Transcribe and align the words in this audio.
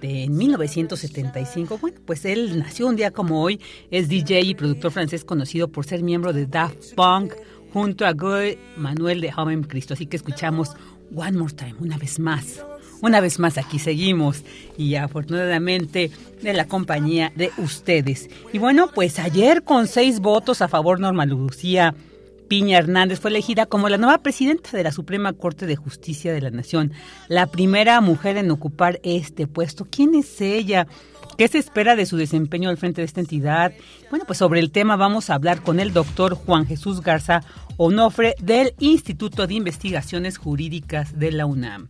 de, 0.00 0.24
en 0.24 0.36
1975. 0.36 1.78
Bueno, 1.78 1.98
pues 2.04 2.24
él 2.24 2.58
nació 2.58 2.86
un 2.86 2.96
día 2.96 3.10
como 3.10 3.42
hoy, 3.42 3.60
es 3.90 4.08
DJ 4.08 4.40
y 4.42 4.54
productor 4.54 4.92
francés 4.92 5.24
conocido 5.24 5.68
por 5.68 5.86
ser 5.86 6.02
miembro 6.02 6.32
de 6.32 6.46
Daft 6.46 6.94
Punk 6.94 7.34
junto 7.72 8.06
a 8.06 8.12
Guy 8.12 8.58
Manuel 8.76 9.20
de 9.20 9.32
Homem 9.36 9.62
Cristo. 9.62 9.94
Así 9.94 10.06
que 10.06 10.16
escuchamos 10.16 10.70
One 11.14 11.38
More 11.38 11.52
Time, 11.52 11.74
una 11.80 11.98
vez 11.98 12.18
más. 12.18 12.62
Una 13.00 13.20
vez 13.20 13.38
más 13.38 13.58
aquí 13.58 13.78
seguimos 13.78 14.44
y 14.76 14.96
afortunadamente 14.96 16.10
de 16.42 16.52
la 16.52 16.66
compañía 16.66 17.32
de 17.36 17.50
ustedes. 17.58 18.28
Y 18.52 18.58
bueno, 18.58 18.90
pues 18.94 19.18
ayer 19.18 19.62
con 19.62 19.86
seis 19.86 20.20
votos 20.20 20.62
a 20.62 20.68
favor 20.68 21.00
Norma 21.00 21.26
Lucía 21.26 21.94
Piña 22.48 22.78
Hernández 22.78 23.20
fue 23.20 23.30
elegida 23.30 23.66
como 23.66 23.88
la 23.88 23.98
nueva 23.98 24.18
presidenta 24.18 24.70
de 24.76 24.82
la 24.82 24.90
Suprema 24.90 25.34
Corte 25.34 25.66
de 25.66 25.76
Justicia 25.76 26.32
de 26.32 26.40
la 26.40 26.50
Nación, 26.50 26.92
la 27.28 27.46
primera 27.46 28.00
mujer 28.00 28.38
en 28.38 28.50
ocupar 28.50 29.00
este 29.02 29.46
puesto. 29.46 29.86
¿Quién 29.88 30.14
es 30.14 30.40
ella? 30.40 30.86
¿Qué 31.36 31.46
se 31.46 31.58
espera 31.58 31.94
de 31.94 32.06
su 32.06 32.16
desempeño 32.16 32.70
al 32.70 32.78
frente 32.78 33.02
de 33.02 33.04
esta 33.04 33.20
entidad? 33.20 33.72
Bueno, 34.10 34.24
pues 34.26 34.38
sobre 34.38 34.60
el 34.60 34.72
tema 34.72 34.96
vamos 34.96 35.28
a 35.28 35.34
hablar 35.34 35.62
con 35.62 35.78
el 35.78 35.92
doctor 35.92 36.34
Juan 36.34 36.66
Jesús 36.66 37.02
Garza 37.02 37.42
Onofre 37.76 38.34
del 38.40 38.74
Instituto 38.80 39.46
de 39.46 39.54
Investigaciones 39.54 40.38
Jurídicas 40.38 41.18
de 41.18 41.32
la 41.32 41.46
UNAM. 41.46 41.88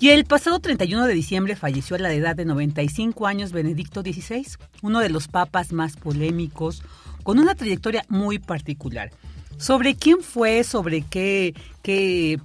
Y 0.00 0.10
el 0.10 0.26
pasado 0.26 0.60
31 0.60 1.06
de 1.06 1.14
diciembre 1.14 1.56
falleció 1.56 1.96
a 1.96 1.98
la 1.98 2.12
edad 2.12 2.36
de 2.36 2.44
95 2.44 3.26
años 3.26 3.50
Benedicto 3.50 4.02
XVI, 4.02 4.46
uno 4.80 5.00
de 5.00 5.08
los 5.08 5.26
papas 5.26 5.72
más 5.72 5.96
polémicos, 5.96 6.82
con 7.24 7.40
una 7.40 7.56
trayectoria 7.56 8.04
muy 8.08 8.38
particular. 8.38 9.10
Sobre 9.56 9.96
quién 9.96 10.20
fue, 10.20 10.62
sobre 10.62 11.02
qué, 11.02 11.52
qué 11.82 12.38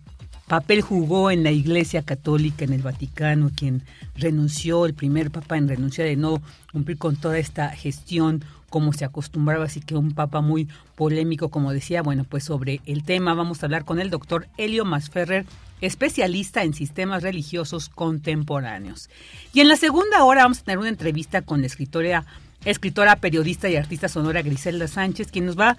papel 0.47 0.81
jugó 0.81 1.30
en 1.30 1.44
la 1.44 1.52
Iglesia 1.52 2.02
Católica, 2.02 2.66
en 2.66 2.74
el 2.74 2.81
Vaticano, 2.81 3.52
quien 3.56 3.84
renunció, 4.16 4.88
el 4.88 4.96
primer 4.96 5.30
papa 5.30 5.56
en 5.56 5.68
renunciar 5.68 6.08
de 6.08 6.16
no 6.16 6.41
cumplir 6.72 6.97
con 6.97 7.18
toda 7.18 7.38
esta 7.38 7.70
gestión 7.70 8.44
como 8.72 8.91
se 8.94 9.06
acostumbraba, 9.06 9.66
así 9.66 9.81
que 9.81 9.96
un 9.96 10.14
papa 10.14 10.41
muy 10.41 10.68
polémico, 10.96 11.50
como 11.50 11.72
decía, 11.72 12.02
bueno, 12.02 12.24
pues 12.24 12.46
sobre 12.46 12.81
el 12.88 13.03
tema 13.03 13.35
vamos 13.35 13.62
a 13.62 13.68
hablar 13.68 13.85
con 13.85 14.00
el 14.00 14.09
doctor 14.09 14.47
Helio 14.58 14.84
Masferrer, 14.84 15.46
especialista 15.86 16.64
en 16.64 16.74
sistemas 16.74 17.24
religiosos 17.24 17.90
contemporáneos. 17.90 19.10
Y 19.54 19.62
en 19.62 19.68
la 19.68 19.76
segunda 19.76 20.24
hora 20.24 20.44
vamos 20.44 20.60
a 20.60 20.64
tener 20.64 20.80
una 20.80 20.90
entrevista 20.90 21.42
con 21.42 21.62
la 21.62 21.68
escritora, 21.68 22.26
escritora, 22.66 23.18
periodista 23.18 23.70
y 23.70 23.76
artista 23.76 24.08
sonora 24.08 24.42
Griselda 24.42 24.88
Sánchez, 24.88 25.32
quien 25.32 25.46
nos 25.46 25.60
va 25.60 25.78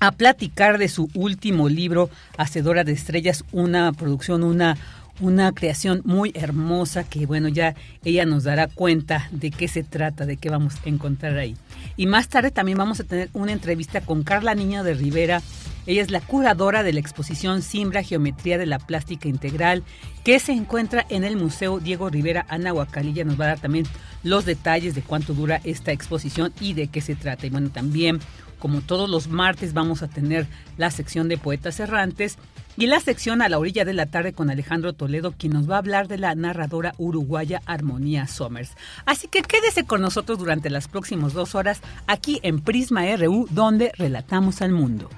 a 0.00 0.12
platicar 0.12 0.78
de 0.78 0.88
su 0.88 1.08
último 1.14 1.68
libro, 1.68 2.10
Hacedora 2.36 2.84
de 2.84 2.92
Estrellas, 2.92 3.44
una 3.52 3.92
producción, 3.92 4.42
una 4.42 4.76
una 5.20 5.52
creación 5.52 6.02
muy 6.04 6.32
hermosa 6.34 7.04
que 7.04 7.26
bueno 7.26 7.48
ya 7.48 7.74
ella 8.04 8.26
nos 8.26 8.44
dará 8.44 8.66
cuenta 8.66 9.28
de 9.30 9.50
qué 9.50 9.68
se 9.68 9.82
trata, 9.82 10.26
de 10.26 10.36
qué 10.36 10.50
vamos 10.50 10.74
a 10.84 10.88
encontrar 10.88 11.38
ahí. 11.38 11.56
Y 11.96 12.06
más 12.06 12.28
tarde 12.28 12.50
también 12.50 12.78
vamos 12.78 13.00
a 13.00 13.04
tener 13.04 13.30
una 13.32 13.52
entrevista 13.52 14.00
con 14.00 14.24
Carla 14.24 14.54
Niño 14.54 14.82
de 14.82 14.94
Rivera. 14.94 15.42
Ella 15.86 16.02
es 16.02 16.10
la 16.10 16.20
curadora 16.20 16.82
de 16.82 16.92
la 16.92 17.00
exposición 17.00 17.62
Simbra 17.62 18.02
Geometría 18.02 18.58
de 18.58 18.66
la 18.66 18.78
Plástica 18.78 19.28
Integral 19.28 19.82
que 20.24 20.38
se 20.38 20.52
encuentra 20.52 21.04
en 21.10 21.24
el 21.24 21.36
Museo 21.36 21.78
Diego 21.78 22.08
Rivera 22.08 22.46
Anahuacalilla. 22.48 23.24
Nos 23.24 23.38
va 23.38 23.44
a 23.44 23.48
dar 23.48 23.60
también 23.60 23.86
los 24.22 24.46
detalles 24.46 24.94
de 24.94 25.02
cuánto 25.02 25.34
dura 25.34 25.60
esta 25.64 25.92
exposición 25.92 26.52
y 26.60 26.72
de 26.72 26.88
qué 26.88 27.00
se 27.00 27.14
trata. 27.14 27.46
Y 27.46 27.50
bueno, 27.50 27.68
también 27.70 28.20
como 28.58 28.80
todos 28.80 29.10
los 29.10 29.28
martes 29.28 29.74
vamos 29.74 30.02
a 30.02 30.08
tener 30.08 30.46
la 30.78 30.90
sección 30.90 31.28
de 31.28 31.36
poetas 31.36 31.80
errantes 31.80 32.38
y 32.78 32.86
la 32.86 32.98
sección 32.98 33.42
a 33.42 33.50
la 33.50 33.58
orilla 33.58 33.84
de 33.84 33.92
la 33.92 34.06
tarde 34.06 34.32
con 34.32 34.48
Alejandro 34.48 34.94
Toledo, 34.94 35.34
quien 35.36 35.52
nos 35.52 35.70
va 35.70 35.74
a 35.74 35.78
hablar 35.80 36.08
de 36.08 36.16
la 36.16 36.34
narradora 36.34 36.94
uruguaya 36.96 37.60
Armonía 37.66 38.26
Somers. 38.26 38.72
Así 39.04 39.28
que 39.28 39.42
quédese 39.42 39.84
con 39.84 40.00
nosotros 40.00 40.38
durante 40.38 40.70
las 40.70 40.88
próximas 40.88 41.34
dos 41.34 41.54
horas 41.54 41.82
aquí 42.06 42.40
en 42.42 42.60
Prisma 42.60 43.04
RU, 43.16 43.46
donde 43.50 43.92
relatamos 43.98 44.62
al 44.62 44.72
mundo. 44.72 45.10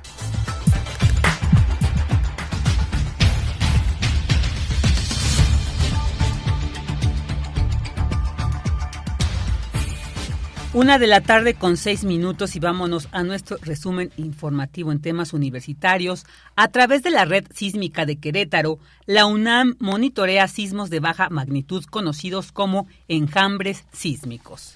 Una 10.76 10.98
de 10.98 11.06
la 11.06 11.22
tarde 11.22 11.54
con 11.54 11.78
seis 11.78 12.04
minutos 12.04 12.54
y 12.54 12.60
vámonos 12.60 13.08
a 13.10 13.22
nuestro 13.22 13.56
resumen 13.62 14.10
informativo 14.18 14.92
en 14.92 15.00
temas 15.00 15.32
universitarios. 15.32 16.26
A 16.54 16.68
través 16.68 17.02
de 17.02 17.08
la 17.08 17.24
red 17.24 17.46
sísmica 17.54 18.04
de 18.04 18.16
Querétaro, 18.16 18.78
la 19.06 19.24
UNAM 19.24 19.76
monitorea 19.78 20.46
sismos 20.48 20.90
de 20.90 21.00
baja 21.00 21.30
magnitud 21.30 21.82
conocidos 21.86 22.52
como 22.52 22.88
enjambres 23.08 23.86
sísmicos. 23.90 24.74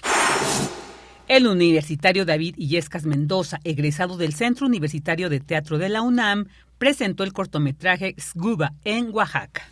El 1.27 1.45
universitario 1.45 2.25
David 2.25 2.55
Illescas 2.57 3.05
Mendoza, 3.05 3.59
egresado 3.63 4.17
del 4.17 4.33
Centro 4.33 4.65
Universitario 4.65 5.29
de 5.29 5.39
Teatro 5.39 5.77
de 5.77 5.89
la 5.89 6.01
UNAM, 6.01 6.47
presentó 6.79 7.23
el 7.23 7.31
cortometraje 7.31 8.15
Scuba 8.19 8.73
en 8.85 9.13
Oaxaca. 9.13 9.67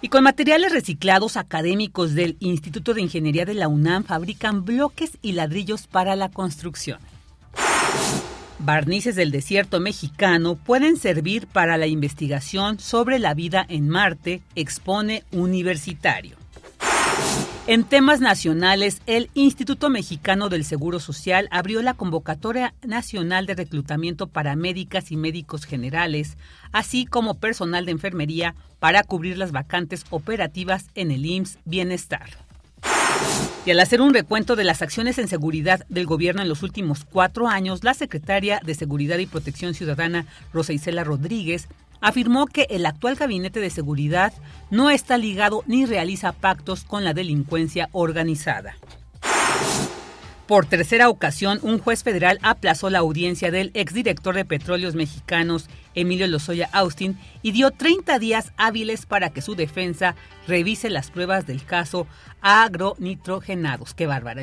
Y 0.00 0.08
con 0.08 0.22
materiales 0.22 0.72
reciclados 0.72 1.36
académicos 1.36 2.14
del 2.14 2.36
Instituto 2.38 2.94
de 2.94 3.02
Ingeniería 3.02 3.44
de 3.44 3.54
la 3.54 3.66
UNAM 3.66 4.04
fabrican 4.04 4.64
bloques 4.64 5.18
y 5.22 5.32
ladrillos 5.32 5.88
para 5.88 6.14
la 6.14 6.28
construcción. 6.28 7.00
Barnices 8.60 9.16
del 9.16 9.32
desierto 9.32 9.80
mexicano 9.80 10.54
pueden 10.56 10.96
servir 10.96 11.46
para 11.48 11.76
la 11.76 11.86
investigación 11.86 12.78
sobre 12.78 13.18
la 13.18 13.34
vida 13.34 13.64
en 13.68 13.88
Marte, 13.88 14.40
expone 14.54 15.24
Universitario. 15.32 16.37
En 17.68 17.84
temas 17.84 18.22
nacionales, 18.22 19.02
el 19.04 19.28
Instituto 19.34 19.90
Mexicano 19.90 20.48
del 20.48 20.64
Seguro 20.64 21.00
Social 21.00 21.48
abrió 21.50 21.82
la 21.82 21.92
convocatoria 21.92 22.72
nacional 22.82 23.44
de 23.44 23.56
reclutamiento 23.56 24.26
para 24.26 24.56
médicas 24.56 25.12
y 25.12 25.18
médicos 25.18 25.66
generales, 25.66 26.38
así 26.72 27.04
como 27.04 27.34
personal 27.34 27.84
de 27.84 27.92
enfermería 27.92 28.54
para 28.78 29.02
cubrir 29.02 29.36
las 29.36 29.52
vacantes 29.52 30.06
operativas 30.08 30.86
en 30.94 31.10
el 31.10 31.26
IMSS 31.26 31.58
Bienestar. 31.66 32.30
Y 33.66 33.70
al 33.70 33.80
hacer 33.80 34.00
un 34.00 34.14
recuento 34.14 34.56
de 34.56 34.64
las 34.64 34.80
acciones 34.80 35.18
en 35.18 35.28
seguridad 35.28 35.84
del 35.90 36.06
gobierno 36.06 36.40
en 36.40 36.48
los 36.48 36.62
últimos 36.62 37.04
cuatro 37.04 37.48
años, 37.48 37.84
la 37.84 37.92
secretaria 37.92 38.62
de 38.64 38.74
Seguridad 38.74 39.18
y 39.18 39.26
Protección 39.26 39.74
Ciudadana, 39.74 40.24
Rosa 40.54 40.72
Isela 40.72 41.04
Rodríguez, 41.04 41.68
afirmó 42.00 42.46
que 42.46 42.66
el 42.70 42.86
actual 42.86 43.16
gabinete 43.16 43.60
de 43.60 43.70
seguridad 43.70 44.32
no 44.70 44.90
está 44.90 45.18
ligado 45.18 45.62
ni 45.66 45.86
realiza 45.86 46.32
pactos 46.32 46.84
con 46.84 47.04
la 47.04 47.14
delincuencia 47.14 47.88
organizada. 47.92 48.76
Por 50.48 50.64
tercera 50.64 51.10
ocasión, 51.10 51.58
un 51.60 51.78
juez 51.78 52.02
federal 52.02 52.38
aplazó 52.42 52.88
la 52.88 53.00
audiencia 53.00 53.50
del 53.50 53.70
exdirector 53.74 54.34
de 54.34 54.46
Petróleos 54.46 54.94
Mexicanos, 54.94 55.68
Emilio 55.94 56.26
Lozoya 56.26 56.70
Austin, 56.72 57.18
y 57.42 57.52
dio 57.52 57.70
30 57.70 58.18
días 58.18 58.52
hábiles 58.56 59.04
para 59.04 59.28
que 59.28 59.42
su 59.42 59.56
defensa 59.56 60.14
revise 60.46 60.88
las 60.88 61.10
pruebas 61.10 61.46
del 61.46 61.62
caso 61.66 62.06
agronitrogenados. 62.40 63.92
¡Qué 63.92 64.06
bárbara! 64.06 64.40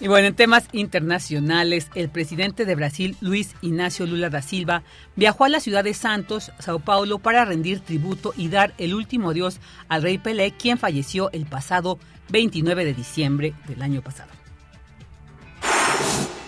Y 0.00 0.06
bueno, 0.06 0.28
en 0.28 0.34
temas 0.34 0.68
internacionales, 0.72 1.90
el 1.96 2.08
presidente 2.08 2.64
de 2.64 2.76
Brasil, 2.76 3.16
Luis 3.20 3.54
Ignacio 3.62 4.06
Lula 4.06 4.30
da 4.30 4.42
Silva, 4.42 4.84
viajó 5.16 5.44
a 5.44 5.48
la 5.48 5.58
ciudad 5.58 5.82
de 5.82 5.92
Santos, 5.92 6.52
Sao 6.60 6.78
Paulo, 6.78 7.18
para 7.18 7.44
rendir 7.44 7.80
tributo 7.80 8.32
y 8.36 8.48
dar 8.48 8.74
el 8.78 8.94
último 8.94 9.30
adiós 9.30 9.58
al 9.88 10.02
rey 10.02 10.18
Pelé, 10.18 10.52
quien 10.52 10.78
falleció 10.78 11.32
el 11.32 11.46
pasado 11.46 11.98
29 12.28 12.84
de 12.84 12.94
diciembre 12.94 13.54
del 13.66 13.82
año 13.82 14.00
pasado. 14.00 14.30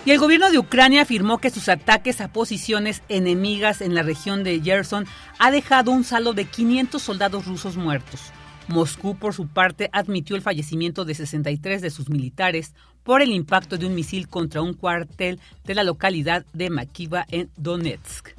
Y 0.05 0.13
el 0.13 0.19
gobierno 0.19 0.51
de 0.51 0.59
Ucrania 0.59 1.03
afirmó 1.03 1.39
que 1.39 1.51
sus 1.51 1.69
ataques 1.69 2.21
a 2.21 2.33
posiciones 2.33 3.03
enemigas 3.09 3.81
en 3.81 3.95
la 3.95 4.03
región 4.03 4.45
de 4.45 4.61
Gerson 4.61 5.07
ha 5.39 5.51
dejado 5.51 5.91
un 5.91 6.05
saldo 6.05 6.33
de 6.33 6.45
500 6.45 7.03
soldados 7.03 7.47
rusos 7.47 7.77
muertos. 7.77 8.33
Moscú, 8.71 9.17
por 9.17 9.35
su 9.35 9.49
parte, 9.49 9.91
admitió 9.93 10.37
el 10.37 10.43
fallecimiento 10.43 11.05
de 11.05 11.15
63 11.15 11.83
de 11.83 11.91
sus 11.91 12.09
militares 12.09 12.75
por 13.03 13.23
el 13.23 13.33
impacto 13.33 13.77
de 13.77 13.87
un 13.87 13.95
misil 13.95 14.29
contra 14.29 14.63
un 14.63 14.75
cuartel 14.75 15.41
de 15.65 15.75
la 15.75 15.85
localidad 15.85 16.47
de 16.53 16.71
Makiva 16.71 17.27
en 17.29 17.51
Donetsk. 17.57 18.31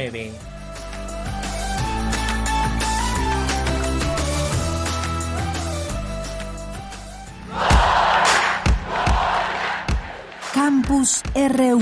Campus 10.54 11.24
RU. 11.34 11.82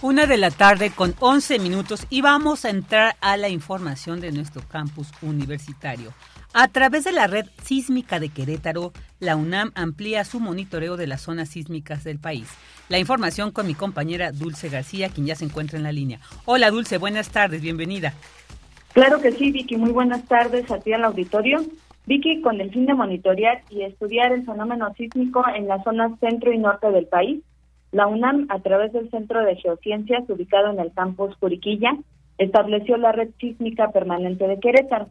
Una 0.00 0.24
de 0.24 0.38
la 0.38 0.50
tarde 0.50 0.90
con 0.92 1.14
11 1.18 1.58
minutos 1.58 2.06
y 2.08 2.22
vamos 2.22 2.64
a 2.64 2.70
entrar 2.70 3.16
a 3.20 3.36
la 3.36 3.50
información 3.50 4.22
de 4.22 4.32
nuestro 4.32 4.66
campus 4.66 5.08
universitario. 5.20 6.14
A 6.52 6.66
través 6.66 7.04
de 7.04 7.12
la 7.12 7.28
red 7.28 7.46
sísmica 7.62 8.18
de 8.18 8.28
Querétaro, 8.28 8.92
la 9.20 9.36
UNAM 9.36 9.70
amplía 9.76 10.24
su 10.24 10.40
monitoreo 10.40 10.96
de 10.96 11.06
las 11.06 11.20
zonas 11.20 11.50
sísmicas 11.50 12.02
del 12.02 12.18
país. 12.18 12.52
La 12.88 12.98
información 12.98 13.52
con 13.52 13.68
mi 13.68 13.74
compañera 13.74 14.32
Dulce 14.32 14.68
García, 14.68 15.10
quien 15.10 15.28
ya 15.28 15.36
se 15.36 15.44
encuentra 15.44 15.78
en 15.78 15.84
la 15.84 15.92
línea. 15.92 16.18
Hola 16.46 16.72
Dulce, 16.72 16.98
buenas 16.98 17.30
tardes, 17.30 17.62
bienvenida. 17.62 18.14
Claro 18.94 19.20
que 19.20 19.30
sí, 19.30 19.52
Vicky, 19.52 19.76
muy 19.76 19.92
buenas 19.92 20.24
tardes 20.26 20.68
a 20.72 20.80
ti 20.80 20.92
al 20.92 21.04
auditorio. 21.04 21.60
Vicky, 22.06 22.42
con 22.42 22.60
el 22.60 22.72
fin 22.72 22.86
de 22.86 22.94
monitorear 22.94 23.62
y 23.70 23.82
estudiar 23.82 24.32
el 24.32 24.44
fenómeno 24.44 24.92
sísmico 24.94 25.44
en 25.54 25.68
la 25.68 25.80
zona 25.84 26.16
centro 26.18 26.52
y 26.52 26.58
norte 26.58 26.90
del 26.90 27.06
país, 27.06 27.44
la 27.92 28.08
UNAM, 28.08 28.46
a 28.48 28.58
través 28.58 28.92
del 28.92 29.08
Centro 29.10 29.44
de 29.44 29.54
Geociencias 29.54 30.28
ubicado 30.28 30.72
en 30.72 30.80
el 30.80 30.92
campus 30.92 31.36
Curiquilla, 31.36 31.96
estableció 32.38 32.96
la 32.96 33.12
red 33.12 33.28
sísmica 33.38 33.92
permanente 33.92 34.48
de 34.48 34.58
Querétaro 34.58 35.10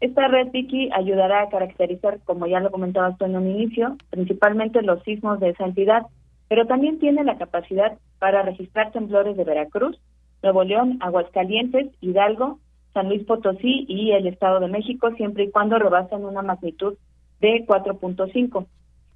Esta 0.00 0.28
red 0.28 0.52
Vicky 0.52 0.90
ayudará 0.92 1.42
a 1.42 1.48
caracterizar, 1.48 2.20
como 2.24 2.46
ya 2.46 2.60
lo 2.60 2.70
comentabas 2.70 3.18
tú 3.18 3.24
en 3.24 3.36
un 3.36 3.50
inicio, 3.50 3.96
principalmente 4.10 4.82
los 4.82 5.02
sismos 5.02 5.40
de 5.40 5.50
esa 5.50 5.64
entidad, 5.64 6.06
pero 6.48 6.66
también 6.66 7.00
tiene 7.00 7.24
la 7.24 7.36
capacidad 7.36 7.98
para 8.20 8.42
registrar 8.42 8.92
temblores 8.92 9.36
de 9.36 9.44
Veracruz, 9.44 9.98
Nuevo 10.42 10.62
León, 10.62 10.98
Aguascalientes, 11.00 11.88
Hidalgo, 12.00 12.60
San 12.94 13.08
Luis 13.08 13.24
Potosí 13.24 13.86
y 13.88 14.12
el 14.12 14.28
Estado 14.28 14.60
de 14.60 14.68
México, 14.68 15.10
siempre 15.16 15.44
y 15.44 15.50
cuando 15.50 15.78
rebasen 15.78 16.24
una 16.24 16.42
magnitud 16.42 16.96
de 17.40 17.66
4.5. 17.66 18.66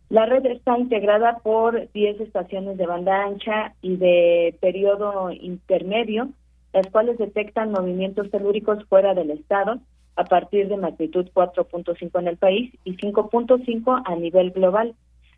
La 0.09 0.27
red 0.27 0.45
está 0.47 0.77
integrada 0.79 1.39
por 1.39 1.91
10 1.93 2.21
estaciones 2.21 2.77
de 2.77 2.87
banda 2.87 3.25
ancha 3.25 3.75
y 3.83 3.97
de 3.97 4.57
periodo 4.61 5.31
intermedio, 5.31 6.29
las 6.73 6.89
cuales 6.89 7.19
detectan 7.19 7.71
movimientos 7.71 8.31
telúricos 8.31 8.85
fuera 8.87 9.15
del 9.15 9.31
estado 9.31 9.79
a 10.17 10.25
partir 10.25 10.69
de 10.69 10.77
magnitud 10.77 11.29
4.5 11.35 12.21
en 12.21 12.29
el 12.29 12.37
país 12.37 12.73
y 12.85 12.97
5.5 12.97 14.03
a 14.05 14.17
nivel 14.17 14.51
global. 14.51 14.95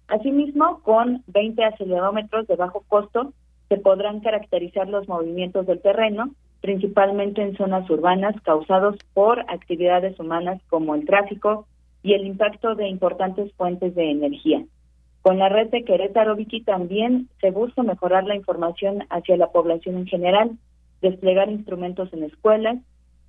Asimismo, 0.08 0.80
con 0.82 1.22
20 1.28 1.64
acelerómetros 1.64 2.46
de 2.46 2.56
bajo 2.56 2.84
costo, 2.88 3.32
se 3.68 3.78
podrán 3.78 4.20
caracterizar 4.20 4.88
los 4.88 5.08
movimientos 5.08 5.66
del 5.66 5.80
terreno, 5.80 6.30
principalmente 6.60 7.42
en 7.42 7.56
zonas 7.56 7.88
urbanas 7.88 8.34
causados 8.42 8.96
por 9.14 9.40
actividades 9.48 10.18
humanas 10.18 10.60
como 10.68 10.94
el 10.94 11.06
tráfico, 11.06 11.66
y 12.04 12.12
el 12.12 12.26
impacto 12.26 12.76
de 12.76 12.86
importantes 12.86 13.50
fuentes 13.54 13.94
de 13.96 14.10
energía. 14.10 14.62
Con 15.22 15.38
la 15.38 15.48
red 15.48 15.70
de 15.70 15.84
Querétaro 15.84 16.36
Vicky 16.36 16.60
también 16.60 17.30
se 17.40 17.50
busca 17.50 17.82
mejorar 17.82 18.24
la 18.24 18.36
información 18.36 19.06
hacia 19.08 19.38
la 19.38 19.50
población 19.50 19.96
en 19.96 20.06
general, 20.06 20.50
desplegar 21.00 21.50
instrumentos 21.50 22.12
en 22.12 22.24
escuelas, 22.24 22.76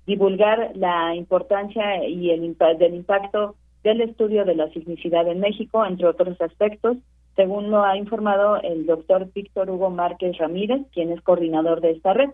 divulgar 0.06 0.72
la 0.74 1.14
importancia 1.14 2.06
y 2.06 2.30
el 2.30 2.56
del 2.78 2.94
impacto 2.94 3.56
del 3.82 4.00
estudio 4.00 4.44
de 4.44 4.54
la 4.54 4.68
sismicidad 4.70 5.28
en 5.28 5.40
México, 5.40 5.84
entre 5.84 6.06
otros 6.06 6.40
aspectos, 6.40 6.96
según 7.34 7.70
lo 7.70 7.84
ha 7.84 7.96
informado 7.96 8.60
el 8.62 8.86
doctor 8.86 9.30
Víctor 9.32 9.70
Hugo 9.70 9.90
Márquez 9.90 10.38
Ramírez, 10.38 10.82
quien 10.92 11.12
es 11.12 11.20
coordinador 11.20 11.80
de 11.80 11.90
esta 11.90 12.14
red. 12.14 12.30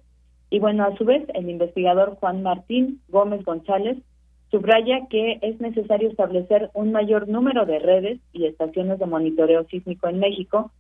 Y 0.51 0.61
bueno, 0.61 0.85
a 0.85 0.97
su 0.97 1.05
vez, 1.05 1.25
el 1.35 1.51
investigador 1.51 2.17
Juan 2.21 2.43
Martín 2.43 3.01
Gómez 3.09 3.45
González 3.45 3.99
Subraya 4.53 5.07
que 5.09 5.39
es 5.41 5.59
necesario 5.63 6.11
establecer 6.11 6.71
un 6.75 6.93
mayor 6.93 7.27
número 7.27 7.65
de 7.65 7.79
redes 7.79 8.21
y 8.35 8.45
estaciones 8.45 8.99
de 8.99 9.07
monitoreo 9.07 9.65
sísmico 9.65 10.11
en 10.11 10.19
México, 10.19 10.71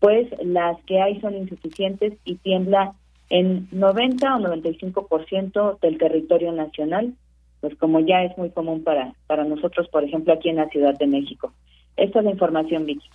pues 0.00 0.26
las 0.42 0.76
que 0.86 1.00
hay 1.00 1.20
son 1.20 1.36
insuficientes 1.36 2.14
y 2.24 2.34
tiembla 2.38 2.94
en 3.32 3.66
90 3.72 4.36
o 4.36 4.40
95% 4.40 5.80
del 5.80 5.96
territorio 5.96 6.52
nacional, 6.52 7.14
pues 7.62 7.74
como 7.76 8.00
ya 8.00 8.24
es 8.24 8.36
muy 8.36 8.50
común 8.50 8.84
para, 8.84 9.14
para 9.26 9.42
nosotros, 9.44 9.88
por 9.88 10.04
ejemplo, 10.04 10.34
aquí 10.34 10.50
en 10.50 10.56
la 10.56 10.68
Ciudad 10.68 10.94
de 10.98 11.06
México. 11.06 11.50
Esta 11.96 12.18
es 12.18 12.24
la 12.26 12.30
información, 12.30 12.84
Vicky. 12.84 13.08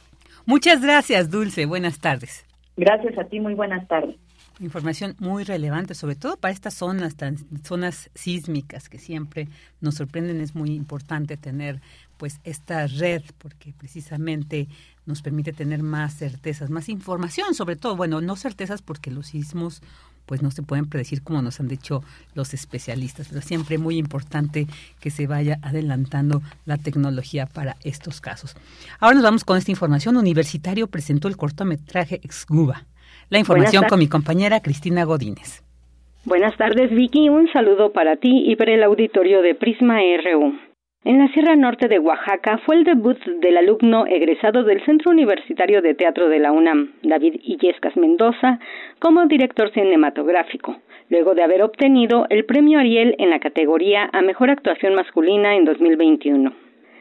Muchas 0.47 0.81
gracias, 0.81 1.29
Dulce. 1.29 1.67
Buenas 1.67 1.99
tardes. 1.99 2.47
Gracias 2.75 3.15
a 3.19 3.25
ti, 3.25 3.39
muy 3.39 3.53
buenas 3.53 3.87
tardes. 3.87 4.15
Información 4.59 5.15
muy 5.19 5.43
relevante, 5.43 5.93
sobre 5.93 6.15
todo 6.15 6.35
para 6.35 6.51
estas 6.51 6.73
zonas, 6.73 7.15
tan, 7.15 7.37
zonas 7.63 8.09
sísmicas 8.15 8.89
que 8.89 8.97
siempre 8.97 9.47
nos 9.81 9.95
sorprenden. 9.95 10.41
Es 10.41 10.55
muy 10.55 10.71
importante 10.71 11.37
tener 11.37 11.79
pues 12.17 12.39
esta 12.43 12.87
red 12.87 13.21
porque 13.37 13.71
precisamente 13.77 14.67
nos 15.05 15.21
permite 15.21 15.53
tener 15.53 15.83
más 15.83 16.15
certezas, 16.15 16.69
más 16.69 16.89
información, 16.89 17.53
sobre 17.53 17.75
todo, 17.75 17.95
bueno, 17.95 18.19
no 18.19 18.35
certezas 18.35 18.81
porque 18.81 19.09
los 19.09 19.27
sismos 19.27 19.81
pues 20.27 20.43
no 20.43 20.51
se 20.51 20.61
pueden 20.61 20.87
predecir 20.87 21.23
como 21.23 21.41
nos 21.41 21.59
han 21.59 21.67
dicho 21.67 22.03
los 22.35 22.53
especialistas, 22.53 23.29
pero 23.29 23.41
siempre 23.41 23.79
muy 23.79 23.97
importante 23.97 24.67
que 24.99 25.09
se 25.09 25.25
vaya 25.25 25.57
adelantando 25.63 26.43
la 26.65 26.77
tecnología 26.77 27.47
para 27.47 27.77
estos 27.83 28.21
casos. 28.21 28.55
Ahora 28.99 29.15
nos 29.15 29.23
vamos 29.23 29.43
con 29.43 29.57
esta 29.57 29.71
información. 29.71 30.17
Universitario 30.17 30.87
presentó 30.87 31.27
el 31.27 31.37
cortometraje 31.37 32.19
Exguba 32.23 32.85
la 33.29 33.39
información 33.39 33.85
con 33.89 33.99
mi 33.99 34.07
compañera 34.07 34.61
Cristina 34.61 35.03
Godínez. 35.03 35.63
Buenas 36.25 36.55
tardes, 36.57 36.91
Vicky. 36.91 37.29
Un 37.29 37.51
saludo 37.51 37.91
para 37.91 38.17
ti 38.17 38.43
y 38.45 38.55
para 38.55 38.73
el 38.73 38.83
auditorio 38.83 39.41
de 39.41 39.55
Prisma 39.55 39.99
RU. 39.99 40.66
En 41.03 41.19
la 41.19 41.31
Sierra 41.31 41.55
Norte 41.55 41.87
de 41.87 41.99
Oaxaca 41.99 42.59
fue 42.65 42.75
el 42.75 42.83
debut 42.83 43.17
del 43.39 43.57
alumno 43.57 44.05
egresado 44.07 44.63
del 44.63 44.83
Centro 44.83 45.11
Universitario 45.11 45.81
de 45.81 45.93
Teatro 45.93 46.27
de 46.27 46.39
la 46.39 46.51
UNAM, 46.51 46.93
David 47.03 47.35
Illescas 47.43 47.95
Mendoza, 47.95 48.59
como 48.99 49.25
director 49.27 49.71
cinematográfico, 49.71 50.75
luego 51.09 51.35
de 51.35 51.43
haber 51.43 51.61
obtenido 51.61 52.25
el 52.29 52.45
premio 52.45 52.79
Ariel 52.79 53.15
en 53.19 53.29
la 53.29 53.39
categoría 53.39 54.09
a 54.11 54.21
Mejor 54.21 54.49
Actuación 54.49 54.95
Masculina 54.95 55.55
en 55.55 55.65
2021. 55.65 56.51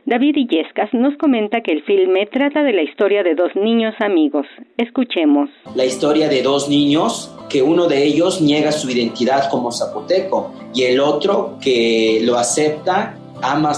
David 0.05 0.37
Illescas 0.37 0.93
nos 0.93 1.17
comenta 1.17 1.63
que 1.63 1.73
el 1.73 1.83
filme 1.83 2.27
trata 2.27 2.63
de 2.63 2.75
la 2.75 2.83
historia 2.83 3.25
de 3.25 3.35
dos 3.35 3.57
niños 3.57 3.95
amigos. 3.99 4.47
Escuchemos. 4.77 5.51
La 5.75 5.85
historia 5.85 6.29
de 6.29 6.43
dos 6.43 6.69
niños 6.69 7.35
que 7.51 7.61
uno 7.61 7.89
de 7.89 8.05
ellos 8.05 8.41
niega 8.41 8.71
su 8.71 8.89
identidad 8.89 9.51
como 9.51 9.73
zapoteco 9.73 10.53
y 10.73 10.85
el 10.85 11.01
otro 11.01 11.59
que 11.61 12.21
lo 12.23 12.37
acepta, 12.37 13.17
ama, 13.43 13.73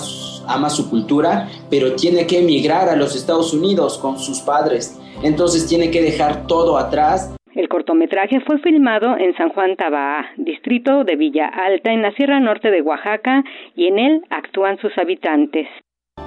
ama 0.46 0.70
su 0.70 0.88
cultura, 0.90 1.48
pero 1.70 1.94
tiene 1.94 2.26
que 2.26 2.40
emigrar 2.40 2.88
a 2.88 2.96
los 2.96 3.14
Estados 3.16 3.52
Unidos 3.52 3.98
con 3.98 4.18
sus 4.18 4.40
padres. 4.40 4.98
Entonces 5.22 5.66
tiene 5.66 5.90
que 5.90 6.02
dejar 6.02 6.46
todo 6.46 6.78
atrás 6.78 7.34
el 7.58 7.68
cortometraje 7.68 8.40
fue 8.46 8.60
filmado 8.60 9.16
en 9.18 9.36
San 9.36 9.48
Juan 9.48 9.74
Tabaa, 9.74 10.26
distrito 10.36 11.02
de 11.02 11.16
Villa 11.16 11.48
Alta, 11.48 11.90
en 11.90 12.02
la 12.02 12.12
Sierra 12.12 12.38
Norte 12.38 12.70
de 12.70 12.82
Oaxaca, 12.82 13.42
y 13.74 13.88
en 13.88 13.98
él 13.98 14.22
actúan 14.30 14.78
sus 14.78 14.96
habitantes. 14.96 15.66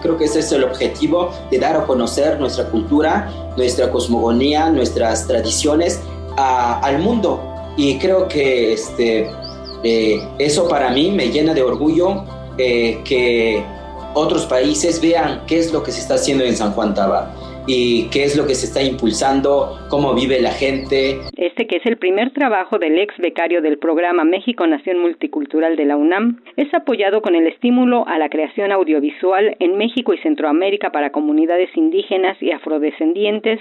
Creo 0.01 0.17
que 0.17 0.25
ese 0.25 0.39
es 0.39 0.51
el 0.51 0.65
objetivo 0.65 1.31
de 1.49 1.57
dar 1.57 1.77
a 1.77 1.85
conocer 1.85 2.37
nuestra 2.37 2.69
cultura, 2.69 3.29
nuestra 3.55 3.89
cosmogonía, 3.89 4.69
nuestras 4.71 5.25
tradiciones 5.25 6.03
al 6.35 6.99
mundo. 6.99 7.39
Y 7.77 7.97
creo 7.97 8.27
que 8.27 8.73
este, 8.73 9.25
eh, 9.85 10.19
eso 10.37 10.67
para 10.67 10.89
mí 10.89 11.11
me 11.11 11.27
llena 11.29 11.53
de 11.53 11.63
orgullo 11.63 12.25
eh, 12.57 13.01
que 13.03 13.63
otros 14.13 14.45
países 14.45 14.99
vean 15.01 15.43
qué 15.47 15.59
es 15.59 15.71
lo 15.71 15.83
que 15.83 15.91
se 15.91 16.01
está 16.01 16.15
haciendo 16.15 16.43
en 16.43 16.55
San 16.55 16.73
Juan 16.73 16.93
Taba 16.93 17.33
y 17.67 18.09
qué 18.09 18.23
es 18.23 18.35
lo 18.35 18.47
que 18.47 18.55
se 18.55 18.65
está 18.65 18.81
impulsando, 18.81 19.77
cómo 19.89 20.13
vive 20.13 20.41
la 20.41 20.51
gente. 20.51 21.19
Este 21.37 21.67
que 21.67 21.77
es 21.77 21.85
el 21.85 21.97
primer 21.97 22.31
trabajo 22.31 22.79
del 22.79 22.97
ex 22.99 23.17
becario 23.17 23.61
del 23.61 23.77
programa 23.77 24.23
México 24.23 24.65
Nación 24.67 24.99
Multicultural 24.99 25.75
de 25.75 25.85
la 25.85 25.97
UNAM, 25.97 26.41
es 26.57 26.73
apoyado 26.73 27.21
con 27.21 27.35
el 27.35 27.47
estímulo 27.47 28.07
a 28.07 28.17
la 28.17 28.29
creación 28.29 28.71
audiovisual 28.71 29.55
en 29.59 29.77
México 29.77 30.13
y 30.13 30.17
Centroamérica 30.19 30.91
para 30.91 31.11
comunidades 31.11 31.69
indígenas 31.75 32.37
y 32.41 32.51
afrodescendientes 32.51 33.59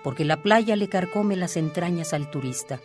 porque 0.03 0.25
la 0.25 0.41
playa 0.41 0.75
le 0.75 0.89
carcome 0.89 1.35
las 1.35 1.55
entrañas 1.55 2.13
al 2.13 2.31
turista. 2.31 2.81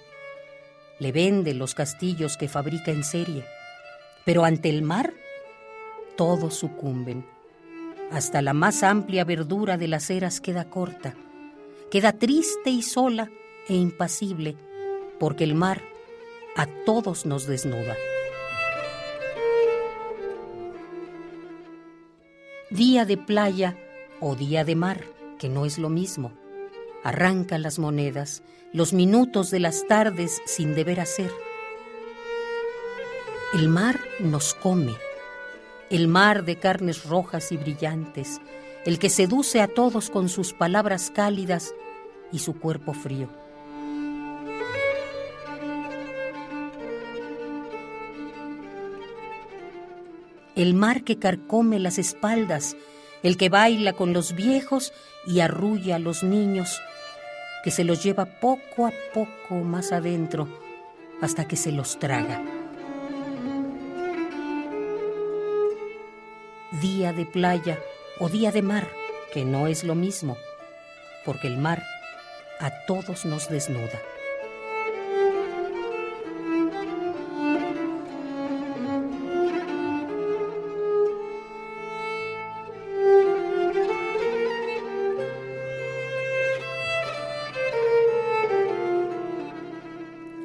le 0.99 1.13
vende 1.13 1.53
los 1.53 1.75
castillos 1.75 2.37
que 2.39 2.49
fabrica 2.49 2.91
en 2.91 3.05
serie. 3.05 3.45
Pero 4.25 4.45
ante 4.45 4.71
el 4.71 4.81
mar, 4.83 5.13
todos 6.17 6.55
sucumben. 6.55 7.27
Hasta 8.11 8.41
la 8.41 8.55
más 8.55 8.83
amplia 8.83 9.25
verdura 9.25 9.77
de 9.77 9.89
las 9.89 10.09
eras 10.09 10.41
queda 10.41 10.71
corta, 10.71 11.15
queda 11.91 12.13
triste 12.13 12.71
y 12.71 12.83
sola 12.83 13.31
e 13.69 13.75
impasible, 13.75 14.57
porque 15.19 15.45
el 15.45 15.55
mar 15.55 15.83
a 16.57 16.67
todos 16.87 17.27
nos 17.27 17.47
desnuda. 17.47 17.95
Día 22.71 23.05
de 23.05 23.17
playa 23.17 23.77
o 24.19 24.35
día 24.35 24.65
de 24.65 24.75
mar, 24.75 25.05
que 25.39 25.49
no 25.49 25.67
es 25.67 25.79
lo 25.79 25.89
mismo. 25.89 26.33
Arranca 27.05 27.59
las 27.59 27.79
monedas, 27.79 28.43
los 28.73 28.93
minutos 28.93 29.53
de 29.53 29.61
las 29.61 29.87
tardes 29.87 30.43
sin 30.47 30.75
deber 30.75 30.99
hacer. 30.99 31.31
El 33.55 33.69
mar 33.69 34.01
nos 34.19 34.53
come, 34.55 34.97
el 35.91 36.09
mar 36.09 36.45
de 36.45 36.59
carnes 36.59 37.05
rojas 37.05 37.53
y 37.53 37.57
brillantes, 37.57 38.41
el 38.85 38.99
que 38.99 39.11
seduce 39.11 39.61
a 39.61 39.69
todos 39.69 40.11
con 40.11 40.29
sus 40.29 40.53
palabras 40.53 41.13
cálidas 41.15 41.73
y 42.33 42.41
su 42.41 42.59
cuerpo 42.59 42.95
frío. 42.95 43.29
El 50.57 50.73
mar 50.73 51.05
que 51.05 51.19
carcome 51.19 51.79
las 51.79 51.99
espaldas, 51.99 52.79
el 53.23 53.37
que 53.37 53.51
baila 53.51 53.93
con 53.93 54.15
los 54.15 54.35
viejos 54.35 54.95
y 55.27 55.41
arrulla 55.41 55.97
a 55.97 55.99
los 55.99 56.23
niños, 56.23 56.81
que 57.63 57.71
se 57.71 57.85
los 57.85 58.03
lleva 58.03 58.25
poco 58.25 58.87
a 58.87 58.93
poco 59.13 59.57
más 59.57 59.93
adentro 59.93 60.49
hasta 61.21 61.47
que 61.47 61.57
se 61.57 61.73
los 61.73 61.99
traga. 61.99 62.43
Día 66.81 67.13
de 67.13 67.27
playa 67.27 67.79
o 68.19 68.31
día 68.31 68.51
de 68.51 68.63
mar, 68.63 68.89
que 69.35 69.45
no 69.45 69.67
es 69.67 69.85
lo 69.85 69.95
mismo, 69.95 70.39
porque 71.27 71.49
el 71.49 71.59
mar 71.59 71.83
a 72.61 72.71
todos 72.87 73.27
nos 73.27 73.51
desnuda. 73.51 74.01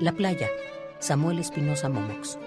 La 0.01 0.13
playa, 0.13 0.47
Samuel 0.97 1.37
Espinosa 1.37 1.87
Momox. 1.87 2.39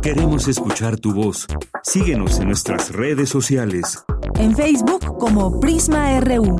Queremos 0.00 0.48
escuchar 0.48 0.96
tu 0.96 1.12
voz. 1.12 1.46
Síguenos 1.82 2.40
en 2.40 2.46
nuestras 2.46 2.92
redes 2.92 3.28
sociales. 3.28 4.02
En 4.36 4.56
Facebook 4.56 5.18
como 5.18 5.60
Prisma 5.60 6.18
RU 6.20 6.56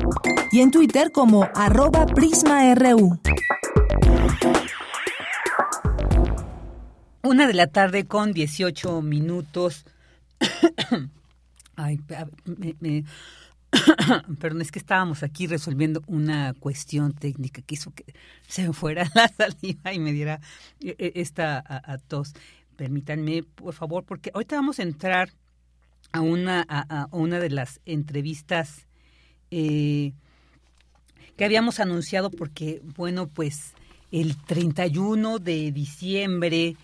y 0.51 0.59
en 0.59 0.69
Twitter 0.69 1.11
como 1.11 1.47
arroba 1.55 2.05
PrismaRU. 2.05 3.19
Una 7.33 7.47
de 7.47 7.55
la 7.55 7.65
tarde 7.65 8.05
con 8.05 8.31
18 8.31 9.01
minutos. 9.01 9.85
Ay, 11.75 11.99
me, 12.79 13.05
perdón, 14.39 14.61
es 14.61 14.71
que 14.71 14.77
estábamos 14.77 15.23
aquí 15.23 15.47
resolviendo 15.47 16.03
una 16.05 16.53
cuestión 16.53 17.13
técnica 17.13 17.63
que 17.63 17.73
hizo 17.73 17.89
que 17.89 18.05
se 18.47 18.67
me 18.67 18.73
fuera 18.73 19.09
la 19.15 19.27
saliva 19.29 19.91
y 19.91 19.97
me 19.97 20.13
diera 20.13 20.41
e, 20.79 20.95
e, 20.99 21.13
esta 21.15 21.63
a 21.67 21.97
tos 21.97 22.33
permítanme, 22.75 23.41
por 23.41 23.73
favor, 23.73 24.03
porque 24.03 24.29
ahorita 24.31 24.55
vamos 24.55 24.77
a 24.77 24.83
entrar 24.83 25.31
a 26.11 26.21
una, 26.21 26.63
a, 26.69 27.07
una 27.09 27.39
de 27.39 27.49
las 27.49 27.81
entrevistas 27.87 28.85
eh, 29.49 30.13
que 31.35 31.45
habíamos 31.45 31.79
anunciado 31.79 32.29
porque, 32.29 32.79
bueno, 32.95 33.27
pues 33.27 33.73
el 34.11 34.37
31 34.37 35.39
de 35.39 35.71
diciembre 35.71 36.77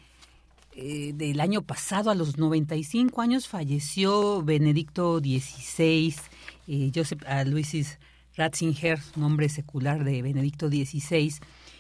eh, 0.74 1.12
del 1.14 1.40
año 1.40 1.62
pasado, 1.62 2.10
a 2.10 2.16
los 2.16 2.38
95 2.38 3.22
años, 3.22 3.48
falleció 3.48 4.42
Benedicto 4.44 5.20
XVI, 5.20 6.16
eh, 6.68 6.92
Joseph 6.94 7.24
Ratzinger, 8.36 9.00
nombre 9.16 9.50
secular 9.50 10.04
de 10.04 10.22
Benedicto 10.22 10.70
XVI. 10.70 11.34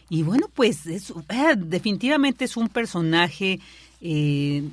Y 0.10 0.23
bueno, 0.23 0.47
pues 0.54 0.86
es, 0.88 1.13
definitivamente 1.58 2.45
es 2.45 2.58
un 2.58 2.67
personaje 2.67 3.60
eh, 4.02 4.63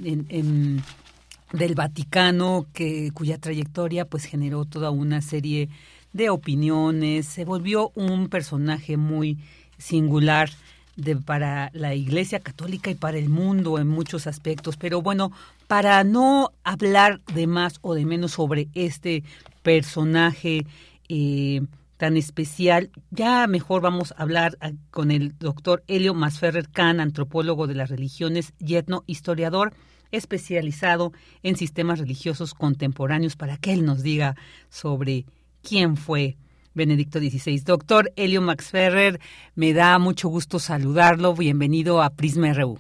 del 1.53 1.75
Vaticano, 1.75 2.67
que, 2.73 3.11
cuya 3.13 3.39
trayectoria 3.39 4.07
pues 4.07 4.25
generó 4.25 4.65
toda 4.65 4.91
una 4.91 5.21
serie 5.21 5.69
de 6.13 6.31
opiniones, 6.31 7.27
se 7.27 7.45
volvió 7.45 7.93
un 7.95 8.29
personaje 8.29 8.97
muy 8.97 9.39
singular 9.79 10.51
de, 10.97 11.17
para 11.17 11.71
la 11.73 11.95
Iglesia 11.95 12.41
Católica 12.41 12.91
y 12.91 12.95
para 12.95 13.19
el 13.19 13.29
mundo 13.29 13.79
en 13.79 13.87
muchos 13.87 14.27
aspectos. 14.27 14.77
Pero 14.77 15.03
bueno, 15.03 15.31
para 15.67 16.03
no 16.05 16.53
hablar 16.65 17.21
de 17.35 17.47
más 17.47 17.79
o 17.83 17.95
de 17.95 18.05
menos 18.05 18.33
sobre 18.33 18.69
este 18.75 19.23
personaje 19.63 20.67
eh, 21.09 21.63
tan 21.97 22.17
especial, 22.17 22.91
ya 23.11 23.47
mejor 23.47 23.83
vamos 23.83 24.13
a 24.13 24.23
hablar 24.23 24.57
ah, 24.61 24.73
con 24.91 25.11
el 25.11 25.39
doctor 25.39 25.85
Helio 25.87 26.15
Masferrer 26.15 26.69
Kahn, 26.69 27.01
antropólogo 27.01 27.67
de 27.67 27.75
las 27.75 27.91
religiones 27.91 28.53
y 28.59 28.75
etnohistoriador 28.77 29.75
especializado 30.13 31.13
en 31.43 31.57
sistemas 31.57 31.99
religiosos 31.99 32.55
contemporáneos, 32.55 33.37
para 33.37 33.57
que 33.57 33.73
él 33.73 33.85
nos 33.85 34.03
diga 34.03 34.37
sobre 34.69 35.27
quién 35.63 35.97
fue 35.97 36.37
Benedicto 36.77 37.19
XVI. 37.19 37.61
Doctor 37.65 38.13
Helio 38.15 38.43
Max 38.43 38.71
Ferrer, 38.71 39.19
me 39.55 39.73
da 39.73 39.99
mucho 39.99 40.29
gusto 40.29 40.59
saludarlo. 40.59 41.35
Bienvenido 41.35 42.03
a 42.03 42.11
Prisma 42.11 42.53
RU. 42.53 42.79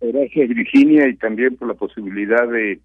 Gracias, 0.00 0.48
Virginia, 0.50 1.08
y 1.08 1.16
también 1.16 1.56
por 1.56 1.66
la 1.66 1.74
posibilidad 1.74 2.46
de 2.46 2.78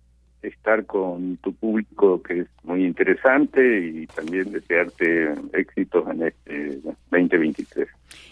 estar 0.43 0.85
con 0.85 1.37
tu 1.37 1.53
público 1.53 2.21
que 2.21 2.41
es 2.41 2.47
muy 2.63 2.85
interesante 2.85 3.87
y 3.87 4.07
también 4.07 4.51
desearte 4.51 5.33
éxitos 5.53 6.07
en 6.09 6.23
este 6.23 6.79
2023. 7.11 7.87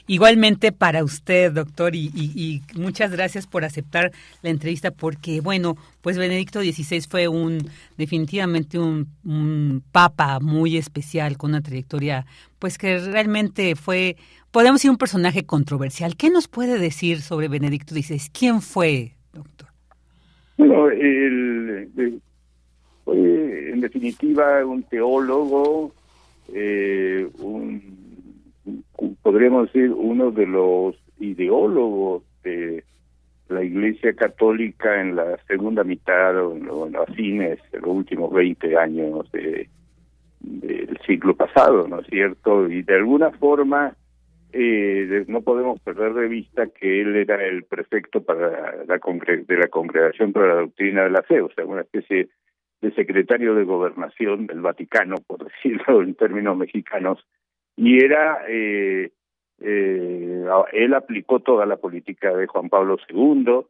Igualmente 0.08 0.71
para 0.71 1.04
usted, 1.04 1.52
doctor, 1.54 1.95
y, 1.95 2.62
muchas 2.76 3.12
gracias 3.12 3.47
por 3.47 3.63
aceptar 3.63 4.12
la 4.41 4.50
entrevista 4.50 4.91
porque, 4.91 5.41
bueno, 5.41 5.78
pues 6.02 6.17
Benedicto 6.17 6.62
XVI 6.62 7.02
fue 7.02 7.28
un 7.28 7.69
definitivamente 7.97 8.78
un, 8.78 9.08
un 9.24 9.84
papa 9.91 10.39
muy 10.39 10.76
especial 10.76 11.38
con 11.38 11.52
una 11.52 11.62
trayectoria, 11.62 12.26
pues 12.60 12.78
que 12.78 12.97
realmente 13.00 13.76
fue, 13.76 14.17
podemos 14.52 14.80
decir, 14.80 14.91
un 14.91 14.97
personaje 14.97 15.45
controversial. 15.45 16.17
¿Qué 16.17 16.30
nos 16.30 16.47
puede 16.47 16.78
decir 16.78 17.21
sobre 17.21 17.47
Benedicto 17.47 17.95
XVI? 17.95 18.21
¿Quién 18.34 18.62
fue, 18.62 19.15
doctor? 19.32 19.70
Bueno, 20.62 20.89
el, 20.89 21.89
fue 23.04 23.71
en 23.71 23.82
definitiva 23.82 24.63
un 24.63 24.84
teólogo, 24.84 25.91
eh, 26.54 27.28
un, 27.39 27.82
podríamos 29.24 29.74
decir 29.74 29.91
uno 29.91 30.30
de 30.30 30.45
los 30.45 30.95
ideólogos 31.19 32.21
de 32.43 32.84
la 33.50 33.63
Iglesia 33.63 34.13
Católica 34.13 35.02
en 35.02 35.15
la 35.15 35.39
segunda 35.47 35.84
mitad 35.84 36.38
o 36.38 36.56
en, 36.56 36.67
los 36.67 37.10
fines 37.15 37.58
de 37.71 37.80
los 37.80 37.89
últimos 37.89 38.32
20 38.32 38.78
años 38.78 39.32
de, 39.32 39.67
del 40.41 40.95
siglo 41.08 41.36
pasado, 41.36 41.88
¿no 41.88 42.02
es 42.02 42.08
cierto? 42.08 42.69
Y 42.69 42.84
de 42.84 42.97
alguna 42.97 43.32
forma 43.32 43.95
eh, 44.53 45.25
no 45.27 45.41
podemos 45.41 45.79
perder 45.81 46.13
de 46.13 46.27
vista 46.27 46.67
que 46.67 47.01
él 47.01 47.15
era 47.15 47.43
el 47.45 47.63
prefecto 47.63 48.23
para 48.23 48.83
la 48.85 48.99
de 48.99 49.57
la 49.57 49.67
Congregación 49.67 50.33
para 50.33 50.47
la 50.47 50.61
Doctrina 50.61 51.03
de 51.03 51.09
la 51.09 51.23
Fe, 51.23 51.41
o 51.41 51.49
sea, 51.51 51.65
una 51.65 51.81
especie 51.81 52.29
de 52.81 52.91
secretario 52.93 53.55
de 53.55 53.63
gobernación 53.63 54.47
del 54.47 54.61
Vaticano, 54.61 55.15
por 55.27 55.45
decirlo 55.51 56.01
en 56.01 56.15
términos 56.15 56.57
mexicanos, 56.57 57.25
y 57.75 58.03
era 58.03 58.43
eh, 58.47 59.11
eh, 59.61 60.45
él 60.73 60.93
aplicó 60.93 61.39
toda 61.39 61.65
la 61.65 61.77
política 61.77 62.35
de 62.35 62.47
Juan 62.47 62.69
Pablo 62.69 62.97
II, 63.09 63.61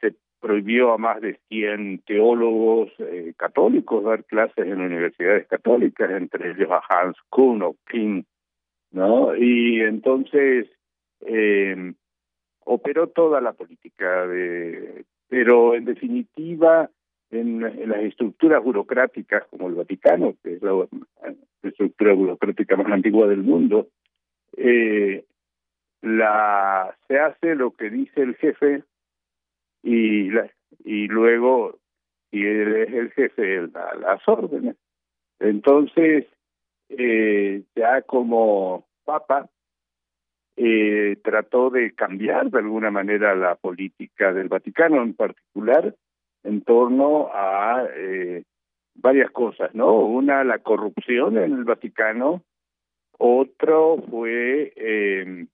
se 0.00 0.14
prohibió 0.40 0.92
a 0.92 0.98
más 0.98 1.20
de 1.20 1.38
100 1.48 2.02
teólogos 2.06 2.90
eh, 2.98 3.34
católicos 3.36 4.04
dar 4.04 4.24
clases 4.24 4.66
en 4.66 4.80
universidades 4.80 5.46
católicas, 5.46 6.10
entre 6.10 6.50
ellos 6.50 6.70
a 6.70 6.82
Hans 6.88 7.16
Kuhn 7.28 7.62
o 7.62 7.76
King 7.90 8.22
¿no? 8.94 9.36
Y 9.36 9.80
entonces, 9.80 10.66
eh, 11.20 11.92
operó 12.64 13.08
toda 13.08 13.40
la 13.40 13.52
política, 13.52 14.26
de, 14.26 15.04
pero 15.28 15.74
en 15.74 15.84
definitiva 15.84 16.88
en, 17.30 17.60
las 17.60 18.00
estructuras 18.04 18.62
burocráticas 18.62 19.44
como 19.50 19.68
el 19.68 19.74
Vaticano, 19.74 20.34
que 20.42 20.54
es 20.54 20.62
la, 20.62 20.86
estructura 21.62 22.12
burocrática 22.12 22.76
más 22.76 22.92
antigua 22.92 23.26
del 23.26 23.42
mundo, 23.42 23.88
eh, 24.56 25.24
la 26.02 26.94
se 27.08 27.18
hace 27.18 27.54
lo 27.54 27.72
que 27.72 27.90
dice 27.90 28.20
el 28.20 28.34
jefe 28.36 28.84
y 29.82 30.30
la, 30.30 30.50
y 30.84 31.08
luego 31.08 31.78
y 32.30 32.44
el 32.44 33.10
jefe 33.12 33.66
da 33.68 33.94
las 33.94 34.20
órdenes 34.28 34.76
entonces 35.40 36.26
eh, 36.88 37.62
ya 37.74 38.02
como 38.02 38.86
papa 39.04 39.48
eh, 40.56 41.16
trató 41.22 41.70
de 41.70 41.94
cambiar 41.94 42.50
de 42.50 42.58
alguna 42.58 42.90
manera 42.90 43.34
la 43.34 43.56
política 43.56 44.32
del 44.32 44.48
Vaticano 44.48 45.02
en 45.02 45.14
particular 45.14 45.94
en 46.44 46.62
torno 46.62 47.30
a 47.32 47.86
eh, 47.96 48.44
varias 48.94 49.30
cosas, 49.30 49.74
¿no? 49.74 49.94
Una, 49.96 50.44
la 50.44 50.58
corrupción 50.58 51.36
en 51.38 51.52
el 51.52 51.64
Vaticano, 51.64 52.42
otro 53.18 54.02
fue 54.10 54.72
eh, 54.76 55.46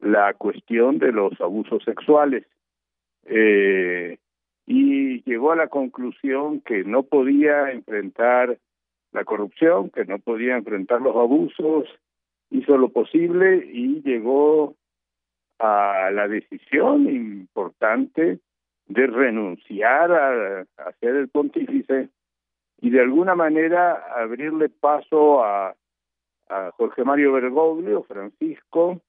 la 0.00 0.34
cuestión 0.34 0.98
de 0.98 1.12
los 1.12 1.40
abusos 1.40 1.84
sexuales. 1.84 2.46
Eh, 3.24 4.18
y 4.66 5.22
llegó 5.22 5.52
a 5.52 5.56
la 5.56 5.68
conclusión 5.68 6.60
que 6.60 6.84
no 6.84 7.02
podía 7.02 7.70
enfrentar 7.70 8.58
la 9.12 9.24
corrupción, 9.24 9.90
que 9.90 10.04
no 10.04 10.18
podía 10.18 10.56
enfrentar 10.56 11.00
los 11.00 11.16
abusos, 11.16 11.88
hizo 12.50 12.76
lo 12.76 12.90
posible 12.90 13.68
y 13.72 14.02
llegó 14.02 14.76
a 15.58 16.10
la 16.12 16.28
decisión 16.28 17.08
importante 17.08 18.40
de 18.86 19.06
renunciar 19.06 20.12
a, 20.12 20.64
ser 21.00 21.16
el 21.16 21.28
pontífice 21.28 22.08
y 22.80 22.90
de 22.90 23.00
alguna 23.00 23.34
manera 23.34 24.04
abrirle 24.16 24.68
paso 24.68 25.44
a, 25.44 25.76
a 26.48 26.70
Jorge 26.72 27.04
Mario 27.04 27.32
Bergoglio, 27.32 28.02
Francisco, 28.04 29.00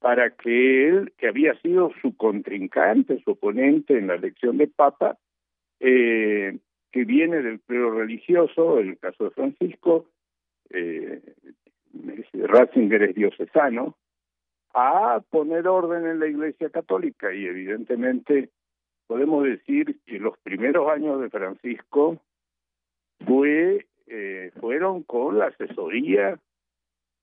para 0.00 0.30
que 0.30 0.88
él, 0.88 1.12
que 1.16 1.28
había 1.28 1.54
sido 1.60 1.90
su 2.02 2.16
contrincante, 2.16 3.22
su 3.22 3.32
oponente 3.32 3.96
en 3.96 4.08
la 4.08 4.14
elección 4.14 4.58
de 4.58 4.66
Papa, 4.66 5.16
eh, 5.80 6.58
que 6.94 7.04
viene 7.04 7.42
del 7.42 7.60
clero 7.62 7.90
religioso, 7.90 8.78
el 8.78 8.96
caso 8.98 9.24
de 9.24 9.30
Francisco, 9.30 10.06
eh, 10.70 11.20
Ratzinger 12.34 13.02
es 13.02 13.16
diocesano, 13.16 13.96
a 14.74 15.20
poner 15.28 15.66
orden 15.66 16.06
en 16.06 16.20
la 16.20 16.28
Iglesia 16.28 16.70
Católica 16.70 17.34
y 17.34 17.46
evidentemente 17.46 18.50
podemos 19.08 19.42
decir 19.42 19.98
que 20.06 20.20
los 20.20 20.38
primeros 20.38 20.88
años 20.88 21.20
de 21.20 21.30
Francisco 21.30 22.22
fue 23.26 23.88
eh, 24.06 24.52
fueron 24.60 25.02
con 25.02 25.40
la 25.40 25.46
asesoría 25.46 26.38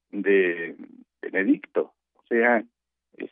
de 0.09 0.75
Benedicto. 1.21 1.93
O 2.15 2.23
sea, 2.27 2.61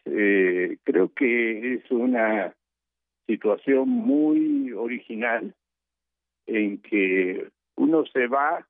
eh, 0.06 0.78
creo 0.86 1.13
que 1.13 1.73
es 1.73 1.91
una 1.91 2.56
situación 3.28 3.89
muy 3.89 4.71
original 4.71 5.54
en 6.50 6.82
que 6.82 7.48
uno 7.76 8.06
se 8.06 8.28
va 8.28 8.66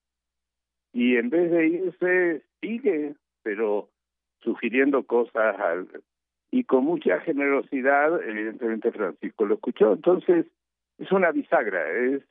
y 0.94 1.18
en 1.18 1.30
vez 1.30 1.52
de 1.52 1.68
irse 1.68 2.44
sigue, 2.62 3.16
pero 3.44 3.90
sugiriendo 4.42 5.04
cosas 5.04 5.60
al, 5.60 5.88
y 6.52 6.64
con 6.64 6.84
mucha 6.84 7.20
generosidad, 7.22 8.22
evidentemente 8.24 8.92
Francisco 8.92 9.46
lo 9.46 9.56
escuchó. 9.56 9.94
Entonces, 9.94 10.46
es 10.98 11.12
una 11.12 11.32
bisagra, 11.32 11.90
es 11.92 12.24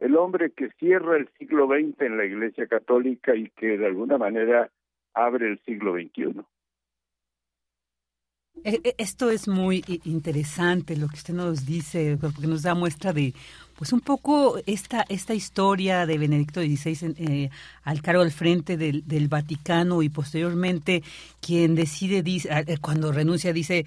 el 0.00 0.16
hombre 0.16 0.50
que 0.50 0.70
cierra 0.78 1.16
el 1.16 1.28
siglo 1.38 1.66
XX 1.66 2.00
en 2.02 2.16
la 2.16 2.24
Iglesia 2.24 2.66
Católica 2.66 3.34
y 3.34 3.50
que 3.50 3.78
de 3.78 3.86
alguna 3.86 4.18
manera 4.18 4.70
abre 5.14 5.48
el 5.48 5.58
siglo 5.60 5.94
XXI. 5.94 6.42
E, 8.64 8.80
e, 8.82 8.94
esto 8.98 9.30
es 9.30 9.48
muy 9.48 9.84
interesante 10.04 10.96
lo 10.96 11.08
que 11.08 11.16
usted 11.16 11.34
nos 11.34 11.66
dice, 11.66 12.16
porque 12.20 12.46
nos 12.46 12.62
da 12.62 12.74
muestra 12.74 13.12
de, 13.12 13.34
pues 13.76 13.92
un 13.92 14.00
poco 14.00 14.58
esta 14.66 15.04
esta 15.08 15.34
historia 15.34 16.06
de 16.06 16.18
Benedicto 16.18 16.60
XVI 16.60 17.14
eh, 17.18 17.50
al 17.84 18.02
cargo 18.02 18.22
al 18.22 18.32
frente 18.32 18.76
del, 18.76 19.06
del 19.06 19.28
Vaticano 19.28 20.02
y 20.02 20.08
posteriormente 20.08 21.02
quien 21.40 21.74
decide, 21.74 22.22
dice, 22.22 22.48
eh, 22.66 22.78
cuando 22.78 23.12
renuncia, 23.12 23.52
dice 23.52 23.86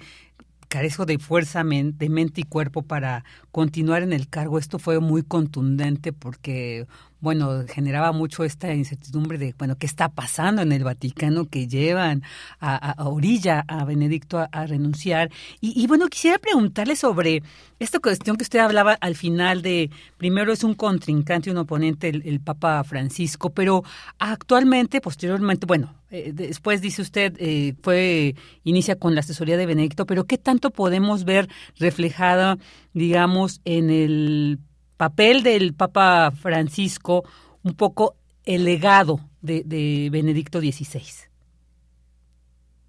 carezco 0.70 1.04
de 1.04 1.18
fuerza 1.18 1.64
de 1.64 2.08
mente 2.08 2.42
y 2.42 2.44
cuerpo 2.44 2.82
para 2.82 3.24
continuar 3.50 4.04
en 4.04 4.12
el 4.12 4.28
cargo. 4.28 4.56
Esto 4.56 4.78
fue 4.78 5.00
muy 5.00 5.24
contundente 5.24 6.12
porque 6.12 6.86
bueno, 7.20 7.64
generaba 7.68 8.12
mucho 8.12 8.44
esta 8.44 8.72
incertidumbre 8.72 9.38
de, 9.38 9.54
bueno, 9.58 9.76
¿qué 9.76 9.86
está 9.86 10.08
pasando 10.08 10.62
en 10.62 10.72
el 10.72 10.84
Vaticano 10.84 11.46
que 11.46 11.68
llevan 11.68 12.22
a, 12.60 12.94
orilla 13.04 13.64
a 13.68 13.84
Benedicto 13.84 14.38
a, 14.50 14.66
renunciar? 14.66 15.30
Y, 15.60 15.86
bueno, 15.86 16.08
quisiera 16.08 16.38
preguntarle 16.38 16.96
sobre 16.96 17.42
esta 17.78 17.98
cuestión 17.98 18.36
que 18.36 18.44
usted 18.44 18.60
hablaba 18.60 18.94
al 18.94 19.16
final 19.16 19.62
de, 19.62 19.90
primero 20.16 20.52
es 20.52 20.64
un 20.64 20.74
contrincante 20.74 21.50
y 21.50 21.52
un 21.52 21.58
oponente 21.58 22.08
el, 22.08 22.40
Papa 22.40 22.82
Francisco, 22.84 23.50
pero 23.50 23.84
actualmente, 24.18 25.00
posteriormente, 25.00 25.66
bueno, 25.66 25.94
eh, 26.10 26.32
después 26.34 26.80
dice 26.80 27.02
usted, 27.02 27.34
eh, 27.38 27.74
fue, 27.82 28.34
inicia 28.64 28.96
con 28.96 29.14
la 29.14 29.20
asesoría 29.20 29.56
de 29.56 29.66
Benedicto, 29.66 30.06
pero 30.06 30.24
¿qué 30.24 30.38
tanto 30.38 30.70
podemos 30.70 31.24
ver 31.24 31.48
reflejada, 31.78 32.56
digamos, 32.94 33.60
en 33.64 33.90
el 33.90 34.58
papel 35.00 35.42
del 35.42 35.72
Papa 35.72 36.30
Francisco, 36.30 37.24
un 37.64 37.72
poco 37.72 38.16
el 38.44 38.66
legado 38.66 39.18
de, 39.40 39.62
de 39.64 40.10
Benedicto 40.12 40.60
XVI. 40.60 41.26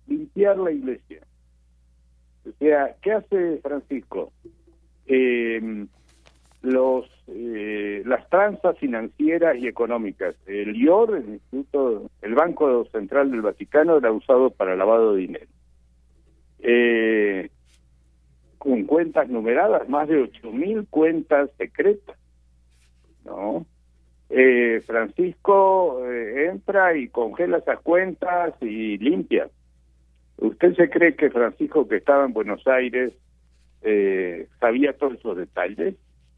Limpiar 0.08 0.58
la 0.58 0.74
iglesia. 0.74 1.22
O 2.46 2.52
sea, 2.60 2.98
¿qué 3.02 3.14
hace 3.14 3.60
Francisco? 3.64 4.34
Eh, 5.06 5.86
los 6.64 7.06
eh, 7.28 8.04
las 8.06 8.28
tranzas 8.30 8.78
financieras 8.78 9.56
y 9.58 9.68
económicas. 9.68 10.36
El 10.48 10.76
IOR, 10.76 11.16
el 11.16 11.30
Instituto, 11.36 12.12
el 12.22 12.36
Banco 12.36 12.84
Central 12.92 13.32
del 13.32 13.42
Vaticano, 13.42 13.96
era 13.96 14.12
usado 14.12 14.50
para 14.50 14.76
lavado 14.76 15.14
de 15.14 15.22
dinero. 15.22 15.48
Eh, 16.60 17.50
con 18.62 18.84
cuentas 18.84 19.28
numeradas, 19.28 19.90
más 19.90 20.08
de 20.08 20.22
8.000 20.22 20.86
cuentas 20.92 21.50
secretas, 21.58 22.16
¿no? 23.26 23.66
Eh, 24.30 24.84
Francisco 24.86 26.06
eh, 26.06 26.46
entra 26.52 26.96
y 26.96 27.08
congela 27.08 27.58
esas 27.58 27.80
cuentas 27.80 28.54
y 28.62 29.00
limpia. 29.00 29.50
¿Usted 30.38 30.76
se 30.76 30.92
cree 30.92 31.16
que 31.16 31.32
Francisco, 31.32 31.88
que 31.88 31.96
estaba 31.96 32.24
en 32.24 32.34
Buenos 32.34 32.68
Aires, 32.68 33.14
eh, 33.82 34.48
sabía 34.60 34.94
todos 34.94 35.14
esos 35.14 35.38
detalles? 35.38 35.96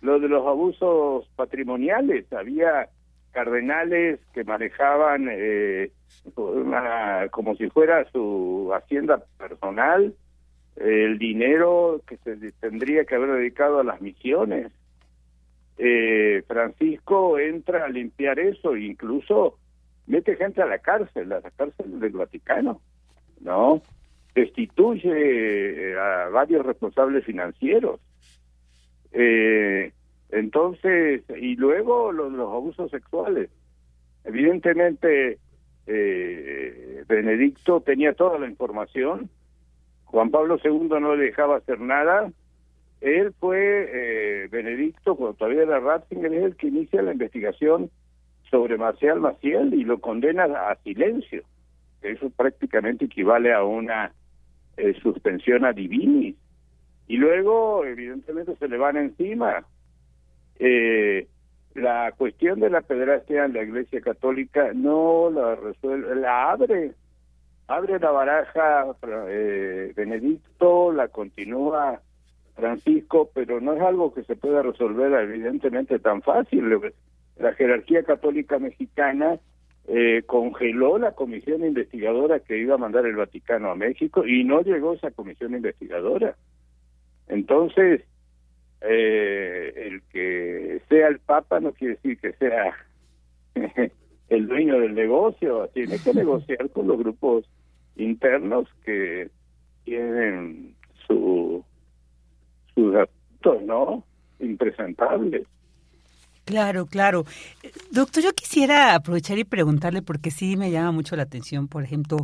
lo 0.00 0.18
de 0.18 0.28
los 0.28 0.46
abusos 0.46 1.28
patrimoniales, 1.36 2.32
había 2.32 2.88
cardenales 3.36 4.18
que 4.32 4.44
manejaban 4.44 5.28
eh, 5.30 5.90
como 7.30 7.54
si 7.54 7.68
fuera 7.68 8.10
su 8.10 8.72
hacienda 8.74 9.22
personal 9.36 10.14
el 10.76 11.18
dinero 11.18 12.00
que 12.06 12.16
se 12.16 12.50
tendría 12.52 13.04
que 13.04 13.14
haber 13.14 13.32
dedicado 13.32 13.80
a 13.80 13.84
las 13.84 14.00
misiones. 14.00 14.72
Eh, 15.76 16.42
Francisco 16.48 17.38
entra 17.38 17.84
a 17.84 17.88
limpiar 17.90 18.38
eso 18.38 18.74
incluso 18.74 19.58
mete 20.06 20.36
gente 20.36 20.62
a 20.62 20.66
la 20.66 20.78
cárcel, 20.78 21.30
a 21.30 21.40
la 21.40 21.50
cárcel 21.50 22.00
del 22.00 22.12
Vaticano, 22.12 22.80
¿no? 23.40 23.82
Destituye 24.34 25.12
eh, 25.12 25.98
a 25.98 26.30
varios 26.30 26.64
responsables 26.64 27.22
financieros. 27.26 28.00
Eh, 29.12 29.92
entonces, 30.30 31.22
y 31.36 31.56
luego 31.56 32.12
los, 32.12 32.32
los 32.32 32.52
abusos 32.52 32.90
sexuales. 32.90 33.50
Evidentemente, 34.24 35.38
eh, 35.86 37.04
Benedicto 37.06 37.80
tenía 37.80 38.12
toda 38.14 38.38
la 38.38 38.48
información. 38.48 39.30
Juan 40.04 40.30
Pablo 40.30 40.58
II 40.62 40.88
no 41.00 41.14
le 41.14 41.26
dejaba 41.26 41.56
hacer 41.56 41.80
nada. 41.80 42.30
Él 43.00 43.32
fue, 43.38 43.90
eh, 43.92 44.48
Benedicto, 44.48 45.14
cuando 45.14 45.36
todavía 45.36 45.62
era 45.62 45.80
Ratzinger, 45.80 46.32
es 46.32 46.44
el 46.44 46.56
que 46.56 46.68
inicia 46.68 47.02
la 47.02 47.12
investigación 47.12 47.90
sobre 48.50 48.78
Marcial 48.78 49.20
Maciel 49.20 49.74
y 49.74 49.84
lo 49.84 50.00
condena 50.00 50.44
a 50.44 50.76
silencio. 50.82 51.42
Eso 52.02 52.30
prácticamente 52.30 53.04
equivale 53.04 53.52
a 53.52 53.62
una 53.64 54.12
eh, 54.76 54.94
suspensión 55.02 55.64
a 55.64 55.72
divinis. 55.72 56.36
Y 57.08 57.16
luego, 57.16 57.84
evidentemente, 57.84 58.56
se 58.56 58.68
le 58.68 58.76
van 58.76 58.96
encima 58.96 59.64
eh, 60.58 61.26
la 61.74 62.12
cuestión 62.16 62.60
de 62.60 62.70
la 62.70 62.80
pederastia 62.80 63.44
en 63.44 63.52
la 63.52 63.62
Iglesia 63.62 64.00
Católica 64.00 64.72
no 64.74 65.30
la 65.30 65.54
resuelve, 65.56 66.16
la 66.16 66.50
abre 66.50 66.92
abre 67.68 67.98
la 67.98 68.10
baraja 68.10 68.86
eh, 69.28 69.92
Benedicto, 69.96 70.92
la 70.92 71.08
continúa 71.08 72.00
Francisco, 72.54 73.30
pero 73.34 73.60
no 73.60 73.74
es 73.74 73.82
algo 73.82 74.14
que 74.14 74.22
se 74.24 74.36
pueda 74.36 74.62
resolver 74.62 75.12
evidentemente 75.12 75.98
tan 75.98 76.22
fácil. 76.22 76.80
La 77.38 77.52
jerarquía 77.54 78.02
católica 78.02 78.58
mexicana 78.58 79.38
eh, 79.88 80.22
congeló 80.26 80.98
la 80.98 81.12
comisión 81.12 81.64
investigadora 81.64 82.40
que 82.40 82.58
iba 82.58 82.76
a 82.76 82.78
mandar 82.78 83.04
el 83.04 83.16
Vaticano 83.16 83.70
a 83.70 83.76
México 83.76 84.26
y 84.26 84.44
no 84.44 84.62
llegó 84.62 84.94
esa 84.94 85.10
comisión 85.10 85.54
investigadora. 85.54 86.36
Entonces, 87.28 88.02
eh, 88.80 89.72
el 89.76 90.02
que 90.12 90.82
sea 90.88 91.08
el 91.08 91.18
Papa 91.20 91.60
no 91.60 91.72
quiere 91.72 91.94
decir 91.94 92.18
que 92.18 92.32
sea 92.34 92.76
el 94.28 94.46
dueño 94.46 94.80
del 94.80 94.94
negocio, 94.94 95.68
tiene 95.74 95.98
que 95.98 96.12
negociar 96.14 96.70
con 96.70 96.86
los 96.86 96.98
grupos 96.98 97.44
internos 97.96 98.68
que 98.84 99.30
tienen 99.84 100.74
su 101.06 101.64
sus 102.74 102.94
asuntos, 102.94 103.62
¿no? 103.62 104.04
Impresentables. 104.38 105.46
Claro, 106.44 106.86
claro. 106.86 107.24
Doctor, 107.90 108.22
yo 108.22 108.32
quisiera 108.32 108.94
aprovechar 108.94 109.36
y 109.38 109.44
preguntarle, 109.44 110.02
porque 110.02 110.30
sí 110.30 110.56
me 110.56 110.70
llama 110.70 110.92
mucho 110.92 111.16
la 111.16 111.24
atención, 111.24 111.66
por 111.66 111.82
ejemplo, 111.82 112.18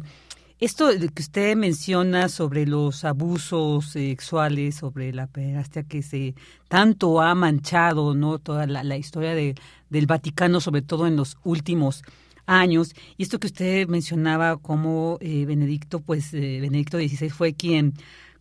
esto 0.65 0.91
que 1.13 1.23
usted 1.23 1.57
menciona 1.57 2.29
sobre 2.29 2.67
los 2.67 3.05
abusos 3.05 3.87
sexuales, 3.87 4.77
sobre 4.77 5.13
la 5.13 5.27
pederastia 5.27 5.83
que 5.83 6.03
se 6.03 6.37
tanto 6.69 7.21
ha 7.21 7.35
manchado, 7.35 8.15
¿no? 8.15 8.39
Toda 8.39 8.69
la, 8.69 8.97
historia 8.97 9.35
de, 9.35 9.57
del 9.91 10.07
Vaticano, 10.07 10.61
sobre 10.61 10.83
todo 10.83 11.09
en 11.09 11.17
los 11.17 11.37
últimos 11.43 12.05
años. 12.47 12.95
Y 13.17 13.25
esto 13.25 13.41
que 13.41 13.49
usted 13.49 13.89
mencionaba 13.89 14.57
como 14.57 15.19
eh, 15.21 15.47
Benedicto, 15.47 15.99
pues 15.99 16.33
eh, 16.33 16.59
Benedicto 16.61 16.97
XVI 16.97 17.31
fue 17.31 17.55
quien 17.55 17.95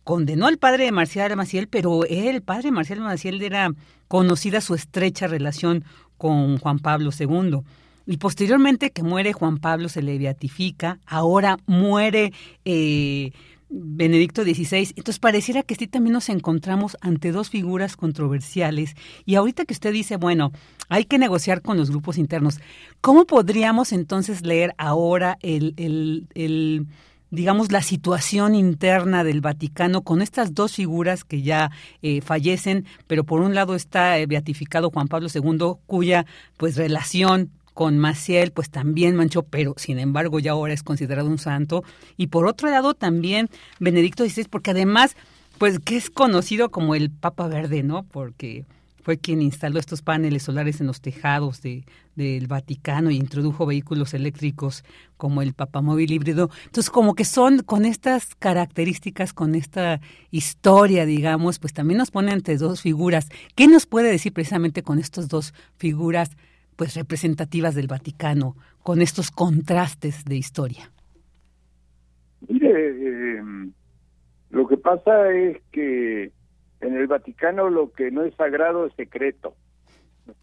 condenó 0.04 0.46
al 0.46 0.58
padre 0.58 0.84
de 0.84 0.92
Marcial 0.92 1.34
Maciel, 1.36 1.66
pero 1.66 2.04
el 2.04 2.40
padre 2.42 2.70
Marcial 2.70 3.00
Maciel, 3.00 3.42
era 3.42 3.72
conocida 4.06 4.60
su 4.60 4.76
estrecha 4.76 5.26
relación 5.26 5.84
con 6.18 6.58
Juan 6.58 6.78
Pablo 6.78 7.10
II. 7.18 7.62
Y 8.06 8.16
posteriormente 8.16 8.90
que 8.90 9.02
muere 9.02 9.32
Juan 9.32 9.58
Pablo 9.58 9.88
se 9.88 10.02
le 10.02 10.18
beatifica, 10.18 10.98
ahora 11.06 11.58
muere 11.66 12.32
eh, 12.64 13.32
Benedicto 13.72 14.44
XVI. 14.44 14.92
Entonces 14.96 15.18
pareciera 15.18 15.62
que 15.62 15.74
sí 15.74 15.86
también 15.86 16.12
nos 16.12 16.28
encontramos 16.28 16.96
ante 17.00 17.32
dos 17.32 17.48
figuras 17.48 17.96
controversiales. 17.96 18.94
Y 19.24 19.36
ahorita 19.36 19.64
que 19.64 19.72
usted 19.72 19.92
dice, 19.92 20.16
bueno, 20.16 20.52
hay 20.88 21.06
que 21.06 21.18
negociar 21.18 21.62
con 21.62 21.78
los 21.78 21.90
grupos 21.90 22.18
internos, 22.18 22.60
¿cómo 23.00 23.24
podríamos 23.24 23.92
entonces 23.92 24.44
leer 24.44 24.74
ahora 24.76 25.38
el, 25.40 25.74
el, 25.76 26.86
digamos, 27.30 27.72
la 27.72 27.82
situación 27.82 28.54
interna 28.54 29.24
del 29.24 29.40
Vaticano 29.40 30.02
con 30.02 30.20
estas 30.20 30.54
dos 30.54 30.74
figuras 30.74 31.24
que 31.24 31.40
ya 31.40 31.70
eh, 32.02 32.20
fallecen, 32.20 32.84
pero 33.06 33.24
por 33.24 33.40
un 33.40 33.54
lado 33.54 33.74
está 33.74 34.18
eh, 34.18 34.26
beatificado 34.26 34.90
Juan 34.90 35.08
Pablo 35.08 35.28
II, 35.34 35.76
cuya 35.86 36.26
pues 36.58 36.76
relación 36.76 37.50
con 37.74 37.98
Maciel 37.98 38.52
pues 38.52 38.70
también 38.70 39.16
manchó, 39.16 39.42
pero 39.42 39.74
sin 39.76 39.98
embargo 39.98 40.38
ya 40.38 40.52
ahora 40.52 40.74
es 40.74 40.82
considerado 40.82 41.28
un 41.28 41.38
santo, 41.38 41.84
y 42.16 42.28
por 42.28 42.46
otro 42.46 42.70
lado 42.70 42.94
también 42.94 43.48
Benedicto 43.80 44.24
XVI, 44.24 44.44
porque 44.48 44.70
además 44.72 45.16
pues 45.58 45.78
que 45.78 45.96
es 45.96 46.10
conocido 46.10 46.70
como 46.70 46.94
el 46.94 47.10
Papa 47.10 47.46
Verde, 47.46 47.82
¿no? 47.82 48.04
Porque 48.04 48.64
fue 49.02 49.18
quien 49.18 49.42
instaló 49.42 49.78
estos 49.78 50.02
paneles 50.02 50.44
solares 50.44 50.80
en 50.80 50.86
los 50.86 51.00
tejados 51.00 51.60
de, 51.60 51.84
del 52.14 52.46
Vaticano 52.46 53.10
y 53.10 53.16
introdujo 53.16 53.66
vehículos 53.66 54.14
eléctricos 54.14 54.84
como 55.16 55.42
el 55.42 55.54
papamóvil 55.54 56.12
híbrido. 56.12 56.50
Entonces, 56.66 56.90
como 56.90 57.14
que 57.14 57.24
son 57.24 57.60
con 57.60 57.84
estas 57.84 58.34
características, 58.36 59.32
con 59.32 59.54
esta 59.54 60.00
historia, 60.30 61.04
digamos, 61.04 61.58
pues 61.58 61.72
también 61.72 61.98
nos 61.98 62.10
pone 62.10 62.32
entre 62.32 62.56
dos 62.56 62.80
figuras. 62.80 63.28
¿Qué 63.54 63.66
nos 63.66 63.86
puede 63.86 64.10
decir 64.10 64.32
precisamente 64.32 64.82
con 64.82 64.98
estas 64.98 65.28
dos 65.28 65.52
figuras 65.76 66.30
pues 66.76 66.94
representativas 66.94 67.74
del 67.74 67.86
Vaticano, 67.86 68.56
con 68.82 69.02
estos 69.02 69.30
contrastes 69.30 70.24
de 70.24 70.36
historia? 70.36 70.90
Mire, 72.48 72.88
eh, 72.88 73.42
lo 74.50 74.66
que 74.66 74.76
pasa 74.76 75.32
es 75.32 75.58
que 75.70 76.32
en 76.80 76.96
el 76.96 77.06
Vaticano 77.06 77.70
lo 77.70 77.92
que 77.92 78.10
no 78.10 78.24
es 78.24 78.34
sagrado 78.34 78.86
es 78.86 78.94
secreto. 78.94 79.54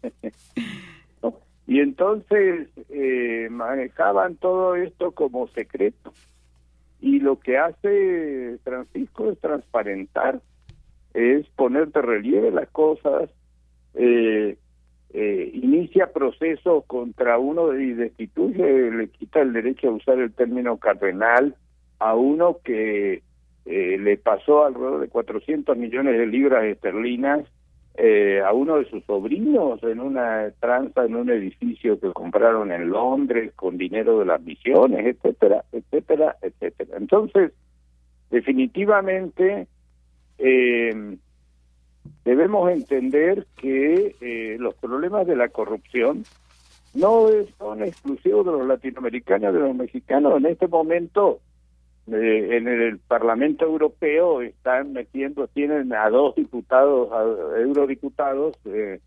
Y 1.70 1.78
entonces 1.78 2.68
eh, 2.88 3.46
manejaban 3.48 4.34
todo 4.34 4.74
esto 4.74 5.12
como 5.12 5.46
secreto. 5.46 6.12
Y 7.00 7.20
lo 7.20 7.38
que 7.38 7.58
hace 7.58 8.58
Francisco 8.64 9.30
es 9.30 9.38
transparentar, 9.38 10.40
es 11.14 11.46
poner 11.50 11.92
de 11.92 12.02
relieve 12.02 12.50
las 12.50 12.68
cosas, 12.70 13.30
eh, 13.94 14.58
eh, 15.12 15.50
inicia 15.54 16.12
procesos 16.12 16.84
contra 16.86 17.38
uno 17.38 17.76
y 17.78 17.94
destituye, 17.94 18.90
le 18.90 19.08
quita 19.08 19.40
el 19.40 19.52
derecho 19.52 19.88
a 19.88 19.92
usar 19.92 20.18
el 20.18 20.32
término 20.32 20.76
cardenal 20.76 21.56
a 21.98 22.14
uno 22.14 22.58
que 22.64 23.22
eh, 23.66 23.98
le 23.98 24.16
pasó 24.16 24.64
alrededor 24.64 25.00
de 25.00 25.08
400 25.08 25.76
millones 25.76 26.16
de 26.16 26.26
libras 26.26 26.64
esterlinas 26.64 27.46
eh, 27.96 28.40
a 28.40 28.52
uno 28.52 28.78
de 28.78 28.88
sus 28.88 29.04
sobrinos 29.04 29.82
en 29.82 30.00
una 30.00 30.50
tranza 30.60 31.04
en 31.04 31.16
un 31.16 31.28
edificio 31.28 31.98
que 31.98 32.12
compraron 32.12 32.70
en 32.70 32.88
Londres 32.88 33.52
con 33.56 33.76
dinero 33.76 34.20
de 34.20 34.26
las 34.26 34.40
misiones, 34.40 35.04
etcétera, 35.04 35.64
etcétera, 35.72 36.36
etcétera. 36.40 36.96
Entonces, 36.96 37.52
definitivamente 38.30 39.66
eh, 40.38 41.16
debemos 42.24 42.70
entender 42.70 43.46
que 43.56 44.56
los 44.58 44.74
problemas 44.76 45.26
de 45.26 45.36
la 45.36 45.48
corrupción 45.48 46.24
no 46.94 47.28
son 47.58 47.82
exclusivos 47.82 48.44
de 48.46 48.52
los 48.52 48.66
latinoamericanos, 48.66 49.54
de 49.54 49.60
los 49.60 49.74
mexicanos. 49.74 50.36
En 50.36 50.46
este 50.46 50.66
momento 50.66 51.40
eh, 52.12 52.56
en 52.56 52.66
el 52.66 52.98
Parlamento 52.98 53.64
Europeo 53.64 54.42
están 54.42 54.92
metiendo, 54.92 55.46
tienen 55.48 55.92
a 55.92 56.10
dos 56.10 56.34
diputados, 56.34 57.08
eurodiputados 57.58 58.56
eh, 58.64 59.00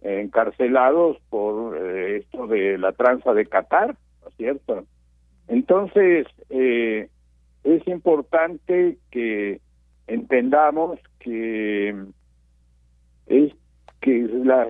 encarcelados 0.00 1.18
por 1.28 1.76
eh, 1.76 2.18
esto 2.18 2.46
de 2.46 2.78
la 2.78 2.92
tranza 2.92 3.34
de 3.34 3.44
Qatar, 3.44 3.96
¿no 4.22 4.28
es 4.28 4.36
cierto? 4.36 4.84
Entonces, 5.48 6.26
es 6.48 7.88
importante 7.88 8.96
que 9.10 9.60
entendamos 10.06 10.98
que 11.18 11.94
es 13.26 13.52
que 14.00 14.28
la, 14.44 14.68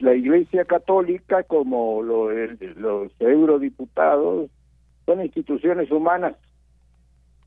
la 0.00 0.14
Iglesia 0.14 0.64
Católica 0.64 1.42
como 1.42 2.02
los 2.02 2.30
eurodiputados 3.20 4.50
son 5.06 5.22
instituciones 5.22 5.90
humanas 5.90 6.36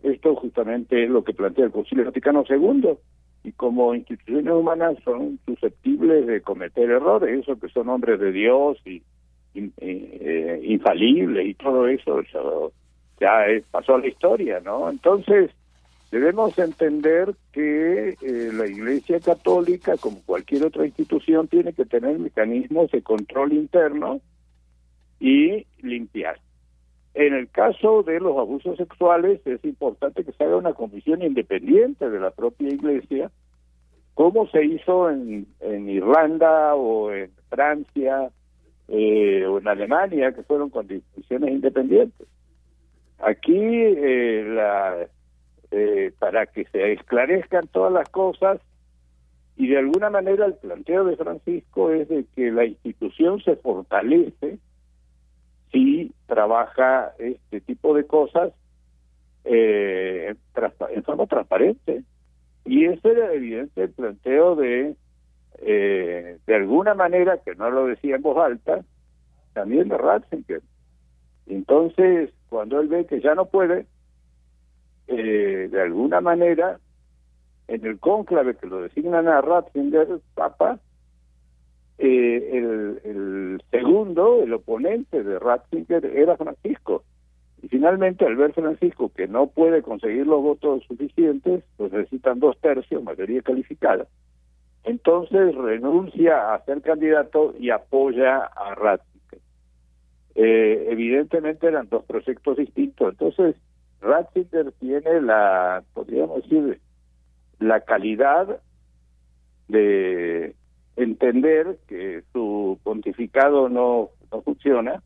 esto 0.03 0.35
justamente 0.35 1.03
es 1.03 1.09
lo 1.09 1.23
que 1.23 1.33
plantea 1.33 1.65
el 1.65 1.71
Concilio 1.71 2.05
Vaticano 2.05 2.43
II. 2.49 2.97
Y 3.43 3.51
como 3.53 3.95
instituciones 3.95 4.53
humanas 4.53 4.97
son 5.03 5.39
susceptibles 5.45 6.27
de 6.27 6.41
cometer 6.41 6.89
errores, 6.89 7.39
eso 7.39 7.59
que 7.59 7.69
son 7.69 7.89
hombres 7.89 8.19
de 8.19 8.31
Dios 8.31 8.77
y, 8.85 9.01
eh, 9.55 10.61
infalibles 10.63 11.47
y 11.47 11.53
todo 11.55 11.87
eso, 11.87 12.21
ya 13.19 13.45
pasó 13.71 13.95
a 13.95 13.99
la 13.99 14.07
historia, 14.07 14.59
¿no? 14.59 14.89
Entonces, 14.89 15.49
debemos 16.11 16.57
entender 16.59 17.33
que 17.53 18.09
eh, 18.09 18.49
la 18.53 18.67
Iglesia 18.67 19.19
Católica, 19.21 19.95
como 19.97 20.21
cualquier 20.23 20.65
otra 20.65 20.85
institución, 20.85 21.47
tiene 21.47 21.73
que 21.73 21.85
tener 21.85 22.19
mecanismos 22.19 22.91
de 22.91 23.01
control 23.01 23.53
interno 23.53 24.19
y 25.19 25.65
limpiar. 25.81 26.39
En 27.13 27.33
el 27.33 27.49
caso 27.49 28.03
de 28.03 28.19
los 28.19 28.37
abusos 28.37 28.77
sexuales 28.77 29.41
es 29.45 29.63
importante 29.63 30.23
que 30.23 30.33
se 30.33 30.43
haga 30.43 30.57
una 30.57 30.73
comisión 30.73 31.21
independiente 31.21 32.09
de 32.09 32.19
la 32.19 32.31
propia 32.31 32.69
Iglesia, 32.69 33.31
como 34.13 34.47
se 34.49 34.65
hizo 34.65 35.09
en, 35.09 35.47
Irlanda 35.61 36.75
o 36.75 37.11
en 37.11 37.31
Francia 37.49 38.29
eh, 38.89 39.45
o 39.45 39.59
en 39.59 39.67
Alemania, 39.67 40.33
que 40.33 40.43
fueron 40.43 40.69
condiciones 40.69 41.51
independientes. 41.51 42.27
Aquí, 43.19 43.55
eh, 43.55 44.43
la, 44.47 45.07
eh, 45.71 46.11
para 46.19 46.45
que 46.45 46.65
se 46.65 46.93
esclarezcan 46.93 47.67
todas 47.67 47.91
las 47.91 48.09
cosas, 48.09 48.59
y 49.57 49.67
de 49.67 49.77
alguna 49.77 50.09
manera 50.09 50.45
el 50.45 50.55
planteo 50.55 51.03
de 51.05 51.17
Francisco 51.17 51.91
es 51.91 52.07
de 52.09 52.25
que 52.35 52.51
la 52.51 52.65
institución 52.65 53.41
se 53.41 53.55
fortalece 53.57 54.59
sí 55.71 56.11
trabaja 56.27 57.13
este 57.17 57.61
tipo 57.61 57.93
de 57.93 58.05
cosas 58.05 58.51
eh, 59.43 60.35
en 60.89 61.03
forma 61.03 61.25
transparente. 61.27 62.03
Y 62.65 62.85
ese 62.85 63.11
era 63.11 63.33
evidente 63.33 63.83
el 63.83 63.91
planteo 63.91 64.55
de, 64.55 64.95
eh, 65.59 66.37
de 66.45 66.55
alguna 66.55 66.93
manera, 66.93 67.39
que 67.43 67.55
no 67.55 67.71
lo 67.71 67.87
decía 67.87 68.15
en 68.15 68.21
voz 68.21 68.37
alta, 68.37 68.83
también 69.53 69.89
de 69.89 69.97
Ratzinger. 69.97 70.61
Entonces, 71.47 72.31
cuando 72.49 72.79
él 72.79 72.87
ve 72.87 73.05
que 73.05 73.19
ya 73.19 73.33
no 73.33 73.45
puede, 73.45 73.85
eh, 75.07 75.67
de 75.71 75.81
alguna 75.81 76.21
manera, 76.21 76.79
en 77.67 77.85
el 77.85 77.99
cónclave 77.99 78.55
que 78.55 78.67
lo 78.67 78.81
designan 78.81 79.27
a 79.27 79.41
Ratzinger, 79.41 80.07
Papa, 80.35 80.79
eh, 81.97 82.97
el, 83.03 83.61
segundo, 83.69 84.41
el 84.43 84.53
oponente 84.53 85.23
de 85.23 85.39
Ratzinger, 85.39 86.05
era 86.05 86.35
Francisco. 86.37 87.03
Y 87.61 87.67
finalmente, 87.67 88.25
al 88.25 88.35
ver 88.35 88.53
Francisco 88.53 89.11
que 89.15 89.27
no 89.27 89.47
puede 89.47 89.83
conseguir 89.83 90.25
los 90.25 90.41
votos 90.41 90.83
suficientes, 90.87 91.63
pues 91.77 91.91
necesitan 91.91 92.39
dos 92.39 92.57
tercios, 92.59 93.03
mayoría 93.03 93.41
calificada. 93.41 94.07
Entonces 94.83 95.53
renuncia 95.53 96.53
a 96.53 96.65
ser 96.65 96.81
candidato 96.81 97.53
y 97.59 97.69
apoya 97.69 98.45
a 98.45 98.73
Ratzinger. 98.73 99.11
Eh, 100.33 100.87
evidentemente 100.89 101.67
eran 101.67 101.87
dos 101.89 102.03
proyectos 102.05 102.57
distintos. 102.57 103.11
Entonces, 103.11 103.55
Ratzinger 104.01 104.71
tiene 104.79 105.21
la, 105.21 105.83
podríamos 105.93 106.43
decir, 106.43 106.79
la 107.59 107.81
calidad 107.81 108.59
de 109.67 110.55
entender 110.95 111.77
que 111.87 112.23
su 112.33 112.79
pontificado 112.83 113.69
no, 113.69 114.09
no 114.31 114.41
funciona 114.41 115.01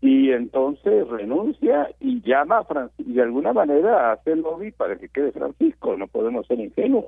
y 0.00 0.30
entonces 0.30 1.08
renuncia 1.08 1.88
y 2.00 2.20
llama 2.22 2.58
a 2.58 2.64
Francisco, 2.64 3.10
y 3.10 3.14
de 3.14 3.22
alguna 3.22 3.52
manera 3.52 4.12
hace 4.12 4.36
lobby 4.36 4.70
para 4.72 4.96
que 4.96 5.08
quede 5.08 5.32
Francisco, 5.32 5.96
no 5.96 6.06
podemos 6.06 6.46
ser 6.46 6.60
ingenuos. 6.60 7.06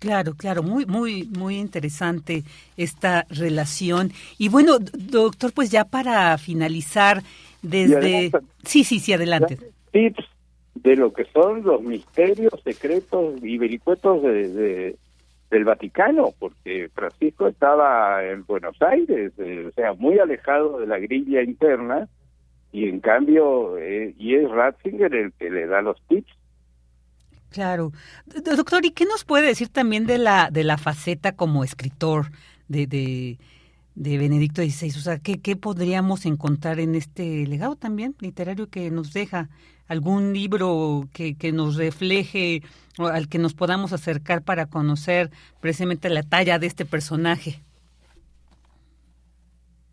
Claro, 0.00 0.34
claro, 0.34 0.62
muy, 0.62 0.84
muy, 0.84 1.24
muy 1.24 1.58
interesante 1.58 2.42
esta 2.76 3.24
relación. 3.30 4.10
Y 4.36 4.48
bueno, 4.48 4.78
doctor, 4.80 5.52
pues 5.52 5.70
ya 5.70 5.84
para 5.84 6.36
finalizar, 6.38 7.22
desde... 7.68 8.30
Sí, 8.64 8.84
sí, 8.84 8.98
sí, 9.00 9.12
adelante. 9.12 9.58
Tips 9.92 10.24
de 10.74 10.96
lo 10.96 11.12
que 11.12 11.24
son 11.32 11.62
los 11.62 11.82
misterios 11.82 12.52
secretos 12.62 13.34
y 13.42 13.58
vericuetos 13.58 14.22
de, 14.22 14.96
del 15.50 15.64
Vaticano, 15.64 16.34
porque 16.38 16.90
Francisco 16.94 17.48
estaba 17.48 18.24
en 18.24 18.44
Buenos 18.44 18.80
Aires, 18.82 19.32
eh, 19.38 19.66
o 19.68 19.72
sea, 19.72 19.94
muy 19.94 20.18
alejado 20.18 20.78
de 20.78 20.86
la 20.86 20.98
grilla 20.98 21.42
interna, 21.42 22.08
y 22.72 22.88
en 22.88 23.00
cambio, 23.00 23.78
eh, 23.78 24.14
y 24.18 24.34
es 24.34 24.50
Ratzinger 24.50 25.14
el 25.14 25.32
que 25.32 25.50
le 25.50 25.66
da 25.66 25.80
los 25.80 26.00
tips. 26.08 26.32
Claro. 27.50 27.92
Doctor, 28.26 28.84
¿y 28.84 28.90
qué 28.90 29.06
nos 29.06 29.24
puede 29.24 29.46
decir 29.46 29.68
también 29.68 30.06
de 30.06 30.18
la, 30.18 30.50
de 30.50 30.62
la 30.62 30.76
faceta 30.76 31.36
como 31.36 31.64
escritor 31.64 32.26
de, 32.68 32.86
de, 32.86 33.38
de 33.96 34.18
Benedicto 34.18 34.62
XVI? 34.62 34.90
O 34.90 35.00
sea, 35.00 35.18
¿qué, 35.18 35.40
¿qué 35.40 35.56
podríamos 35.56 36.26
encontrar 36.26 36.78
en 36.78 36.94
este 36.94 37.46
legado 37.46 37.74
también 37.74 38.14
literario 38.20 38.68
que 38.68 38.90
nos 38.90 39.12
deja? 39.12 39.48
¿Algún 39.88 40.32
libro 40.32 41.08
que, 41.12 41.36
que 41.36 41.52
nos 41.52 41.76
refleje 41.76 42.62
o 42.98 43.06
al 43.06 43.28
que 43.28 43.38
nos 43.38 43.54
podamos 43.54 43.92
acercar 43.92 44.42
para 44.42 44.66
conocer 44.66 45.30
precisamente 45.60 46.10
la 46.10 46.22
talla 46.22 46.58
de 46.58 46.66
este 46.66 46.84
personaje? 46.84 47.62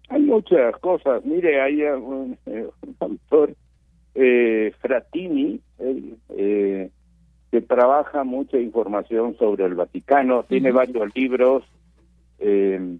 Hay 0.09 0.21
muchas 0.21 0.77
cosas. 0.79 1.23
Mire, 1.25 1.61
hay 1.61 1.81
un, 1.83 2.37
eh, 2.45 2.67
autor, 2.99 3.55
eh, 4.15 4.73
Fratini, 4.79 5.59
eh, 5.79 6.89
que 7.51 7.61
trabaja 7.61 8.23
mucha 8.23 8.57
información 8.57 9.37
sobre 9.37 9.65
el 9.65 9.75
Vaticano, 9.75 10.43
tiene 10.43 10.71
varios 10.71 11.15
libros. 11.15 11.63
Eh, 12.39 12.97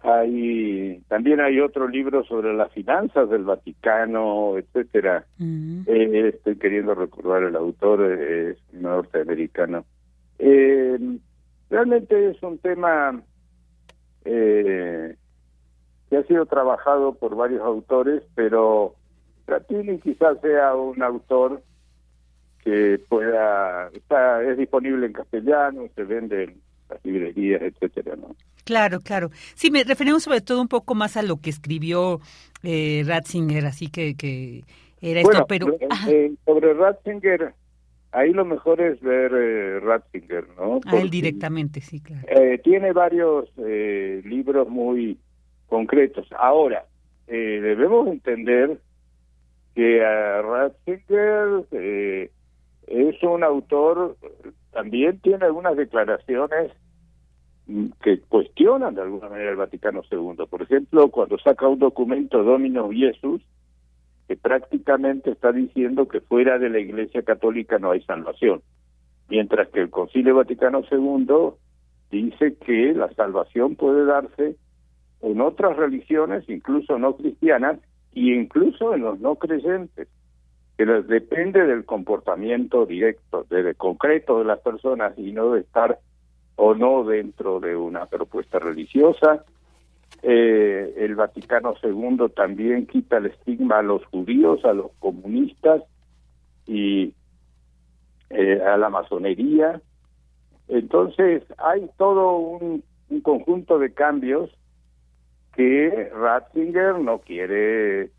hay 0.00 1.00
también 1.08 1.40
hay 1.40 1.60
otro 1.60 1.88
libro 1.88 2.24
sobre 2.24 2.54
las 2.54 2.70
finanzas 2.72 3.28
del 3.30 3.44
Vaticano, 3.44 4.56
etcétera. 4.58 5.24
Eh, 5.40 6.32
estoy 6.34 6.56
queriendo 6.56 6.94
recordar 6.94 7.42
el 7.42 7.56
autor 7.56 8.02
es 8.02 8.58
norteamericano. 8.72 9.84
Eh, 10.38 10.98
realmente 11.70 12.30
es 12.30 12.42
un 12.42 12.58
tema 12.58 13.20
eh, 14.24 15.16
que 16.10 16.16
ha 16.16 16.22
sido 16.24 16.46
trabajado 16.46 17.14
por 17.14 17.34
varios 17.34 17.62
autores, 17.62 18.22
pero 18.34 18.94
Fratini 19.46 19.98
quizás 19.98 20.40
sea 20.40 20.74
un 20.74 21.02
autor 21.02 21.62
que 22.62 23.00
pueda, 23.08 23.88
está, 23.88 24.42
es 24.42 24.58
disponible 24.58 25.06
en 25.06 25.12
castellano, 25.12 25.82
se 25.94 26.04
vende 26.04 26.44
en 26.44 26.60
las 26.88 27.04
librerías, 27.04 27.62
etcétera, 27.62 28.16
¿no? 28.16 28.34
Claro, 28.66 29.00
claro. 29.00 29.30
Sí, 29.54 29.70
me 29.70 29.84
referimos 29.84 30.24
sobre 30.24 30.40
todo 30.40 30.60
un 30.60 30.66
poco 30.66 30.96
más 30.96 31.16
a 31.16 31.22
lo 31.22 31.36
que 31.40 31.50
escribió 31.50 32.20
eh, 32.64 33.04
Ratzinger, 33.06 33.64
así 33.64 33.86
que, 33.86 34.16
que 34.16 34.64
era 35.00 35.20
esto, 35.20 35.46
pero... 35.46 35.72
Eh, 35.74 35.88
eh, 36.08 36.32
sobre 36.44 36.74
Ratzinger, 36.74 37.54
ahí 38.10 38.32
lo 38.32 38.44
mejor 38.44 38.80
es 38.80 39.00
ver 39.00 39.30
eh, 39.32 39.78
Ratzinger, 39.78 40.48
¿no? 40.58 40.80
a 40.84 40.96
él 40.96 41.10
directamente, 41.10 41.80
sí, 41.80 42.00
claro. 42.00 42.26
Eh, 42.28 42.60
tiene 42.64 42.92
varios 42.92 43.48
eh, 43.58 44.20
libros 44.24 44.68
muy 44.68 45.16
concretos. 45.68 46.26
Ahora, 46.36 46.86
debemos 47.28 48.08
entender 48.08 48.80
que 49.76 50.04
a 50.04 50.42
Ratzinger 50.42 51.66
eh, 51.70 52.30
es 52.88 53.22
un 53.22 53.44
autor, 53.44 54.16
también 54.72 55.20
tiene 55.20 55.44
algunas 55.44 55.76
declaraciones 55.76 56.72
que 58.02 58.20
cuestionan 58.20 58.94
de 58.94 59.02
alguna 59.02 59.28
manera 59.28 59.50
el 59.50 59.56
Vaticano 59.56 60.02
II. 60.10 60.46
Por 60.48 60.62
ejemplo, 60.62 61.08
cuando 61.10 61.38
saca 61.38 61.66
un 61.66 61.78
documento 61.78 62.42
Domino 62.42 62.90
Jesús, 62.90 63.42
que 64.28 64.36
prácticamente 64.36 65.30
está 65.30 65.52
diciendo 65.52 66.06
que 66.08 66.20
fuera 66.20 66.58
de 66.58 66.70
la 66.70 66.78
Iglesia 66.78 67.22
Católica 67.22 67.78
no 67.78 67.90
hay 67.90 68.02
salvación, 68.02 68.62
mientras 69.28 69.68
que 69.68 69.80
el 69.80 69.90
Concilio 69.90 70.36
Vaticano 70.36 70.82
II 70.90 71.54
dice 72.10 72.56
que 72.56 72.94
la 72.94 73.12
salvación 73.14 73.76
puede 73.76 74.04
darse 74.04 74.56
en 75.22 75.40
otras 75.40 75.76
religiones, 75.76 76.48
incluso 76.48 76.98
no 76.98 77.16
cristianas, 77.16 77.78
e 78.14 78.34
incluso 78.34 78.94
en 78.94 79.02
los 79.02 79.20
no 79.20 79.36
creyentes 79.36 80.08
que 80.76 80.84
depende 80.84 81.66
del 81.66 81.84
comportamiento 81.84 82.84
directo, 82.84 83.46
de, 83.48 83.74
concreto 83.74 84.38
de 84.38 84.44
las 84.44 84.60
personas 84.60 85.18
y 85.18 85.32
no 85.32 85.52
de 85.52 85.60
estar 85.60 85.98
o 86.56 86.74
no 86.74 87.04
dentro 87.04 87.60
de 87.60 87.76
una 87.76 88.06
propuesta 88.06 88.58
religiosa. 88.58 89.44
Eh, 90.22 90.94
el 90.98 91.14
Vaticano 91.14 91.74
II 91.82 92.30
también 92.34 92.86
quita 92.86 93.18
el 93.18 93.26
estigma 93.26 93.78
a 93.78 93.82
los 93.82 94.04
judíos, 94.06 94.64
a 94.64 94.72
los 94.72 94.90
comunistas 94.98 95.82
y 96.66 97.14
eh, 98.30 98.60
a 98.62 98.76
la 98.76 98.88
masonería. 98.88 99.80
Entonces 100.68 101.44
hay 101.58 101.88
todo 101.96 102.36
un, 102.38 102.82
un 103.10 103.20
conjunto 103.20 103.78
de 103.78 103.92
cambios 103.92 104.50
que 105.54 106.10
Ratzinger 106.14 106.98
no 106.98 107.18
quiere 107.18 108.02
eh, 108.02 108.10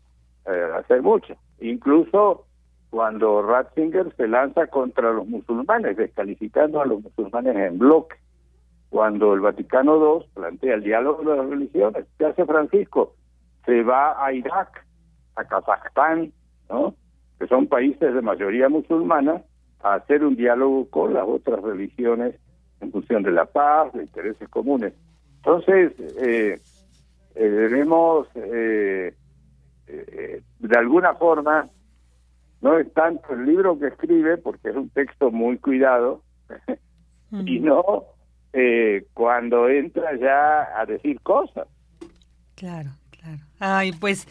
hacer 0.76 1.02
mucho. 1.02 1.36
Incluso 1.60 2.46
cuando 2.90 3.42
Ratzinger 3.42 4.14
se 4.16 4.26
lanza 4.26 4.66
contra 4.68 5.12
los 5.12 5.26
musulmanes, 5.26 5.96
descalificando 5.96 6.80
a 6.80 6.86
los 6.86 7.02
musulmanes 7.02 7.56
en 7.56 7.78
bloque. 7.78 8.16
Cuando 8.90 9.34
el 9.34 9.40
Vaticano 9.40 9.96
II 9.96 10.26
plantea 10.34 10.74
el 10.74 10.82
diálogo 10.82 11.30
de 11.30 11.36
las 11.36 11.48
religiones, 11.48 12.06
¿qué 12.18 12.26
hace 12.26 12.46
Francisco? 12.46 13.14
Se 13.66 13.82
va 13.82 14.24
a 14.24 14.32
Irak, 14.32 14.86
a 15.36 15.44
Kazajstán, 15.44 16.32
¿no? 16.70 16.94
que 17.38 17.46
son 17.46 17.66
países 17.66 18.14
de 18.14 18.22
mayoría 18.22 18.68
musulmana, 18.68 19.42
a 19.82 19.94
hacer 19.94 20.24
un 20.24 20.36
diálogo 20.36 20.88
con 20.90 21.14
las 21.14 21.24
otras 21.26 21.62
religiones 21.62 22.34
en 22.80 22.90
función 22.90 23.22
de 23.22 23.30
la 23.30 23.44
paz, 23.44 23.92
de 23.92 24.02
intereses 24.02 24.48
comunes. 24.48 24.92
Entonces, 25.36 25.92
eh, 26.20 26.60
eh 27.34 27.48
debemos, 27.48 28.26
eh, 28.34 29.14
eh, 29.86 30.42
de 30.58 30.78
alguna 30.78 31.14
forma, 31.14 31.68
no 32.60 32.78
es 32.78 32.92
tanto 32.92 33.32
el 33.34 33.46
libro 33.46 33.78
que 33.78 33.88
escribe, 33.88 34.36
porque 34.38 34.70
es 34.70 34.76
un 34.76 34.90
texto 34.90 35.30
muy 35.30 35.58
cuidado, 35.58 36.22
sino 37.30 38.04
eh, 38.52 39.06
cuando 39.14 39.68
entra 39.68 40.16
ya 40.18 40.80
a 40.80 40.86
decir 40.86 41.20
cosas. 41.20 41.66
Claro, 42.54 42.90
claro. 43.10 43.38
Ay, 43.58 43.92
pues 43.92 44.26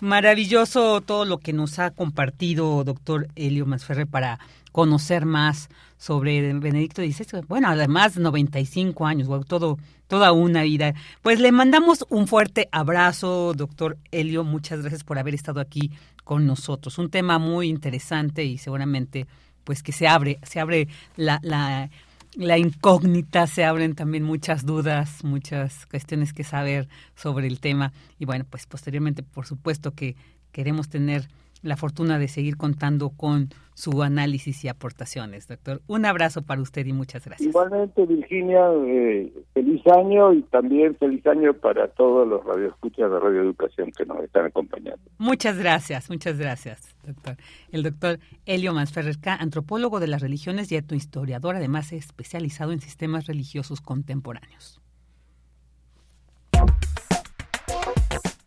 maravilloso 0.00 1.00
todo 1.00 1.24
lo 1.24 1.38
que 1.38 1.52
nos 1.52 1.78
ha 1.78 1.90
compartido 1.90 2.82
doctor 2.82 3.28
Helio 3.36 3.66
Masferre 3.66 4.04
para 4.04 4.40
conocer 4.72 5.26
más 5.26 5.68
sobre 5.96 6.52
Benedicto 6.54 7.02
XVI. 7.02 7.42
Bueno, 7.46 7.68
además 7.68 8.16
95 8.16 9.06
años, 9.06 9.28
todo, 9.46 9.78
toda 10.08 10.32
una 10.32 10.62
vida. 10.62 10.94
Pues 11.22 11.38
le 11.38 11.52
mandamos 11.52 12.04
un 12.08 12.26
fuerte 12.26 12.68
abrazo, 12.72 13.54
doctor 13.54 13.96
Helio. 14.10 14.42
Muchas 14.42 14.80
gracias 14.80 15.04
por 15.04 15.18
haber 15.18 15.34
estado 15.34 15.60
aquí 15.60 15.92
con 16.24 16.46
nosotros. 16.46 16.98
Un 16.98 17.10
tema 17.10 17.38
muy 17.38 17.68
interesante 17.68 18.42
y 18.44 18.58
seguramente 18.58 19.26
pues 19.62 19.82
que 19.84 19.92
se 19.92 20.08
abre, 20.08 20.38
se 20.42 20.58
abre 20.58 20.88
la, 21.16 21.38
la, 21.42 21.88
la 22.34 22.58
incógnita, 22.58 23.46
se 23.46 23.64
abren 23.64 23.94
también 23.94 24.24
muchas 24.24 24.64
dudas, 24.64 25.22
muchas 25.24 25.86
cuestiones 25.86 26.32
que 26.32 26.44
saber 26.44 26.88
sobre 27.14 27.46
el 27.46 27.60
tema. 27.60 27.92
Y 28.18 28.24
bueno, 28.24 28.46
pues 28.48 28.66
posteriormente, 28.66 29.22
por 29.22 29.46
supuesto 29.46 29.94
que 29.94 30.16
queremos 30.50 30.88
tener 30.88 31.28
la 31.62 31.76
fortuna 31.76 32.18
de 32.18 32.28
seguir 32.28 32.56
contando 32.56 33.10
con 33.10 33.48
su 33.74 34.02
análisis 34.02 34.64
y 34.64 34.68
aportaciones, 34.68 35.48
doctor. 35.48 35.80
Un 35.86 36.04
abrazo 36.04 36.42
para 36.42 36.60
usted 36.60 36.84
y 36.86 36.92
muchas 36.92 37.24
gracias. 37.24 37.48
Igualmente, 37.48 38.04
Virginia, 38.04 38.60
eh, 38.86 39.32
feliz 39.54 39.82
año 39.86 40.34
y 40.34 40.42
también 40.42 40.94
feliz 40.96 41.26
año 41.26 41.54
para 41.54 41.88
todos 41.88 42.28
los 42.28 42.44
radioescuchas 42.44 43.10
de 43.10 43.18
Radio 43.18 43.42
Educación 43.42 43.90
que 43.96 44.04
nos 44.04 44.22
están 44.22 44.46
acompañando. 44.46 45.00
Muchas 45.18 45.58
gracias, 45.58 46.10
muchas 46.10 46.38
gracias, 46.38 46.94
doctor. 47.06 47.36
El 47.70 47.82
doctor 47.82 48.18
Helio 48.44 48.74
Mansferrerca, 48.74 49.34
antropólogo 49.36 50.00
de 50.00 50.08
las 50.08 50.20
religiones 50.20 50.70
y 50.70 50.76
etnohistoriador, 50.76 51.56
además 51.56 51.92
especializado 51.92 52.72
en 52.72 52.80
sistemas 52.80 53.26
religiosos 53.26 53.80
contemporáneos. 53.80 54.81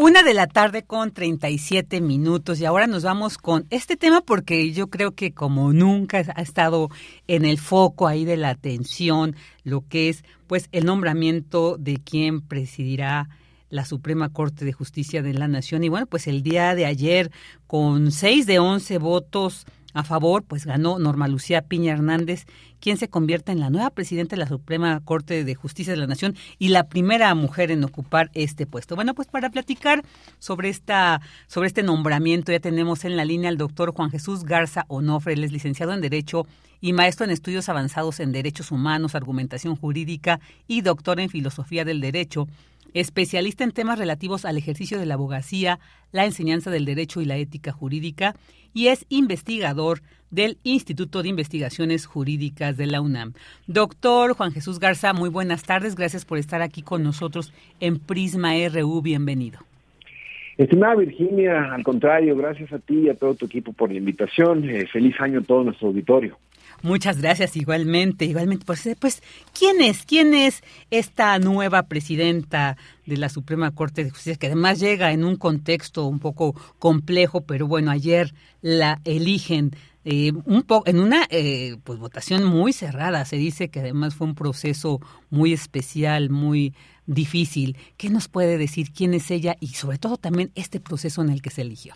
Una 0.00 0.22
de 0.22 0.32
la 0.32 0.46
tarde 0.46 0.84
con 0.84 1.10
37 1.10 2.00
minutos 2.00 2.60
y 2.60 2.64
ahora 2.64 2.86
nos 2.86 3.02
vamos 3.02 3.36
con 3.36 3.66
este 3.70 3.96
tema 3.96 4.20
porque 4.20 4.70
yo 4.70 4.86
creo 4.86 5.10
que 5.10 5.32
como 5.32 5.72
nunca 5.72 6.22
ha 6.36 6.40
estado 6.40 6.88
en 7.26 7.44
el 7.44 7.58
foco 7.58 8.06
ahí 8.06 8.24
de 8.24 8.36
la 8.36 8.50
atención 8.50 9.34
lo 9.64 9.82
que 9.88 10.08
es 10.08 10.22
pues 10.46 10.68
el 10.70 10.84
nombramiento 10.84 11.78
de 11.78 11.96
quien 11.96 12.42
presidirá 12.42 13.28
la 13.70 13.84
Suprema 13.84 14.28
Corte 14.28 14.64
de 14.64 14.72
Justicia 14.72 15.20
de 15.20 15.34
la 15.34 15.48
Nación. 15.48 15.82
Y 15.82 15.88
bueno 15.88 16.06
pues 16.06 16.28
el 16.28 16.44
día 16.44 16.76
de 16.76 16.86
ayer 16.86 17.32
con 17.66 18.12
6 18.12 18.46
de 18.46 18.60
11 18.60 18.98
votos 18.98 19.66
a 19.94 20.04
favor, 20.04 20.44
pues 20.44 20.66
ganó 20.66 20.98
Norma 20.98 21.28
Lucía 21.28 21.62
Piña 21.62 21.92
Hernández, 21.92 22.46
quien 22.80 22.96
se 22.98 23.08
convierte 23.08 23.52
en 23.52 23.60
la 23.60 23.70
nueva 23.70 23.90
presidenta 23.90 24.36
de 24.36 24.40
la 24.40 24.48
Suprema 24.48 25.00
Corte 25.04 25.44
de 25.44 25.54
Justicia 25.54 25.92
de 25.92 25.98
la 25.98 26.06
Nación 26.06 26.36
y 26.58 26.68
la 26.68 26.88
primera 26.88 27.34
mujer 27.34 27.70
en 27.70 27.82
ocupar 27.84 28.30
este 28.34 28.66
puesto. 28.66 28.94
Bueno, 28.96 29.14
pues 29.14 29.28
para 29.28 29.50
platicar 29.50 30.04
sobre 30.38 30.68
esta 30.68 31.20
sobre 31.46 31.68
este 31.68 31.82
nombramiento 31.82 32.52
ya 32.52 32.60
tenemos 32.60 33.04
en 33.04 33.16
la 33.16 33.24
línea 33.24 33.48
al 33.48 33.56
doctor 33.56 33.94
Juan 33.94 34.10
Jesús 34.10 34.44
Garza 34.44 34.84
Onofre, 34.88 35.32
él 35.32 35.44
es 35.44 35.52
licenciado 35.52 35.92
en 35.92 36.00
Derecho 36.00 36.46
y 36.80 36.92
maestro 36.92 37.24
en 37.24 37.32
estudios 37.32 37.68
avanzados 37.68 38.20
en 38.20 38.30
Derechos 38.30 38.70
Humanos, 38.70 39.14
Argumentación 39.14 39.74
Jurídica 39.74 40.38
y 40.68 40.82
doctor 40.82 41.18
en 41.18 41.28
Filosofía 41.28 41.84
del 41.84 42.00
Derecho 42.00 42.46
especialista 42.94 43.64
en 43.64 43.72
temas 43.72 43.98
relativos 43.98 44.44
al 44.44 44.56
ejercicio 44.56 44.98
de 44.98 45.06
la 45.06 45.14
abogacía, 45.14 45.78
la 46.12 46.24
enseñanza 46.24 46.70
del 46.70 46.84
derecho 46.84 47.20
y 47.20 47.26
la 47.26 47.36
ética 47.36 47.72
jurídica, 47.72 48.34
y 48.74 48.88
es 48.88 49.06
investigador 49.08 50.00
del 50.30 50.58
Instituto 50.62 51.22
de 51.22 51.28
Investigaciones 51.28 52.06
Jurídicas 52.06 52.76
de 52.76 52.86
la 52.86 53.00
UNAM. 53.00 53.32
Doctor 53.66 54.34
Juan 54.34 54.52
Jesús 54.52 54.78
Garza, 54.78 55.12
muy 55.12 55.30
buenas 55.30 55.62
tardes, 55.64 55.94
gracias 55.94 56.24
por 56.24 56.38
estar 56.38 56.62
aquí 56.62 56.82
con 56.82 57.02
nosotros 57.02 57.52
en 57.80 57.98
Prisma 57.98 58.52
RU, 58.72 59.00
bienvenido. 59.02 59.60
Estimada 60.58 60.96
Virginia, 60.96 61.72
al 61.72 61.84
contrario, 61.84 62.36
gracias 62.36 62.72
a 62.72 62.80
ti 62.80 63.02
y 63.02 63.08
a 63.08 63.14
todo 63.14 63.34
tu 63.34 63.46
equipo 63.46 63.72
por 63.72 63.92
la 63.92 63.98
invitación. 63.98 64.68
Eh, 64.68 64.86
feliz 64.92 65.14
año 65.20 65.38
a 65.38 65.42
todo 65.42 65.62
nuestro 65.62 65.88
auditorio. 65.88 66.36
Muchas 66.82 67.20
gracias, 67.20 67.56
igualmente, 67.56 68.24
igualmente. 68.24 68.64
Pues, 68.64 68.88
pues, 69.00 69.22
¿quién 69.52 69.80
es? 69.80 70.04
¿Quién 70.06 70.34
es 70.34 70.62
esta 70.90 71.38
nueva 71.38 71.84
presidenta 71.84 72.76
de 73.06 73.16
la 73.16 73.28
Suprema 73.28 73.70
Corte 73.72 74.04
de 74.04 74.10
Justicia, 74.10 74.36
que 74.36 74.46
además 74.46 74.78
llega 74.78 75.12
en 75.12 75.24
un 75.24 75.36
contexto 75.36 76.06
un 76.06 76.20
poco 76.20 76.54
complejo, 76.78 77.40
pero 77.40 77.66
bueno, 77.66 77.90
ayer 77.90 78.34
la 78.60 79.00
eligen 79.04 79.72
eh, 80.04 80.32
un 80.44 80.62
poco 80.62 80.88
en 80.88 81.00
una 81.00 81.26
eh, 81.30 81.76
pues 81.84 81.98
votación 81.98 82.44
muy 82.44 82.72
cerrada. 82.72 83.24
Se 83.24 83.36
dice 83.36 83.68
que 83.68 83.80
además 83.80 84.14
fue 84.14 84.26
un 84.26 84.34
proceso 84.34 85.00
muy 85.30 85.52
especial, 85.52 86.30
muy 86.30 86.74
difícil. 87.06 87.76
¿Qué 87.96 88.10
nos 88.10 88.28
puede 88.28 88.58
decir 88.58 88.92
quién 88.92 89.14
es 89.14 89.30
ella 89.30 89.56
y 89.60 89.68
sobre 89.68 89.98
todo 89.98 90.16
también 90.16 90.52
este 90.54 90.80
proceso 90.80 91.22
en 91.22 91.30
el 91.30 91.42
que 91.42 91.50
se 91.50 91.62
eligió? 91.62 91.94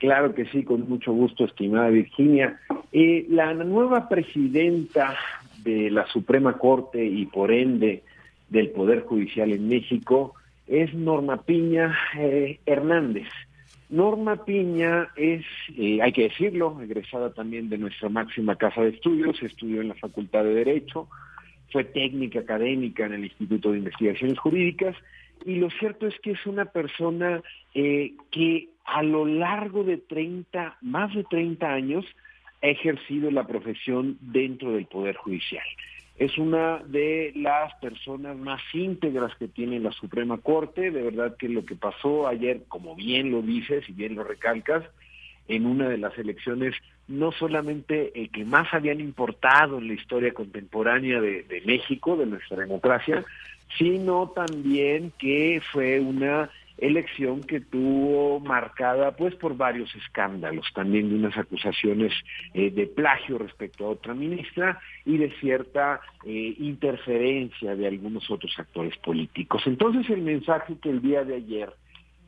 Claro 0.00 0.34
que 0.34 0.46
sí, 0.46 0.64
con 0.64 0.88
mucho 0.88 1.12
gusto, 1.12 1.44
estimada 1.44 1.90
Virginia. 1.90 2.58
Eh, 2.90 3.26
la 3.28 3.52
nueva 3.52 4.08
presidenta 4.08 5.14
de 5.62 5.90
la 5.90 6.06
Suprema 6.06 6.56
Corte 6.56 7.04
y 7.04 7.26
por 7.26 7.52
ende 7.52 8.02
del 8.48 8.70
Poder 8.70 9.02
Judicial 9.02 9.52
en 9.52 9.68
México 9.68 10.34
es 10.66 10.94
Norma 10.94 11.42
Piña 11.42 11.94
eh, 12.18 12.60
Hernández. 12.64 13.28
Norma 13.90 14.42
Piña 14.46 15.10
es, 15.16 15.44
eh, 15.76 16.00
hay 16.00 16.12
que 16.12 16.30
decirlo, 16.30 16.80
egresada 16.80 17.34
también 17.34 17.68
de 17.68 17.76
nuestra 17.76 18.08
máxima 18.08 18.56
casa 18.56 18.80
de 18.80 18.90
estudios, 18.90 19.42
estudió 19.42 19.82
en 19.82 19.88
la 19.88 19.96
Facultad 19.96 20.44
de 20.44 20.54
Derecho, 20.54 21.08
fue 21.70 21.84
técnica 21.84 22.40
académica 22.40 23.04
en 23.04 23.12
el 23.12 23.24
Instituto 23.24 23.72
de 23.72 23.78
Investigaciones 23.78 24.38
Jurídicas 24.38 24.96
y 25.44 25.56
lo 25.56 25.70
cierto 25.70 26.06
es 26.06 26.18
que 26.20 26.32
es 26.32 26.46
una 26.46 26.66
persona 26.66 27.42
que 27.72 28.68
a 28.84 29.02
lo 29.02 29.24
largo 29.24 29.84
de 29.84 29.98
30, 29.98 30.78
más 30.80 31.14
de 31.14 31.24
30 31.24 31.72
años, 31.72 32.04
ha 32.62 32.66
ejercido 32.66 33.30
la 33.30 33.46
profesión 33.46 34.18
dentro 34.20 34.72
del 34.72 34.86
Poder 34.86 35.16
Judicial. 35.16 35.64
Es 36.18 36.36
una 36.36 36.78
de 36.78 37.32
las 37.34 37.74
personas 37.76 38.36
más 38.36 38.60
íntegras 38.74 39.34
que 39.36 39.48
tiene 39.48 39.80
la 39.80 39.92
Suprema 39.92 40.36
Corte. 40.36 40.90
De 40.90 41.02
verdad 41.02 41.36
que 41.38 41.48
lo 41.48 41.64
que 41.64 41.76
pasó 41.76 42.28
ayer, 42.28 42.64
como 42.68 42.94
bien 42.94 43.30
lo 43.30 43.40
dices 43.40 43.88
y 43.88 43.92
bien 43.92 44.16
lo 44.16 44.24
recalcas, 44.24 44.84
en 45.48 45.64
una 45.64 45.88
de 45.88 45.96
las 45.96 46.16
elecciones 46.18 46.74
no 47.08 47.32
solamente 47.32 48.12
el 48.14 48.30
que 48.30 48.44
más 48.44 48.72
habían 48.72 49.00
importado 49.00 49.78
en 49.78 49.88
la 49.88 49.94
historia 49.94 50.32
contemporánea 50.32 51.20
de, 51.20 51.42
de 51.42 51.60
México, 51.62 52.16
de 52.16 52.26
nuestra 52.26 52.58
democracia, 52.58 53.24
sino 53.78 54.28
también 54.30 55.12
que 55.18 55.62
fue 55.72 56.00
una 56.00 56.50
elección 56.80 57.42
que 57.42 57.60
tuvo 57.60 58.40
marcada 58.40 59.14
pues 59.16 59.34
por 59.34 59.56
varios 59.56 59.94
escándalos, 59.94 60.66
también 60.74 61.10
de 61.10 61.16
unas 61.16 61.36
acusaciones 61.36 62.12
eh, 62.54 62.70
de 62.70 62.86
plagio 62.86 63.38
respecto 63.38 63.84
a 63.84 63.90
otra 63.90 64.14
ministra 64.14 64.80
y 65.04 65.18
de 65.18 65.30
cierta 65.40 66.00
eh, 66.24 66.54
interferencia 66.58 67.76
de 67.76 67.86
algunos 67.86 68.30
otros 68.30 68.52
actores 68.58 68.96
políticos. 68.98 69.62
Entonces 69.66 70.08
el 70.10 70.22
mensaje 70.22 70.76
que 70.80 70.90
el 70.90 71.02
día 71.02 71.22
de 71.24 71.36
ayer 71.36 71.70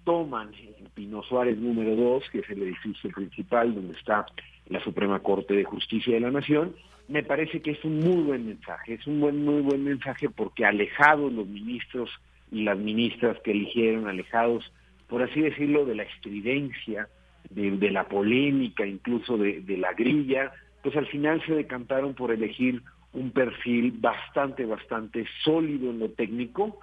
toman 0.04 0.52
en 0.54 0.86
Pino 0.94 1.22
Suárez 1.22 1.56
número 1.58 1.96
2, 1.96 2.24
que 2.30 2.40
es 2.40 2.50
el 2.50 2.62
edificio 2.62 3.10
principal 3.10 3.74
donde 3.74 3.96
está 3.96 4.26
la 4.68 4.82
Suprema 4.82 5.20
Corte 5.20 5.54
de 5.54 5.64
Justicia 5.64 6.14
de 6.14 6.20
la 6.20 6.30
Nación, 6.30 6.74
me 7.08 7.22
parece 7.22 7.60
que 7.60 7.72
es 7.72 7.84
un 7.84 7.98
muy 7.98 8.22
buen 8.22 8.46
mensaje, 8.46 8.94
es 8.94 9.06
un 9.06 9.20
buen, 9.20 9.44
muy 9.44 9.60
buen 9.60 9.84
mensaje 9.84 10.28
porque 10.30 10.64
alejados 10.64 11.32
los 11.32 11.46
ministros 11.46 12.10
y 12.50 12.62
las 12.62 12.78
ministras 12.78 13.38
que 13.40 13.50
eligieron 13.50 14.08
alejados, 14.08 14.72
por 15.08 15.22
así 15.22 15.40
decirlo, 15.40 15.84
de 15.84 15.94
la 15.94 16.04
estridencia, 16.04 17.08
de, 17.50 17.90
la 17.90 18.08
polémica, 18.08 18.86
incluso 18.86 19.36
de, 19.36 19.76
la 19.76 19.92
grilla, 19.94 20.52
pues 20.82 20.96
al 20.96 21.06
final 21.06 21.42
se 21.46 21.54
decantaron 21.54 22.14
por 22.14 22.30
elegir 22.30 22.82
un 23.12 23.30
perfil 23.30 23.92
bastante, 23.98 24.64
bastante 24.64 25.26
sólido 25.44 25.90
en 25.90 25.98
lo 25.98 26.10
técnico 26.10 26.78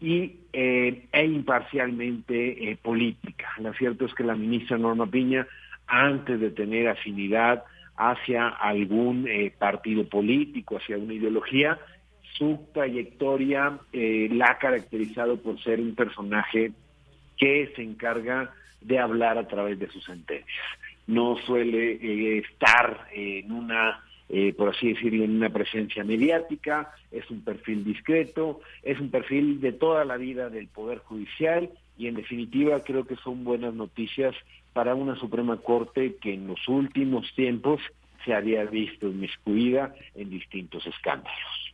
y 0.00 0.36
eh, 0.52 1.06
e 1.12 1.24
imparcialmente 1.24 2.70
eh, 2.70 2.76
política. 2.76 3.48
Lo 3.58 3.72
cierto 3.74 4.06
es 4.06 4.14
que 4.14 4.24
la 4.24 4.34
ministra 4.34 4.78
Norma 4.78 5.06
Piña, 5.06 5.46
antes 5.86 6.40
de 6.40 6.50
tener 6.50 6.88
afinidad 6.88 7.64
hacia 8.10 8.48
algún 8.48 9.28
eh, 9.28 9.52
partido 9.56 10.08
político, 10.08 10.76
hacia 10.76 10.98
una 10.98 11.14
ideología, 11.14 11.78
su 12.36 12.58
trayectoria 12.72 13.78
eh, 13.92 14.28
la 14.32 14.52
ha 14.52 14.58
caracterizado 14.58 15.36
por 15.36 15.62
ser 15.62 15.80
un 15.80 15.94
personaje 15.94 16.72
que 17.36 17.72
se 17.76 17.82
encarga 17.82 18.52
de 18.80 18.98
hablar 18.98 19.38
a 19.38 19.46
través 19.46 19.78
de 19.78 19.88
sus 19.88 20.04
sentencias. 20.04 20.66
No 21.06 21.36
suele 21.46 21.92
eh, 21.92 22.38
estar 22.38 23.06
en 23.12 23.52
una, 23.52 24.02
eh, 24.28 24.52
por 24.54 24.70
así 24.70 24.94
decirlo, 24.94 25.24
en 25.24 25.36
una 25.36 25.50
presencia 25.50 26.04
mediática, 26.04 26.92
es 27.10 27.30
un 27.30 27.44
perfil 27.44 27.84
discreto, 27.84 28.60
es 28.82 28.98
un 28.98 29.10
perfil 29.10 29.60
de 29.60 29.72
toda 29.72 30.04
la 30.04 30.16
vida 30.16 30.48
del 30.48 30.68
Poder 30.68 30.98
Judicial 30.98 31.70
y 32.02 32.08
en 32.08 32.16
definitiva 32.16 32.80
creo 32.80 33.06
que 33.06 33.14
son 33.16 33.44
buenas 33.44 33.74
noticias 33.74 34.34
para 34.72 34.96
una 34.96 35.14
Suprema 35.14 35.56
Corte 35.58 36.16
que 36.20 36.34
en 36.34 36.48
los 36.48 36.66
últimos 36.66 37.32
tiempos 37.36 37.80
se 38.24 38.34
había 38.34 38.64
visto 38.64 39.06
inmiscuida 39.06 39.94
en 40.16 40.28
distintos 40.28 40.84
escándalos. 40.84 41.72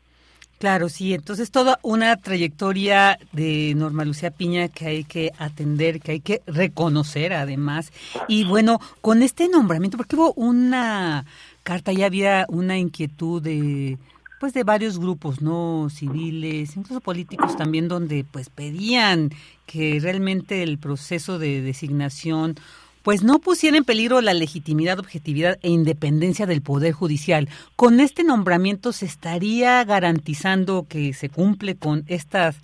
Claro, 0.59 0.91
sí, 0.91 1.15
entonces 1.15 1.51
toda 1.51 1.79
una 1.83 2.17
trayectoria 2.17 3.19
de 3.33 3.73
Norma 3.75 4.05
Lucía 4.05 4.31
Piña 4.31 4.69
que 4.69 4.87
hay 4.87 5.05
que 5.05 5.31
atender, 5.39 6.01
que 6.01 6.13
hay 6.13 6.21
que 6.21 6.43
reconocer 6.47 7.33
además. 7.33 7.91
Y 8.27 8.45
bueno, 8.45 8.81
con 9.01 9.23
este 9.23 9.49
nombramiento, 9.49 9.97
porque 9.97 10.17
hubo 10.17 10.35
una 10.35 11.25
carta, 11.63 11.93
ya 11.93 12.07
había 12.07 12.45
una 12.49 12.77
inquietud 12.77 13.41
de 13.41 13.97
pues 14.41 14.53
de 14.53 14.63
varios 14.63 14.99
grupos, 14.99 15.41
¿no? 15.43 15.89
civiles, 15.91 16.77
incluso 16.77 17.01
políticos 17.01 17.57
también 17.57 17.89
donde 17.89 18.25
pues 18.25 18.51
pedían 18.51 19.31
que 19.69 20.01
realmente 20.01 20.63
el 20.63 20.79
proceso 20.79 21.39
de 21.39 21.61
designación 21.61 22.57
pues 23.03 23.23
no 23.23 23.39
pusiera 23.39 23.77
en 23.77 23.85
peligro 23.85 24.21
la 24.21 24.35
legitimidad, 24.35 24.99
objetividad 24.99 25.59
e 25.63 25.71
independencia 25.71 26.47
del 26.47 26.63
Poder 26.63 26.93
Judicial. 26.93 27.49
Con 27.77 28.01
este 28.01 28.25
nombramiento 28.25 28.93
se 28.93 29.07
estaría 29.07 29.85
garantizando 29.85 30.87
que 30.89 31.13
se 31.13 31.29
cumple 31.29 31.77
con 31.77 32.05
estas, 32.09 32.61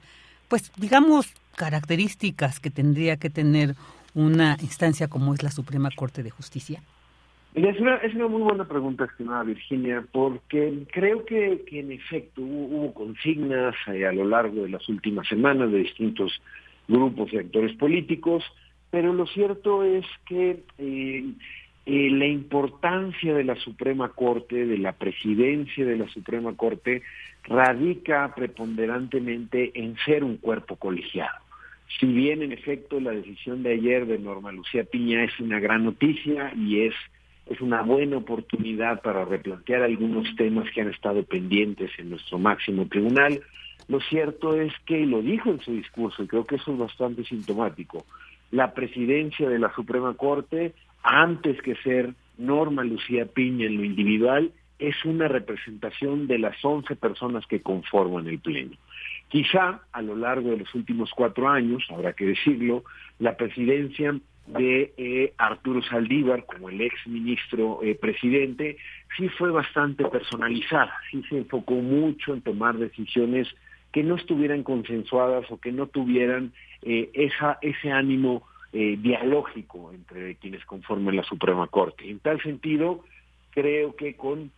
pues 0.48 0.72
digamos, 0.76 1.32
características 1.56 2.58
que 2.58 2.70
tendría 2.70 3.16
que 3.16 3.30
tener 3.30 3.74
una 4.14 4.56
instancia 4.60 5.08
como 5.08 5.34
es 5.34 5.42
la 5.42 5.50
Suprema 5.50 5.90
Corte 5.94 6.22
de 6.22 6.30
Justicia. 6.30 6.82
Es 7.54 7.78
una, 7.78 7.96
es 7.98 8.12
una 8.16 8.26
muy 8.26 8.42
buena 8.42 8.64
pregunta, 8.64 9.04
estimada 9.04 9.44
Virginia, 9.44 10.04
porque 10.10 10.86
creo 10.92 11.24
que, 11.24 11.64
en 11.70 11.92
efecto 11.92 12.42
hubo, 12.42 12.92
consignas 12.92 13.76
eh, 13.86 14.04
a 14.06 14.12
lo 14.12 14.24
largo 14.24 14.64
de 14.64 14.70
las 14.70 14.88
últimas 14.88 15.28
semanas 15.28 15.70
de 15.70 15.78
distintos 15.78 16.42
grupos 16.88 17.32
y 17.32 17.38
actores 17.38 17.76
políticos 17.76 18.44
pero 18.94 19.12
lo 19.12 19.26
cierto 19.26 19.82
es 19.82 20.06
que 20.24 20.62
eh, 20.78 21.24
eh, 21.84 22.10
la 22.12 22.26
importancia 22.28 23.34
de 23.34 23.42
la 23.42 23.56
Suprema 23.56 24.10
Corte, 24.10 24.66
de 24.66 24.78
la 24.78 24.92
presidencia 24.92 25.84
de 25.84 25.96
la 25.96 26.06
Suprema 26.10 26.54
Corte, 26.54 27.02
radica 27.42 28.32
preponderantemente 28.36 29.72
en 29.74 29.96
ser 30.04 30.22
un 30.22 30.36
cuerpo 30.36 30.76
colegiado. 30.76 31.40
Si 31.98 32.06
bien 32.06 32.42
en 32.42 32.52
efecto 32.52 33.00
la 33.00 33.10
decisión 33.10 33.64
de 33.64 33.72
ayer 33.72 34.06
de 34.06 34.20
Norma 34.20 34.52
Lucía 34.52 34.84
Piña 34.84 35.24
es 35.24 35.40
una 35.40 35.58
gran 35.58 35.82
noticia 35.82 36.52
y 36.56 36.82
es, 36.82 36.94
es 37.46 37.60
una 37.60 37.82
buena 37.82 38.18
oportunidad 38.18 39.02
para 39.02 39.24
replantear 39.24 39.82
algunos 39.82 40.36
temas 40.36 40.70
que 40.70 40.82
han 40.82 40.90
estado 40.90 41.24
pendientes 41.24 41.90
en 41.98 42.10
nuestro 42.10 42.38
máximo 42.38 42.86
tribunal, 42.86 43.40
lo 43.88 44.00
cierto 44.00 44.54
es 44.60 44.72
que, 44.86 45.04
lo 45.06 45.22
dijo 45.22 45.50
en 45.50 45.60
su 45.60 45.72
discurso, 45.72 46.22
y 46.22 46.26
creo 46.26 46.46
que 46.46 46.56
eso 46.56 46.72
es 46.72 46.78
bastante 46.78 47.24
sintomático, 47.24 48.06
la 48.50 48.72
presidencia 48.72 49.48
de 49.48 49.58
la 49.58 49.74
Suprema 49.74 50.14
Corte, 50.14 50.74
antes 51.02 51.60
que 51.62 51.74
ser 51.76 52.14
Norma 52.38 52.84
Lucía 52.84 53.26
Piña 53.26 53.66
en 53.66 53.76
lo 53.76 53.84
individual, 53.84 54.52
es 54.78 55.04
una 55.04 55.28
representación 55.28 56.26
de 56.26 56.38
las 56.38 56.56
11 56.62 56.96
personas 56.96 57.46
que 57.46 57.60
conforman 57.60 58.26
el 58.26 58.38
Pleno. 58.38 58.76
Quizá 59.28 59.80
a 59.92 60.02
lo 60.02 60.16
largo 60.16 60.50
de 60.50 60.58
los 60.58 60.74
últimos 60.74 61.10
cuatro 61.14 61.48
años, 61.48 61.84
habrá 61.90 62.12
que 62.12 62.26
decirlo, 62.26 62.84
la 63.18 63.36
presidencia 63.36 64.14
de 64.46 64.92
eh, 64.96 65.32
Arturo 65.38 65.82
Saldívar 65.82 66.44
como 66.44 66.68
el 66.68 66.80
ex 66.80 66.94
ministro 67.06 67.80
eh, 67.82 67.94
presidente 67.94 68.76
sí 69.16 69.28
fue 69.28 69.50
bastante 69.50 70.04
personalizada, 70.04 70.92
sí 71.10 71.22
se 71.28 71.38
enfocó 71.38 71.74
mucho 71.74 72.34
en 72.34 72.42
tomar 72.42 72.76
decisiones 72.76 73.48
que 73.92 74.02
no 74.02 74.16
estuvieran 74.16 74.62
consensuadas 74.62 75.50
o 75.50 75.58
que 75.58 75.72
no 75.72 75.86
tuvieran 75.86 76.52
eh, 76.82 77.10
esa, 77.14 77.58
ese 77.62 77.92
ánimo 77.92 78.42
eh, 78.72 78.98
dialógico 79.00 79.92
entre 79.92 80.34
quienes 80.36 80.64
conforman 80.64 81.14
la 81.14 81.22
Suprema 81.22 81.68
Corte. 81.68 82.10
En 82.10 82.18
tal 82.18 82.42
sentido, 82.42 83.04
creo 83.50 83.94
que 83.94 84.16
con, 84.16 84.50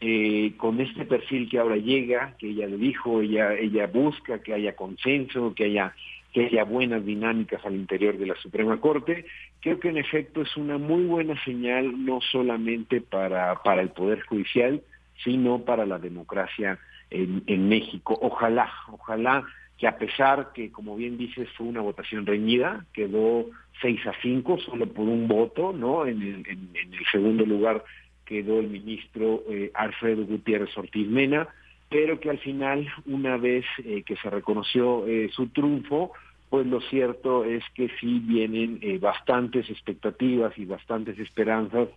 eh, 0.00 0.54
con 0.56 0.80
este 0.80 1.04
perfil 1.04 1.48
que 1.48 1.60
ahora 1.60 1.76
llega, 1.76 2.34
que 2.38 2.50
ella 2.50 2.66
lo 2.66 2.76
dijo, 2.76 3.20
ella, 3.20 3.54
ella 3.54 3.86
busca 3.86 4.42
que 4.42 4.52
haya 4.52 4.74
consenso, 4.74 5.54
que 5.54 5.64
haya 5.66 5.94
que 6.32 6.46
haya 6.46 6.64
buenas 6.64 7.04
dinámicas 7.04 7.64
al 7.64 7.74
interior 7.74 8.16
de 8.16 8.26
la 8.26 8.34
Suprema 8.36 8.80
Corte, 8.80 9.26
creo 9.60 9.78
que 9.78 9.90
en 9.90 9.98
efecto 9.98 10.42
es 10.42 10.56
una 10.56 10.78
muy 10.78 11.04
buena 11.04 11.42
señal 11.44 12.04
no 12.04 12.20
solamente 12.20 13.00
para, 13.00 13.62
para 13.62 13.82
el 13.82 13.90
Poder 13.90 14.22
Judicial, 14.22 14.82
sino 15.22 15.60
para 15.64 15.86
la 15.86 15.98
democracia 15.98 16.78
en, 17.10 17.68
México. 17.68 18.18
Ojalá, 18.22 18.72
ojalá 18.90 19.44
que 19.76 19.86
a 19.86 19.98
pesar 19.98 20.52
que, 20.54 20.72
como 20.72 20.96
bien 20.96 21.18
dices, 21.18 21.48
fue 21.56 21.66
una 21.66 21.80
votación 21.80 22.24
reñida, 22.24 22.86
quedó 22.92 23.46
6 23.82 24.06
a 24.06 24.14
5 24.22 24.58
solo 24.58 24.86
por 24.86 25.06
un 25.06 25.28
voto, 25.28 25.72
¿no? 25.72 26.06
En 26.06 26.22
el, 26.22 26.46
en, 26.48 26.70
el 26.74 27.06
segundo 27.10 27.44
lugar 27.44 27.84
quedó 28.24 28.60
el 28.60 28.68
ministro 28.68 29.42
eh, 29.50 29.70
Alfredo 29.74 30.24
Gutiérrez 30.24 30.76
Ortiz 30.78 31.06
Mena, 31.06 31.48
pero 31.92 32.18
que 32.18 32.30
al 32.30 32.38
final, 32.38 32.88
una 33.06 33.36
vez 33.36 33.64
eh, 33.84 34.02
que 34.02 34.16
se 34.16 34.30
reconoció 34.30 35.06
eh, 35.06 35.30
su 35.32 35.48
triunfo, 35.48 36.12
pues 36.50 36.66
lo 36.66 36.80
cierto 36.80 37.44
es 37.44 37.62
que 37.74 37.88
sí 38.00 38.18
vienen 38.18 38.80
bastantes 39.00 39.70
expectativas 39.70 40.52
y 40.58 40.66
bastantes 40.66 41.18
esperanzas 41.18 41.88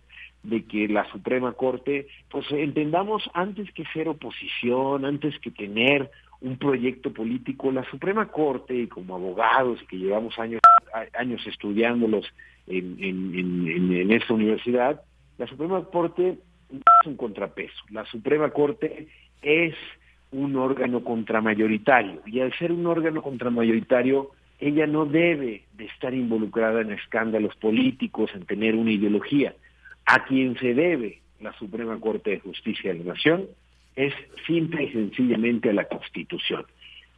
de 0.42 0.64
que 0.64 0.88
la 0.88 1.10
Suprema 1.10 1.52
Corte, 1.52 2.06
pues 2.30 2.46
entendamos 2.50 3.28
antes 3.34 3.70
que 3.72 3.84
ser 3.92 4.08
oposición, 4.08 5.04
antes 5.04 5.38
que 5.40 5.50
tener 5.50 6.10
un 6.40 6.56
proyecto 6.56 7.12
político, 7.12 7.72
la 7.72 7.84
Suprema 7.90 8.28
Corte, 8.28 8.88
como 8.88 9.14
abogados 9.14 9.80
que 9.88 9.96
llevamos 9.96 10.38
años, 10.38 10.60
años 11.18 11.46
estudiándolos 11.46 12.26
en, 12.66 12.96
en, 13.02 13.68
en, 13.92 14.10
esta 14.12 14.34
universidad, 14.34 15.02
la 15.38 15.46
Suprema 15.46 15.84
Corte 15.84 16.38
es 16.70 17.06
un 17.06 17.16
contrapeso. 17.16 17.76
La 17.90 18.04
Suprema 18.06 18.50
Corte 18.50 19.08
es 19.42 19.74
un 20.32 20.56
órgano 20.56 21.04
contramayoritario 21.04 22.22
y 22.26 22.40
al 22.40 22.52
ser 22.58 22.72
un 22.72 22.86
órgano 22.86 23.22
contramayoritario, 23.22 24.30
ella 24.58 24.86
no 24.86 25.06
debe 25.06 25.64
de 25.74 25.84
estar 25.84 26.14
involucrada 26.14 26.80
en 26.80 26.92
escándalos 26.92 27.54
políticos, 27.56 28.30
en 28.34 28.46
tener 28.46 28.74
una 28.74 28.90
ideología 28.90 29.54
a 30.06 30.24
quien 30.24 30.56
se 30.58 30.74
debe 30.74 31.20
la 31.40 31.52
Suprema 31.54 31.98
Corte 32.00 32.30
de 32.30 32.40
Justicia 32.40 32.92
de 32.92 33.00
la 33.00 33.12
Nación 33.14 33.46
es 33.94 34.14
simple 34.46 34.84
y 34.84 34.92
sencillamente 34.92 35.70
a 35.70 35.72
la 35.72 35.84
Constitución. 35.84 36.64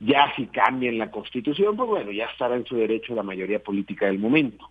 Ya 0.01 0.33
si 0.37 0.47
cambian 0.47 0.99
la 0.99 1.11
Constitución, 1.11 1.77
pues 1.77 1.89
bueno, 1.89 2.13
ya 2.13 2.27
estará 2.27 2.57
en 2.57 2.65
su 2.65 2.77
derecho 2.77 3.15
la 3.15 3.23
mayoría 3.23 3.59
política 3.59 4.07
del 4.07 4.19
momento. 4.19 4.71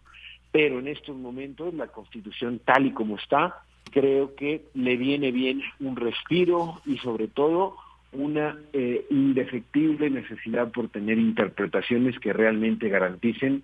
Pero 0.51 0.79
en 0.79 0.87
estos 0.87 1.15
momentos 1.15 1.73
la 1.73 1.87
Constitución 1.87 2.59
tal 2.63 2.85
y 2.85 2.91
como 2.91 3.17
está, 3.17 3.61
creo 3.91 4.35
que 4.35 4.63
le 4.73 4.97
viene 4.97 5.31
bien 5.31 5.61
un 5.79 5.95
respiro 5.95 6.81
y 6.85 6.97
sobre 6.97 7.27
todo 7.27 7.75
una 8.13 8.57
eh, 8.73 9.05
indefectible 9.09 10.09
necesidad 10.09 10.71
por 10.71 10.89
tener 10.89 11.17
interpretaciones 11.17 12.19
que 12.19 12.33
realmente 12.33 12.89
garanticen 12.89 13.63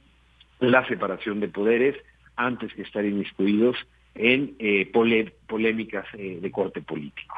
la 0.60 0.86
separación 0.88 1.40
de 1.40 1.48
poderes 1.48 1.96
antes 2.36 2.74
que 2.74 2.82
estar 2.82 3.06
inmiscuidos 3.06 3.76
en 4.16 4.56
eh, 4.60 4.92
polémicas 5.48 6.06
eh, 6.14 6.40
de 6.42 6.52
corte 6.52 6.82
político. 6.82 7.36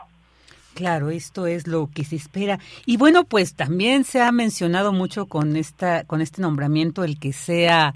Claro, 0.74 1.10
esto 1.10 1.48
es 1.48 1.68
lo 1.68 1.90
que 1.94 2.04
se 2.04 2.18
espera. 2.18 2.60
Y 2.86 2.98
bueno, 2.98 3.24
pues 3.24 3.56
también 3.56 4.04
se 4.04 4.22
ha 4.22 4.32
mencionado 4.34 4.92
mucho 4.92 5.26
con 5.28 5.56
esta 5.56 6.04
con 6.04 6.22
este 6.22 6.42
nombramiento 6.42 7.06
el 7.06 7.18
que 7.18 7.32
sea 7.32 7.94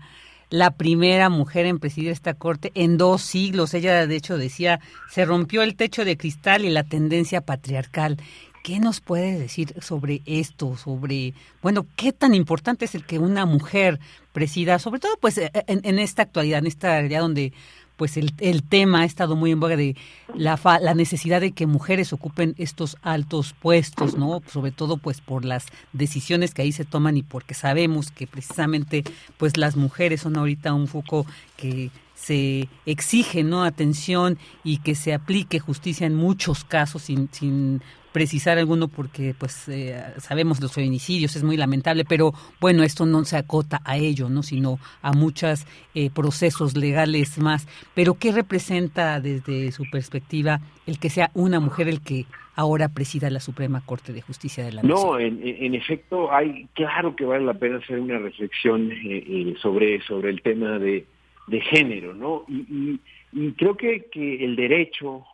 la 0.50 0.72
primera 0.72 1.30
mujer 1.30 1.66
en 1.66 1.80
presidir 1.80 2.10
esta 2.10 2.34
corte 2.34 2.72
en 2.76 2.98
dos 2.98 3.22
siglos. 3.22 3.74
Ella 3.74 4.08
de 4.08 4.16
hecho 4.16 4.38
decía, 4.38 4.80
se 5.10 5.26
rompió 5.26 5.62
el 5.62 5.76
techo 5.76 6.06
de 6.06 6.18
cristal 6.18 6.66
y 6.66 6.70
la 6.70 6.84
tendencia 6.84 7.42
patriarcal. 7.42 8.18
¿Qué 8.64 8.80
nos 8.80 9.00
puede 9.00 9.40
decir 9.40 9.74
sobre 9.82 10.22
esto? 10.26 10.76
Sobre, 10.76 11.34
bueno, 11.62 11.88
qué 11.96 12.12
tan 12.12 12.34
importante 12.36 12.86
es 12.86 12.94
el 12.94 13.06
que 13.06 13.18
una 13.18 13.46
mujer 13.46 14.00
presida, 14.34 14.80
sobre 14.80 15.00
todo 15.00 15.18
pues 15.22 15.38
en, 15.38 15.52
en 15.66 16.00
esta 16.00 16.24
actualidad, 16.24 16.60
en 16.60 16.68
esta 16.68 17.00
realidad 17.00 17.22
donde 17.22 17.54
pues 18.00 18.16
el, 18.16 18.34
el, 18.40 18.64
tema 18.64 19.02
ha 19.02 19.06
estado 19.06 19.36
muy 19.36 19.52
en 19.52 19.60
boga 19.60 19.76
de 19.76 19.98
la, 20.34 20.58
la 20.82 20.94
necesidad 20.94 21.42
de 21.42 21.52
que 21.52 21.68
mujeres 21.68 22.14
ocupen 22.14 22.56
estos 22.58 22.96
altos 23.02 23.54
puestos, 23.60 24.16
¿no? 24.18 24.42
Sobre 24.50 24.72
todo 24.72 24.96
pues 24.96 25.20
por 25.20 25.44
las 25.44 25.66
decisiones 25.92 26.54
que 26.54 26.62
ahí 26.62 26.72
se 26.72 26.86
toman 26.86 27.18
y 27.18 27.24
porque 27.24 27.54
sabemos 27.54 28.10
que 28.10 28.26
precisamente 28.26 29.04
pues 29.36 29.58
las 29.58 29.76
mujeres 29.76 30.22
son 30.22 30.38
ahorita 30.38 30.74
un 30.74 30.88
foco 30.88 31.26
que 31.58 31.92
se 32.20 32.68
exige 32.86 33.44
no 33.44 33.64
atención 33.64 34.38
y 34.64 34.80
que 34.80 34.94
se 34.94 35.14
aplique 35.14 35.60
justicia 35.60 36.06
en 36.06 36.16
muchos 36.16 36.66
casos 36.66 37.04
sin, 37.04 37.30
sin 37.32 37.82
precisar 38.12 38.58
alguno 38.58 38.90
porque 38.90 39.34
pues 39.38 39.70
eh, 39.70 40.04
sabemos 40.18 40.60
los 40.60 40.74
feminicidios 40.74 41.36
es 41.38 41.44
muy 41.44 41.56
lamentable 41.56 42.04
pero 42.04 42.34
bueno 42.60 42.84
esto 42.84 43.06
no 43.06 43.24
se 43.24 43.38
acota 43.38 43.82
a 43.86 43.98
ello 43.98 44.30
no 44.30 44.44
sino 44.44 44.80
a 45.02 45.14
muchos 45.14 45.66
eh, 45.96 46.10
procesos 46.10 46.76
legales 46.76 47.38
más. 47.38 47.68
Pero 47.96 48.16
qué 48.16 48.32
representa 48.32 49.22
desde 49.22 49.72
su 49.72 49.90
perspectiva 49.90 50.60
el 50.88 51.00
que 51.00 51.10
sea 51.10 51.32
una 51.34 51.62
mujer 51.62 51.88
el 51.88 52.02
que 52.02 52.26
ahora 52.56 52.90
presida 52.90 53.30
la 53.30 53.40
Suprema 53.40 53.82
Corte 53.86 54.12
de 54.12 54.22
Justicia 54.22 54.66
de 54.66 54.74
la 54.74 54.82
Nación 54.82 55.08
no 55.08 55.20
en, 55.20 55.40
en 55.42 55.74
efecto 55.74 56.34
hay 56.34 56.68
claro 56.74 57.16
que 57.16 57.24
vale 57.24 57.46
la 57.46 57.54
pena 57.54 57.78
hacer 57.78 57.98
una 58.00 58.20
reflexión 58.20 58.92
eh, 58.92 59.56
sobre 59.62 60.02
sobre 60.02 60.32
el 60.32 60.42
tema 60.42 60.78
de, 60.80 61.06
de 61.50 61.62
género 61.62 62.14
no 62.14 62.46
y, 62.48 63.00
y, 63.34 63.52
creo 63.54 63.76
que 63.76 64.06
que 64.12 64.44
el 64.44 64.56
derecho 64.56 65.26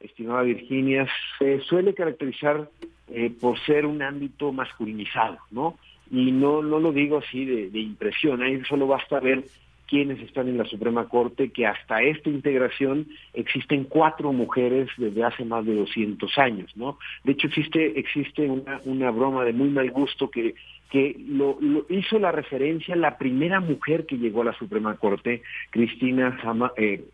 estimada 0.00 0.42
Virginia, 0.42 1.08
se 1.38 1.60
suele 1.60 1.94
caracterizar 1.94 2.68
eh, 3.08 3.30
por 3.40 3.58
ser 3.60 3.86
un 3.86 4.02
ámbito 4.02 4.52
masculinizado, 4.52 5.38
¿no? 5.50 5.76
Y 6.10 6.30
no, 6.30 6.62
no 6.62 6.78
lo 6.78 6.92
digo 6.92 7.18
así 7.18 7.44
de, 7.44 7.70
de 7.70 7.80
impresión, 7.80 8.42
ahí 8.42 8.62
solo 8.64 8.86
basta 8.86 9.20
ver 9.20 9.44
quiénes 9.86 10.20
están 10.20 10.48
en 10.48 10.58
la 10.58 10.66
Suprema 10.66 11.08
Corte, 11.08 11.50
que 11.50 11.66
hasta 11.66 12.02
esta 12.02 12.28
integración 12.28 13.06
existen 13.32 13.84
cuatro 13.84 14.32
mujeres 14.32 14.88
desde 14.98 15.24
hace 15.24 15.44
más 15.44 15.64
de 15.64 15.74
200 15.74 16.38
años, 16.38 16.70
¿no? 16.76 16.98
De 17.24 17.32
hecho, 17.32 17.46
existe, 17.46 17.98
existe 17.98 18.48
una, 18.48 18.80
una 18.84 19.10
broma 19.10 19.44
de 19.44 19.54
muy 19.54 19.70
mal 19.70 19.90
gusto 19.90 20.30
que, 20.30 20.54
que 20.90 21.16
lo, 21.28 21.58
hizo 21.88 22.18
la 22.18 22.32
referencia 22.32 22.96
la 22.96 23.18
primera 23.18 23.60
mujer 23.60 24.06
que 24.06 24.16
llegó 24.16 24.42
a 24.42 24.46
la 24.46 24.58
Suprema 24.58 24.96
Corte, 24.96 25.42
Cristina 25.70 26.40
Sama, 26.42 26.72
eh, 26.76 27.04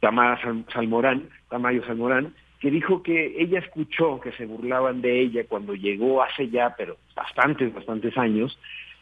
Tamara 0.00 0.40
Salmorán, 0.72 1.28
Tamayo 1.48 1.84
Salmorán, 1.84 2.34
que 2.60 2.70
dijo 2.70 3.02
que 3.02 3.34
ella 3.38 3.58
escuchó 3.58 4.20
que 4.20 4.32
se 4.32 4.46
burlaban 4.46 5.02
de 5.02 5.20
ella 5.20 5.44
cuando 5.48 5.74
llegó 5.74 6.22
hace 6.22 6.48
ya, 6.48 6.74
pero 6.78 6.96
bastantes, 7.14 7.74
bastantes 7.74 8.16
años, 8.16 8.58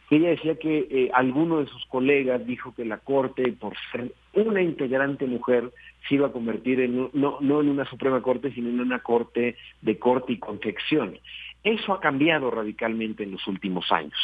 ella 0.09 0.29
decía 0.29 0.55
que 0.55 0.87
eh, 0.89 1.09
alguno 1.13 1.59
de 1.59 1.67
sus 1.67 1.85
colegas 1.85 2.45
dijo 2.45 2.73
que 2.75 2.85
la 2.85 2.97
Corte, 2.97 3.51
por 3.53 3.73
ser 3.91 4.11
una 4.33 4.61
integrante 4.61 5.25
mujer, 5.25 5.71
se 6.07 6.15
iba 6.15 6.27
a 6.27 6.31
convertir 6.31 6.81
en, 6.81 7.09
no, 7.13 7.37
no 7.39 7.61
en 7.61 7.69
una 7.69 7.85
Suprema 7.85 8.21
Corte, 8.21 8.51
sino 8.51 8.69
en 8.69 8.81
una 8.81 8.99
Corte 8.99 9.55
de 9.81 9.97
corte 9.97 10.33
y 10.33 10.39
confección. 10.39 11.17
Eso 11.63 11.93
ha 11.93 11.99
cambiado 11.99 12.51
radicalmente 12.51 13.23
en 13.23 13.31
los 13.31 13.47
últimos 13.47 13.91
años. 13.91 14.17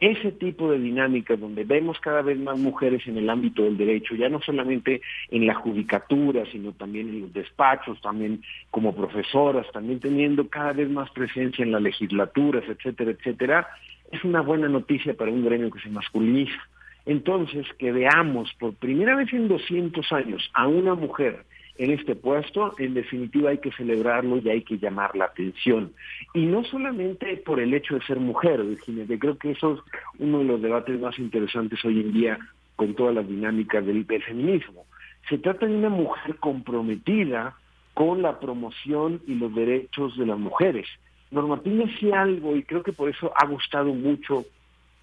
Ese 0.00 0.32
tipo 0.32 0.70
de 0.70 0.78
dinámica 0.78 1.36
donde 1.36 1.64
vemos 1.64 1.98
cada 2.00 2.20
vez 2.20 2.38
más 2.38 2.58
mujeres 2.58 3.06
en 3.06 3.16
el 3.16 3.30
ámbito 3.30 3.62
del 3.62 3.76
derecho, 3.76 4.14
ya 4.14 4.28
no 4.28 4.40
solamente 4.40 5.00
en 5.30 5.46
la 5.46 5.54
judicatura, 5.54 6.44
sino 6.50 6.72
también 6.72 7.08
en 7.08 7.20
los 7.22 7.32
despachos, 7.32 8.00
también 8.00 8.42
como 8.70 8.94
profesoras, 8.94 9.66
también 9.72 10.00
teniendo 10.00 10.48
cada 10.48 10.72
vez 10.72 10.90
más 10.90 11.10
presencia 11.10 11.62
en 11.62 11.72
las 11.72 11.80
legislaturas, 11.80 12.64
etcétera, 12.68 13.12
etcétera, 13.12 13.68
es 14.10 14.22
una 14.24 14.40
buena 14.40 14.68
noticia 14.68 15.14
para 15.14 15.30
un 15.30 15.44
gremio 15.44 15.70
que 15.70 15.80
se 15.80 15.88
masculiniza. 15.88 16.60
Entonces, 17.06 17.66
que 17.78 17.92
veamos 17.92 18.52
por 18.58 18.74
primera 18.74 19.14
vez 19.14 19.32
en 19.32 19.48
200 19.48 20.12
años 20.12 20.50
a 20.54 20.66
una 20.66 20.94
mujer 20.94 21.44
en 21.76 21.90
este 21.90 22.14
puesto, 22.14 22.74
en 22.78 22.94
definitiva 22.94 23.50
hay 23.50 23.58
que 23.58 23.72
celebrarlo 23.72 24.38
y 24.38 24.48
hay 24.48 24.62
que 24.62 24.78
llamar 24.78 25.16
la 25.16 25.26
atención. 25.26 25.92
Y 26.32 26.46
no 26.46 26.64
solamente 26.64 27.36
por 27.38 27.58
el 27.58 27.74
hecho 27.74 27.96
de 27.96 28.06
ser 28.06 28.20
mujer, 28.20 28.62
Virginia, 28.62 29.06
que 29.06 29.18
creo 29.18 29.36
que 29.38 29.50
eso 29.52 29.74
es 29.74 29.80
uno 30.18 30.38
de 30.38 30.44
los 30.44 30.62
debates 30.62 31.00
más 31.00 31.18
interesantes 31.18 31.84
hoy 31.84 32.00
en 32.00 32.12
día 32.12 32.38
con 32.76 32.94
todas 32.94 33.14
las 33.14 33.28
dinámicas 33.28 33.84
del, 33.84 34.06
del 34.06 34.22
feminismo. 34.22 34.86
Se 35.28 35.38
trata 35.38 35.66
de 35.66 35.74
una 35.74 35.88
mujer 35.88 36.36
comprometida 36.36 37.56
con 37.92 38.22
la 38.22 38.38
promoción 38.38 39.20
y 39.26 39.34
los 39.34 39.54
derechos 39.54 40.16
de 40.16 40.26
las 40.26 40.38
mujeres. 40.38 40.86
Norma 41.30 41.60
Piña 41.60 41.86
sí 41.98 42.12
algo, 42.12 42.56
y 42.56 42.62
creo 42.62 42.82
que 42.82 42.92
por 42.92 43.08
eso 43.08 43.32
ha 43.34 43.46
gustado 43.46 43.92
mucho 43.92 44.44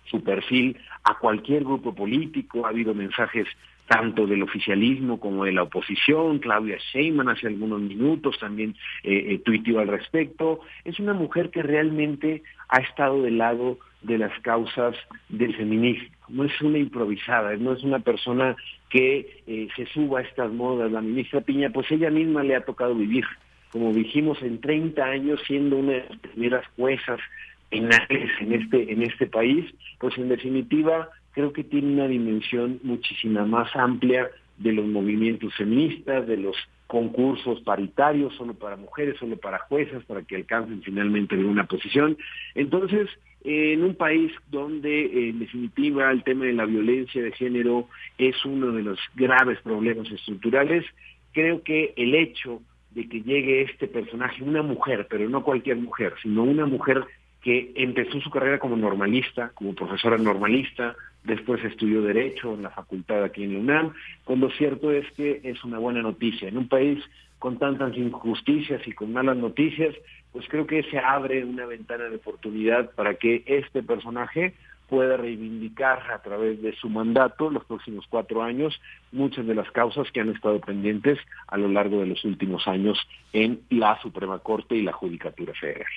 su 0.06 0.24
perfil 0.24 0.78
a 1.04 1.18
cualquier 1.18 1.64
grupo 1.64 1.94
político, 1.94 2.66
ha 2.66 2.70
habido 2.70 2.94
mensajes 2.94 3.48
tanto 3.92 4.26
del 4.26 4.42
oficialismo 4.42 5.20
como 5.20 5.44
de 5.44 5.52
la 5.52 5.64
oposición, 5.64 6.40
Claudia 6.40 6.78
Sheinbaum 6.78 7.28
hace 7.28 7.48
algunos 7.48 7.82
minutos 7.82 8.40
también 8.40 8.74
eh, 9.04 9.34
eh, 9.34 9.42
tuiteó 9.44 9.80
al 9.80 9.90
respecto, 9.90 10.62
es 10.86 10.98
una 11.02 11.14
mujer 11.14 11.50
que 11.50 11.62
realmente 11.62 12.42
ha 12.70 12.78
estado 12.78 13.22
del 13.22 13.38
lado 13.38 13.80
de 14.02 14.18
las 14.18 14.32
causas 14.40 14.96
del 15.28 15.54
feminismo, 15.58 16.08
no 16.30 16.46
es 16.46 16.62
una 16.62 16.78
improvisada, 16.78 17.58
no 17.58 17.74
es 17.74 17.84
una 17.84 18.00
persona 18.00 18.56
que 18.90 19.44
eh, 19.46 19.68
se 19.76 19.86
suba 19.88 20.20
a 20.20 20.24
estas 20.24 20.54
modas, 20.54 20.90
la 20.90 21.02
ministra 21.02 21.42
Piña, 21.42 21.70
pues 21.70 21.92
ella 21.92 22.10
misma 22.10 22.44
le 22.44 22.56
ha 22.56 22.64
tocado 22.64 22.96
vivir 22.96 23.26
como 23.74 23.94
dijimos, 23.94 24.42
en 24.42 24.60
30 24.60 25.02
años 25.02 25.40
siendo 25.48 25.78
una 25.78 25.94
de 25.94 26.06
las 26.10 26.20
primeras 26.20 26.68
juezas 26.76 27.22
penales 27.70 28.30
en 28.42 28.52
este, 28.52 28.92
en 28.92 29.02
este 29.02 29.28
país, 29.28 29.74
pues 29.98 30.18
en 30.18 30.28
definitiva 30.28 31.08
creo 31.34 31.54
que 31.54 31.64
tiene 31.64 31.94
una 31.94 32.08
dimensión 32.08 32.80
muchísima 32.84 33.46
más 33.46 33.76
amplia 33.76 34.30
de 34.58 34.74
los 34.74 34.86
movimientos 34.86 35.54
feministas, 35.56 36.28
de 36.28 36.38
los 36.38 36.56
concursos 36.88 37.62
paritarios, 37.62 38.36
solo 38.36 38.54
para 38.54 38.76
mujeres, 38.76 39.18
solo 39.18 39.38
para 39.38 39.60
juezas, 39.60 40.04
para 40.06 40.22
que 40.24 40.36
alcancen 40.36 40.82
finalmente 40.84 41.38
una 41.38 41.66
posición. 41.66 42.18
Entonces, 42.54 43.10
en 43.44 43.84
un 43.84 43.96
país 43.96 44.32
donde 44.50 45.30
en 45.30 45.40
definitiva 45.40 46.12
el 46.12 46.24
tema 46.24 46.46
de 46.46 46.54
la 46.54 46.66
violencia 46.66 47.24
de 47.24 47.32
género 47.32 47.88
es 48.18 48.36
uno 48.46 48.72
de 48.72 48.84
los 48.84 49.00
graves 49.16 49.60
problemas 49.62 50.12
estructurales, 50.12 50.86
creo 51.32 51.64
que 51.64 51.94
el 51.96 52.14
hecho 52.14 52.62
de 52.92 53.08
que 53.08 53.22
llegue 53.22 53.62
este 53.62 53.88
personaje, 53.88 54.44
una 54.44 54.62
mujer, 54.62 55.08
pero 55.10 55.30
no 55.30 55.44
cualquier 55.44 55.78
mujer, 55.78 56.14
sino 56.22 56.44
una 56.44 56.66
mujer 56.66 57.04
que 57.42 57.72
empezó 57.76 58.20
su 58.22 58.30
carrera 58.30 58.60
como 58.60 58.76
normalista, 58.76 59.52
como 59.56 59.74
profesora 59.74 60.18
normalista, 60.18 60.96
después 61.24 61.64
estudió 61.64 62.02
Derecho 62.02 62.54
en 62.54 62.64
la 62.64 62.70
facultad 62.70 63.24
aquí 63.24 63.44
en 63.44 63.54
la 63.54 63.60
UNAM, 63.60 63.94
cuando 64.24 64.50
cierto 64.52 64.92
es 64.92 65.10
que 65.12 65.42
es 65.44 65.64
una 65.64 65.80
buena 65.80 66.02
noticia. 66.02 66.48
En 66.48 66.58
un 66.58 66.68
país 66.68 67.04
con 67.40 67.58
tantas 67.58 67.98
injusticias 67.98 68.88
y 68.88 68.92
con 68.92 69.14
malas 69.14 69.38
noticias, 69.38 69.96
pues 70.32 70.46
creo 70.48 70.68
que 70.68 70.84
se 70.84 71.00
abre 71.00 71.44
una 71.44 71.66
ventana 71.66 72.06
de 72.06 72.16
oportunidad 72.16 72.92
para 72.92 73.16
que 73.16 73.44
este 73.46 73.84
personaje 73.84 74.54
pueda 74.92 75.16
reivindicar 75.16 76.12
a 76.12 76.22
través 76.22 76.62
de 76.62 76.76
su 76.76 76.90
mandato 76.90 77.50
los 77.50 77.64
próximos 77.64 78.06
cuatro 78.10 78.44
años 78.44 78.80
muchas 79.14 79.48
de 79.48 79.56
las 79.56 79.72
causas 79.72 80.12
que 80.12 80.20
han 80.20 80.30
estado 80.30 80.60
pendientes 80.60 81.18
a 81.48 81.58
lo 81.58 81.70
largo 81.70 82.02
de 82.02 82.08
los 82.08 82.26
últimos 82.26 82.68
años 82.68 83.00
en 83.32 83.62
la 83.70 84.00
Suprema 84.02 84.40
Corte 84.40 84.76
y 84.76 84.82
la 84.82 84.92
Judicatura 84.92 85.54
Federal. 85.54 85.88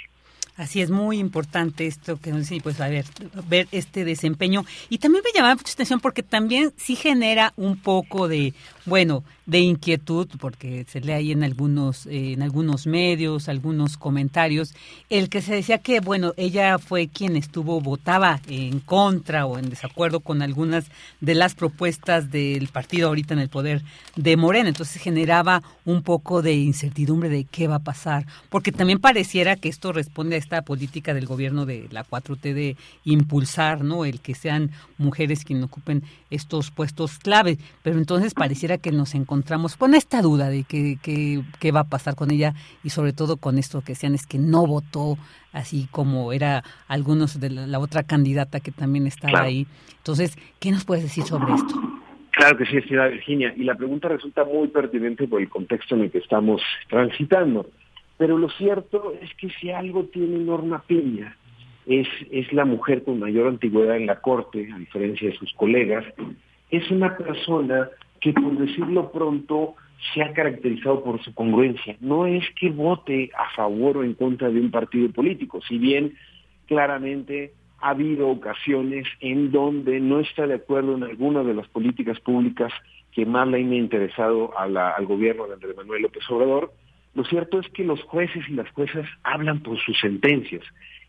Así 0.56 0.80
es 0.80 0.90
muy 0.90 1.18
importante 1.18 1.86
esto 1.86 2.20
que 2.20 2.30
nos 2.30 2.48
dice, 2.48 2.60
pues 2.62 2.80
a 2.80 2.88
ver, 2.88 3.04
ver 3.48 3.66
este 3.72 4.04
desempeño. 4.04 4.64
Y 4.88 4.98
también 4.98 5.24
me 5.24 5.36
llama 5.36 5.56
mucha 5.56 5.72
atención 5.72 5.98
porque 5.98 6.22
también 6.22 6.72
sí 6.76 6.94
genera 6.94 7.52
un 7.56 7.76
poco 7.76 8.28
de, 8.28 8.54
bueno, 8.86 9.24
de 9.46 9.60
inquietud, 9.60 10.28
porque 10.38 10.86
se 10.88 11.00
lee 11.00 11.12
ahí 11.12 11.32
en 11.32 11.42
algunos, 11.42 12.06
eh, 12.06 12.32
en 12.32 12.42
algunos 12.42 12.86
medios, 12.86 13.48
algunos 13.48 13.96
comentarios, 13.96 14.74
el 15.10 15.28
que 15.28 15.42
se 15.42 15.54
decía 15.54 15.78
que, 15.78 16.00
bueno, 16.00 16.32
ella 16.36 16.78
fue 16.78 17.08
quien 17.08 17.36
estuvo, 17.36 17.80
votaba 17.80 18.40
en 18.48 18.80
contra 18.80 19.46
o 19.46 19.58
en 19.58 19.70
desacuerdo 19.70 20.20
con 20.20 20.42
algunas 20.42 20.86
de 21.20 21.34
las 21.34 21.54
propuestas 21.54 22.30
del 22.30 22.68
partido 22.68 23.08
ahorita 23.08 23.34
en 23.34 23.40
el 23.40 23.48
poder 23.48 23.82
de 24.16 24.36
Morena. 24.36 24.68
Entonces 24.68 25.00
generaba 25.00 25.62
un 25.84 26.02
poco 26.02 26.42
de 26.42 26.54
incertidumbre 26.54 27.28
de 27.28 27.44
qué 27.44 27.68
va 27.68 27.76
a 27.76 27.84
pasar, 27.84 28.26
porque 28.48 28.72
también 28.72 28.98
pareciera 28.98 29.56
que 29.56 29.68
esto 29.68 29.92
responde 29.92 30.36
a 30.36 30.38
esta 30.38 30.62
política 30.62 31.12
del 31.12 31.26
gobierno 31.26 31.66
de 31.66 31.88
la 31.90 32.04
4T 32.04 32.54
de 32.54 32.76
impulsar, 33.04 33.82
¿no? 33.82 34.04
El 34.04 34.20
que 34.20 34.34
sean 34.34 34.70
mujeres 34.96 35.44
quienes 35.44 35.64
ocupen 35.64 36.02
estos 36.30 36.70
puestos 36.70 37.18
clave, 37.18 37.58
pero 37.82 37.98
entonces 37.98 38.34
pareciera 38.34 38.73
que 38.78 38.92
nos 38.92 39.14
encontramos 39.14 39.76
con 39.76 39.94
esta 39.94 40.22
duda 40.22 40.48
de 40.48 40.64
qué 40.64 41.72
va 41.72 41.80
a 41.80 41.88
pasar 41.88 42.14
con 42.14 42.30
ella 42.30 42.54
y 42.82 42.90
sobre 42.90 43.12
todo 43.12 43.36
con 43.36 43.58
esto 43.58 43.80
que 43.80 43.92
decían 43.92 44.14
es 44.14 44.26
que 44.26 44.38
no 44.38 44.66
votó 44.66 45.16
así 45.52 45.88
como 45.90 46.32
era 46.32 46.62
algunos 46.88 47.40
de 47.40 47.50
la, 47.50 47.78
otra 47.78 48.02
candidata 48.02 48.60
que 48.60 48.72
también 48.72 49.06
estaba 49.06 49.42
ahí. 49.42 49.66
Entonces, 49.98 50.36
¿qué 50.60 50.70
nos 50.70 50.84
puedes 50.84 51.04
decir 51.04 51.24
sobre 51.24 51.54
esto? 51.54 51.74
Claro 52.32 52.58
que 52.58 52.66
sí, 52.66 52.80
señora 52.82 53.08
Virginia, 53.08 53.54
y 53.56 53.62
la 53.62 53.76
pregunta 53.76 54.08
resulta 54.08 54.44
muy 54.44 54.68
pertinente 54.68 55.28
por 55.28 55.40
el 55.40 55.48
contexto 55.48 55.94
en 55.94 56.02
el 56.02 56.10
que 56.10 56.18
estamos 56.18 56.60
transitando. 56.88 57.70
Pero 58.18 58.36
lo 58.36 58.50
cierto 58.50 59.14
es 59.22 59.32
que 59.34 59.50
si 59.60 59.70
algo 59.70 60.04
tiene 60.06 60.38
Norma 60.38 60.82
Piña, 60.86 61.36
es, 61.86 62.08
es 62.30 62.52
la 62.52 62.64
mujer 62.64 63.04
con 63.04 63.20
mayor 63.20 63.46
antigüedad 63.46 63.96
en 63.96 64.06
la 64.06 64.20
Corte, 64.20 64.68
a 64.74 64.78
diferencia 64.78 65.30
de 65.30 65.36
sus 65.36 65.52
colegas, 65.54 66.04
es 66.70 66.90
una 66.90 67.16
persona 67.16 67.88
que 68.24 68.32
por 68.32 68.56
decirlo 68.56 69.12
pronto 69.12 69.74
se 70.14 70.22
ha 70.22 70.32
caracterizado 70.32 71.04
por 71.04 71.22
su 71.22 71.34
congruencia. 71.34 71.94
No 72.00 72.26
es 72.26 72.42
que 72.58 72.70
vote 72.70 73.30
a 73.36 73.54
favor 73.54 73.98
o 73.98 74.02
en 74.02 74.14
contra 74.14 74.48
de 74.48 74.60
un 74.60 74.70
partido 74.70 75.12
político, 75.12 75.60
si 75.68 75.76
bien 75.76 76.14
claramente 76.66 77.52
ha 77.80 77.90
habido 77.90 78.28
ocasiones 78.28 79.06
en 79.20 79.52
donde 79.52 80.00
no 80.00 80.20
está 80.20 80.46
de 80.46 80.54
acuerdo 80.54 80.96
en 80.96 81.02
alguna 81.02 81.42
de 81.42 81.52
las 81.52 81.68
políticas 81.68 82.18
públicas 82.20 82.72
que 83.12 83.26
más 83.26 83.46
le 83.46 83.58
han 83.58 83.74
interesado 83.74 84.58
al 84.58 85.04
gobierno 85.04 85.46
de 85.46 85.54
Andrés 85.54 85.76
Manuel 85.76 86.02
López 86.02 86.22
Obrador, 86.30 86.72
lo 87.14 87.24
cierto 87.24 87.60
es 87.60 87.68
que 87.68 87.84
los 87.84 88.02
jueces 88.04 88.42
y 88.48 88.54
las 88.54 88.70
juezas 88.70 89.06
hablan 89.22 89.60
por 89.60 89.78
sus 89.78 90.00
sentencias 90.00 90.62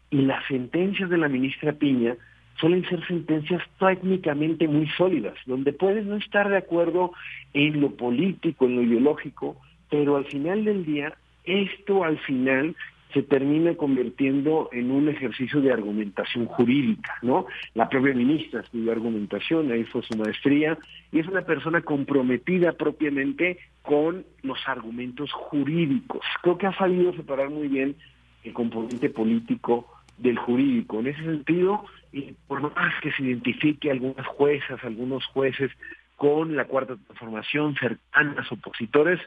y 0.10 0.18
las 0.18 0.46
sentencias 0.48 1.10
de 1.10 1.18
la 1.18 1.30
ministra 1.30 1.72
Piña 1.72 2.18
suelen 2.60 2.88
ser 2.88 3.06
sentencias 3.08 3.62
técnicamente 3.80 4.68
muy 4.68 4.88
sólidas, 4.98 5.36
donde 5.46 5.74
puedes 5.74 6.06
no 6.06 6.16
estar 6.16 6.50
de 6.50 6.58
acuerdo 6.58 7.12
en 7.54 7.82
lo 7.82 7.92
político, 7.92 8.66
en 8.66 8.76
lo 8.76 8.82
ideológico, 8.84 9.58
pero 9.90 10.16
al 10.16 10.26
final 10.26 10.66
del 10.66 10.86
día, 10.86 11.14
esto 11.44 12.04
al 12.04 12.18
final 12.20 12.76
se 13.14 13.24
termina 13.24 13.76
convirtiendo 13.76 14.68
en 14.74 14.92
un 14.92 15.08
ejercicio 15.08 15.62
de 15.62 15.72
argumentación 15.72 16.48
jurídica, 16.48 17.14
¿no? 17.22 17.46
La 17.74 17.88
propia 17.88 18.14
ministra 18.14 18.60
estudió 18.60 18.92
argumentación, 18.92 19.72
ahí 19.72 19.86
fue 19.86 20.02
su 20.04 20.18
maestría, 20.18 20.78
y 21.14 21.20
es 21.20 21.28
una 21.28 21.44
persona 21.44 21.82
comprometida 21.82 22.74
propiamente 22.74 23.58
con 23.84 24.26
los 24.44 24.60
argumentos 24.68 25.32
jurídicos. 25.32 26.26
Creo 26.42 26.58
que 26.58 26.68
ha 26.68 26.78
sabido 26.78 27.14
separar 27.14 27.50
muy 27.50 27.70
bien 27.70 27.96
el 28.44 28.52
componente 28.52 29.10
político 29.10 29.88
del 30.18 30.38
jurídico. 30.38 31.00
En 31.00 31.08
ese 31.08 31.24
sentido, 31.24 31.86
y 32.16 32.34
por 32.48 32.62
más 32.62 32.94
que 33.02 33.12
se 33.12 33.24
identifique 33.24 33.92
algunas 33.92 34.26
juezas, 34.26 34.82
algunos 34.86 35.26
jueces 35.26 35.70
con 36.16 36.56
la 36.56 36.64
cuarta 36.64 36.96
transformación, 36.96 37.76
cercanas, 37.76 38.50
opositores, 38.50 39.20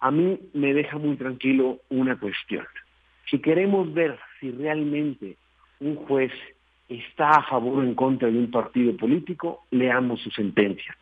a 0.00 0.10
mí 0.10 0.40
me 0.52 0.74
deja 0.74 0.98
muy 0.98 1.14
tranquilo 1.14 1.78
una 1.88 2.18
cuestión. 2.18 2.66
Si 3.30 3.38
queremos 3.38 3.94
ver 3.94 4.18
si 4.40 4.50
realmente 4.50 5.36
un 5.78 5.94
juez 5.94 6.32
está 6.88 7.30
a 7.30 7.44
favor 7.44 7.78
o 7.78 7.82
en 7.84 7.94
contra 7.94 8.28
de 8.28 8.36
un 8.36 8.50
partido 8.50 8.96
político, 8.96 9.64
leamos 9.70 10.20
su 10.20 10.30
sentencia. 10.32 10.96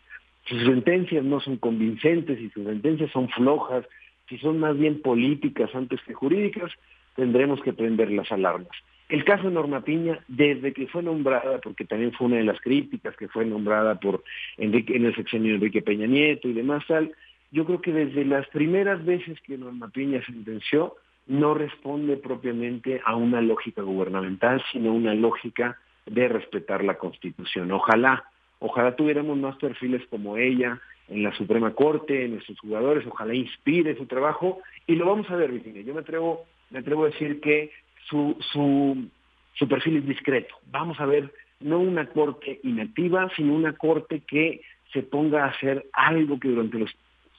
Si 0.47 0.57
sus 0.57 0.67
sentencias 0.67 1.25
no 1.25 1.41
son 1.41 1.57
convincentes, 1.57 2.37
si 2.39 2.51
sus 2.51 2.67
sentencias 2.67 3.11
son 3.13 3.31
flojas, 3.31 3.87
si 4.29 4.37
son 4.37 4.59
más 4.59 4.77
bien 4.77 5.01
políticas 5.01 5.75
antes 5.75 6.03
que 6.03 6.13
jurídicas, 6.13 6.71
tendremos 7.17 7.63
que 7.63 7.73
prender 7.73 8.11
las 8.11 8.31
alarmas. 8.31 8.77
El 9.11 9.25
caso 9.25 9.49
de 9.49 9.55
Norma 9.55 9.83
Piña, 9.83 10.21
desde 10.29 10.73
que 10.73 10.87
fue 10.87 11.03
nombrada, 11.03 11.59
porque 11.59 11.85
también 11.85 12.13
fue 12.13 12.29
una 12.29 12.37
de 12.37 12.45
las 12.45 12.61
críticas 12.61 13.17
que 13.17 13.27
fue 13.27 13.45
nombrada 13.45 13.99
por 13.99 14.23
Enrique, 14.57 14.97
en 14.97 15.05
el 15.05 15.17
sexenio 15.17 15.51
de 15.51 15.57
Enrique 15.57 15.83
Peña 15.83 16.07
Nieto 16.07 16.49
y 16.49 16.53
demás 16.53 16.85
tal, 16.87 17.13
yo 17.51 17.65
creo 17.65 17.81
que 17.81 17.93
desde 17.93 18.25
las 18.25 18.47
primeras 18.49 19.05
veces 19.05 19.41
que 19.41 19.59
Norma 19.59 19.89
Piña 19.89 20.25
sentenció, 20.25 20.95
no 21.27 21.55
responde 21.55 22.17
propiamente 22.17 23.01
a 23.05 23.17
una 23.17 23.41
lógica 23.41 23.83
gubernamental, 23.83 24.63
sino 24.73 24.93
una 24.93 25.15
lógica 25.15 25.79
de 26.07 26.29
respetar 26.29 26.85
la 26.85 26.97
Constitución. 26.97 27.71
Ojalá, 27.73 28.25
ojalá 28.61 28.95
tuviéramos 28.95 29.37
más 29.37 29.57
perfiles 29.57 30.03
como 30.09 30.37
ella 30.37 30.81
en 31.09 31.25
la 31.25 31.33
Suprema 31.35 31.73
Corte, 31.75 32.25
en 32.25 32.35
nuestros 32.35 32.59
jugadores, 32.61 33.05
ojalá 33.07 33.35
inspire 33.35 33.97
su 33.97 34.07
trabajo 34.07 34.61
y 34.87 34.95
lo 34.95 35.07
vamos 35.07 35.29
a 35.31 35.37
ver, 35.37 35.51
Virginia. 35.51 35.83
Yo 35.83 35.95
me 35.95 36.01
atrevo, 36.01 36.47
me 36.71 36.79
atrevo 36.79 37.05
a 37.05 37.11
decir 37.11 37.41
que 37.41 37.73
su, 38.09 38.37
su, 38.53 39.09
su 39.55 39.69
perfil 39.69 39.99
es 39.99 40.07
discreto. 40.07 40.55
Vamos 40.71 40.99
a 41.01 41.07
ver 41.07 41.33
no 41.61 41.79
una 41.79 42.07
corte 42.07 42.61
inactiva, 42.63 43.31
sino 43.37 43.55
una 43.55 43.75
corte 43.75 44.21
que 44.21 44.63
se 44.93 45.03
ponga 45.03 45.45
a 45.45 45.49
hacer 45.49 45.87
algo 45.93 46.41
que 46.41 46.49
durante 46.49 46.79
los 46.79 46.91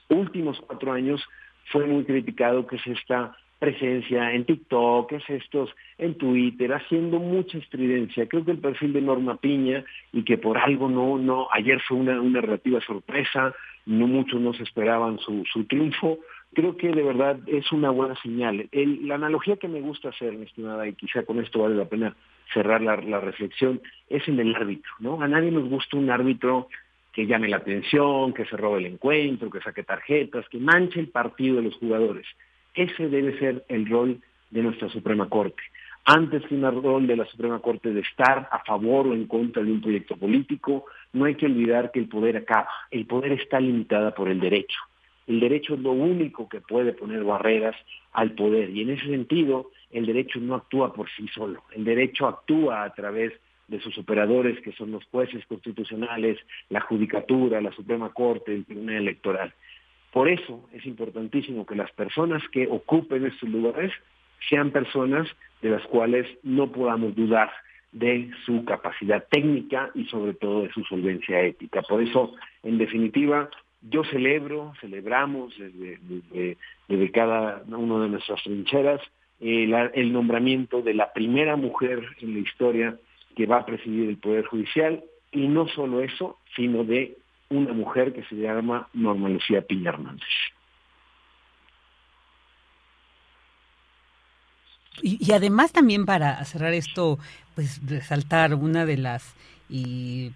últimos 0.10 0.60
cuatro 0.62 0.94
años 0.94 1.22
fue 1.72 1.86
muy 1.86 2.04
criticado, 2.04 2.68
que 2.68 2.76
es 2.78 2.88
esta 2.88 3.36
presencia 3.60 4.34
en 4.34 4.46
TikTok, 4.46 5.12
es 5.12 5.30
estos 5.30 5.70
en 6.00 6.16
Twitter, 6.16 6.74
haciendo 6.74 7.20
mucha 7.20 7.60
estridencia. 7.60 8.28
Creo 8.28 8.44
que 8.44 8.52
el 8.52 8.58
perfil 8.58 8.92
de 8.94 9.02
Norma 9.02 9.38
Piña 9.38 9.86
y 10.12 10.24
que 10.24 10.38
por 10.38 10.58
algo 10.58 10.90
no, 10.90 11.20
no, 11.20 11.48
ayer 11.52 11.80
fue 11.88 11.98
una, 11.98 12.20
una 12.20 12.42
relativa 12.42 12.82
sorpresa, 12.82 13.54
no 13.86 14.08
muchos 14.08 14.42
nos 14.42 14.60
esperaban 14.60 15.20
su, 15.20 15.44
su 15.46 15.66
triunfo. 15.66 16.18
Creo 16.54 16.76
que 16.76 16.90
de 16.90 17.04
verdad 17.04 17.40
es 17.48 17.72
una 17.72 17.92
buena 17.92 18.16
señal. 18.22 18.68
la 18.72 19.16
analogía 19.16 19.56
que 19.56 19.70
me 19.70 19.80
gusta 19.80 20.10
hacer, 20.10 20.34
mi 20.34 20.46
estimada, 20.46 20.86
y 20.88 20.94
quizá 20.94 21.24
con 21.24 21.40
esto 21.40 21.60
vale 21.60 21.76
la 21.76 21.86
pena 21.86 22.16
cerrar 22.54 22.82
la, 22.82 22.98
la 22.98 23.22
reflexión, 23.22 23.82
es 24.10 24.28
en 24.28 24.40
el 24.40 24.54
árbitro, 24.54 24.92
¿no? 25.00 25.22
A 25.22 25.28
nadie 25.28 25.52
nos 25.52 25.70
gusta 25.70 25.96
un 25.96 26.10
árbitro 26.10 26.68
que 27.14 27.26
llame 27.26 27.48
la 27.48 27.58
atención, 27.58 28.34
que 28.34 28.46
se 28.46 28.58
robe 28.58 28.80
el 28.80 28.86
encuentro, 28.86 29.50
que 29.50 29.62
saque 29.62 29.84
tarjetas, 29.84 30.48
que 30.50 30.58
manche 30.58 31.00
el 31.00 31.08
partido 31.08 31.58
de 31.58 31.64
los 31.64 31.76
jugadores. 31.76 32.26
Ese 32.74 33.10
debe 33.10 33.38
ser 33.40 33.66
el 33.68 33.90
rol 33.90 34.22
de 34.50 34.62
nuestra 34.62 34.90
Suprema 34.90 35.28
Corte. 35.30 35.62
Antes 36.06 36.44
que 36.48 36.56
un 36.56 36.84
rol 36.84 37.06
de 37.06 37.16
la 37.16 37.26
Suprema 37.26 37.60
Corte 37.60 37.94
de 37.94 38.02
estar 38.02 38.50
a 38.52 38.60
favor 38.66 39.08
o 39.08 39.14
en 39.14 39.28
contra 39.28 39.62
de 39.64 39.72
un 39.72 39.82
proyecto 39.82 40.18
político, 40.18 40.86
no 41.14 41.26
hay 41.26 41.36
que 41.36 41.46
olvidar 41.46 41.92
que 41.92 42.00
el 42.00 42.08
poder 42.08 42.38
acaba. 42.38 42.70
El 42.90 43.06
poder 43.06 43.34
está 43.34 43.60
limitado 43.60 44.14
por 44.14 44.28
el 44.28 44.40
derecho. 44.40 44.80
El 45.28 45.40
derecho 45.40 45.76
es 45.76 45.80
lo 45.80 45.92
único 45.92 46.50
que 46.50 46.62
puede 46.62 46.94
poner 46.94 47.24
barreras 47.24 47.76
al 48.12 48.32
poder 48.32 48.70
y 48.70 48.82
en 48.82 48.92
ese 48.92 49.06
sentido 49.06 49.72
el 49.92 50.06
derecho 50.06 50.40
no 50.40 50.56
actúa 50.56 50.94
por 50.94 51.10
sí 51.12 51.28
solo. 51.28 51.64
El 51.72 51.84
derecho 51.84 52.28
actúa 52.28 52.84
a 52.84 52.94
través 52.94 53.34
de 53.68 53.80
sus 53.80 53.98
operadores 53.98 54.60
que 54.62 54.74
son 54.74 54.92
los 54.92 55.06
jueces 55.06 55.46
constitucionales, 55.46 56.38
la 56.70 56.82
judicatura, 56.82 57.62
la 57.62 57.72
Suprema 57.72 58.10
Corte, 58.10 58.54
el 58.54 58.66
Tribunal 58.66 58.98
Electoral. 58.98 59.54
Por 60.12 60.28
eso 60.28 60.68
es 60.74 60.86
importantísimo 60.86 61.66
que 61.66 61.76
las 61.76 61.92
personas 61.92 62.44
que 62.52 62.68
ocupen 62.68 63.26
estos 63.26 63.50
lugares 63.50 63.94
sean 64.50 64.72
personas 64.72 65.28
de 65.62 65.70
las 65.70 65.84
cuales 65.84 66.28
no 66.44 66.72
podamos 66.72 67.16
dudar 67.16 67.50
de 67.92 68.30
su 68.46 68.66
capacidad 68.66 69.26
técnica 69.30 69.92
y 69.96 70.06
sobre 70.06 70.34
todo 70.34 70.64
de 70.64 70.72
su 70.72 70.84
solvencia 70.84 71.42
ética. 71.42 71.82
Por 71.82 72.02
eso, 72.02 72.34
en 72.64 72.78
definitiva, 72.78 73.50
yo 73.82 74.04
celebro, 74.06 74.74
celebramos 74.80 75.54
desde, 75.58 76.58
cada 77.12 77.64
una 77.68 78.04
de 78.04 78.10
nuestras 78.10 78.42
trincheras 78.44 79.02
el 79.40 80.14
nombramiento 80.14 80.82
de 80.82 80.94
la 80.94 81.14
primera 81.14 81.56
mujer 81.56 82.06
en 82.20 82.36
la 82.36 82.40
historia 82.40 82.98
que 83.36 83.48
va 83.48 83.58
a 83.58 83.66
presidir 83.66 84.10
el 84.10 84.18
Poder 84.18 84.46
Judicial 84.46 85.04
y 85.32 85.48
no 85.48 85.68
solo 85.70 86.02
eso, 86.02 86.38
sino 86.56 86.84
de 86.84 87.18
una 87.50 87.74
mujer 87.74 88.14
que 88.14 88.24
se 88.26 88.36
llama 88.36 88.88
Norma 88.94 89.30
Lucía 89.30 89.62
Piña 89.62 89.90
Hernández. 89.90 90.28
Y, 95.02 95.32
además 95.32 95.72
también 95.72 96.06
para 96.06 96.44
cerrar 96.46 96.74
esto, 96.74 97.18
pues 97.56 97.82
resaltar 97.88 98.54
una 98.54 98.86
de 98.86 98.98
las 98.98 99.36
y 99.70 100.32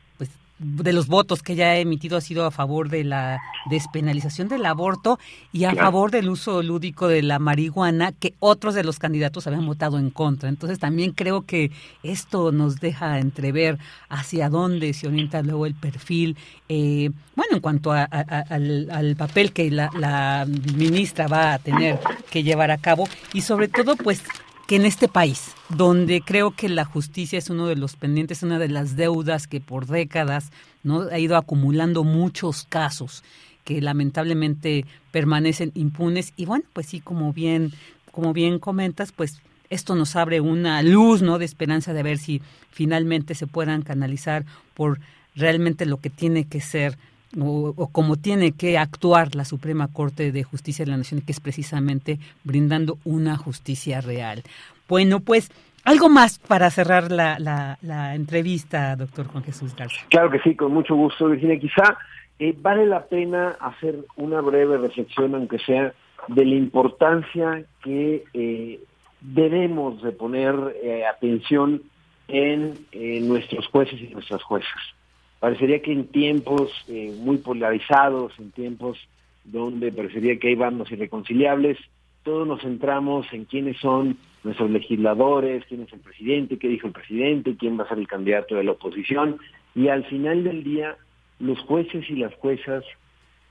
de 0.57 0.93
los 0.93 1.07
votos 1.07 1.43
que 1.43 1.55
ya 1.55 1.67
ha 1.67 1.77
emitido 1.77 2.17
ha 2.17 2.21
sido 2.21 2.45
a 2.45 2.51
favor 2.51 2.89
de 2.89 3.03
la 3.03 3.41
despenalización 3.69 4.47
del 4.47 4.65
aborto 4.65 5.19
y 5.51 5.65
a 5.65 5.75
favor 5.75 6.11
del 6.11 6.29
uso 6.29 6.63
lúdico 6.63 7.07
de 7.07 7.21
la 7.21 7.39
marihuana, 7.39 8.13
que 8.13 8.35
otros 8.39 8.73
de 8.73 8.83
los 8.83 8.97
candidatos 8.97 9.47
habían 9.47 9.65
votado 9.65 9.99
en 9.99 10.09
contra. 10.09 10.47
Entonces 10.47 10.79
también 10.79 11.11
creo 11.11 11.41
que 11.41 11.71
esto 12.03 12.51
nos 12.51 12.79
deja 12.79 13.19
entrever 13.19 13.79
hacia 14.07 14.49
dónde 14.49 14.93
se 14.93 15.07
orienta 15.07 15.41
luego 15.41 15.65
el 15.65 15.75
perfil, 15.75 16.37
eh, 16.69 17.11
bueno, 17.35 17.55
en 17.55 17.61
cuanto 17.61 17.91
al, 17.91 18.07
al, 18.91 19.15
papel 19.17 19.51
que 19.51 19.69
la, 19.69 19.89
la 19.97 20.47
ministra 20.47 21.27
va 21.27 21.53
a 21.53 21.59
tener 21.59 21.99
que 22.29 22.43
llevar 22.43 22.71
a 22.71 22.77
cabo 22.77 23.07
y 23.33 23.41
sobre 23.41 23.67
todo 23.67 23.95
pues 23.95 24.23
que 24.67 24.77
en 24.77 24.85
este 24.85 25.07
país, 25.07 25.53
donde 25.69 26.21
creo 26.21 26.51
que 26.51 26.69
la 26.69 26.85
justicia 26.85 27.37
es 27.37 27.49
uno 27.49 27.67
de 27.67 27.75
los 27.75 27.95
pendientes, 27.95 28.43
una 28.43 28.59
de 28.59 28.69
las 28.69 28.95
deudas 28.95 29.47
que 29.47 29.61
por 29.61 29.85
décadas 29.85 30.51
no 30.83 31.01
ha 31.11 31.19
ido 31.19 31.37
acumulando 31.37 32.03
muchos 32.03 32.65
casos 32.67 33.23
que 33.63 33.81
lamentablemente 33.81 34.85
permanecen 35.11 35.71
impunes 35.73 36.33
y 36.35 36.45
bueno, 36.45 36.65
pues 36.73 36.87
sí, 36.87 36.99
como 36.99 37.33
bien 37.33 37.73
como 38.11 38.31
bien 38.31 38.59
comentas, 38.59 39.11
pues 39.11 39.41
esto 39.69 39.93
nos 39.93 40.15
abre 40.15 40.39
una 40.39 40.81
luz, 40.81 41.21
¿no? 41.21 41.37
de 41.37 41.43
esperanza 41.43 41.91
de 41.91 42.01
ver 42.01 42.17
si 42.17 42.41
finalmente 42.71 43.35
se 43.35 43.45
puedan 43.45 43.81
canalizar 43.81 44.45
por 44.73 45.01
realmente 45.35 45.85
lo 45.85 45.97
que 45.97 46.09
tiene 46.09 46.45
que 46.45 46.61
ser 46.61 46.97
o, 47.39 47.89
como 47.91 48.15
tiene 48.15 48.51
que 48.51 48.77
actuar 48.77 49.35
la 49.35 49.45
Suprema 49.45 49.87
Corte 49.91 50.31
de 50.31 50.43
Justicia 50.43 50.85
de 50.85 50.91
la 50.91 50.97
Nación, 50.97 51.21
que 51.21 51.31
es 51.31 51.39
precisamente 51.39 52.19
brindando 52.43 52.97
una 53.03 53.37
justicia 53.37 54.01
real. 54.01 54.43
Bueno, 54.87 55.19
pues 55.19 55.51
algo 55.83 56.09
más 56.09 56.39
para 56.39 56.69
cerrar 56.69 57.11
la, 57.11 57.37
la, 57.81 58.15
entrevista, 58.15 58.95
doctor 58.95 59.27
Juan 59.27 59.43
Jesús 59.43 59.75
Garza. 59.75 60.01
Claro 60.09 60.31
que 60.31 60.39
sí, 60.39 60.55
con 60.55 60.73
mucho 60.73 60.95
gusto, 60.95 61.27
Virginia. 61.27 61.59
Quizá 61.59 61.97
eh, 62.39 62.55
vale 62.57 62.85
la 62.85 63.05
pena 63.05 63.55
hacer 63.59 63.95
una 64.15 64.41
breve 64.41 64.77
reflexión, 64.77 65.35
aunque 65.35 65.59
sea, 65.59 65.93
de 66.27 66.45
la 66.45 66.55
importancia 66.55 67.63
que 67.83 68.23
eh, 68.33 68.79
debemos 69.21 70.01
de 70.01 70.11
poner 70.11 70.55
eh, 70.83 71.05
atención 71.05 71.83
en 72.27 72.73
nuestros 73.27 73.67
jueces 73.67 74.01
y 74.01 74.07
nuestras 74.07 74.41
juezas. 74.41 74.81
Parecería 75.45 75.79
que 75.79 75.91
en 75.91 76.07
tiempos 76.07 76.71
eh, 76.87 77.15
muy 77.19 77.37
polarizados, 77.37 78.33
en 78.39 78.49
tiempos 78.49 78.97
donde 79.43 79.91
parecería 79.91 80.39
que 80.39 80.47
hay 80.47 80.55
bandos 80.55 80.91
irreconciliables, 80.91 81.77
todos 82.23 82.47
nos 82.47 82.63
centramos 82.63 83.31
en 83.31 83.45
quiénes 83.45 83.77
son 83.77 84.17
nuestros 84.43 84.71
legisladores, 84.71 85.63
quién 85.67 85.83
es 85.83 85.93
el 85.93 85.99
presidente, 85.99 86.57
qué 86.57 86.67
dijo 86.67 86.87
el 86.87 86.93
presidente, 86.93 87.55
quién 87.59 87.79
va 87.79 87.83
a 87.83 87.89
ser 87.89 87.99
el 87.99 88.07
candidato 88.07 88.55
de 88.55 88.63
la 88.63 88.71
oposición, 88.71 89.37
y 89.75 89.89
al 89.89 90.03
final 90.05 90.43
del 90.43 90.63
día, 90.63 90.95
los 91.37 91.59
jueces 91.59 92.09
y 92.09 92.15
las 92.15 92.33
juezas, 92.33 92.83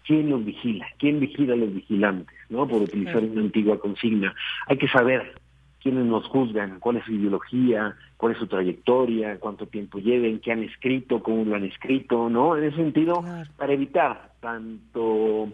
¿quién 0.05 0.30
los 0.30 0.45
vigila? 0.45 0.88
¿Quién 0.99 1.20
vigila 1.20 1.55
a 1.55 1.59
los 1.59 1.72
vigilantes? 1.72 2.36
¿no? 2.49 2.66
Por 2.66 2.82
utilizar 2.82 3.22
una 3.22 3.40
antigua 3.40 3.78
consigna. 3.78 4.34
Hay 4.66 4.78
que 4.78 4.88
saber 4.88 5.36
quiénes 5.85 6.07
nos 6.07 6.26
juzgan, 6.28 6.80
cuál 6.80 6.97
es 6.97 7.05
su 7.05 7.12
ideología, 7.12 7.95
cuál 8.16 8.32
es 8.32 8.39
su 8.39 8.47
trayectoria, 8.47 9.39
cuánto 9.39 9.66
tiempo 9.66 9.99
lleven, 9.99 10.41
qué 10.41 10.51
han 10.51 10.62
escrito, 10.62 11.22
cómo 11.22 11.45
lo 11.45 11.55
han 11.55 11.64
escrito, 11.64 12.30
¿no? 12.30 12.57
En 12.57 12.64
ese 12.64 12.76
sentido, 12.76 13.22
para 13.59 13.74
evitar 13.74 14.32
tanto, 14.41 15.51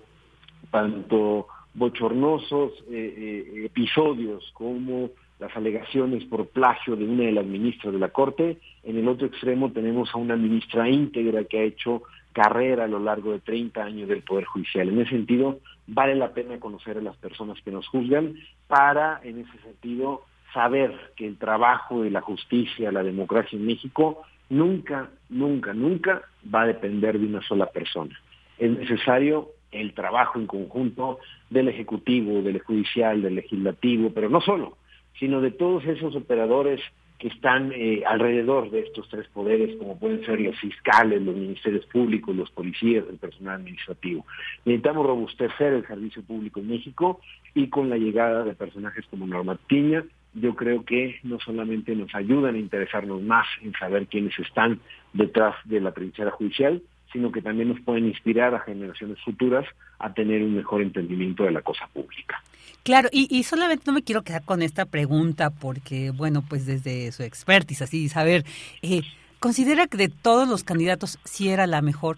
tanto 0.71 1.49
bochornosos 1.75 2.73
eh, 2.89 3.15
eh, 3.19 3.65
episodios 3.67 4.49
como 4.55 5.11
las 5.41 5.55
alegaciones 5.57 6.25
por 6.27 6.47
plagio 6.47 6.95
de 6.95 7.07
una 7.07 7.25
de 7.25 7.33
las 7.33 7.47
ministras 7.47 7.93
de 7.93 7.99
la 7.99 8.11
Corte, 8.11 8.59
en 8.85 8.99
el 8.99 9.09
otro 9.09 9.27
extremo 9.27 9.73
tenemos 9.73 10.15
a 10.15 10.19
una 10.19 10.37
ministra 10.37 10.89
íntegra 10.89 11.43
que 11.43 11.59
ha 11.59 11.65
hecho 11.65 12.03
carrera 12.33 12.85
a 12.85 12.89
lo 12.89 13.01
largo 13.01 13.33
de 13.33 13.41
30 13.41 13.83
años 13.83 14.09
del 14.09 14.23
Poder 14.23 14.45
Judicial. 14.45 14.91
En 14.91 15.01
ese 15.01 15.11
sentido, 15.11 15.59
vale 15.93 16.15
la 16.15 16.33
pena 16.33 16.61
conocer 16.61 16.99
a 16.99 17.03
las 17.03 17.17
personas 17.17 17.59
que 17.65 17.73
nos 17.73 17.87
juzgan 17.89 18.35
para, 18.69 19.21
en 19.25 19.41
ese 19.41 19.59
sentido, 19.63 20.23
saber 20.55 21.13
que 21.17 21.27
el 21.27 21.37
trabajo 21.37 22.03
de 22.03 22.11
la 22.11 22.21
justicia, 22.21 22.93
la 22.93 23.03
democracia 23.03 23.59
en 23.59 23.67
México, 23.67 24.23
nunca, 24.49 25.11
nunca, 25.29 25.75
nunca 25.75 26.23
va 26.53 26.63
a 26.63 26.67
depender 26.67 27.19
de 27.19 27.27
una 27.27 27.43
sola 27.43 27.67
persona. 27.67 28.17
Es 28.59 28.71
necesario 28.71 29.51
el 29.73 29.93
trabajo 29.95 30.39
en 30.39 30.47
conjunto 30.47 31.19
del 31.49 31.69
Ejecutivo, 31.69 32.41
del 32.43 32.61
Judicial, 32.61 33.23
del 33.23 33.37
Legislativo, 33.37 34.11
pero 34.15 34.29
no 34.29 34.41
solo, 34.41 34.77
sino 35.19 35.41
de 35.41 35.51
todos 35.51 35.85
esos 35.85 36.15
operadores 36.15 36.81
que 37.21 37.29
están 37.29 37.71
eh, 37.75 38.03
alrededor 38.07 38.71
de 38.71 38.81
estos 38.81 39.07
tres 39.11 39.29
poderes, 39.29 39.77
como 39.77 39.99
pueden 39.99 40.25
ser 40.25 40.41
los 40.41 40.59
fiscales, 40.59 41.21
los 41.21 41.37
ministerios 41.37 41.85
públicos, 41.87 42.35
los 42.35 42.51
policías, 42.51 43.05
el 43.11 43.19
personal 43.19 43.57
administrativo. 43.57 44.25
Necesitamos 44.65 45.07
robustecer 45.07 45.75
el 45.75 45.87
servicio 45.87 46.23
público 46.23 46.61
en 46.61 46.71
México 46.71 47.21
y 47.55 47.69
con 47.69 47.91
la 47.91 47.99
llegada 47.99 48.43
de 48.43 48.55
personajes 48.55 49.05
como 49.11 49.27
Norma 49.27 49.59
Piña, 49.67 50.03
yo 50.33 50.55
creo 50.55 50.85
que 50.85 51.19
no 51.23 51.39
solamente 51.41 51.95
nos 51.95 52.15
ayudan 52.15 52.55
a 52.55 52.59
interesarnos 52.59 53.21
más 53.21 53.47
en 53.63 53.73
saber 53.73 54.07
quiénes 54.07 54.39
están 54.39 54.81
detrás 55.13 55.57
de 55.65 55.81
la 55.81 55.93
trinchera 55.93 56.31
judicial, 56.31 56.83
sino 57.13 57.33
que 57.33 57.43
también 57.43 57.69
nos 57.69 57.81
pueden 57.81 58.07
inspirar 58.07 58.55
a 58.55 58.61
generaciones 58.61 59.19
futuras 59.25 59.67
a 59.99 60.13
tener 60.13 60.43
un 60.43 60.57
mejor 60.57 60.83
entendimiento 60.83 61.45
de 61.45 61.53
la 61.53 61.63
cosa 61.63 61.87
pública. 61.89 62.43
Claro, 62.83 63.09
y, 63.13 63.43
solamente 63.43 63.85
no 63.87 63.93
me 63.93 64.03
quiero 64.03 64.23
quedar 64.23 64.43
con 64.45 64.63
esta 64.63 64.87
pregunta 64.87 65.51
porque, 65.51 66.11
bueno, 66.11 66.43
pues 66.49 66.65
desde 66.65 67.13
su 67.13 67.23
expertise, 67.23 67.83
así, 67.83 68.09
saber, 68.09 68.45
eh, 68.81 69.03
¿considera 69.39 69.87
que 69.87 69.99
de 69.99 70.09
todos 70.09 70.49
los 70.49 70.65
candidatos 70.65 71.19
sí 71.25 71.51
era 71.51 71.67
la 71.67 71.83
mejor 71.83 72.17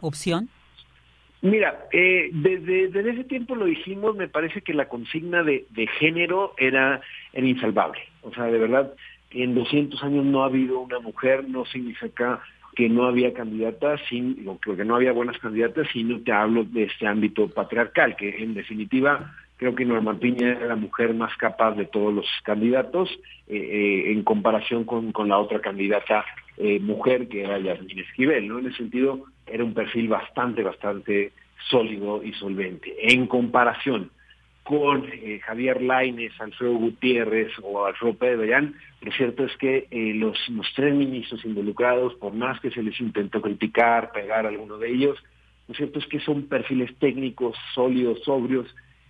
opción? 0.00 0.50
Mira, 1.40 1.86
eh, 1.92 2.28
desde, 2.32 2.88
desde, 2.88 3.10
ese 3.12 3.24
tiempo 3.24 3.54
lo 3.54 3.64
dijimos, 3.64 4.14
me 4.14 4.28
parece 4.28 4.60
que 4.60 4.74
la 4.74 4.88
consigna 4.88 5.42
de, 5.42 5.66
de 5.70 5.86
género 5.86 6.54
era, 6.58 7.00
era 7.32 7.46
insalvable. 7.46 8.00
O 8.22 8.34
sea, 8.34 8.44
de 8.44 8.58
verdad, 8.58 8.92
en 9.30 9.54
200 9.54 10.02
años 10.02 10.24
no 10.24 10.42
ha 10.42 10.46
habido 10.46 10.80
una 10.80 10.98
mujer, 10.98 11.48
no 11.48 11.64
significa 11.66 12.40
que 12.76 12.90
no 12.90 13.06
había 13.06 13.32
candidatas, 13.32 14.00
sin, 14.08 14.46
o 14.46 14.58
que 14.58 14.84
no 14.84 14.96
había 14.96 15.12
buenas 15.12 15.38
candidatas, 15.38 15.88
sino 15.92 16.20
te 16.20 16.30
hablo 16.30 16.62
de 16.62 16.84
este 16.84 17.06
ámbito 17.06 17.48
patriarcal, 17.48 18.14
que 18.16 18.42
en 18.42 18.52
definitiva 18.52 19.34
creo 19.56 19.74
que 19.74 19.86
Norma 19.86 20.18
Piña 20.20 20.50
era 20.50 20.66
la 20.66 20.76
mujer 20.76 21.14
más 21.14 21.34
capaz 21.38 21.74
de 21.74 21.86
todos 21.86 22.12
los 22.12 22.26
candidatos, 22.44 23.08
eh, 23.48 23.56
eh, 23.56 24.12
en 24.12 24.22
comparación 24.22 24.84
con, 24.84 25.10
con, 25.12 25.30
la 25.30 25.38
otra 25.38 25.60
candidata 25.60 26.22
eh, 26.58 26.78
mujer, 26.78 27.28
que 27.28 27.44
era 27.44 27.58
Yasmin 27.58 28.00
Esquivel, 28.00 28.46
¿no? 28.46 28.58
En 28.58 28.66
ese 28.66 28.76
sentido, 28.76 29.24
era 29.46 29.64
un 29.64 29.72
perfil 29.72 30.08
bastante, 30.08 30.62
bastante 30.62 31.32
sólido 31.70 32.22
y 32.22 32.34
solvente. 32.34 32.94
En 33.00 33.26
comparación 33.26 34.10
con 34.66 35.08
eh, 35.12 35.38
Javier 35.44 35.80
Laines, 35.80 36.32
Alfredo 36.40 36.74
Gutiérrez 36.74 37.52
o 37.62 37.86
Alfredo 37.86 38.14
Pérez 38.14 38.72
lo 39.00 39.12
cierto 39.12 39.44
es 39.44 39.56
que 39.58 39.86
eh, 39.92 40.12
los, 40.14 40.36
los, 40.48 40.66
tres 40.74 40.92
ministros 40.92 41.44
involucrados, 41.44 42.14
por 42.14 42.34
más 42.34 42.58
que 42.58 42.72
se 42.72 42.82
les 42.82 43.00
intentó 43.00 43.40
criticar, 43.40 44.10
pegar 44.10 44.44
a 44.44 44.48
alguno 44.48 44.76
de 44.76 44.90
ellos, 44.90 45.16
lo 45.68 45.74
cierto 45.74 46.00
es 46.00 46.06
que 46.06 46.18
son 46.18 46.48
perfiles 46.48 46.90
técnicos, 46.98 47.56
sólidos, 47.74 48.18
sobrios, 48.24 48.66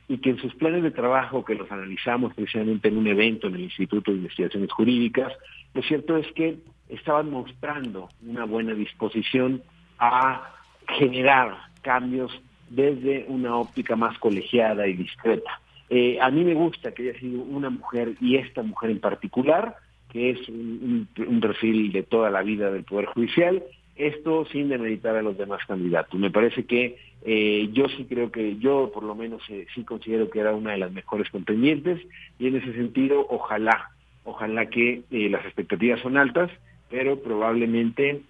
y 0.09 0.19
que 0.19 0.31
en 0.31 0.39
sus 0.39 0.55
planes 0.57 0.83
de 0.83 0.91
trabajo, 0.91 1.43
que 1.43 1.55
los 1.55 1.73
analizamos 1.73 2.35
precisamente 2.35 2.89
en 2.89 2.99
un 2.99 3.07
evento 3.07 3.47
en 3.47 3.55
el 3.55 3.63
Instituto 3.63 4.11
de 4.11 4.19
Investigaciones 4.19 4.71
Jurídicas, 4.71 5.33
lo 5.73 5.83
cierto 5.83 6.19
es 6.19 6.31
que 6.33 6.59
estaban 6.91 7.31
mostrando 7.31 8.11
una 8.23 8.45
buena 8.45 8.75
disposición 8.75 9.63
a 9.99 10.53
generar 10.99 11.57
cambios 11.81 12.31
desde 12.69 13.25
una 13.29 13.57
óptica 13.57 13.97
más 13.97 14.19
colegiada 14.19 14.87
y 14.87 14.95
discreta. 14.95 15.61
Eh, 15.89 16.19
a 16.21 16.31
mí 16.31 16.45
me 16.45 16.55
gusta 16.55 16.93
que 16.93 17.11
haya 17.11 17.21
sido 17.21 17.43
una 17.43 17.71
mujer 17.71 18.15
y 18.21 18.37
esta 18.37 18.63
mujer 18.63 18.91
en 18.91 19.01
particular, 19.01 19.77
que 20.11 20.31
es 20.31 20.49
un, 20.49 21.09
perfil 21.41 21.93
de 21.93 22.03
toda 22.03 22.31
la 22.31 22.43
vida 22.43 22.71
del 22.71 22.85
Poder 22.85 23.07
Judicial, 23.07 23.63
esto 23.95 24.47
sin 24.47 24.69
demeritar 24.69 25.17
a 25.17 25.23
los 25.23 25.39
demás 25.39 25.61
candidatos. 25.67 26.19
Me 26.19 26.31
parece 26.31 26.65
que 26.65 26.99
eh, 27.25 27.69
yo 27.73 27.89
sí 27.89 28.05
creo 28.09 28.31
que 28.31 28.57
yo 28.59 28.91
por 28.93 29.05
lo 29.05 29.15
menos 29.15 29.43
eh, 29.49 29.67
sí 29.75 29.85
considero 29.85 30.29
que 30.29 30.41
era 30.41 30.55
una 30.55 30.73
de 30.73 30.79
las 30.79 30.93
mejores 30.93 31.31
contendientes 31.31 32.01
y 32.39 32.49
en 32.49 32.57
ese 32.57 32.73
sentido 32.75 33.27
ojalá, 33.31 33.91
ojalá 34.25 34.67
que 34.67 35.03
las 35.11 35.45
expectativas 35.45 36.01
son 36.01 36.17
altas, 36.17 36.51
pero 36.91 37.21
probablemente 37.21 38.23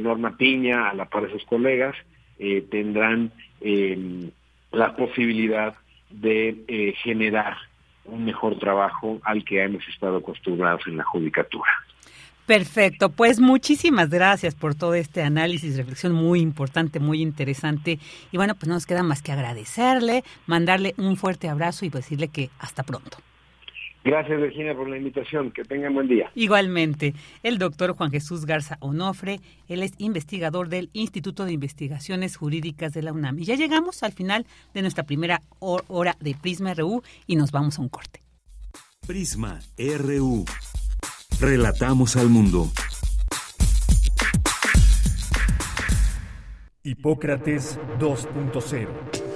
Norma 0.00 0.36
Piña, 0.36 0.90
a 0.90 0.94
la 0.94 1.06
par 1.06 1.26
de 1.26 1.32
sus 1.32 1.44
colegas, 1.46 1.96
eh, 2.38 2.64
tendrán 2.70 3.32
em, 3.60 4.30
la 4.72 4.94
posibilidad 4.94 5.74
de 6.10 6.64
eh, 6.68 6.94
generar 7.02 7.56
un 8.04 8.24
mejor 8.24 8.58
trabajo 8.58 9.18
al 9.24 9.44
que 9.44 9.62
hemos 9.62 9.86
estado 9.88 10.18
acostumbrados 10.18 10.86
en 10.86 10.96
la 10.96 11.04
judicatura. 11.04 11.70
Perfecto, 12.46 13.10
pues 13.10 13.40
muchísimas 13.40 14.08
gracias 14.08 14.54
por 14.54 14.76
todo 14.76 14.94
este 14.94 15.22
análisis, 15.22 15.76
reflexión 15.76 16.12
muy 16.12 16.40
importante, 16.40 17.00
muy 17.00 17.20
interesante. 17.20 17.98
Y 18.30 18.36
bueno, 18.36 18.54
pues 18.54 18.68
no 18.68 18.74
nos 18.74 18.86
queda 18.86 19.02
más 19.02 19.20
que 19.20 19.32
agradecerle, 19.32 20.22
mandarle 20.46 20.94
un 20.96 21.16
fuerte 21.16 21.48
abrazo 21.48 21.84
y 21.84 21.88
decirle 21.88 22.28
que 22.28 22.50
hasta 22.60 22.84
pronto. 22.84 23.18
Gracias, 24.06 24.40
Virginia, 24.40 24.72
por 24.72 24.88
la 24.88 24.96
invitación. 24.96 25.50
Que 25.50 25.64
tengan 25.64 25.92
buen 25.92 26.06
día. 26.06 26.30
Igualmente, 26.36 27.12
el 27.42 27.58
doctor 27.58 27.96
Juan 27.96 28.12
Jesús 28.12 28.46
Garza 28.46 28.78
Onofre, 28.78 29.40
él 29.66 29.82
es 29.82 29.94
investigador 29.98 30.68
del 30.68 30.90
Instituto 30.92 31.44
de 31.44 31.52
Investigaciones 31.52 32.36
Jurídicas 32.36 32.92
de 32.92 33.02
la 33.02 33.12
UNAM. 33.12 33.40
Y 33.40 33.46
ya 33.46 33.56
llegamos 33.56 34.04
al 34.04 34.12
final 34.12 34.46
de 34.74 34.82
nuestra 34.82 35.02
primera 35.02 35.42
hora 35.58 36.16
de 36.20 36.36
Prisma 36.40 36.72
RU 36.74 37.02
y 37.26 37.34
nos 37.34 37.50
vamos 37.50 37.80
a 37.80 37.82
un 37.82 37.88
corte. 37.88 38.22
Prisma 39.04 39.58
RU. 39.76 40.44
Relatamos 41.40 42.16
al 42.16 42.28
mundo. 42.28 42.70
Hipócrates 46.84 47.80
2.0 47.98 49.35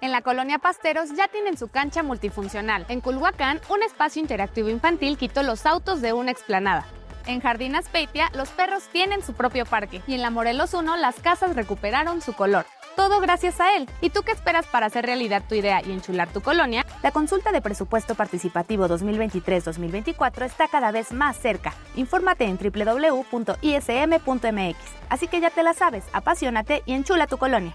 En 0.00 0.12
la 0.12 0.22
colonia 0.22 0.58
Pasteros 0.58 1.10
ya 1.16 1.28
tienen 1.28 1.56
su 1.56 1.68
cancha 1.68 2.02
multifuncional. 2.02 2.86
En 2.88 3.00
Culhuacán, 3.00 3.60
un 3.68 3.82
espacio 3.82 4.20
interactivo 4.20 4.68
infantil 4.68 5.18
quitó 5.18 5.42
los 5.42 5.66
autos 5.66 6.00
de 6.00 6.12
una 6.12 6.30
explanada. 6.30 6.86
En 7.26 7.40
Jardín 7.40 7.76
Aspeitia, 7.76 8.30
los 8.34 8.50
perros 8.50 8.84
tienen 8.92 9.22
su 9.22 9.34
propio 9.34 9.64
parque. 9.64 10.02
Y 10.06 10.14
en 10.14 10.22
la 10.22 10.30
Morelos 10.30 10.74
1, 10.74 10.96
las 10.96 11.20
casas 11.20 11.54
recuperaron 11.54 12.20
su 12.20 12.32
color. 12.32 12.66
Todo 12.96 13.20
gracias 13.20 13.60
a 13.60 13.74
él. 13.76 13.88
¿Y 14.00 14.10
tú 14.10 14.22
qué 14.22 14.32
esperas 14.32 14.66
para 14.66 14.86
hacer 14.86 15.06
realidad 15.06 15.42
tu 15.48 15.54
idea 15.54 15.80
y 15.82 15.92
enchular 15.92 16.30
tu 16.30 16.42
colonia? 16.42 16.84
La 17.02 17.10
consulta 17.10 17.50
de 17.52 17.62
presupuesto 17.62 18.14
participativo 18.14 18.86
2023-2024 18.86 20.44
está 20.44 20.68
cada 20.68 20.90
vez 20.90 21.12
más 21.12 21.36
cerca. 21.38 21.72
Infórmate 21.96 22.44
en 22.44 22.58
www.ism.mx. 22.58 23.16
Así 25.08 25.28
que 25.28 25.40
ya 25.40 25.50
te 25.50 25.62
la 25.62 25.72
sabes, 25.74 26.04
apasionate 26.12 26.82
y 26.84 26.92
enchula 26.92 27.26
tu 27.26 27.38
colonia. 27.38 27.74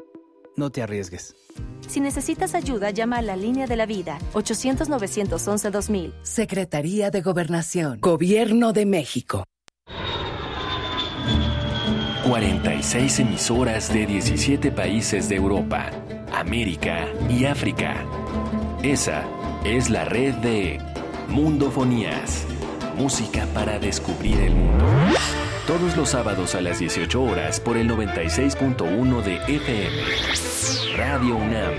No 0.55 0.69
te 0.69 0.81
arriesgues. 0.81 1.35
Si 1.87 1.99
necesitas 1.99 2.55
ayuda, 2.55 2.91
llama 2.91 3.17
a 3.17 3.21
la 3.21 3.35
línea 3.35 3.67
de 3.67 3.75
la 3.75 3.85
vida 3.85 4.17
800-911-2000. 4.33 6.13
Secretaría 6.23 7.11
de 7.11 7.21
Gobernación. 7.21 7.99
Gobierno 7.99 8.73
de 8.73 8.85
México. 8.85 9.43
46 12.27 13.19
emisoras 13.19 13.91
de 13.91 14.05
17 14.05 14.71
países 14.71 15.27
de 15.27 15.35
Europa, 15.35 15.89
América 16.31 17.07
y 17.29 17.45
África. 17.45 18.05
Esa 18.83 19.25
es 19.65 19.89
la 19.89 20.05
red 20.05 20.35
de 20.35 20.79
Mundofonías. 21.27 22.45
Música 22.95 23.47
para 23.53 23.79
descubrir 23.79 24.39
el 24.39 24.55
mundo. 24.55 24.85
Todos 25.71 25.95
los 25.95 26.09
sábados 26.09 26.53
a 26.55 26.59
las 26.59 26.79
18 26.79 27.23
horas 27.23 27.61
por 27.61 27.77
el 27.77 27.89
96.1 27.89 29.23
de 29.23 29.37
FM. 29.55 30.97
Radio 30.97 31.37
UNAM. 31.37 31.71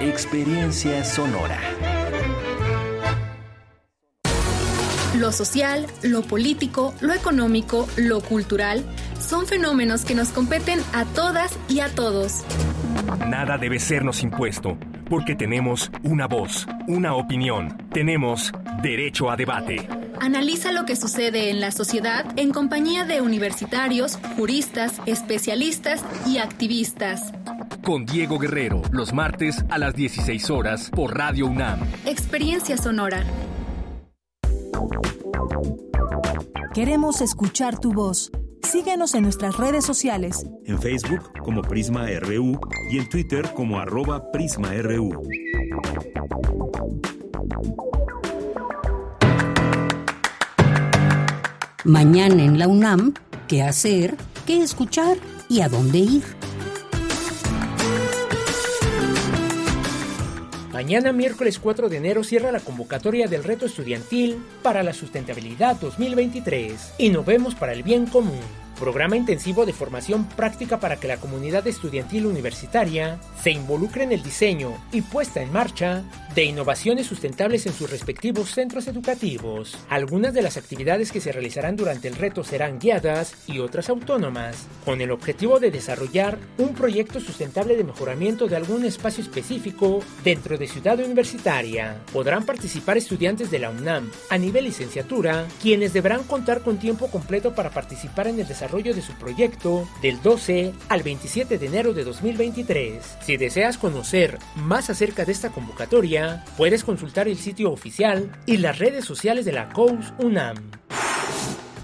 Experiencia 0.00 1.04
sonora. 1.04 1.60
Lo 5.16 5.30
social, 5.30 5.86
lo 6.02 6.22
político, 6.22 6.92
lo 7.00 7.14
económico, 7.14 7.86
lo 7.96 8.20
cultural 8.20 8.84
son 9.20 9.46
fenómenos 9.46 10.04
que 10.04 10.16
nos 10.16 10.30
competen 10.30 10.80
a 10.92 11.04
todas 11.04 11.56
y 11.68 11.78
a 11.78 11.94
todos. 11.94 12.42
Nada 13.28 13.58
debe 13.58 13.78
sernos 13.78 14.24
impuesto, 14.24 14.76
porque 15.08 15.36
tenemos 15.36 15.92
una 16.02 16.26
voz, 16.26 16.66
una 16.88 17.14
opinión, 17.14 17.78
tenemos 17.92 18.50
derecho 18.82 19.30
a 19.30 19.36
debate. 19.36 19.88
Analiza 20.20 20.72
lo 20.72 20.84
que 20.84 20.96
sucede 20.96 21.50
en 21.50 21.60
la 21.60 21.70
sociedad 21.70 22.26
en 22.36 22.50
compañía 22.52 23.04
de 23.04 23.20
universitarios, 23.20 24.18
juristas, 24.36 25.00
especialistas 25.06 26.04
y 26.26 26.38
activistas. 26.38 27.32
Con 27.84 28.04
Diego 28.04 28.38
Guerrero, 28.38 28.82
los 28.90 29.12
martes 29.12 29.64
a 29.70 29.78
las 29.78 29.94
16 29.94 30.50
horas 30.50 30.90
por 30.90 31.16
Radio 31.16 31.46
UNAM. 31.46 31.80
Experiencia 32.04 32.76
sonora. 32.76 33.24
Queremos 36.74 37.20
escuchar 37.20 37.78
tu 37.78 37.92
voz. 37.92 38.30
Síguenos 38.62 39.14
en 39.14 39.22
nuestras 39.22 39.56
redes 39.56 39.84
sociales. 39.84 40.46
En 40.64 40.80
Facebook 40.80 41.32
como 41.42 41.62
Prisma 41.62 42.06
RU 42.20 42.60
y 42.90 42.98
en 42.98 43.08
Twitter 43.08 43.52
como 43.54 43.78
arroba 43.78 44.30
PrismaRU. 44.30 45.22
Mañana 51.88 52.44
en 52.44 52.58
la 52.58 52.68
UNAM, 52.68 53.14
¿qué 53.48 53.62
hacer? 53.62 54.14
¿Qué 54.46 54.60
escuchar? 54.62 55.16
¿Y 55.48 55.62
a 55.62 55.70
dónde 55.70 55.96
ir? 55.96 56.22
Mañana 60.70 61.14
miércoles 61.14 61.58
4 61.58 61.88
de 61.88 61.96
enero 61.96 62.24
cierra 62.24 62.52
la 62.52 62.60
convocatoria 62.60 63.26
del 63.26 63.42
reto 63.42 63.64
estudiantil 63.64 64.36
para 64.62 64.82
la 64.82 64.92
sustentabilidad 64.92 65.76
2023 65.80 66.92
y 66.98 67.08
nos 67.08 67.24
vemos 67.24 67.54
para 67.54 67.72
el 67.72 67.82
bien 67.82 68.04
común 68.04 68.42
programa 68.78 69.16
intensivo 69.16 69.66
de 69.66 69.72
formación 69.72 70.28
práctica 70.28 70.80
para 70.80 70.96
que 70.96 71.08
la 71.08 71.18
comunidad 71.18 71.66
estudiantil 71.66 72.26
universitaria 72.26 73.18
se 73.42 73.50
involucre 73.50 74.04
en 74.04 74.12
el 74.12 74.22
diseño 74.22 74.72
y 74.92 75.02
puesta 75.02 75.42
en 75.42 75.52
marcha 75.52 76.04
de 76.34 76.44
innovaciones 76.44 77.06
sustentables 77.06 77.66
en 77.66 77.72
sus 77.72 77.90
respectivos 77.90 78.50
centros 78.50 78.86
educativos. 78.86 79.76
Algunas 79.88 80.32
de 80.34 80.42
las 80.42 80.56
actividades 80.56 81.10
que 81.10 81.20
se 81.20 81.32
realizarán 81.32 81.74
durante 81.74 82.06
el 82.06 82.14
reto 82.14 82.44
serán 82.44 82.78
guiadas 82.78 83.34
y 83.46 83.58
otras 83.58 83.88
autónomas, 83.88 84.66
con 84.84 85.00
el 85.00 85.10
objetivo 85.10 85.58
de 85.58 85.72
desarrollar 85.72 86.38
un 86.58 86.74
proyecto 86.74 87.18
sustentable 87.18 87.76
de 87.76 87.84
mejoramiento 87.84 88.46
de 88.46 88.56
algún 88.56 88.84
espacio 88.84 89.24
específico 89.24 90.00
dentro 90.22 90.56
de 90.56 90.68
Ciudad 90.68 91.00
Universitaria. 91.00 91.96
Podrán 92.12 92.46
participar 92.46 92.96
estudiantes 92.96 93.50
de 93.50 93.58
la 93.58 93.70
UNAM 93.70 94.10
a 94.30 94.38
nivel 94.38 94.64
licenciatura, 94.64 95.46
quienes 95.60 95.92
deberán 95.92 96.22
contar 96.22 96.62
con 96.62 96.78
tiempo 96.78 97.08
completo 97.08 97.54
para 97.54 97.70
participar 97.70 98.28
en 98.28 98.38
el 98.38 98.46
desarrollo 98.46 98.67
de 98.68 99.02
su 99.02 99.14
proyecto 99.14 99.88
del 100.02 100.20
12 100.20 100.74
al 100.90 101.02
27 101.02 101.58
de 101.58 101.66
enero 101.66 101.94
de 101.94 102.04
2023. 102.04 103.18
Si 103.22 103.36
deseas 103.38 103.78
conocer 103.78 104.38
más 104.56 104.90
acerca 104.90 105.24
de 105.24 105.32
esta 105.32 105.48
convocatoria, 105.48 106.44
puedes 106.56 106.84
consultar 106.84 107.28
el 107.28 107.38
sitio 107.38 107.72
oficial 107.72 108.30
y 108.44 108.58
las 108.58 108.78
redes 108.78 109.06
sociales 109.06 109.46
de 109.46 109.52
la 109.52 109.70
COUS 109.70 110.12
UNAM 110.18 110.56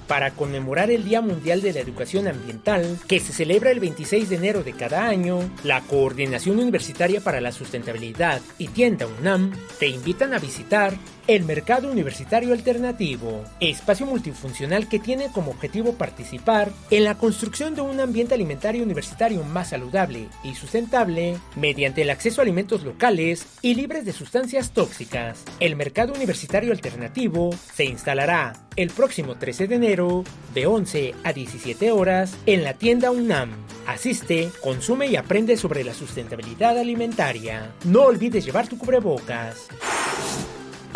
para 0.07 0.33
conmemorar 0.33 0.91
el 0.91 1.05
Día 1.05 1.21
Mundial 1.21 1.63
de 1.63 1.73
la 1.73 1.81
Educación 1.81 2.29
Ambiental, 2.29 2.99
que 3.09 3.21
se 3.21 3.33
celebra 3.33 3.71
el 3.71 3.81
26 3.81 4.29
de 4.29 4.37
enero 4.37 4.63
de 4.63 4.73
cada 4.73 5.07
año, 5.07 5.41
la 5.63 5.81
Coordinación 5.81 6.59
Universitaria 6.59 7.21
para 7.21 7.41
la 7.41 7.53
Sustentabilidad 7.53 8.41
y 8.59 8.69
Tienda 8.69 9.07
UNAM 9.07 9.53
te 9.79 9.89
invitan 9.89 10.35
a 10.35 10.39
visitar 10.39 10.95
el 11.27 11.45
Mercado 11.45 11.91
Universitario 11.91 12.53
Alternativo, 12.53 13.45
espacio 13.61 14.05
multifuncional 14.05 14.89
que 14.89 14.99
tiene 14.99 15.29
como 15.33 15.53
objetivo 15.53 15.95
participar 15.95 16.71
en 16.91 17.05
la 17.05 17.17
construcción 17.17 17.75
de 17.75 17.81
un 17.81 18.01
ambiente 18.01 18.35
alimentario 18.35 18.83
universitario 18.83 19.43
más 19.43 19.71
saludable 19.71 20.29
y 20.43 20.55
sustentable 20.55 21.39
mediante 21.57 22.03
el 22.03 22.11
acceso 22.11 22.41
a 22.41 22.45
alimentos 22.45 22.83
locales 22.83 23.47
y 23.63 23.75
libres 23.75 24.05
de 24.05 24.13
sustancias 24.13 24.73
tóxicas. 24.73 25.45
El 25.61 25.77
Mercado 25.77 26.13
Universitario 26.13 26.73
Alternativo 26.73 27.51
se 27.75 27.85
instalará 27.85 28.53
el 28.77 28.91
próximo 28.91 29.37
13 29.37 29.69
de 29.69 29.75
enero 29.77 30.25
de 30.53 30.67
11 30.67 31.15
a 31.25 31.33
17 31.33 31.91
horas 31.91 32.37
en 32.45 32.65
la 32.65 32.75
tienda 32.75 33.11
UNAM. 33.11 33.53
Asiste, 33.87 34.51
consume 34.63 35.07
y 35.07 35.17
aprende 35.17 35.57
sobre 35.57 35.85
la 35.85 35.95
sustentabilidad 35.95 36.79
alimentaria. 36.79 37.73
No 37.85 38.03
olvides 38.03 38.45
llevar 38.45 38.69
tu 38.69 38.77
cubrebocas. 38.77 39.69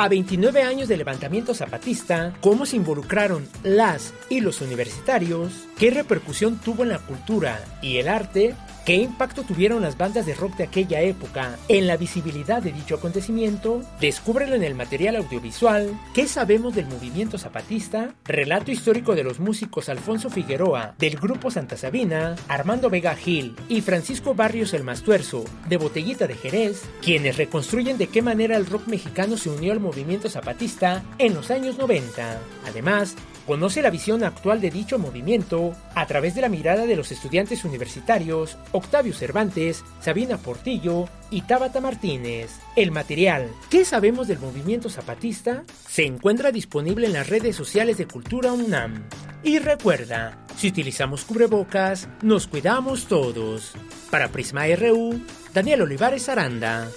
A 0.01 0.07
29 0.07 0.62
años 0.62 0.86
de 0.86 0.96
levantamiento 0.96 1.55
zapatista, 1.55 2.32
¿cómo 2.40 2.66
se 2.66 2.76
involucraron 2.76 3.49
las 3.64 4.14
y 4.28 4.38
los 4.38 4.61
universitarios? 4.61 5.66
¿Qué 5.76 5.90
repercusión 5.90 6.61
tuvo 6.61 6.84
en 6.84 6.90
la 6.90 7.01
cultura 7.01 7.59
y 7.82 7.96
el 7.96 8.07
arte? 8.07 8.55
¿Qué 8.89 8.95
impacto 8.95 9.43
tuvieron 9.43 9.82
las 9.82 9.99
bandas 9.99 10.24
de 10.24 10.32
rock 10.32 10.57
de 10.57 10.64
aquella 10.64 11.03
época 11.03 11.59
en 11.68 11.86
la 11.86 11.99
visibilidad 11.99 12.62
de 12.62 12.72
dicho 12.72 12.95
acontecimiento? 12.95 13.82
Descúbrelo 14.01 14.55
en 14.55 14.64
el 14.64 14.74
material 14.74 15.16
audiovisual. 15.16 15.91
¿Qué 16.14 16.26
sabemos 16.26 16.74
del 16.74 16.86
movimiento 16.86 17.36
zapatista? 17.36 18.14
Relato 18.24 18.70
histórico 18.70 19.14
de 19.14 19.24
los 19.24 19.41
músicos 19.41 19.91
Alfonso 19.91 20.30
Figueroa 20.30 20.95
del 20.99 21.18
grupo 21.18 21.51
Santa 21.51 21.76
Sabina, 21.76 22.34
Armando 22.49 22.89
Vega 22.89 23.14
Gil 23.14 23.57
y 23.68 23.82
Francisco 23.82 24.34
Barrios 24.34 24.72
el 24.72 24.84
Mastuerzo 24.84 25.45
de 25.68 25.76
Botellita 25.76 26.26
de 26.26 26.36
Jerez, 26.36 26.82
quienes 27.03 27.36
reconstruyen 27.36 27.99
de 27.99 28.07
qué 28.07 28.22
manera 28.22 28.57
el 28.57 28.64
rock 28.64 28.86
mexicano 28.86 29.36
se 29.36 29.51
unió 29.51 29.72
al 29.74 29.80
movimiento 29.80 30.30
zapatista 30.30 31.05
en 31.18 31.34
los 31.34 31.51
años 31.51 31.76
90. 31.76 32.41
Además, 32.66 33.16
Conoce 33.49 33.80
la 33.80 33.88
visión 33.88 34.24
actual 34.24 34.61
de 34.61 34.70
dicho 34.70 34.99
movimiento 34.99 35.72
a 35.94 36.07
través 36.07 36.34
de 36.34 36.42
la 36.42 36.51
mirada 36.51 36.84
de 36.84 36.96
los 36.96 37.11
estudiantes 37.11 37.64
universitarios 37.64 38.59
Octavio 38.72 39.14
Cervantes, 39.14 39.86
Sabina 40.03 40.36
Portillo 40.36 41.09
y 41.30 41.40
Tabata 41.40 41.80
Martínez. 41.80 42.51
El 42.76 42.90
material 42.90 43.49
¿Qué 43.70 43.86
sabemos 43.86 44.28
del 44.28 44.38
movimiento 44.38 44.90
zapatista? 44.90 45.64
se 45.88 46.05
encuentra 46.05 46.53
disponible 46.53 47.07
en 47.07 47.14
las 47.14 47.30
redes 47.30 47.57
sociales 47.57 47.96
de 47.96 48.07
Cultura 48.07 48.53
UNAM. 48.53 49.05
Y 49.42 49.61
recuerda, 49.61 50.44
si 50.59 50.68
utilizamos 50.68 51.24
cubrebocas, 51.24 52.07
nos 52.20 52.49
cuidamos 52.49 53.07
todos. 53.07 53.72
Para 54.11 54.28
Prisma 54.28 54.66
RU, 54.76 55.22
Daniel 55.55 55.80
Olivares 55.80 56.28
Aranda. 56.28 56.90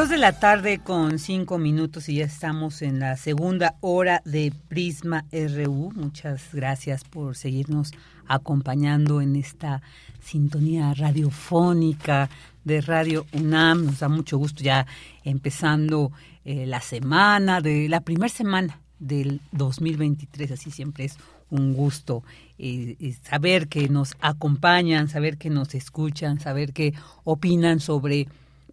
Dos 0.00 0.08
de 0.08 0.16
la 0.16 0.32
tarde 0.32 0.78
con 0.78 1.18
cinco 1.18 1.58
minutos 1.58 2.08
y 2.08 2.14
ya 2.14 2.24
estamos 2.24 2.80
en 2.80 3.00
la 3.00 3.18
segunda 3.18 3.74
hora 3.82 4.22
de 4.24 4.50
Prisma 4.68 5.26
RU. 5.30 5.92
Muchas 5.94 6.54
gracias 6.54 7.04
por 7.04 7.36
seguirnos 7.36 7.92
acompañando 8.26 9.20
en 9.20 9.36
esta 9.36 9.82
sintonía 10.22 10.94
radiofónica 10.94 12.30
de 12.64 12.80
Radio 12.80 13.26
UNAM. 13.34 13.84
Nos 13.84 13.98
da 13.98 14.08
mucho 14.08 14.38
gusto 14.38 14.62
ya 14.62 14.86
empezando 15.22 16.12
eh, 16.46 16.64
la 16.64 16.80
semana, 16.80 17.60
de 17.60 17.86
la 17.90 18.00
primera 18.00 18.30
semana 18.30 18.80
del 18.98 19.42
2023. 19.52 20.52
Así 20.52 20.70
siempre 20.70 21.04
es 21.04 21.18
un 21.50 21.74
gusto 21.74 22.24
eh, 22.56 22.96
eh, 23.00 23.14
saber 23.22 23.68
que 23.68 23.90
nos 23.90 24.14
acompañan, 24.22 25.08
saber 25.08 25.36
que 25.36 25.50
nos 25.50 25.74
escuchan, 25.74 26.40
saber 26.40 26.72
que 26.72 26.94
opinan 27.24 27.80
sobre 27.80 28.28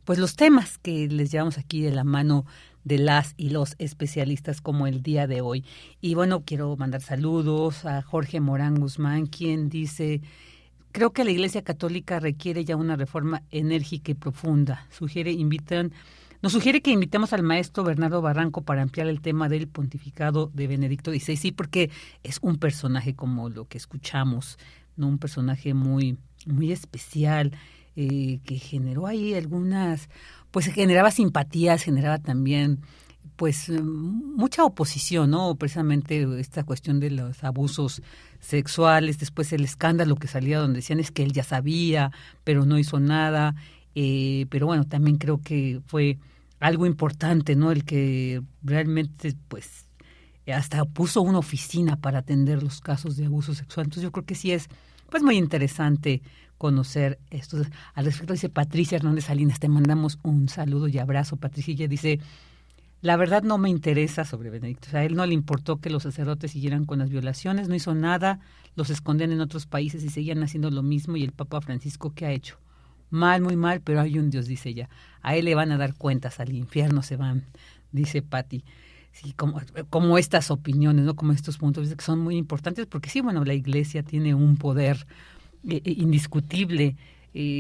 pues 0.07 0.19
los 0.19 0.37
temas 0.37 0.77
que 0.77 1.09
les 1.09 1.33
llevamos 1.33 1.57
aquí 1.57 1.81
de 1.81 1.91
la 1.91 2.05
mano 2.05 2.45
de 2.85 2.97
las 2.97 3.33
y 3.35 3.49
los 3.49 3.75
especialistas 3.77 4.61
como 4.61 4.87
el 4.87 5.03
día 5.03 5.27
de 5.27 5.41
hoy. 5.41 5.65
Y 5.99 6.13
bueno, 6.13 6.43
quiero 6.45 6.77
mandar 6.77 7.01
saludos 7.01 7.83
a 7.85 8.01
Jorge 8.01 8.39
Morán 8.39 8.75
Guzmán, 8.75 9.25
quien 9.25 9.67
dice, 9.67 10.21
creo 10.93 11.11
que 11.11 11.25
la 11.25 11.31
Iglesia 11.31 11.61
Católica 11.61 12.21
requiere 12.21 12.63
ya 12.63 12.77
una 12.77 12.95
reforma 12.95 13.43
enérgica 13.51 14.11
y 14.11 14.13
profunda. 14.13 14.87
Sugiere, 14.91 15.33
invitan, 15.33 15.91
nos 16.41 16.53
sugiere 16.53 16.79
que 16.79 16.91
invitemos 16.91 17.33
al 17.33 17.43
maestro 17.43 17.83
Bernardo 17.83 18.21
Barranco 18.21 18.61
para 18.61 18.83
ampliar 18.83 19.07
el 19.07 19.19
tema 19.19 19.49
del 19.49 19.67
pontificado 19.67 20.49
de 20.53 20.67
Benedicto 20.67 21.11
XVI, 21.11 21.35
sí, 21.35 21.51
porque 21.51 21.91
es 22.23 22.39
un 22.41 22.55
personaje 22.59 23.13
como 23.13 23.49
lo 23.49 23.65
que 23.65 23.77
escuchamos, 23.77 24.57
no 24.95 25.09
un 25.09 25.17
personaje 25.17 25.73
muy, 25.73 26.17
muy 26.45 26.71
especial 26.71 27.51
eh, 27.99 28.39
que 28.45 28.59
generó 28.59 29.07
ahí 29.07 29.33
algunas, 29.33 30.07
pues 30.51 30.67
generaba 30.67 31.09
simpatías, 31.09 31.81
generaba 31.81 32.19
también 32.19 32.79
pues 33.35 33.69
mucha 33.69 34.63
oposición, 34.63 35.31
¿no? 35.31 35.55
Precisamente 35.55 36.27
esta 36.39 36.63
cuestión 36.63 36.99
de 36.99 37.09
los 37.09 37.43
abusos 37.43 38.03
sexuales, 38.39 39.17
después 39.17 39.51
el 39.51 39.63
escándalo 39.63 40.15
que 40.15 40.27
salía 40.27 40.59
donde 40.59 40.77
decían 40.77 40.99
es 40.99 41.09
que 41.09 41.23
él 41.23 41.33
ya 41.33 41.43
sabía, 41.43 42.11
pero 42.43 42.65
no 42.65 42.77
hizo 42.77 42.99
nada, 42.99 43.55
eh, 43.95 44.45
pero 44.49 44.67
bueno, 44.67 44.85
también 44.85 45.17
creo 45.17 45.41
que 45.41 45.81
fue 45.87 46.19
algo 46.59 46.85
importante, 46.85 47.55
¿no? 47.55 47.71
El 47.71 47.83
que 47.83 48.43
realmente, 48.61 49.33
pues, 49.47 49.87
hasta 50.53 50.85
puso 50.85 51.23
una 51.23 51.39
oficina 51.39 51.95
para 51.97 52.19
atender 52.19 52.61
los 52.61 52.79
casos 52.79 53.17
de 53.17 53.25
abuso 53.25 53.55
sexual. 53.55 53.87
Entonces 53.87 54.03
yo 54.03 54.11
creo 54.11 54.25
que 54.25 54.35
sí 54.35 54.51
es, 54.51 54.67
pues, 55.09 55.23
muy 55.23 55.35
interesante 55.35 56.21
conocer 56.57 57.19
esto. 57.29 57.57
Al 57.93 58.05
respecto 58.05 58.33
dice 58.33 58.49
Patricia 58.49 58.97
Hernández 58.97 59.25
Salinas, 59.25 59.59
te 59.59 59.69
mandamos 59.69 60.19
un 60.23 60.49
saludo 60.49 60.87
y 60.87 60.97
abrazo. 60.97 61.37
Patricia 61.37 61.87
dice, 61.87 62.19
la 63.01 63.15
verdad 63.15 63.43
no 63.43 63.57
me 63.57 63.69
interesa 63.69 64.25
sobre 64.25 64.49
Benedicto. 64.49 64.87
O 64.87 64.91
sea, 64.91 65.01
a 65.01 65.05
él 65.05 65.15
no 65.15 65.25
le 65.25 65.33
importó 65.33 65.77
que 65.77 65.89
los 65.89 66.03
sacerdotes 66.03 66.51
siguieran 66.51 66.85
con 66.85 66.99
las 66.99 67.09
violaciones, 67.09 67.69
no 67.69 67.75
hizo 67.75 67.93
nada, 67.93 68.39
los 68.75 68.89
escondían 68.89 69.31
en 69.31 69.41
otros 69.41 69.65
países 69.65 70.03
y 70.03 70.09
seguían 70.09 70.41
haciendo 70.43 70.71
lo 70.71 70.83
mismo. 70.83 71.15
Y 71.15 71.23
el 71.23 71.31
Papa 71.31 71.61
Francisco, 71.61 72.13
¿qué 72.13 72.25
ha 72.25 72.31
hecho? 72.31 72.57
Mal, 73.09 73.41
muy 73.41 73.55
mal, 73.55 73.81
pero 73.81 74.01
hay 74.01 74.19
un 74.19 74.29
Dios, 74.29 74.47
dice 74.47 74.69
ella. 74.69 74.89
A 75.21 75.35
él 75.35 75.45
le 75.45 75.55
van 75.55 75.71
a 75.71 75.77
dar 75.77 75.93
cuentas, 75.93 76.39
al 76.39 76.53
infierno 76.53 77.03
se 77.03 77.15
van, 77.15 77.45
dice 77.91 78.21
Patti. 78.21 78.63
Sí, 79.13 79.33
como, 79.33 79.61
como 79.89 80.17
estas 80.17 80.51
opiniones, 80.51 81.05
¿no? 81.05 81.15
Como 81.15 81.31
estos 81.31 81.57
puntos 81.57 81.93
que 81.95 82.03
son 82.03 82.19
muy 82.19 82.35
importantes, 82.35 82.85
porque 82.85 83.09
sí, 83.09 83.21
bueno, 83.21 83.43
la 83.45 83.55
iglesia 83.55 84.03
tiene 84.03 84.35
un 84.35 84.57
poder 84.57 85.07
eh, 85.67 85.81
eh, 85.83 85.95
indiscutible 85.97 86.95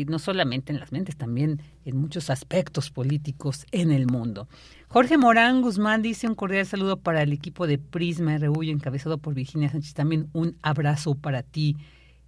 no 0.07 0.17
solamente 0.17 0.73
en 0.73 0.79
las 0.79 0.91
mentes, 0.91 1.15
también 1.17 1.61
en 1.85 1.97
muchos 1.97 2.31
aspectos 2.31 2.89
políticos 2.89 3.63
en 3.71 3.91
el 3.91 4.07
mundo. 4.07 4.47
Jorge 4.87 5.19
Morán 5.19 5.61
Guzmán 5.61 6.01
dice 6.01 6.27
un 6.27 6.33
cordial 6.33 6.65
saludo 6.65 6.97
para 6.97 7.21
el 7.21 7.31
equipo 7.31 7.67
de 7.67 7.77
Prisma 7.77 8.39
RU 8.39 8.63
encabezado 8.63 9.19
por 9.19 9.35
Virginia 9.35 9.69
Sánchez. 9.69 9.93
También 9.93 10.29
un 10.33 10.55
abrazo 10.63 11.13
para 11.13 11.43
ti 11.43 11.77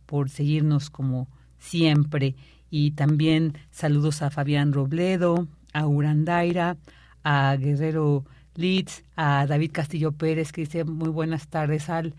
por 0.05 0.29
seguirnos 0.29 0.91
como 0.91 1.27
siempre. 1.57 2.35
Y 2.69 2.91
también 2.91 3.53
saludos 3.71 4.21
a 4.21 4.29
Fabián 4.29 4.73
Robledo, 4.73 5.47
a 5.73 5.87
Urandaira, 5.87 6.77
a 7.23 7.55
Guerrero 7.55 8.25
Litz, 8.55 9.03
a 9.15 9.45
David 9.47 9.71
Castillo 9.71 10.11
Pérez, 10.11 10.51
que 10.51 10.61
dice 10.61 10.83
muy 10.83 11.09
buenas 11.09 11.47
tardes 11.47 11.89
al 11.89 12.13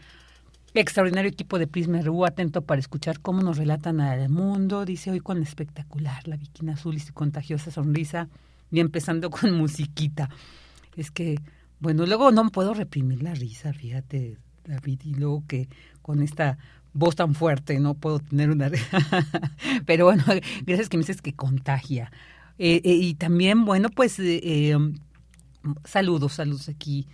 Extraordinario 0.72 1.28
equipo 1.28 1.58
de 1.58 1.66
Prisma 1.66 2.00
RU, 2.00 2.24
atento 2.24 2.62
para 2.62 2.78
escuchar 2.78 3.18
cómo 3.18 3.42
nos 3.42 3.58
relatan 3.58 4.00
al 4.00 4.28
mundo. 4.28 4.84
Dice 4.84 5.10
hoy 5.10 5.18
con 5.18 5.42
espectacular, 5.42 6.28
la 6.28 6.36
bikina 6.36 6.74
azul 6.74 6.94
y 6.94 7.00
su 7.00 7.12
contagiosa 7.12 7.72
sonrisa, 7.72 8.28
y 8.70 8.78
empezando 8.78 9.30
con 9.30 9.52
musiquita. 9.52 10.30
Es 10.96 11.10
que, 11.10 11.40
bueno, 11.80 12.06
luego 12.06 12.30
no 12.30 12.48
puedo 12.50 12.72
reprimir 12.72 13.20
la 13.20 13.34
risa, 13.34 13.72
fíjate, 13.72 14.38
David, 14.64 15.00
y 15.04 15.14
luego 15.14 15.42
que 15.48 15.68
con 16.02 16.22
esta 16.22 16.56
voz 16.92 17.16
tan 17.16 17.34
fuerte 17.34 17.80
no 17.80 17.94
puedo 17.94 18.20
tener 18.20 18.50
una... 18.50 18.70
Pero 19.86 20.04
bueno, 20.04 20.22
gracias 20.66 20.88
que 20.88 20.96
me 20.96 21.02
dices 21.02 21.20
que 21.20 21.32
contagia. 21.32 22.12
Eh, 22.58 22.80
eh, 22.84 22.92
y 22.92 23.14
también, 23.14 23.64
bueno, 23.64 23.88
pues 23.88 24.20
eh, 24.20 24.76
saludos, 25.84 26.34
saludos 26.34 26.68
aquí 26.68 27.08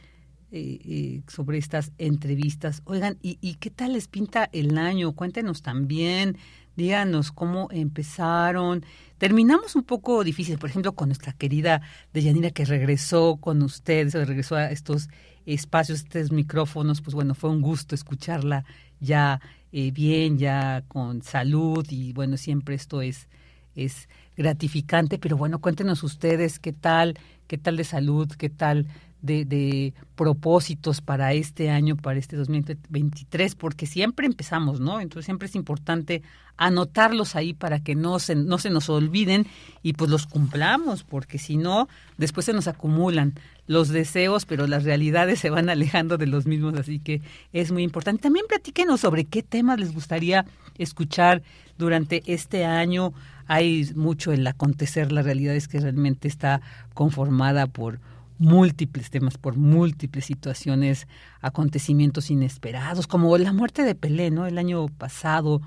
sobre 1.28 1.58
estas 1.58 1.92
entrevistas. 1.98 2.82
Oigan, 2.84 3.18
¿y, 3.22 3.54
qué 3.54 3.70
tal 3.70 3.92
les 3.94 4.08
pinta 4.08 4.48
el 4.52 4.78
año? 4.78 5.12
Cuéntenos 5.12 5.62
también, 5.62 6.38
díganos 6.76 7.32
cómo 7.32 7.68
empezaron. 7.70 8.84
Terminamos 9.18 9.76
un 9.76 9.84
poco 9.84 10.24
difícil, 10.24 10.58
por 10.58 10.70
ejemplo, 10.70 10.92
con 10.92 11.08
nuestra 11.08 11.32
querida 11.32 11.82
Deyanira 12.12 12.50
que 12.50 12.64
regresó 12.64 13.36
con 13.36 13.62
ustedes, 13.62 14.14
regresó 14.14 14.56
a 14.56 14.70
estos 14.70 15.08
espacios, 15.46 16.00
estos 16.00 16.32
micrófonos, 16.32 17.00
pues 17.00 17.14
bueno, 17.14 17.34
fue 17.34 17.50
un 17.50 17.62
gusto 17.62 17.94
escucharla 17.94 18.64
ya 19.00 19.40
eh, 19.72 19.90
bien, 19.90 20.38
ya 20.38 20.82
con 20.88 21.22
salud 21.22 21.86
y 21.90 22.12
bueno, 22.12 22.36
siempre 22.36 22.74
esto 22.74 23.02
es, 23.02 23.28
es 23.74 24.08
gratificante, 24.36 25.18
pero 25.18 25.36
bueno, 25.36 25.60
cuéntenos 25.60 26.02
ustedes 26.02 26.58
qué 26.58 26.72
tal, 26.72 27.18
qué 27.46 27.58
tal 27.58 27.76
de 27.76 27.84
salud, 27.84 28.28
qué 28.38 28.48
tal 28.48 28.86
de, 29.26 29.92
propósitos 30.14 31.02
para 31.02 31.34
este 31.34 31.68
año, 31.68 31.96
para 31.96 32.18
este 32.18 32.36
2023, 32.36 33.54
porque 33.54 33.86
siempre 33.86 34.26
empezamos, 34.26 34.80
¿no? 34.80 35.00
Entonces 35.00 35.26
siempre 35.26 35.46
es 35.46 35.54
importante 35.54 36.22
anotarlos 36.56 37.36
ahí 37.36 37.52
para 37.52 37.80
que 37.80 37.94
no 37.94 38.18
se, 38.18 38.34
no 38.34 38.56
se 38.56 38.70
nos 38.70 38.88
olviden 38.88 39.46
y 39.82 39.92
pues 39.92 40.10
los 40.10 40.26
cumplamos, 40.26 41.02
porque 41.02 41.38
si 41.38 41.58
no, 41.58 41.88
después 42.16 42.46
se 42.46 42.54
nos 42.54 42.66
acumulan 42.66 43.34
los 43.66 43.88
deseos, 43.88 44.46
pero 44.46 44.66
las 44.66 44.84
realidades 44.84 45.40
se 45.40 45.50
van 45.50 45.68
alejando 45.68 46.16
de 46.16 46.26
los 46.26 46.46
mismos, 46.46 46.74
así 46.78 46.98
que 46.98 47.20
es 47.52 47.72
muy 47.72 47.82
importante. 47.82 48.22
También 48.22 48.46
platíquenos 48.48 49.00
sobre 49.00 49.24
qué 49.24 49.42
temas 49.42 49.78
les 49.78 49.92
gustaría 49.92 50.46
escuchar 50.78 51.42
durante 51.78 52.22
este 52.26 52.64
año. 52.64 53.12
Hay 53.46 53.90
mucho 53.94 54.32
el 54.32 54.46
acontecer, 54.46 55.12
la 55.12 55.22
realidad 55.22 55.54
es 55.54 55.68
que 55.68 55.80
realmente 55.80 56.28
está 56.28 56.60
conformada 56.94 57.66
por 57.66 58.00
múltiples 58.38 59.10
temas, 59.10 59.38
por 59.38 59.56
múltiples 59.56 60.24
situaciones, 60.24 61.06
acontecimientos 61.40 62.30
inesperados, 62.30 63.06
como 63.06 63.36
la 63.38 63.52
muerte 63.52 63.82
de 63.82 63.94
Pelé, 63.94 64.30
¿no? 64.30 64.46
El 64.46 64.58
año 64.58 64.86
pasado 64.88 65.60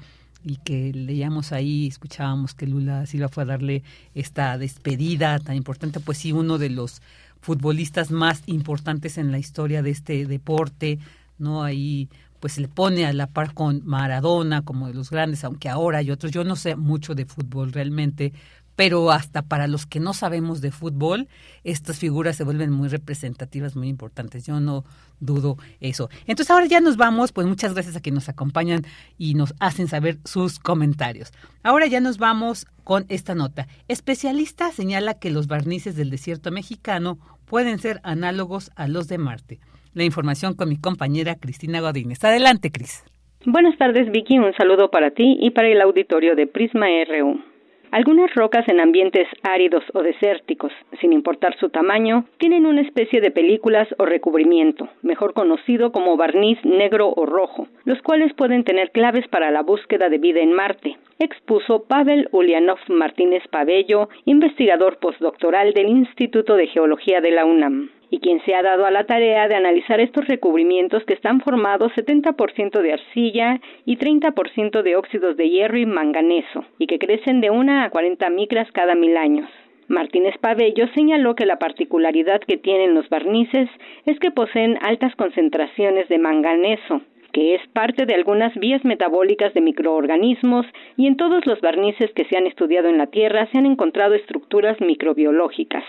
y 0.43 0.57
que 0.57 0.93
leíamos 0.93 1.51
ahí, 1.51 1.87
escuchábamos 1.87 2.53
que 2.53 2.65
Lula 2.65 3.05
Silva 3.05 3.27
fue 3.27 3.43
a 3.43 3.47
darle 3.47 3.83
esta 4.13 4.57
despedida 4.57 5.39
tan 5.39 5.55
importante, 5.55 5.99
pues 5.99 6.17
sí, 6.19 6.31
uno 6.31 6.57
de 6.57 6.69
los 6.69 7.01
futbolistas 7.41 8.11
más 8.11 8.43
importantes 8.45 9.17
en 9.17 9.31
la 9.31 9.39
historia 9.39 9.81
de 9.81 9.91
este 9.91 10.25
deporte, 10.25 10.99
¿no? 11.37 11.63
Ahí 11.63 12.09
pues 12.39 12.53
se 12.53 12.61
le 12.61 12.67
pone 12.69 13.05
a 13.05 13.11
la 13.11 13.27
par 13.27 13.53
con 13.53 13.81
Maradona 13.85 14.61
como 14.61 14.87
de 14.87 14.93
los 14.93 15.09
grandes, 15.09 15.43
aunque 15.43 15.67
ahora 15.67 15.97
hay 15.97 16.11
otros, 16.11 16.31
yo 16.31 16.43
no 16.43 16.55
sé 16.55 16.75
mucho 16.75 17.15
de 17.15 17.25
fútbol 17.25 17.73
realmente, 17.73 18.33
pero 18.79 19.11
hasta 19.11 19.41
para 19.41 19.67
los 19.67 19.85
que 19.85 19.99
no 19.99 20.13
sabemos 20.13 20.61
de 20.61 20.71
fútbol, 20.71 21.27
estas 21.65 21.99
figuras 21.99 22.37
se 22.37 22.45
vuelven 22.45 22.71
muy 22.71 22.87
representativas, 22.87 23.75
muy 23.75 23.89
importantes. 23.89 24.47
Yo 24.47 24.61
no 24.61 24.85
dudo 25.19 25.57
eso. 25.81 26.07
Entonces 26.27 26.49
ahora 26.49 26.65
ya 26.65 26.79
nos 26.79 26.95
vamos, 26.95 27.33
pues 27.33 27.45
muchas 27.45 27.73
gracias 27.73 27.97
a 27.97 27.99
quienes 27.99 28.23
nos 28.23 28.29
acompañan 28.29 28.83
y 29.17 29.33
nos 29.33 29.53
hacen 29.59 29.89
saber 29.89 30.19
sus 30.23 30.59
comentarios. 30.59 31.33
Ahora 31.61 31.87
ya 31.87 31.99
nos 31.99 32.19
vamos 32.19 32.67
con 32.85 33.03
esta 33.09 33.35
nota. 33.35 33.67
Especialista 33.89 34.71
señala 34.71 35.19
que 35.19 35.29
los 35.29 35.47
barnices 35.47 35.97
del 35.97 36.09
desierto 36.09 36.49
mexicano 36.49 37.17
pueden 37.47 37.79
ser 37.79 37.99
análogos 38.03 38.71
a 38.77 38.87
los 38.87 39.09
de 39.09 39.17
Marte. 39.17 39.59
La 39.93 40.05
información 40.05 40.53
con 40.53 40.69
mi 40.69 40.77
compañera 40.77 41.35
Cristina 41.35 41.81
Godínez. 41.81 42.23
Adelante, 42.23 42.71
Cris. 42.71 43.03
Buenas 43.45 43.77
tardes, 43.77 44.09
Vicky. 44.09 44.39
Un 44.39 44.53
saludo 44.53 44.89
para 44.89 45.11
ti 45.11 45.37
y 45.41 45.51
para 45.51 45.67
el 45.67 45.81
auditorio 45.81 46.37
de 46.37 46.47
Prisma 46.47 46.85
RU. 47.09 47.48
Algunas 47.91 48.33
rocas 48.35 48.67
en 48.67 48.79
ambientes 48.79 49.27
áridos 49.41 49.83
o 49.93 50.03
desérticos, 50.03 50.71
sin 51.01 51.11
importar 51.11 51.57
su 51.57 51.69
tamaño, 51.69 52.25
tienen 52.37 52.67
una 52.67 52.81
especie 52.81 53.19
de 53.19 53.31
películas 53.31 53.87
o 53.97 54.05
recubrimiento, 54.05 54.89
mejor 55.01 55.33
conocido 55.33 55.91
como 55.91 56.15
barniz 56.15 56.63
negro 56.63 57.11
o 57.15 57.25
rojo, 57.25 57.67
los 57.85 57.99
cuales 58.03 58.31
pueden 58.35 58.63
tener 58.63 58.91
claves 58.91 59.27
para 59.27 59.49
la 59.49 59.63
búsqueda 59.63 60.07
de 60.09 60.19
vida 60.19 60.39
en 60.39 60.53
Marte, 60.53 60.97
expuso 61.17 61.83
Pavel 61.85 62.29
Ulianov 62.31 62.79
Martínez 62.89 63.43
Pabello, 63.49 64.09
investigador 64.25 64.97
postdoctoral 64.99 65.73
del 65.73 65.89
Instituto 65.89 66.55
de 66.57 66.67
Geología 66.67 67.21
de 67.21 67.31
la 67.31 67.45
UNAM 67.45 67.89
y 68.09 68.19
quien 68.19 68.41
se 68.45 68.55
ha 68.55 68.61
dado 68.61 68.85
a 68.85 68.91
la 68.91 69.05
tarea 69.05 69.47
de 69.47 69.55
analizar 69.55 69.99
estos 69.99 70.27
recubrimientos 70.27 71.03
que 71.05 71.13
están 71.13 71.41
formados 71.41 71.91
70% 71.93 72.81
de 72.81 72.93
arcilla 72.93 73.59
y 73.85 73.97
30% 73.97 74.81
de 74.81 74.95
óxidos 74.95 75.37
de 75.37 75.49
hierro 75.49 75.77
y 75.77 75.85
manganeso, 75.85 76.65
y 76.77 76.87
que 76.87 76.99
crecen 76.99 77.41
de 77.41 77.49
1 77.49 77.83
a 77.83 77.89
40 77.89 78.29
micras 78.29 78.71
cada 78.71 78.95
mil 78.95 79.17
años. 79.17 79.49
Martínez 79.87 80.35
Pabello 80.39 80.87
señaló 80.93 81.35
que 81.35 81.47
la 81.47 81.57
particularidad 81.57 82.41
que 82.41 82.57
tienen 82.57 82.93
los 82.93 83.09
barnices 83.09 83.69
es 84.05 84.19
que 84.19 84.29
poseen 84.29 84.77
altas 84.81 85.15
concentraciones 85.15 86.07
de 86.09 86.19
manganeso, 86.19 87.01
que 87.31 87.55
es 87.55 87.67
parte 87.69 88.05
de 88.05 88.13
algunas 88.13 88.53
vías 88.55 88.85
metabólicas 88.85 89.53
de 89.55 89.61
microorganismos 89.61 90.67
y 90.95 91.07
en 91.07 91.17
todos 91.17 91.45
los 91.47 91.59
barnices 91.61 92.11
que 92.13 92.25
se 92.25 92.37
han 92.37 92.45
estudiado 92.45 92.87
en 92.87 92.99
la 92.99 93.07
Tierra 93.07 93.47
se 93.51 93.57
han 93.57 93.65
encontrado 93.65 94.13
estructuras 94.13 94.79
microbiológicas. 94.79 95.83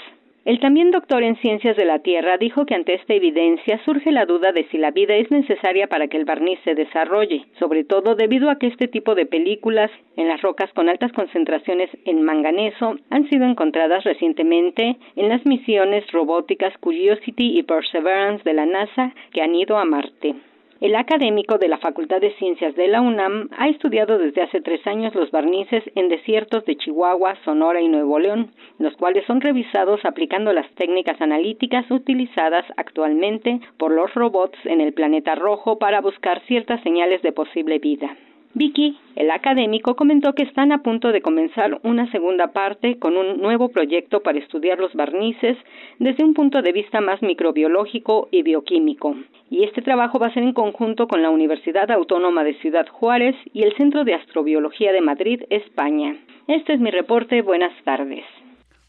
El 0.46 0.58
también 0.58 0.90
doctor 0.90 1.22
en 1.22 1.36
ciencias 1.36 1.76
de 1.76 1.84
la 1.84 1.98
Tierra 1.98 2.38
dijo 2.38 2.64
que 2.64 2.74
ante 2.74 2.94
esta 2.94 3.12
evidencia 3.12 3.78
surge 3.84 4.10
la 4.10 4.24
duda 4.24 4.52
de 4.52 4.64
si 4.70 4.78
la 4.78 4.90
vida 4.90 5.14
es 5.14 5.30
necesaria 5.30 5.86
para 5.86 6.08
que 6.08 6.16
el 6.16 6.24
barniz 6.24 6.58
se 6.64 6.74
desarrolle, 6.74 7.44
sobre 7.58 7.84
todo 7.84 8.14
debido 8.14 8.48
a 8.48 8.56
que 8.56 8.68
este 8.68 8.88
tipo 8.88 9.14
de 9.14 9.26
películas 9.26 9.90
en 10.16 10.28
las 10.28 10.40
rocas 10.40 10.72
con 10.72 10.88
altas 10.88 11.12
concentraciones 11.12 11.90
en 12.06 12.22
manganeso 12.22 12.96
han 13.10 13.28
sido 13.28 13.44
encontradas 13.44 14.02
recientemente 14.04 14.96
en 15.14 15.28
las 15.28 15.44
misiones 15.44 16.10
robóticas 16.10 16.72
Curiosity 16.78 17.58
y 17.58 17.62
Perseverance 17.62 18.42
de 18.42 18.54
la 18.54 18.64
NASA 18.64 19.12
que 19.32 19.42
han 19.42 19.54
ido 19.54 19.76
a 19.76 19.84
Marte. 19.84 20.36
El 20.80 20.96
académico 20.96 21.58
de 21.58 21.68
la 21.68 21.76
Facultad 21.76 22.22
de 22.22 22.32
Ciencias 22.36 22.74
de 22.74 22.88
la 22.88 23.02
UNAM 23.02 23.50
ha 23.58 23.68
estudiado 23.68 24.16
desde 24.16 24.40
hace 24.40 24.62
tres 24.62 24.86
años 24.86 25.14
los 25.14 25.30
barnices 25.30 25.84
en 25.94 26.08
desiertos 26.08 26.64
de 26.64 26.74
Chihuahua, 26.74 27.36
Sonora 27.44 27.82
y 27.82 27.88
Nuevo 27.88 28.18
León, 28.18 28.52
los 28.78 28.96
cuales 28.96 29.26
son 29.26 29.42
revisados 29.42 30.02
aplicando 30.06 30.54
las 30.54 30.70
técnicas 30.76 31.20
analíticas 31.20 31.90
utilizadas 31.90 32.64
actualmente 32.78 33.60
por 33.76 33.92
los 33.92 34.14
robots 34.14 34.58
en 34.64 34.80
el 34.80 34.94
planeta 34.94 35.34
rojo 35.34 35.78
para 35.78 36.00
buscar 36.00 36.40
ciertas 36.46 36.82
señales 36.82 37.20
de 37.20 37.32
posible 37.32 37.78
vida. 37.78 38.16
Vicky, 38.52 38.98
el 39.14 39.30
académico, 39.30 39.94
comentó 39.94 40.34
que 40.34 40.42
están 40.42 40.72
a 40.72 40.82
punto 40.82 41.12
de 41.12 41.22
comenzar 41.22 41.78
una 41.84 42.10
segunda 42.10 42.48
parte 42.48 42.98
con 42.98 43.16
un 43.16 43.40
nuevo 43.40 43.68
proyecto 43.68 44.22
para 44.22 44.38
estudiar 44.38 44.78
los 44.78 44.92
barnices 44.94 45.56
desde 46.00 46.24
un 46.24 46.34
punto 46.34 46.60
de 46.60 46.72
vista 46.72 47.00
más 47.00 47.22
microbiológico 47.22 48.28
y 48.32 48.42
bioquímico. 48.42 49.14
Y 49.50 49.64
este 49.64 49.82
trabajo 49.82 50.18
va 50.18 50.28
a 50.28 50.34
ser 50.34 50.42
en 50.42 50.52
conjunto 50.52 51.06
con 51.06 51.22
la 51.22 51.30
Universidad 51.30 51.90
Autónoma 51.92 52.42
de 52.42 52.54
Ciudad 52.60 52.86
Juárez 52.88 53.36
y 53.52 53.62
el 53.62 53.76
Centro 53.76 54.04
de 54.04 54.14
Astrobiología 54.14 54.92
de 54.92 55.00
Madrid, 55.00 55.42
España. 55.50 56.16
Este 56.48 56.74
es 56.74 56.80
mi 56.80 56.90
reporte. 56.90 57.42
Buenas 57.42 57.72
tardes. 57.84 58.24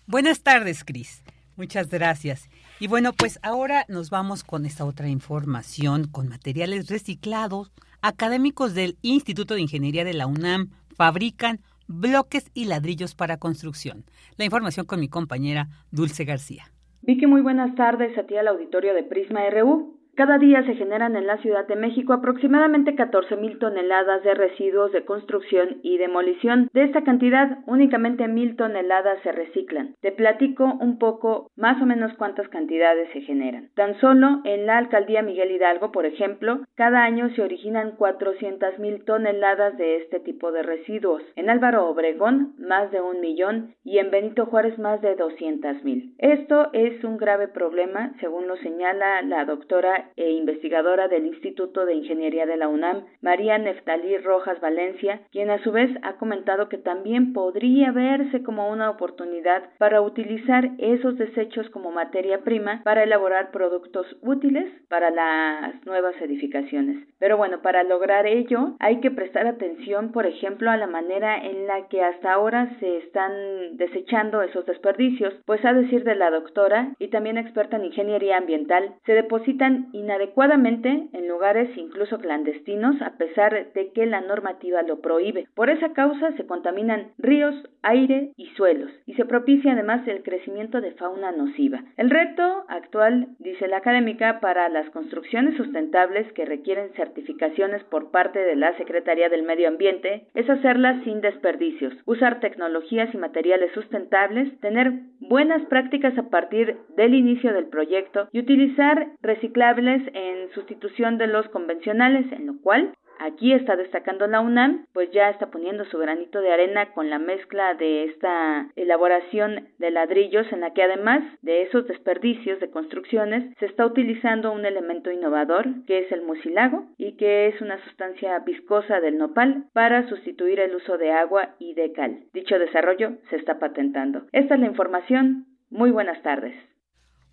Buenas 0.08 0.42
tardes, 0.42 0.84
Cris. 0.84 1.24
Muchas 1.56 1.90
gracias. 1.90 2.50
Y 2.82 2.88
bueno, 2.88 3.12
pues 3.14 3.38
ahora 3.44 3.86
nos 3.90 4.10
vamos 4.10 4.44
con 4.44 4.66
esta 4.66 4.86
otra 4.86 5.08
información, 5.08 6.08
con 6.08 6.30
materiales 6.30 6.90
reciclados. 6.90 7.72
Académicos 8.02 8.74
del 8.74 8.98
Instituto 9.04 9.54
de 9.54 9.62
Ingeniería 9.62 10.04
de 10.04 10.16
la 10.16 10.26
UNAM 10.26 10.72
fabrican 10.96 11.60
bloques 11.86 12.50
y 12.56 12.66
ladrillos 12.66 13.14
para 13.14 13.38
construcción. 13.38 14.04
La 14.36 14.46
información 14.46 14.88
con 14.88 15.00
mi 15.00 15.10
compañera 15.10 15.68
Dulce 15.92 16.26
García. 16.26 16.72
Vicky, 17.04 17.28
muy 17.28 17.42
buenas 17.42 17.76
tardes 17.76 18.18
a 18.18 18.24
ti 18.24 18.36
al 18.36 18.48
auditorio 18.48 18.96
de 18.96 19.04
Prisma 19.04 19.42
RU. 19.52 20.01
Cada 20.22 20.38
día 20.38 20.64
se 20.68 20.76
generan 20.76 21.16
en 21.16 21.26
la 21.26 21.38
Ciudad 21.38 21.66
de 21.66 21.76
México 21.76 22.14
aproximadamente 22.14 22.94
14 22.94 23.38
mil 23.38 23.58
toneladas 23.58 24.22
de 24.22 24.36
residuos 24.36 24.92
de 24.92 25.04
construcción 25.04 25.78
y 25.82 25.98
demolición. 25.98 26.70
De 26.74 26.84
esta 26.84 27.04
cantidad, 27.04 27.58
únicamente 27.66 28.28
mil 28.28 28.56
toneladas 28.56 29.18
se 29.24 29.32
reciclan. 29.32 29.96
Te 30.00 30.12
platico 30.12 30.78
un 30.80 31.00
poco 31.00 31.50
más 31.56 31.82
o 31.82 31.88
menos 31.88 32.14
cuántas 32.20 32.48
cantidades 32.50 33.10
se 33.14 33.22
generan. 33.22 33.72
Tan 33.74 34.00
solo 34.00 34.42
en 34.44 34.68
la 34.68 34.78
alcaldía 34.78 35.24
Miguel 35.24 35.50
Hidalgo, 35.50 35.92
por 35.92 36.06
ejemplo, 36.06 36.60
cada 36.76 37.04
año 37.04 37.34
se 37.34 37.42
originan 37.42 37.96
400 37.96 38.78
mil 38.78 39.04
toneladas 39.06 39.76
de 39.80 39.96
este 39.96 40.20
tipo 40.20 40.52
de 40.52 40.62
residuos. 40.62 41.24
En 41.36 41.50
Álvaro 41.50 41.90
Obregón, 41.90 42.54
más 42.60 42.92
de 42.92 43.02
un 43.02 43.22
millón 43.22 43.74
y 43.84 43.98
en 43.98 44.12
Benito 44.12 44.46
Juárez, 44.46 44.78
más 44.78 45.02
de 45.02 45.16
200 45.16 45.84
mil. 45.84 46.14
Esto 46.20 46.70
es 46.74 47.04
un 47.04 47.18
grave 47.18 47.48
problema, 47.48 48.14
según 48.20 48.48
lo 48.48 48.56
señala 48.58 49.24
la 49.24 49.46
doctora 49.46 50.11
e 50.16 50.32
investigadora 50.32 51.08
del 51.08 51.26
Instituto 51.26 51.86
de 51.86 51.96
Ingeniería 51.96 52.46
de 52.46 52.58
la 52.58 52.68
UNAM, 52.68 53.06
María 53.22 53.58
Neftalí 53.58 54.18
Rojas 54.18 54.60
Valencia, 54.62 55.22
quien 55.32 55.50
a 55.50 55.62
su 55.64 55.72
vez 55.72 55.90
ha 56.04 56.14
comentado 56.14 56.70
que 56.70 56.78
también 56.78 57.34
podría 57.34 57.92
verse 57.92 58.44
como 58.44 58.70
una 58.70 58.90
oportunidad 58.90 59.64
para 59.78 60.02
utilizar 60.02 60.72
esos 60.78 61.18
desechos 61.18 61.70
como 61.70 61.92
materia 61.92 62.40
prima 62.40 62.82
para 62.84 63.04
elaborar 63.04 63.52
productos 63.52 64.06
útiles 64.22 64.66
para 64.90 65.10
las 65.10 65.86
nuevas 65.86 66.16
edificaciones. 66.22 67.08
Pero 67.20 67.38
bueno, 67.38 67.62
para 67.62 67.84
lograr 67.84 68.26
ello 68.26 68.76
hay 68.80 69.00
que 69.00 69.12
prestar 69.12 69.48
atención, 69.48 70.12
por 70.12 70.26
ejemplo, 70.26 70.72
a 70.72 70.78
la 70.78 70.88
manera 70.88 71.38
en 71.38 71.68
la 71.68 71.88
que 71.88 72.04
hasta 72.04 72.34
ahora 72.34 72.76
se 72.80 72.98
están 72.98 73.32
desechando 73.78 74.42
esos 74.42 74.66
desperdicios, 74.66 75.34
pues 75.46 75.64
a 75.66 75.74
decir 75.74 76.04
de 76.04 76.16
la 76.16 76.32
doctora 76.32 76.94
y 77.00 77.10
también 77.10 77.38
experta 77.38 77.78
en 77.78 77.86
ingeniería 77.86 78.38
ambiental, 78.38 78.96
se 79.06 79.14
depositan 79.14 79.90
inadecuadamente 79.94 81.08
en 81.14 81.28
lugares 81.28 81.70
incluso 81.76 82.20
clandestinos 82.20 83.02
a 83.02 83.18
pesar 83.18 83.74
de 83.74 83.92
que 83.92 84.06
la 84.06 84.22
normativa 84.22 84.82
lo 84.82 85.02
prohíbe. 85.02 85.48
Por 85.56 85.70
esa 85.70 85.94
causa 85.94 86.32
se 86.38 86.46
contaminan 86.46 87.12
ríos, 87.18 87.56
aire 87.82 88.32
y 88.38 88.48
suelos 88.56 88.92
y 89.06 89.14
se 89.16 89.26
propicia 89.26 89.74
además 89.74 90.08
el 90.08 90.24
crecimiento 90.24 90.82
de 90.82 90.92
fauna 90.92 91.32
nociva. 91.32 91.84
El 91.98 92.10
reto 92.10 92.66
actual, 92.68 93.30
dice 93.40 93.68
la 93.68 93.78
académica, 93.78 94.40
para 94.40 94.70
las 94.70 94.90
construcciones 94.92 95.58
sustentables 95.58 96.32
que 96.34 96.46
requieren 96.46 96.94
certificaciones 96.96 97.84
por 97.86 98.12
parte 98.12 98.40
de 98.40 98.56
la 98.56 98.76
Secretaría 98.78 99.30
del 99.30 99.44
Medio 99.44 99.68
Ambiente 99.68 100.28
es 100.34 100.50
hacerlas 100.50 101.04
sin 101.04 101.22
desperdicios, 101.22 101.94
usar 102.06 102.40
tecnologías 102.40 103.14
y 103.14 103.18
materiales 103.18 103.72
sustentables, 103.74 104.60
tener 104.60 104.94
buenas 105.20 105.62
prácticas 105.68 106.18
a 106.18 106.30
partir 106.30 106.78
del 106.96 107.14
inicio 107.14 107.54
del 107.54 107.66
proyecto 107.66 108.28
y 108.32 108.40
utilizar 108.40 109.08
reciclables 109.22 109.81
en 109.88 110.52
sustitución 110.54 111.18
de 111.18 111.28
los 111.28 111.48
convencionales, 111.50 112.32
en 112.32 112.48
lo 112.48 112.62
cual 112.62 112.94
aquí 113.22 113.54
está 113.54 113.76
destacando 113.76 114.28
la 114.28 114.42
UNAM, 114.42 114.88
pues 114.94 115.12
ya 115.12 115.30
está 115.30 115.52
poniendo 115.52 115.86
su 115.86 115.98
granito 115.98 116.42
de 116.42 116.52
arena 116.52 116.92
con 116.94 117.10
la 117.10 117.20
mezcla 117.20 117.76
de 117.76 118.06
esta 118.06 118.70
elaboración 118.76 119.70
de 119.78 119.92
ladrillos 119.92 120.52
en 120.52 120.62
la 120.62 120.74
que 120.74 120.84
además 120.84 121.22
de 121.42 121.62
esos 121.62 121.88
desperdicios 121.88 122.60
de 122.60 122.72
construcciones 122.72 123.56
se 123.60 123.68
está 123.68 123.86
utilizando 123.86 124.52
un 124.52 124.66
elemento 124.66 125.12
innovador 125.12 125.68
que 125.86 126.00
es 126.00 126.12
el 126.12 126.24
mucilago 126.24 126.86
y 126.98 127.14
que 127.14 127.48
es 127.48 127.62
una 127.62 127.78
sustancia 127.84 128.40
viscosa 128.40 129.00
del 129.00 129.18
nopal 129.18 129.66
para 129.74 130.08
sustituir 130.10 130.60
el 130.60 130.76
uso 130.76 130.98
de 130.98 131.12
agua 131.12 131.56
y 131.60 131.76
de 131.76 131.92
cal. 131.94 132.24
Dicho 132.34 132.58
desarrollo 132.58 133.18
se 133.30 133.36
está 133.36 133.60
patentando. 133.60 134.24
Esta 134.32 134.56
es 134.56 134.60
la 134.60 134.68
información. 134.68 135.46
Muy 135.70 135.92
buenas 135.92 136.22
tardes. 136.24 136.56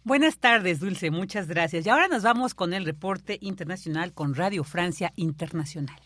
Buenas 0.08 0.38
tardes, 0.38 0.80
Dulce, 0.80 1.10
muchas 1.10 1.48
gracias. 1.48 1.84
Y 1.84 1.90
ahora 1.90 2.08
nos 2.08 2.22
vamos 2.22 2.54
con 2.54 2.72
el 2.72 2.86
reporte 2.86 3.36
internacional 3.42 4.14
con 4.14 4.34
Radio 4.34 4.64
Francia 4.64 5.12
Internacional. 5.16 6.00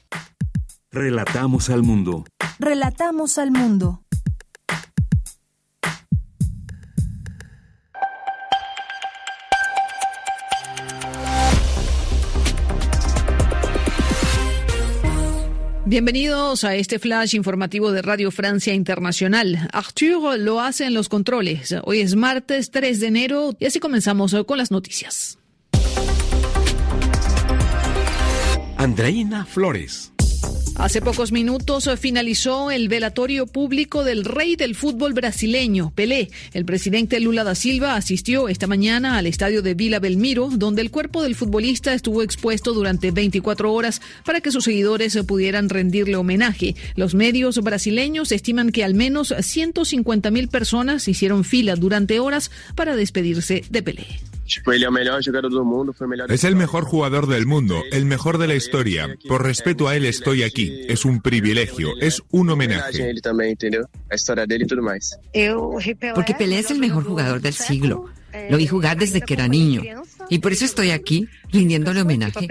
Relatamos 0.90 1.70
al 1.70 1.84
mundo. 1.84 2.24
Relatamos 2.58 3.38
al 3.38 3.52
mundo. 3.52 4.01
Bienvenidos 15.92 16.64
a 16.64 16.74
este 16.74 16.98
flash 16.98 17.34
informativo 17.34 17.92
de 17.92 18.00
Radio 18.00 18.30
Francia 18.30 18.72
Internacional. 18.72 19.68
Arthur 19.74 20.38
lo 20.38 20.58
hace 20.58 20.86
en 20.86 20.94
los 20.94 21.10
controles. 21.10 21.74
Hoy 21.84 22.00
es 22.00 22.16
martes 22.16 22.70
3 22.70 22.98
de 22.98 23.06
enero 23.08 23.54
y 23.60 23.66
así 23.66 23.78
comenzamos 23.78 24.34
con 24.46 24.56
las 24.56 24.70
noticias. 24.70 25.38
Andreina 28.78 29.44
Flores. 29.44 30.11
Hace 30.76 31.02
pocos 31.02 31.32
minutos 31.32 31.88
finalizó 32.00 32.70
el 32.70 32.88
velatorio 32.88 33.46
público 33.46 34.04
del 34.04 34.24
rey 34.24 34.56
del 34.56 34.74
fútbol 34.74 35.12
brasileño, 35.12 35.92
Pelé. 35.94 36.30
El 36.54 36.64
presidente 36.64 37.20
Lula 37.20 37.44
da 37.44 37.54
Silva 37.54 37.94
asistió 37.94 38.48
esta 38.48 38.66
mañana 38.66 39.18
al 39.18 39.26
estadio 39.26 39.62
de 39.62 39.74
Vila 39.74 40.00
Belmiro, 40.00 40.48
donde 40.50 40.80
el 40.80 40.90
cuerpo 40.90 41.22
del 41.22 41.34
futbolista 41.34 41.92
estuvo 41.92 42.22
expuesto 42.22 42.72
durante 42.72 43.10
24 43.10 43.72
horas 43.72 44.00
para 44.24 44.40
que 44.40 44.50
sus 44.50 44.64
seguidores 44.64 45.16
pudieran 45.26 45.68
rendirle 45.68 46.16
homenaje. 46.16 46.74
Los 46.96 47.14
medios 47.14 47.58
brasileños 47.62 48.32
estiman 48.32 48.72
que 48.72 48.82
al 48.82 48.94
menos 48.94 49.34
150 49.38 50.30
mil 50.30 50.48
personas 50.48 51.06
hicieron 51.06 51.44
fila 51.44 51.76
durante 51.76 52.18
horas 52.18 52.50
para 52.74 52.96
despedirse 52.96 53.62
de 53.68 53.82
Pelé. 53.82 54.31
Es 56.28 56.44
el 56.44 56.56
mejor 56.56 56.84
jugador 56.84 57.26
del 57.26 57.46
mundo, 57.46 57.82
el 57.92 58.04
mejor 58.04 58.38
de 58.38 58.46
la 58.46 58.54
historia. 58.54 59.16
Por 59.28 59.42
respeto 59.42 59.88
a 59.88 59.96
él 59.96 60.04
estoy 60.04 60.42
aquí. 60.42 60.84
Es 60.88 61.04
un 61.04 61.20
privilegio, 61.20 61.90
es 62.00 62.22
un 62.30 62.50
homenaje. 62.50 63.14
Porque 66.14 66.34
Pelé 66.34 66.58
es 66.58 66.70
el 66.70 66.78
mejor 66.78 67.04
jugador 67.04 67.40
del 67.40 67.54
siglo. 67.54 68.06
Lo 68.50 68.56
vi 68.56 68.66
jugar 68.66 68.96
desde 68.96 69.20
que 69.20 69.34
era 69.34 69.48
niño. 69.48 69.82
Y 70.28 70.38
por 70.38 70.52
eso 70.52 70.64
estoy 70.64 70.90
aquí, 70.90 71.28
rindiéndole 71.50 72.00
homenaje. 72.02 72.46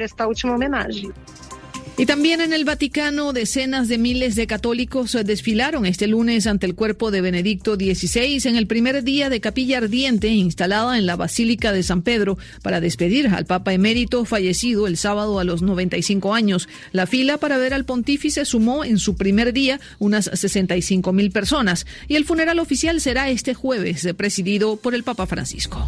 Y 2.02 2.08
también 2.08 2.42
en 2.42 2.52
el 2.52 2.66
Vaticano, 2.66 3.32
decenas 3.32 3.88
de 3.88 4.00
miles 4.00 4.34
de 4.34 4.48
católicos 4.48 5.16
desfilaron 5.24 5.86
este 5.86 6.08
lunes 6.08 6.48
ante 6.48 6.66
el 6.66 6.74
cuerpo 6.74 7.12
de 7.12 7.22
Benedicto 7.22 7.76
XVI 7.76 8.42
en 8.46 8.56
el 8.56 8.66
primer 8.66 9.04
día 9.04 9.30
de 9.30 9.40
capilla 9.40 9.78
ardiente 9.78 10.30
instalada 10.30 10.98
en 10.98 11.06
la 11.06 11.16
Basílica 11.16 11.72
de 11.72 11.84
San 11.84 12.02
Pedro 12.02 12.40
para 12.64 12.82
despedir 12.82 13.28
al 13.28 13.46
Papa 13.46 13.74
emérito 13.74 14.26
fallecido 14.26 14.88
el 14.88 14.98
sábado 14.98 15.38
a 15.38 15.44
los 15.44 15.62
95 15.62 16.34
años. 16.34 16.68
La 16.92 17.06
fila 17.06 17.38
para 17.38 17.60
ver 17.60 17.72
al 17.72 17.86
pontífice 17.86 18.46
sumó 18.46 18.84
en 18.84 18.98
su 18.98 19.16
primer 19.16 19.54
día 19.54 19.80
unas 20.00 20.26
65 20.26 21.14
mil 21.14 21.30
personas 21.30 21.86
y 22.08 22.16
el 22.16 22.26
funeral 22.26 22.58
oficial 22.58 23.00
será 23.00 23.30
este 23.30 23.54
jueves, 23.54 24.08
presidido 24.18 24.76
por 24.78 24.96
el 24.96 25.04
Papa 25.04 25.28
Francisco. 25.28 25.86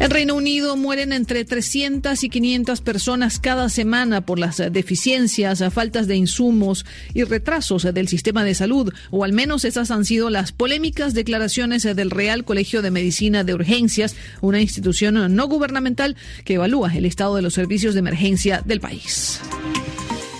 En 0.00 0.10
Reino 0.10 0.34
Unido 0.34 0.76
mueren 0.76 1.12
entre 1.12 1.44
300 1.44 2.22
y 2.24 2.28
500 2.28 2.80
personas 2.80 3.38
cada 3.38 3.68
semana 3.68 4.22
por 4.22 4.38
las 4.38 4.58
deficiencias, 4.72 5.62
faltas 5.72 6.06
de 6.08 6.16
insumos 6.16 6.84
y 7.14 7.22
retrasos 7.24 7.82
del 7.94 8.08
sistema 8.08 8.42
de 8.42 8.54
salud, 8.54 8.92
o 9.10 9.24
al 9.24 9.32
menos 9.32 9.64
esas 9.64 9.90
han 9.90 10.04
sido 10.04 10.30
las 10.30 10.52
polémicas 10.52 11.14
declaraciones 11.14 11.82
del 11.82 12.10
Real 12.10 12.44
Colegio 12.44 12.82
de 12.82 12.90
Medicina 12.90 13.44
de 13.44 13.54
Urgencias, 13.54 14.16
una 14.40 14.60
institución 14.60 15.34
no 15.34 15.46
gubernamental 15.46 16.16
que 16.44 16.54
evalúa 16.54 16.94
el 16.94 17.06
estado 17.06 17.36
de 17.36 17.42
los 17.42 17.54
servicios 17.54 17.94
de 17.94 18.00
emergencia 18.00 18.62
del 18.64 18.80
país. 18.80 19.40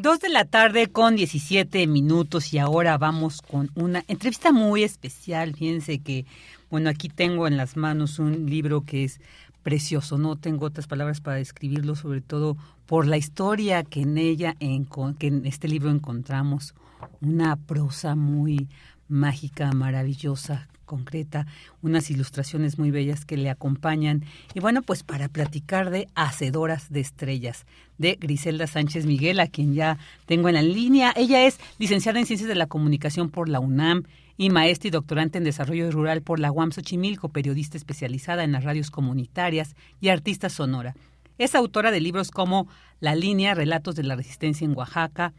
Dos 0.00 0.20
de 0.20 0.28
la 0.28 0.44
tarde 0.44 0.86
con 0.86 1.16
17 1.16 1.88
minutos 1.88 2.54
y 2.54 2.58
ahora 2.58 2.96
vamos 2.98 3.42
con 3.42 3.72
una 3.74 4.04
entrevista 4.06 4.52
muy 4.52 4.84
especial. 4.84 5.56
Fíjense 5.56 5.98
que, 5.98 6.24
bueno, 6.70 6.88
aquí 6.88 7.08
tengo 7.08 7.48
en 7.48 7.56
las 7.56 7.76
manos 7.76 8.20
un 8.20 8.48
libro 8.48 8.82
que 8.82 9.02
es 9.02 9.20
precioso, 9.64 10.16
no 10.16 10.36
tengo 10.36 10.66
otras 10.66 10.86
palabras 10.86 11.20
para 11.20 11.38
describirlo, 11.38 11.96
sobre 11.96 12.20
todo 12.20 12.56
por 12.86 13.08
la 13.08 13.16
historia 13.16 13.82
que 13.82 14.02
en 14.02 14.18
ella, 14.18 14.54
en, 14.60 14.86
que 15.18 15.26
en 15.26 15.44
este 15.46 15.66
libro 15.66 15.90
encontramos, 15.90 16.76
una 17.20 17.56
prosa 17.56 18.14
muy 18.14 18.68
mágica, 19.08 19.72
maravillosa, 19.72 20.68
concreta, 20.84 21.46
unas 21.82 22.10
ilustraciones 22.10 22.78
muy 22.78 22.90
bellas 22.90 23.24
que 23.24 23.36
le 23.36 23.50
acompañan. 23.50 24.24
Y 24.54 24.60
bueno, 24.60 24.82
pues 24.82 25.04
para 25.04 25.28
platicar 25.28 25.90
de 25.90 26.08
Hacedoras 26.16 26.90
de 26.90 27.00
Estrellas, 27.00 27.66
de 27.98 28.16
Griselda 28.18 28.66
Sánchez 28.66 29.06
Miguel, 29.06 29.38
a 29.38 29.46
quien 29.46 29.74
ya 29.74 29.98
tengo 30.26 30.48
en 30.48 30.54
la 30.54 30.62
línea. 30.62 31.12
Ella 31.16 31.44
es 31.44 31.58
licenciada 31.78 32.18
en 32.18 32.26
Ciencias 32.26 32.48
de 32.48 32.54
la 32.56 32.66
Comunicación 32.66 33.30
por 33.30 33.48
la 33.48 33.60
UNAM 33.60 34.04
y 34.36 34.50
maestra 34.50 34.88
y 34.88 34.90
doctorante 34.90 35.38
en 35.38 35.44
Desarrollo 35.44 35.90
Rural 35.90 36.22
por 36.22 36.40
la 36.40 36.50
UAM 36.50 36.72
Xochimilco, 36.72 37.28
periodista 37.28 37.76
especializada 37.76 38.44
en 38.44 38.52
las 38.52 38.64
radios 38.64 38.90
comunitarias 38.90 39.76
y 40.00 40.08
artista 40.08 40.48
sonora. 40.48 40.94
Es 41.38 41.54
autora 41.54 41.90
de 41.90 42.00
libros 42.00 42.30
como 42.30 42.68
La 43.00 43.14
línea, 43.14 43.54
Relatos 43.54 43.94
de 43.94 44.04
la 44.04 44.16
Resistencia 44.16 44.64
en 44.64 44.76
Oaxaca, 44.76 45.32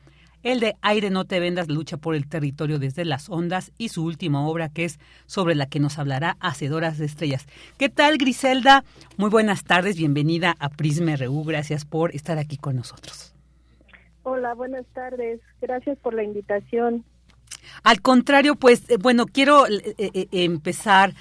el 0.43 0.59
de 0.59 0.75
Aire 0.81 1.09
no 1.09 1.25
te 1.25 1.39
vendas 1.39 1.67
lucha 1.67 1.97
por 1.97 2.15
el 2.15 2.27
territorio 2.27 2.79
desde 2.79 3.05
las 3.05 3.29
ondas 3.29 3.71
y 3.77 3.89
su 3.89 4.03
última 4.05 4.47
obra 4.47 4.69
que 4.69 4.85
es 4.85 4.99
sobre 5.25 5.55
la 5.55 5.67
que 5.67 5.79
nos 5.79 5.99
hablará 5.99 6.37
Hacedoras 6.39 6.97
de 6.97 7.05
Estrellas. 7.05 7.45
¿Qué 7.77 7.89
tal 7.89 8.17
Griselda? 8.17 8.83
Muy 9.17 9.29
buenas 9.29 9.63
tardes, 9.63 9.97
bienvenida 9.97 10.55
a 10.59 10.69
Prisma 10.69 11.15
RU, 11.15 11.43
gracias 11.43 11.85
por 11.85 12.15
estar 12.15 12.37
aquí 12.37 12.57
con 12.57 12.75
nosotros. 12.75 13.33
Hola, 14.23 14.53
buenas 14.53 14.85
tardes, 14.93 15.41
gracias 15.61 15.97
por 15.97 16.13
la 16.13 16.23
invitación. 16.23 17.03
Al 17.83 18.01
contrario, 18.01 18.55
pues 18.55 18.89
eh, 18.89 18.97
bueno, 18.97 19.25
quiero 19.25 19.67
eh, 19.67 19.95
eh, 19.97 20.27
empezar 20.31 21.13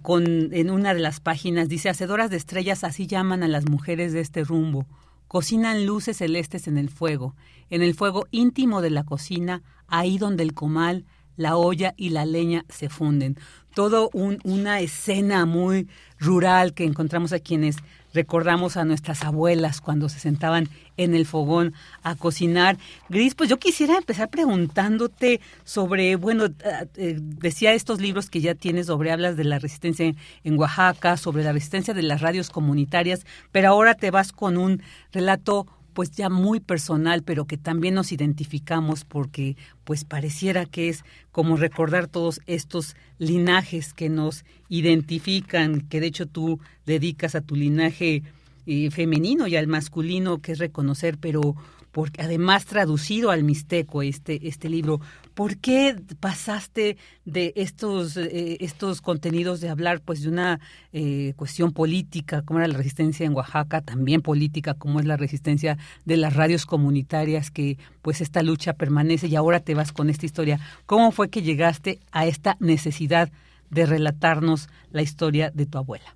con 0.00 0.54
en 0.54 0.70
una 0.70 0.94
de 0.94 1.00
las 1.00 1.20
páginas, 1.20 1.68
dice 1.68 1.90
Hacedoras 1.90 2.30
de 2.30 2.38
Estrellas, 2.38 2.82
así 2.82 3.06
llaman 3.06 3.42
a 3.42 3.48
las 3.48 3.68
mujeres 3.68 4.14
de 4.14 4.20
este 4.20 4.42
rumbo 4.42 4.86
Cocinan 5.28 5.86
luces 5.86 6.18
celestes 6.18 6.68
en 6.68 6.78
el 6.78 6.88
fuego, 6.88 7.34
en 7.70 7.82
el 7.82 7.94
fuego 7.94 8.26
íntimo 8.30 8.80
de 8.80 8.90
la 8.90 9.04
cocina, 9.04 9.62
ahí 9.88 10.18
donde 10.18 10.42
el 10.42 10.54
comal, 10.54 11.04
la 11.36 11.56
olla 11.56 11.94
y 11.96 12.10
la 12.10 12.24
leña 12.24 12.64
se 12.68 12.88
funden. 12.88 13.38
Todo 13.74 14.10
una 14.12 14.80
escena 14.80 15.44
muy 15.44 15.88
rural 16.18 16.72
que 16.72 16.84
encontramos 16.84 17.32
a 17.34 17.40
quienes 17.40 17.76
recordamos 18.16 18.78
a 18.78 18.84
nuestras 18.84 19.22
abuelas 19.22 19.80
cuando 19.80 20.08
se 20.08 20.18
sentaban 20.18 20.68
en 20.96 21.14
el 21.14 21.26
fogón 21.26 21.74
a 22.02 22.16
cocinar. 22.16 22.78
Gris, 23.10 23.34
pues 23.34 23.50
yo 23.50 23.58
quisiera 23.58 23.98
empezar 23.98 24.30
preguntándote 24.30 25.40
sobre, 25.64 26.16
bueno, 26.16 26.46
eh, 26.46 26.52
eh, 26.96 27.18
decía 27.20 27.74
estos 27.74 28.00
libros 28.00 28.30
que 28.30 28.40
ya 28.40 28.54
tienes 28.54 28.86
sobre, 28.86 29.12
hablas 29.12 29.36
de 29.36 29.44
la 29.44 29.58
resistencia 29.58 30.14
en 30.42 30.58
Oaxaca, 30.58 31.18
sobre 31.18 31.44
la 31.44 31.52
resistencia 31.52 31.92
de 31.92 32.02
las 32.02 32.22
radios 32.22 32.48
comunitarias, 32.48 33.26
pero 33.52 33.68
ahora 33.68 33.94
te 33.94 34.10
vas 34.10 34.32
con 34.32 34.56
un 34.56 34.82
relato 35.12 35.66
pues 35.96 36.10
ya 36.10 36.28
muy 36.28 36.60
personal, 36.60 37.22
pero 37.22 37.46
que 37.46 37.56
también 37.56 37.94
nos 37.94 38.12
identificamos 38.12 39.06
porque 39.06 39.56
pues 39.82 40.04
pareciera 40.04 40.66
que 40.66 40.90
es 40.90 41.06
como 41.32 41.56
recordar 41.56 42.06
todos 42.06 42.42
estos 42.44 42.96
linajes 43.18 43.94
que 43.94 44.10
nos 44.10 44.44
identifican, 44.68 45.80
que 45.80 46.00
de 46.00 46.08
hecho 46.08 46.26
tú 46.26 46.60
dedicas 46.84 47.34
a 47.34 47.40
tu 47.40 47.56
linaje 47.56 48.24
eh, 48.66 48.90
femenino 48.90 49.46
y 49.46 49.56
al 49.56 49.68
masculino, 49.68 50.42
que 50.42 50.52
es 50.52 50.58
reconocer, 50.58 51.16
pero 51.16 51.56
porque 51.96 52.20
además 52.20 52.66
traducido 52.66 53.30
al 53.30 53.42
mixteco 53.42 54.02
este, 54.02 54.48
este 54.48 54.68
libro. 54.68 55.00
¿Por 55.32 55.56
qué 55.56 55.96
pasaste 56.20 56.98
de 57.24 57.54
estos, 57.56 58.18
eh, 58.18 58.58
estos 58.60 59.00
contenidos 59.00 59.62
de 59.62 59.70
hablar 59.70 60.02
pues 60.02 60.20
de 60.20 60.28
una 60.28 60.60
eh, 60.92 61.32
cuestión 61.36 61.72
política, 61.72 62.42
como 62.42 62.58
era 62.58 62.68
la 62.68 62.76
resistencia 62.76 63.24
en 63.24 63.32
Oaxaca, 63.32 63.80
también 63.80 64.20
política, 64.20 64.74
como 64.74 65.00
es 65.00 65.06
la 65.06 65.16
resistencia 65.16 65.78
de 66.04 66.18
las 66.18 66.36
radios 66.36 66.66
comunitarias, 66.66 67.50
que 67.50 67.78
pues 68.02 68.20
esta 68.20 68.42
lucha 68.42 68.74
permanece 68.74 69.28
y 69.28 69.34
ahora 69.34 69.60
te 69.60 69.72
vas 69.72 69.92
con 69.92 70.10
esta 70.10 70.26
historia? 70.26 70.60
¿Cómo 70.84 71.12
fue 71.12 71.30
que 71.30 71.40
llegaste 71.40 72.00
a 72.12 72.26
esta 72.26 72.58
necesidad 72.60 73.32
de 73.70 73.86
relatarnos 73.86 74.68
la 74.90 75.00
historia 75.00 75.50
de 75.50 75.64
tu 75.64 75.78
abuela? 75.78 76.14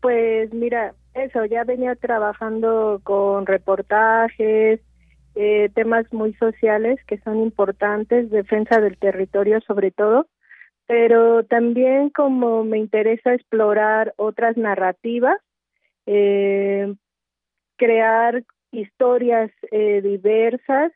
Pues 0.00 0.52
mira, 0.52 0.94
eso, 1.14 1.44
ya 1.44 1.64
venía 1.64 1.94
trabajando 1.94 3.00
con 3.02 3.46
reportajes, 3.46 4.80
eh, 5.34 5.70
temas 5.74 6.12
muy 6.12 6.34
sociales 6.34 6.98
que 7.06 7.18
son 7.18 7.38
importantes, 7.38 8.30
defensa 8.30 8.80
del 8.80 8.98
territorio 8.98 9.60
sobre 9.60 9.90
todo, 9.90 10.26
pero 10.86 11.44
también 11.44 12.10
como 12.10 12.64
me 12.64 12.78
interesa 12.78 13.34
explorar 13.34 14.14
otras 14.16 14.56
narrativas, 14.56 15.38
eh, 16.06 16.94
crear 17.76 18.42
historias 18.72 19.50
eh, 19.70 20.00
diversas 20.02 20.92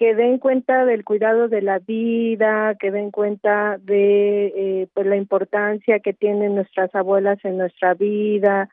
que 0.00 0.14
den 0.14 0.38
cuenta 0.38 0.86
del 0.86 1.04
cuidado 1.04 1.48
de 1.48 1.60
la 1.60 1.78
vida, 1.78 2.74
que 2.80 2.90
den 2.90 3.10
cuenta 3.10 3.76
de 3.76 4.46
eh, 4.46 4.88
pues 4.94 5.06
la 5.06 5.16
importancia 5.16 6.00
que 6.00 6.14
tienen 6.14 6.54
nuestras 6.54 6.94
abuelas 6.94 7.38
en 7.44 7.58
nuestra 7.58 7.92
vida, 7.92 8.70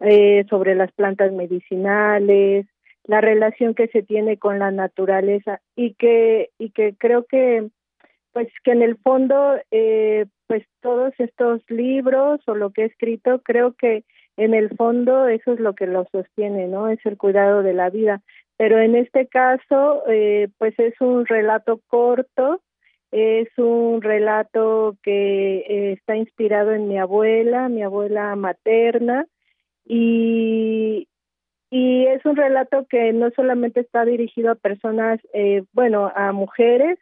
eh, 0.00 0.46
sobre 0.48 0.74
las 0.74 0.90
plantas 0.92 1.32
medicinales, 1.32 2.64
la 3.04 3.20
relación 3.20 3.74
que 3.74 3.88
se 3.88 4.02
tiene 4.02 4.38
con 4.38 4.58
la 4.58 4.70
naturaleza 4.70 5.60
y 5.76 5.92
que 5.96 6.48
y 6.58 6.70
que 6.70 6.94
creo 6.96 7.26
que 7.26 7.68
pues 8.32 8.48
que 8.64 8.72
en 8.72 8.80
el 8.80 8.96
fondo 8.96 9.56
eh, 9.70 10.24
pues 10.46 10.64
todos 10.80 11.12
estos 11.18 11.60
libros 11.68 12.40
o 12.46 12.54
lo 12.54 12.70
que 12.70 12.84
he 12.84 12.86
escrito 12.86 13.42
creo 13.42 13.74
que 13.74 14.04
en 14.38 14.54
el 14.54 14.74
fondo 14.78 15.28
eso 15.28 15.52
es 15.52 15.60
lo 15.60 15.74
que 15.74 15.86
lo 15.86 16.06
sostiene 16.10 16.68
no 16.68 16.88
es 16.88 17.04
el 17.04 17.18
cuidado 17.18 17.62
de 17.62 17.74
la 17.74 17.90
vida 17.90 18.22
pero 18.60 18.78
en 18.78 18.94
este 18.94 19.26
caso 19.26 20.02
eh, 20.06 20.48
pues 20.58 20.78
es 20.78 20.92
un 21.00 21.24
relato 21.24 21.80
corto 21.86 22.60
es 23.10 23.48
un 23.56 24.02
relato 24.02 24.98
que 25.02 25.60
eh, 25.60 25.92
está 25.92 26.14
inspirado 26.14 26.72
en 26.72 26.86
mi 26.86 26.98
abuela 26.98 27.70
mi 27.70 27.82
abuela 27.82 28.36
materna 28.36 29.24
y, 29.86 31.08
y 31.70 32.06
es 32.06 32.22
un 32.26 32.36
relato 32.36 32.86
que 32.86 33.14
no 33.14 33.30
solamente 33.30 33.80
está 33.80 34.04
dirigido 34.04 34.50
a 34.50 34.56
personas, 34.56 35.20
eh, 35.32 35.62
bueno, 35.72 36.12
a 36.14 36.32
mujeres 36.32 36.98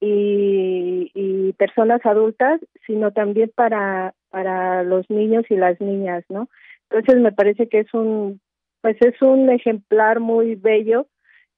y, 0.00 1.12
y 1.14 1.52
personas 1.52 2.04
adultas, 2.04 2.60
sino 2.88 3.12
también 3.12 3.52
para, 3.54 4.14
para 4.30 4.82
los 4.82 5.08
niños 5.08 5.44
y 5.48 5.54
las 5.54 5.80
niñas, 5.80 6.24
¿no? 6.28 6.48
Entonces 6.90 7.22
me 7.22 7.32
parece 7.32 7.68
que 7.68 7.80
es 7.80 7.94
un, 7.94 8.40
pues 8.80 8.96
es 9.00 9.20
un 9.22 9.50
ejemplar 9.50 10.20
muy 10.20 10.54
bello, 10.54 11.06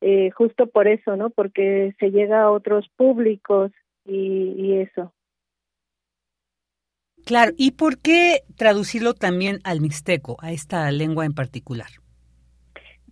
eh, 0.01 0.31
justo 0.31 0.67
por 0.67 0.89
eso, 0.89 1.17
¿no? 1.17 1.31
Porque 1.31 1.95
se 1.99 2.11
llega 2.11 2.43
a 2.43 2.51
otros 2.51 2.89
públicos 2.97 3.71
y, 4.05 4.55
y 4.57 4.77
eso. 4.79 5.13
Claro, 7.27 7.53
¿y 7.57 7.73
por 7.73 7.99
qué 7.99 8.41
traducirlo 8.57 9.15
también 9.15 9.59
al 9.65 9.81
mixteco, 9.81 10.37
a 10.41 10.53
esta 10.53 10.91
lengua 10.91 11.27
en 11.27 11.35
particular? 11.35 11.89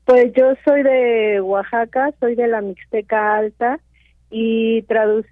Pues 0.05 0.33
yo 0.35 0.55
soy 0.65 0.83
de 0.83 1.41
Oaxaca, 1.43 2.15
soy 2.19 2.35
de 2.35 2.49
la 2.49 2.63
Mixteca 2.63 3.37
Alta 3.37 3.79
y 4.31 4.83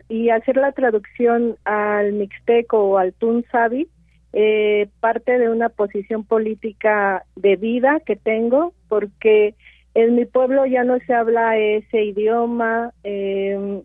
y 0.09 0.29
hacer 0.29 0.57
la 0.57 0.73
traducción 0.73 1.57
al 1.65 2.13
mixteco 2.13 2.79
o 2.85 2.99
al 2.99 3.15
tunsabi 3.15 3.89
eh, 4.33 4.89
parte 5.01 5.39
de 5.39 5.49
una 5.49 5.69
posición 5.69 6.25
política 6.25 7.25
de 7.37 7.57
vida 7.57 8.01
que 8.05 8.17
tengo 8.17 8.73
porque 8.89 9.55
en 9.95 10.15
mi 10.15 10.25
pueblo 10.27 10.67
ya 10.67 10.85
no 10.85 10.99
se 11.07 11.15
habla 11.15 11.57
ese 11.57 12.05
idioma, 12.05 12.93
eh, 13.03 13.83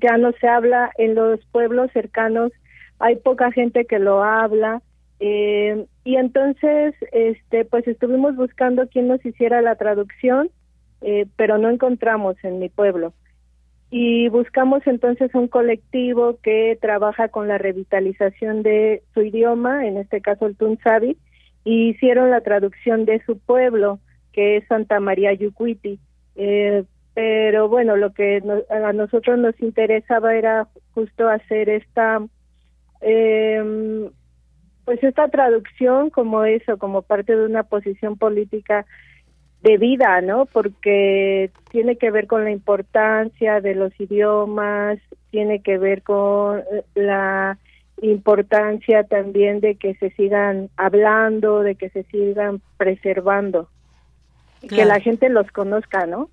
ya 0.00 0.16
no 0.16 0.32
se 0.40 0.46
habla 0.46 0.90
en 0.98 1.14
los 1.14 1.44
pueblos 1.46 1.90
cercanos, 1.92 2.52
hay 2.98 3.16
poca 3.16 3.50
gente 3.50 3.84
que 3.84 3.98
lo 3.98 4.22
habla 4.22 4.80
eh, 5.24 5.86
y 6.02 6.16
entonces, 6.16 6.96
este, 7.12 7.64
pues 7.64 7.86
estuvimos 7.86 8.34
buscando 8.34 8.88
quién 8.88 9.06
nos 9.06 9.24
hiciera 9.24 9.62
la 9.62 9.76
traducción, 9.76 10.50
eh, 11.00 11.26
pero 11.36 11.58
no 11.58 11.70
encontramos 11.70 12.34
en 12.42 12.58
mi 12.58 12.68
pueblo. 12.68 13.12
Y 13.94 14.30
buscamos 14.30 14.80
entonces 14.86 15.34
un 15.34 15.48
colectivo 15.48 16.38
que 16.42 16.78
trabaja 16.80 17.28
con 17.28 17.46
la 17.46 17.58
revitalización 17.58 18.62
de 18.62 19.02
su 19.12 19.20
idioma, 19.20 19.86
en 19.86 19.98
este 19.98 20.22
caso 20.22 20.46
el 20.46 20.56
Tunsabi, 20.56 21.18
y 21.62 21.90
hicieron 21.90 22.30
la 22.30 22.40
traducción 22.40 23.04
de 23.04 23.22
su 23.26 23.38
pueblo, 23.38 23.98
que 24.32 24.56
es 24.56 24.66
Santa 24.66 24.98
María 24.98 25.34
Yucuiti. 25.34 26.00
Eh, 26.36 26.84
pero 27.12 27.68
bueno, 27.68 27.96
lo 27.96 28.14
que 28.14 28.42
a 28.70 28.92
nosotros 28.94 29.38
nos 29.38 29.60
interesaba 29.60 30.36
era 30.36 30.68
justo 30.94 31.28
hacer 31.28 31.68
esta 31.68 32.18
eh, 33.02 34.08
pues 34.86 35.04
esta 35.04 35.28
traducción 35.28 36.08
como 36.08 36.44
eso, 36.44 36.78
como 36.78 37.02
parte 37.02 37.36
de 37.36 37.44
una 37.44 37.64
posición 37.64 38.16
política 38.16 38.86
de 39.62 39.76
vida, 39.78 40.20
¿no? 40.20 40.46
Porque 40.46 41.50
tiene 41.70 41.96
que 41.96 42.10
ver 42.10 42.26
con 42.26 42.44
la 42.44 42.50
importancia 42.50 43.60
de 43.60 43.74
los 43.74 43.92
idiomas, 44.00 44.98
tiene 45.30 45.60
que 45.60 45.78
ver 45.78 46.02
con 46.02 46.62
la 46.94 47.58
importancia 48.02 49.04
también 49.04 49.60
de 49.60 49.76
que 49.76 49.94
se 49.94 50.10
sigan 50.10 50.68
hablando, 50.76 51.60
de 51.60 51.76
que 51.76 51.88
se 51.90 52.02
sigan 52.04 52.60
preservando, 52.76 53.68
que 54.68 54.84
la 54.84 55.00
gente 55.00 55.28
los 55.28 55.50
conozca, 55.52 56.06
¿no? 56.06 56.28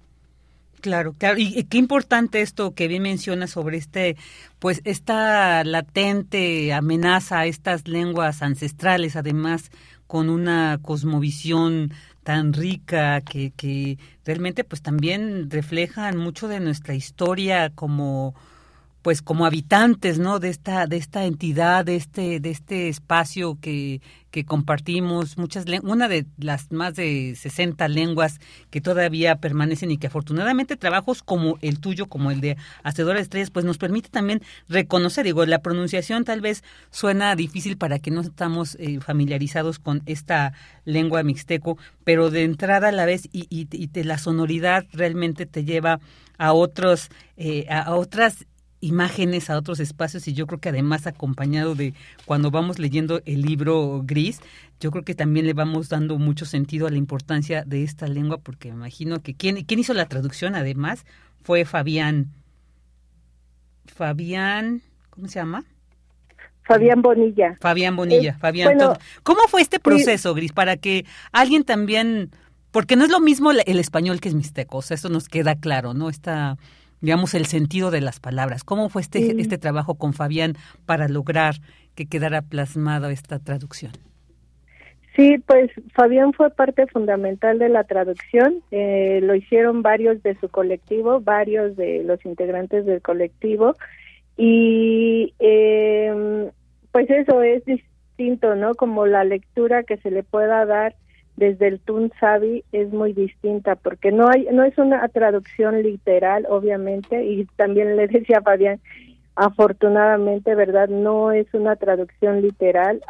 Claro, 0.81 1.13
claro. 1.17 1.37
Y, 1.37 1.63
qué 1.65 1.77
importante 1.77 2.41
esto 2.41 2.73
que 2.73 2.87
bien 2.87 3.03
menciona 3.03 3.47
sobre 3.47 3.77
este, 3.77 4.15
pues 4.59 4.81
esta 4.85 5.63
latente 5.63 6.73
amenaza 6.73 7.39
a 7.39 7.45
estas 7.45 7.87
lenguas 7.87 8.41
ancestrales, 8.41 9.15
además 9.15 9.71
con 10.07 10.29
una 10.29 10.79
cosmovisión 10.81 11.91
tan 12.29 12.53
rica 12.53 13.21
que, 13.21 13.49
que 13.49 13.97
realmente 14.23 14.63
pues 14.63 14.83
también 14.83 15.49
reflejan 15.49 16.15
mucho 16.15 16.47
de 16.47 16.59
nuestra 16.59 16.93
historia 16.93 17.71
como 17.71 18.35
pues 19.09 19.23
como 19.23 19.47
habitantes 19.47 20.19
no 20.19 20.37
de 20.37 20.49
esta 20.49 20.85
de 20.85 20.97
esta 20.97 21.25
entidad 21.25 21.83
de 21.83 21.95
este 21.95 22.39
de 22.39 22.51
este 22.51 22.89
espacio 22.89 23.57
que, 23.59 24.01
que 24.29 24.45
compartimos 24.45 25.35
muchas 25.35 25.65
una 25.81 26.07
de 26.07 26.27
las 26.37 26.71
más 26.71 26.93
de 26.93 27.33
60 27.35 27.87
lenguas 27.87 28.39
que 28.69 28.81
todavía 28.81 29.37
permanecen 29.37 29.89
y 29.89 29.97
que 29.97 30.05
afortunadamente 30.05 30.77
trabajos 30.77 31.23
como 31.23 31.57
el 31.63 31.79
tuyo 31.79 32.05
como 32.05 32.29
el 32.29 32.39
de 32.39 32.55
Hacedora 32.83 33.19
Estrellas 33.19 33.49
pues 33.49 33.65
nos 33.65 33.79
permite 33.79 34.09
también 34.09 34.43
reconocer. 34.67 35.25
Digo 35.25 35.43
la 35.47 35.63
pronunciación 35.63 36.23
tal 36.23 36.41
vez 36.41 36.63
suena 36.91 37.35
difícil 37.35 37.77
para 37.77 37.97
que 37.97 38.11
no 38.11 38.21
estamos 38.21 38.75
eh, 38.75 38.99
familiarizados 38.99 39.79
con 39.79 40.03
esta 40.05 40.53
lengua 40.85 41.23
mixteco 41.23 41.79
pero 42.03 42.29
de 42.29 42.43
entrada 42.43 42.89
a 42.89 42.91
la 42.91 43.05
vez 43.05 43.27
y, 43.31 43.47
y, 43.49 43.67
y 43.71 44.03
la 44.03 44.19
sonoridad 44.19 44.85
realmente 44.91 45.47
te 45.47 45.65
lleva 45.65 45.99
a 46.37 46.53
otros 46.53 47.09
eh, 47.37 47.65
a 47.69 47.95
otras 47.95 48.45
imágenes 48.81 49.49
a 49.49 49.57
otros 49.57 49.79
espacios 49.79 50.27
y 50.27 50.33
yo 50.33 50.47
creo 50.47 50.59
que 50.59 50.69
además 50.69 51.07
acompañado 51.07 51.75
de 51.75 51.93
cuando 52.25 52.51
vamos 52.51 52.79
leyendo 52.79 53.21
el 53.25 53.41
libro 53.41 54.01
gris, 54.05 54.41
yo 54.79 54.91
creo 54.91 55.03
que 55.03 55.15
también 55.15 55.45
le 55.45 55.53
vamos 55.53 55.89
dando 55.89 56.17
mucho 56.17 56.45
sentido 56.45 56.87
a 56.87 56.91
la 56.91 56.97
importancia 56.97 57.63
de 57.65 57.83
esta 57.83 58.07
lengua 58.07 58.37
porque 58.37 58.69
me 58.69 58.75
imagino 58.75 59.21
que 59.21 59.33
quien, 59.33 59.63
quién 59.65 59.79
hizo 59.79 59.93
la 59.93 60.05
traducción 60.05 60.55
además 60.55 61.05
fue 61.43 61.65
Fabián. 61.65 62.27
Fabián, 63.85 64.81
¿cómo 65.09 65.27
se 65.27 65.39
llama? 65.39 65.65
Fabián 66.61 67.01
Bonilla. 67.01 67.57
Fabián 67.59 67.95
Bonilla, 67.95 68.31
eh, 68.31 68.39
Fabián. 68.39 68.77
¿Cómo 69.23 69.41
fue 69.47 69.61
este 69.61 69.79
proceso, 69.79 70.35
Gris, 70.35 70.53
para 70.53 70.77
que 70.77 71.05
alguien 71.31 71.63
también, 71.63 72.29
porque 72.71 72.95
no 72.95 73.03
es 73.03 73.09
lo 73.09 73.19
mismo 73.19 73.51
el 73.51 73.79
español 73.79 74.21
que 74.21 74.29
es 74.29 74.35
mixteco, 74.35 74.77
o 74.77 74.81
sea, 74.83 74.93
eso 74.95 75.09
nos 75.09 75.27
queda 75.27 75.55
claro, 75.55 75.95
¿no? 75.95 76.09
Esta 76.09 76.57
digamos, 77.01 77.33
el 77.33 77.45
sentido 77.45 77.91
de 77.91 78.01
las 78.01 78.19
palabras. 78.19 78.63
¿Cómo 78.63 78.89
fue 78.89 79.01
este, 79.01 79.39
este 79.39 79.57
trabajo 79.57 79.95
con 79.95 80.13
Fabián 80.13 80.53
para 80.85 81.07
lograr 81.07 81.55
que 81.95 82.05
quedara 82.05 82.41
plasmada 82.41 83.11
esta 83.11 83.39
traducción? 83.39 83.91
Sí, 85.15 85.37
pues 85.45 85.71
Fabián 85.93 86.33
fue 86.33 86.49
parte 86.49 86.87
fundamental 86.87 87.59
de 87.59 87.67
la 87.67 87.83
traducción. 87.83 88.61
Eh, 88.71 89.19
lo 89.21 89.35
hicieron 89.35 89.81
varios 89.81 90.23
de 90.23 90.35
su 90.39 90.49
colectivo, 90.49 91.19
varios 91.19 91.75
de 91.75 92.03
los 92.03 92.23
integrantes 92.25 92.85
del 92.85 93.01
colectivo. 93.01 93.75
Y 94.37 95.33
eh, 95.39 96.49
pues 96.91 97.09
eso 97.09 97.41
es 97.41 97.65
distinto, 97.65 98.55
¿no? 98.55 98.75
Como 98.75 99.05
la 99.07 99.25
lectura 99.25 99.83
que 99.83 99.97
se 99.97 100.11
le 100.11 100.23
pueda 100.23 100.65
dar 100.65 100.95
desde 101.39 101.69
el 101.69 101.79
Tun 101.79 102.11
Sabi 102.19 102.65
es 102.73 102.91
muy 102.91 103.13
distinta 103.13 103.75
porque 103.75 104.11
no 104.11 104.27
hay 104.27 104.45
no 104.51 104.63
es 104.65 104.77
una 104.77 105.07
traducción 105.07 105.81
literal 105.81 106.45
obviamente 106.49 107.23
y 107.23 107.45
también 107.55 107.95
le 107.95 108.07
decía 108.09 108.39
a 108.39 108.41
Fabián 108.41 108.79
afortunadamente 109.35 110.53
verdad 110.53 110.89
no 110.89 111.31
es 111.31 111.47
una 111.53 111.77
traducción 111.77 112.41
literal 112.41 113.01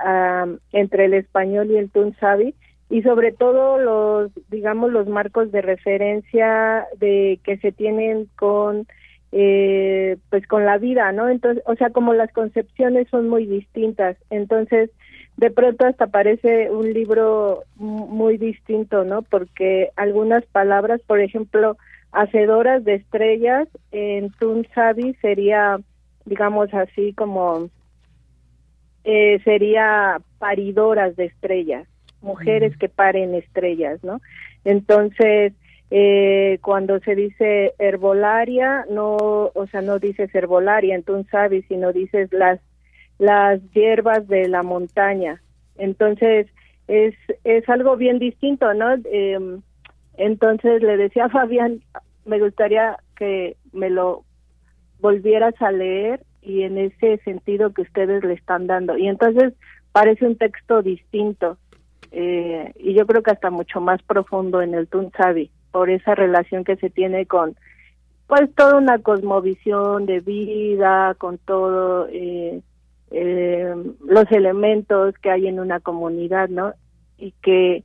entre 0.72 1.06
el 1.06 1.16
español 1.16 1.72
y 1.72 1.78
el 1.78 1.90
Tun 1.90 2.16
Sabi 2.20 2.54
y 2.92 3.02
sobre 3.02 3.32
todo 3.32 3.80
los 3.80 4.32
digamos 4.52 4.92
los 4.92 5.08
marcos 5.08 5.52
de 5.52 5.64
referencia 5.64 6.86
de 7.00 7.40
que 7.44 7.58
se 7.58 7.72
tienen 7.72 8.28
con 8.36 8.86
eh, 9.32 10.18
pues 10.30 10.46
con 10.46 10.66
la 10.66 10.78
vida 10.78 11.12
no 11.14 11.30
entonces 11.30 11.64
o 11.66 11.74
sea 11.76 11.90
como 11.90 12.14
las 12.14 12.32
concepciones 12.32 13.08
son 13.10 13.28
muy 13.28 13.48
distintas. 13.48 14.18
Entonces 14.30 14.92
de 15.40 15.52
pronto 15.52 15.86
hasta 15.86 16.08
parece 16.08 16.70
un 16.70 16.92
libro 16.92 17.64
muy 17.78 18.38
distinto, 18.38 19.06
¿no? 19.06 19.22
Porque 19.22 19.90
algunas 19.96 20.46
palabras, 20.48 21.00
por 21.08 21.22
ejemplo, 21.22 21.78
hacedoras 22.12 22.84
de 22.84 22.96
estrellas 22.96 23.70
en 23.94 24.32
Tun 24.32 24.68
Sabi 24.76 25.14
sería, 25.22 25.80
digamos 26.26 26.74
así, 26.74 27.14
como 27.14 27.70
eh, 29.06 29.40
sería 29.46 30.20
paridoras 30.40 31.16
de 31.16 31.28
estrellas, 31.28 31.88
mujeres 32.22 32.76
que 32.76 32.90
paren 32.90 33.34
estrellas, 33.34 34.04
¿no? 34.04 34.20
Entonces, 34.66 35.54
eh, 35.90 36.60
cuando 36.62 37.00
se 37.00 37.16
dice 37.16 37.76
herbolaria, 37.80 38.86
no, 38.90 39.16
o 39.16 39.68
sea, 39.72 39.82
no 39.82 40.00
dices 40.00 40.36
herbolaria 40.36 40.96
en 40.96 41.04
Tun 41.04 41.26
Sabi, 41.28 41.62
sino 41.62 41.94
dices 41.94 42.28
las 42.34 42.60
las 43.20 43.62
hierbas 43.72 44.28
de 44.28 44.48
la 44.48 44.64
montaña. 44.64 45.42
Entonces, 45.78 46.48
es, 46.88 47.14
es 47.44 47.70
algo 47.70 47.96
bien 47.96 48.18
distinto, 48.18 48.74
¿no? 48.74 48.96
Eh, 49.06 49.60
entonces 50.18 50.82
le 50.82 50.98
decía 50.98 51.26
a 51.26 51.30
Fabián, 51.30 51.82
me 52.26 52.40
gustaría 52.40 52.98
que 53.16 53.56
me 53.72 53.90
lo 53.90 54.24
volvieras 55.00 55.54
a 55.62 55.72
leer 55.72 56.24
y 56.42 56.64
en 56.64 56.78
ese 56.78 57.18
sentido 57.20 57.74
que 57.74 57.84
ustedes 57.84 58.24
le 58.24 58.34
están 58.34 58.68
dando. 58.68 58.98
Y 58.98 59.08
entonces 59.08 59.54
parece 59.92 60.26
un 60.26 60.38
texto 60.38 60.82
distinto 60.82 61.58
eh, 62.12 62.74
y 62.78 62.94
yo 62.94 63.06
creo 63.06 63.22
que 63.22 63.32
hasta 63.32 63.50
mucho 63.50 63.82
más 63.82 64.02
profundo 64.04 64.62
en 64.62 64.74
el 64.74 64.88
Tunsabi 64.88 65.52
por 65.72 65.90
esa 65.90 66.16
relación 66.16 66.64
que 66.64 66.76
se 66.78 66.90
tiene 66.90 67.26
con 67.26 67.56
pues 68.28 68.54
toda 68.56 68.76
una 68.76 69.00
cosmovisión 69.00 70.06
de 70.06 70.20
vida, 70.20 71.16
con 71.18 71.40
todo 71.40 72.08
eh, 72.12 72.62
eh, 73.12 73.74
los 74.06 74.32
elementos 74.32 75.16
que 75.22 75.32
hay 75.32 75.48
en 75.48 75.60
una 75.60 75.80
comunidad, 75.80 76.50
¿no? 76.50 76.74
Y 77.18 77.34
que 77.42 77.84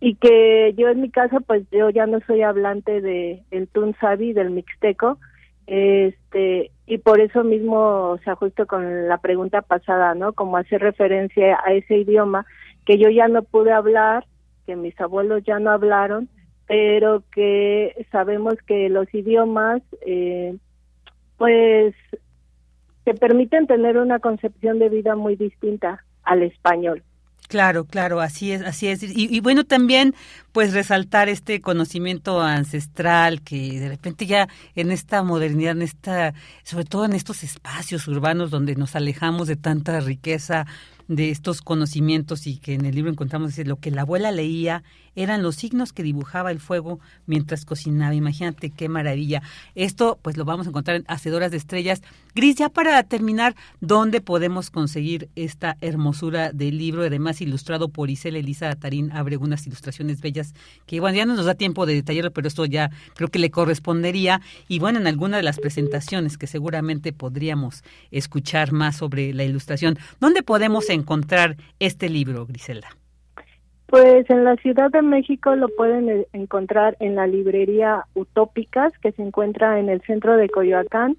y 0.00 0.16
que 0.16 0.74
yo 0.76 0.88
en 0.88 1.00
mi 1.00 1.10
caso 1.10 1.40
pues 1.40 1.64
yo 1.70 1.90
ya 1.90 2.06
no 2.06 2.18
soy 2.26 2.42
hablante 2.42 3.00
de 3.00 3.42
el 3.50 3.68
Tunsabi 3.68 4.32
del 4.32 4.50
Mixteco, 4.50 5.18
Este, 5.66 6.72
y 6.86 6.98
por 6.98 7.20
eso 7.20 7.44
mismo, 7.44 8.10
o 8.10 8.18
sea, 8.24 8.34
justo 8.34 8.66
con 8.66 9.08
la 9.08 9.18
pregunta 9.18 9.62
pasada, 9.62 10.14
¿no? 10.14 10.32
Como 10.32 10.56
hacer 10.56 10.80
referencia 10.82 11.58
a 11.64 11.72
ese 11.72 11.98
idioma 11.98 12.44
que 12.84 12.98
yo 12.98 13.08
ya 13.10 13.28
no 13.28 13.42
pude 13.42 13.72
hablar, 13.72 14.26
que 14.66 14.74
mis 14.76 15.00
abuelos 15.00 15.42
ya 15.44 15.58
no 15.60 15.70
hablaron, 15.70 16.28
pero 16.66 17.22
que 17.32 18.06
sabemos 18.10 18.54
que 18.66 18.88
los 18.88 19.12
idiomas, 19.14 19.82
eh, 20.04 20.56
pues, 21.38 21.94
te 23.04 23.14
permiten 23.14 23.66
tener 23.66 23.96
una 23.96 24.18
concepción 24.18 24.78
de 24.78 24.88
vida 24.88 25.16
muy 25.16 25.36
distinta 25.36 26.04
al 26.22 26.42
español. 26.42 27.02
Claro, 27.48 27.84
claro, 27.84 28.20
así 28.20 28.50
es, 28.52 28.62
así 28.62 28.88
es. 28.88 29.02
Y, 29.02 29.28
y, 29.30 29.40
bueno, 29.40 29.64
también 29.64 30.14
pues 30.52 30.72
resaltar 30.72 31.28
este 31.28 31.60
conocimiento 31.60 32.40
ancestral 32.40 33.42
que 33.42 33.78
de 33.78 33.88
repente 33.88 34.24
ya 34.24 34.48
en 34.74 34.90
esta 34.90 35.22
modernidad, 35.22 35.72
en 35.72 35.82
esta, 35.82 36.32
sobre 36.62 36.86
todo 36.86 37.04
en 37.04 37.12
estos 37.12 37.42
espacios 37.42 38.08
urbanos 38.08 38.50
donde 38.50 38.74
nos 38.74 38.96
alejamos 38.96 39.48
de 39.48 39.56
tanta 39.56 40.00
riqueza 40.00 40.66
de 41.08 41.30
estos 41.30 41.60
conocimientos 41.60 42.46
y 42.46 42.58
que 42.58 42.74
en 42.74 42.86
el 42.86 42.94
libro 42.94 43.10
encontramos 43.10 43.58
lo 43.58 43.76
que 43.76 43.90
la 43.90 44.02
abuela 44.02 44.30
leía 44.30 44.82
eran 45.14 45.42
los 45.42 45.56
signos 45.56 45.92
que 45.92 46.02
dibujaba 46.02 46.50
el 46.50 46.58
fuego 46.58 47.00
mientras 47.26 47.64
cocinaba. 47.64 48.14
Imagínate 48.14 48.70
qué 48.70 48.88
maravilla. 48.88 49.42
Esto 49.74 50.18
pues 50.22 50.36
lo 50.36 50.44
vamos 50.44 50.66
a 50.66 50.70
encontrar 50.70 50.96
en 50.96 51.04
Hacedoras 51.06 51.50
de 51.50 51.58
Estrellas. 51.58 52.02
Gris, 52.34 52.56
ya 52.56 52.70
para 52.70 53.02
terminar, 53.02 53.54
¿dónde 53.80 54.22
podemos 54.22 54.70
conseguir 54.70 55.28
esta 55.36 55.76
hermosura 55.82 56.50
del 56.50 56.78
libro? 56.78 57.02
Además 57.02 57.42
ilustrado 57.42 57.90
por 57.90 58.08
Isela 58.08 58.38
Elisa 58.38 58.74
Tarín, 58.74 59.12
abre 59.12 59.36
unas 59.36 59.66
ilustraciones 59.66 60.22
bellas 60.22 60.54
que 60.86 61.00
bueno, 61.00 61.18
ya 61.18 61.26
no 61.26 61.36
nos 61.36 61.44
da 61.44 61.54
tiempo 61.54 61.84
de 61.84 61.94
detallarlo, 61.94 62.30
pero 62.30 62.48
esto 62.48 62.64
ya 62.64 62.88
creo 63.14 63.28
que 63.28 63.38
le 63.38 63.50
correspondería. 63.50 64.40
Y 64.66 64.78
bueno, 64.78 64.98
en 64.98 65.06
alguna 65.06 65.36
de 65.36 65.42
las 65.42 65.60
presentaciones 65.60 66.38
que 66.38 66.46
seguramente 66.46 67.12
podríamos 67.12 67.84
escuchar 68.10 68.72
más 68.72 68.96
sobre 68.96 69.34
la 69.34 69.44
ilustración. 69.44 69.98
¿Dónde 70.18 70.42
podemos 70.42 70.88
encontrar 70.88 71.56
este 71.80 72.08
libro, 72.08 72.46
Griselda? 72.46 72.88
Pues 73.88 74.30
en 74.30 74.44
la 74.44 74.56
Ciudad 74.56 74.90
de 74.90 75.02
México 75.02 75.54
lo 75.54 75.68
pueden 75.68 76.08
e, 76.08 76.26
encontrar 76.32 76.96
en 76.98 77.14
la 77.14 77.26
librería 77.26 78.06
Utópicas, 78.14 78.90
que 79.02 79.12
se 79.12 79.20
encuentra 79.20 79.78
en 79.78 79.90
el 79.90 80.00
centro 80.00 80.38
de 80.38 80.48
Coyoacán, 80.48 81.18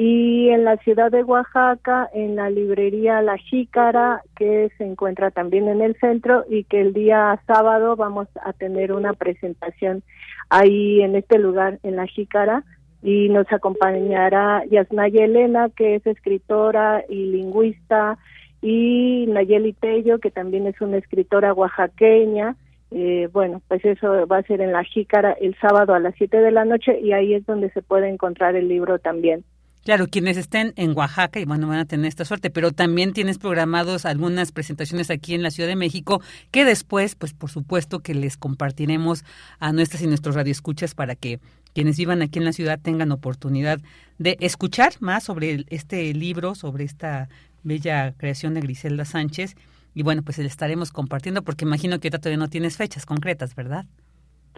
y 0.00 0.50
en 0.50 0.64
la 0.64 0.76
ciudad 0.76 1.10
de 1.10 1.24
Oaxaca, 1.24 2.08
en 2.14 2.36
la 2.36 2.50
librería 2.50 3.20
La 3.20 3.36
Jícara, 3.36 4.22
que 4.36 4.70
se 4.78 4.84
encuentra 4.84 5.32
también 5.32 5.66
en 5.66 5.82
el 5.82 5.96
centro, 5.98 6.44
y 6.48 6.62
que 6.62 6.80
el 6.80 6.92
día 6.92 7.42
sábado 7.48 7.96
vamos 7.96 8.28
a 8.44 8.52
tener 8.52 8.92
una 8.92 9.12
presentación 9.14 10.04
ahí 10.50 11.00
en 11.00 11.16
este 11.16 11.40
lugar, 11.40 11.80
en 11.82 11.96
La 11.96 12.06
Jícara, 12.06 12.62
y 13.02 13.28
nos 13.28 13.50
acompañará 13.50 14.64
Yasnaya 14.70 15.24
Elena, 15.24 15.68
que 15.76 15.96
es 15.96 16.06
escritora 16.06 17.02
y 17.08 17.32
lingüista, 17.32 18.18
y 18.62 19.26
Nayeli 19.26 19.72
Tello, 19.72 20.20
que 20.20 20.30
también 20.30 20.68
es 20.68 20.80
una 20.80 20.98
escritora 20.98 21.52
oaxaqueña. 21.52 22.54
Eh, 22.92 23.28
bueno, 23.32 23.62
pues 23.66 23.84
eso 23.84 24.28
va 24.28 24.36
a 24.36 24.42
ser 24.44 24.60
en 24.60 24.70
La 24.70 24.84
Jícara 24.84 25.32
el 25.32 25.56
sábado 25.56 25.92
a 25.92 25.98
las 25.98 26.14
7 26.14 26.36
de 26.36 26.52
la 26.52 26.64
noche 26.64 27.00
y 27.00 27.10
ahí 27.10 27.34
es 27.34 27.44
donde 27.46 27.70
se 27.70 27.82
puede 27.82 28.08
encontrar 28.08 28.54
el 28.54 28.68
libro 28.68 29.00
también. 29.00 29.42
Claro, 29.88 30.06
quienes 30.06 30.36
estén 30.36 30.74
en 30.76 30.94
Oaxaca 30.94 31.40
y 31.40 31.46
bueno, 31.46 31.66
van 31.66 31.78
a 31.78 31.86
tener 31.86 32.08
esta 32.08 32.26
suerte, 32.26 32.50
pero 32.50 32.72
también 32.72 33.14
tienes 33.14 33.38
programados 33.38 34.04
algunas 34.04 34.52
presentaciones 34.52 35.08
aquí 35.08 35.32
en 35.32 35.42
la 35.42 35.50
Ciudad 35.50 35.66
de 35.66 35.76
México 35.76 36.20
que 36.50 36.66
después, 36.66 37.14
pues 37.14 37.32
por 37.32 37.50
supuesto 37.50 38.00
que 38.00 38.12
les 38.12 38.36
compartiremos 38.36 39.24
a 39.58 39.72
nuestras 39.72 40.02
y 40.02 40.06
nuestros 40.06 40.34
radioescuchas 40.34 40.94
para 40.94 41.14
que 41.14 41.40
quienes 41.72 41.96
vivan 41.96 42.20
aquí 42.20 42.38
en 42.38 42.44
la 42.44 42.52
ciudad 42.52 42.78
tengan 42.78 43.12
oportunidad 43.12 43.80
de 44.18 44.36
escuchar 44.40 44.92
más 45.00 45.24
sobre 45.24 45.64
este 45.68 46.12
libro, 46.12 46.54
sobre 46.54 46.84
esta 46.84 47.30
bella 47.62 48.12
creación 48.12 48.52
de 48.52 48.60
Griselda 48.60 49.06
Sánchez. 49.06 49.56
Y 49.94 50.02
bueno, 50.02 50.20
pues 50.20 50.36
le 50.36 50.44
estaremos 50.44 50.92
compartiendo 50.92 51.40
porque 51.40 51.64
imagino 51.64 51.98
que 51.98 52.10
todavía 52.10 52.36
no 52.36 52.50
tienes 52.50 52.76
fechas 52.76 53.06
concretas, 53.06 53.54
¿verdad? 53.54 53.86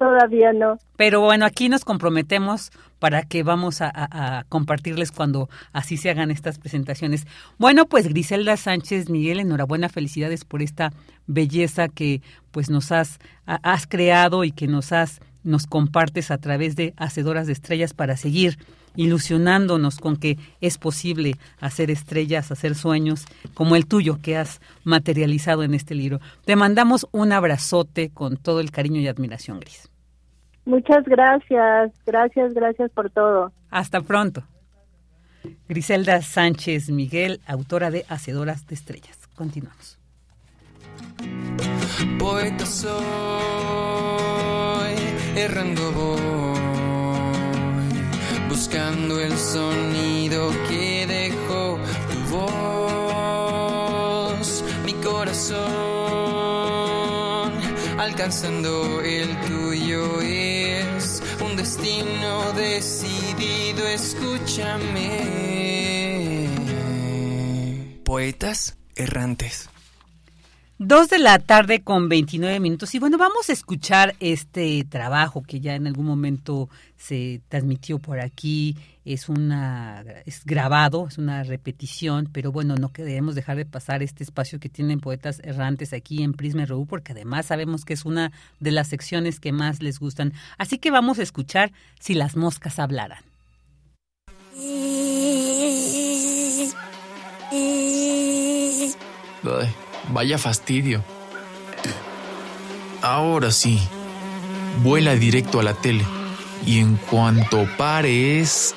Todavía 0.01 0.55
no. 0.55 0.79
Pero 0.97 1.21
bueno, 1.21 1.45
aquí 1.45 1.69
nos 1.69 1.85
comprometemos 1.85 2.71
para 2.99 3.23
que 3.23 3.43
vamos 3.43 3.83
a, 3.83 4.47
compartirles 4.49 5.13
cuando 5.13 5.51
así 5.75 5.99
se 5.99 6.09
hagan 6.09 6.31
estas 6.31 6.59
presentaciones. 6.59 7.27
Bueno, 7.59 7.85
pues 7.85 8.09
Griselda 8.09 8.57
Sánchez 8.57 9.11
Miguel, 9.11 9.41
enhorabuena, 9.41 9.91
felicidades 9.91 10.47
por 10.47 10.63
esta 10.63 10.95
belleza 11.27 11.89
que 11.89 12.23
pues 12.51 12.71
nos 12.71 12.93
has, 12.93 13.19
has 13.45 13.87
creado 13.87 14.45
y 14.45 14.53
que 14.53 14.69
nos 14.69 14.91
has 14.93 15.21
nos 15.43 15.67
compartes 15.67 16.31
a 16.31 16.39
través 16.39 16.77
de 16.77 16.95
Hacedoras 16.97 17.47
de 17.47 17.53
Estrellas 17.53 17.93
para 17.93 18.17
seguir 18.17 18.59
ilusionándonos 18.97 19.99
con 19.99 20.17
que 20.17 20.39
es 20.61 20.79
posible 20.79 21.37
hacer 21.61 21.91
estrellas, 21.91 22.51
hacer 22.51 22.75
sueños 22.75 23.25
como 23.55 23.77
el 23.77 23.87
tuyo 23.87 24.19
que 24.21 24.37
has 24.37 24.61
materializado 24.85 25.63
en 25.63 25.75
este 25.75 25.95
libro. 25.95 26.21
Te 26.45 26.57
mandamos 26.57 27.07
un 27.13 27.33
abrazote 27.33 28.11
con 28.11 28.37
todo 28.37 28.61
el 28.61 28.71
cariño 28.71 29.01
y 29.01 29.09
admiración, 29.09 29.61
Gris. 29.61 29.90
Muchas 30.65 31.05
gracias, 31.05 31.93
gracias, 32.07 32.55
gracias 32.55 32.91
por 32.93 33.11
todo. 33.11 33.53
Hasta 33.71 34.01
pronto. 34.03 34.43
Griselda 35.69 36.21
Sánchez 36.23 36.91
Miguel, 36.91 37.41
autora 37.47 37.91
de 37.91 38.05
Hacedoras 38.09 38.67
de 38.67 38.75
Estrellas. 38.75 39.29
Continuamos. 39.35 39.99
Poeta 42.19 42.67
soy, 42.67 42.91
errando 45.37 45.93
voy 45.93 46.61
buscando 48.51 49.21
el 49.21 49.33
sonido 49.39 50.51
que 50.69 51.07
dejó 51.07 51.79
tu 52.11 52.19
voz, 53.87 54.65
mi 54.85 54.93
corazón, 54.95 55.61
alcanzando 57.99 59.01
el 59.03 59.41
tuyo 59.43 60.21
un 60.21 60.50
destino 61.71 62.53
decidido, 62.55 63.87
escúchame. 63.87 65.09
Poetas 68.05 68.77
errantes. 68.97 69.70
Dos 70.83 71.11
de 71.11 71.19
la 71.19 71.39
tarde 71.39 71.83
con 71.83 72.09
29 72.09 72.59
minutos. 72.59 72.95
Y 72.95 72.99
bueno, 72.99 73.19
vamos 73.19 73.51
a 73.51 73.53
escuchar 73.53 74.17
este 74.19 74.83
trabajo 74.85 75.43
que 75.43 75.61
ya 75.61 75.75
en 75.75 75.87
algún 75.87 76.07
momento 76.07 76.71
se 76.97 77.43
transmitió 77.51 77.99
por 77.99 78.19
aquí. 78.19 78.79
Es 79.05 79.29
una 79.29 80.03
es 80.25 80.43
grabado, 80.47 81.07
es 81.07 81.19
una 81.19 81.43
repetición, 81.43 82.31
pero 82.33 82.51
bueno, 82.51 82.77
no 82.77 82.95
queremos 82.95 83.35
dejar 83.35 83.59
de 83.59 83.67
pasar 83.67 84.03
este 84.03 84.25
espacio 84.25 84.59
que 84.59 84.71
tienen 84.71 85.01
poetas 85.01 85.43
errantes 85.45 85.93
aquí 85.93 86.23
en 86.23 86.33
Prisma 86.33 86.65
RU, 86.65 86.87
porque 86.87 87.13
además 87.13 87.45
sabemos 87.45 87.85
que 87.85 87.93
es 87.93 88.07
una 88.07 88.33
de 88.59 88.71
las 88.71 88.89
secciones 88.89 89.39
que 89.39 89.53
más 89.53 89.83
les 89.83 90.01
gustan. 90.01 90.33
Así 90.57 90.79
que 90.79 90.91
vamos 90.91 91.19
a 91.19 91.23
escuchar 91.23 91.73
si 91.99 92.15
las 92.15 92.37
moscas 92.37 92.79
hablaran. 92.79 93.23
Ay. 99.43 99.90
Vaya 100.13 100.39
fastidio. 100.39 101.05
Ahora 103.03 103.51
sí, 103.51 103.81
vuela 104.83 105.15
directo 105.15 105.61
a 105.61 105.63
la 105.63 105.75
tele 105.75 106.05
y 106.67 106.81
en 106.81 106.97
cuanto 106.97 107.67
pares... 107.77 108.75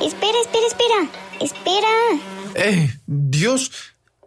Espera, 0.00 0.38
espera, 0.40 0.66
espera. 0.66 1.08
Espera. 1.40 1.88
¡Eh! 2.54 2.94
Dios, 3.06 3.72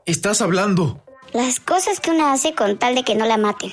estás 0.06 0.42
hablando. 0.42 1.04
Las 1.34 1.60
cosas 1.60 2.00
que 2.00 2.12
una 2.12 2.34
hace 2.34 2.54
con 2.54 2.78
tal 2.78 2.96
de 2.96 3.04
que 3.04 3.16
no 3.16 3.26
la 3.26 3.38
maten. 3.38 3.72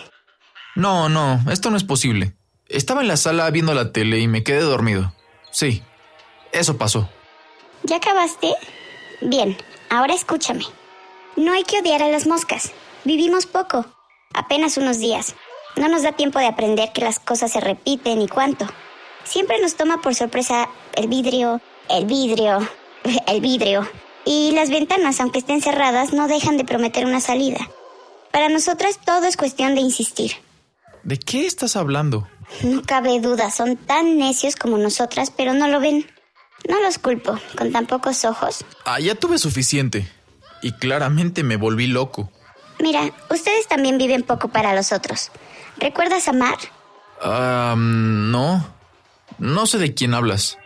No, 0.77 1.09
no, 1.09 1.41
esto 1.51 1.71
no 1.71 1.77
es 1.77 1.85
posible. 1.85 2.37
Estaba 2.69 3.03
en 3.03 3.09
la 3.09 3.17
sala 3.17 3.51
viendo 3.51 3.75
la 3.75 3.93
tele 3.93 4.21
y 4.21 4.29
me 4.29 4.43
quedé 4.43 4.61
dormido. 4.61 5.15
Sí, 5.51 5.83
eso 6.53 6.77
pasó. 6.79 7.09
¿Ya 7.85 7.97
acabaste? 7.97 8.55
Bien, 9.21 9.59
ahora 9.91 10.15
escúchame. 10.15 10.65
No 11.37 11.53
hay 11.53 11.65
que 11.65 11.81
odiar 11.81 12.03
a 12.03 12.09
las 12.09 12.27
moscas. 12.27 12.73
Vivimos 13.05 13.45
poco, 13.45 13.85
apenas 14.33 14.79
unos 14.79 14.99
días. 14.99 15.35
No 15.77 15.89
nos 15.89 16.03
da 16.03 16.13
tiempo 16.13 16.39
de 16.39 16.47
aprender 16.47 16.93
que 16.95 17.03
las 17.03 17.19
cosas 17.19 17.53
se 17.53 17.61
repiten 17.61 18.23
y 18.23 18.29
cuánto. 18.29 18.67
Siempre 19.25 19.61
nos 19.61 19.75
toma 19.75 20.01
por 20.01 20.15
sorpresa 20.15 20.71
el 20.97 21.09
vidrio, 21.09 21.61
el 21.91 22.07
vidrio, 22.07 22.67
el 23.27 23.41
vidrio. 23.43 23.87
Y 24.25 24.53
las 24.53 24.71
ventanas, 24.71 25.21
aunque 25.21 25.41
estén 25.41 25.61
cerradas, 25.61 26.15
no 26.15 26.27
dejan 26.27 26.57
de 26.57 26.65
prometer 26.65 27.05
una 27.05 27.21
salida. 27.21 27.69
Para 28.33 28.49
nosotras 28.49 28.99
todo 29.05 29.27
es 29.27 29.37
cuestión 29.37 29.75
de 29.75 29.83
insistir. 29.83 30.33
¿De 31.03 31.19
qué 31.19 31.45
estás 31.45 31.77
hablando? 31.77 32.27
No 32.63 32.81
cabe 32.81 33.21
duda, 33.21 33.51
son 33.51 33.77
tan 33.77 34.17
necios 34.17 34.57
como 34.57 34.79
nosotras, 34.79 35.31
pero 35.31 35.53
no 35.53 35.69
lo 35.69 35.81
ven. 35.81 36.07
No 36.69 36.81
los 36.81 36.99
culpo, 36.99 37.39
con 37.57 37.73
tan 37.73 37.87
pocos 37.87 38.25
ojos. 38.25 38.65
Ah, 38.85 39.01
ya 39.01 39.15
tuve 39.15 39.39
suficiente. 39.39 40.11
Y 40.63 40.73
claramente 40.73 41.43
me 41.43 41.57
volví 41.57 41.87
loco. 41.87 42.31
Mira, 42.81 43.13
ustedes 43.31 43.69
también 43.69 43.99
viven 43.99 44.23
poco 44.23 44.49
para 44.49 44.75
los 44.75 44.93
otros. 44.93 45.31
¿Recuerdas 45.77 46.29
a 46.29 46.33
Mar? 46.33 46.57
Ah, 47.21 47.75
no. 47.77 48.67
No 49.39 49.67
sé 49.67 49.79
de 49.79 49.95
quién 49.95 50.15
hablas. 50.15 50.59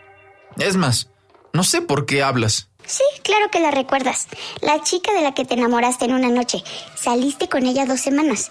Es 0.57 0.77
más, 0.77 1.09
no 1.53 1.63
sé 1.63 1.81
por 1.81 2.05
qué 2.05 2.23
hablas. 2.23 2.69
Sí, 2.85 3.03
claro 3.23 3.51
que 3.51 3.59
la 3.59 3.71
recuerdas. 3.71 4.27
La 4.61 4.81
chica 4.81 5.13
de 5.13 5.21
la 5.21 5.33
que 5.33 5.45
te 5.45 5.53
enamoraste 5.53 6.05
en 6.05 6.13
una 6.13 6.29
noche. 6.29 6.63
Saliste 6.95 7.49
con 7.49 7.65
ella 7.65 7.85
dos 7.85 7.99
semanas. 7.99 8.49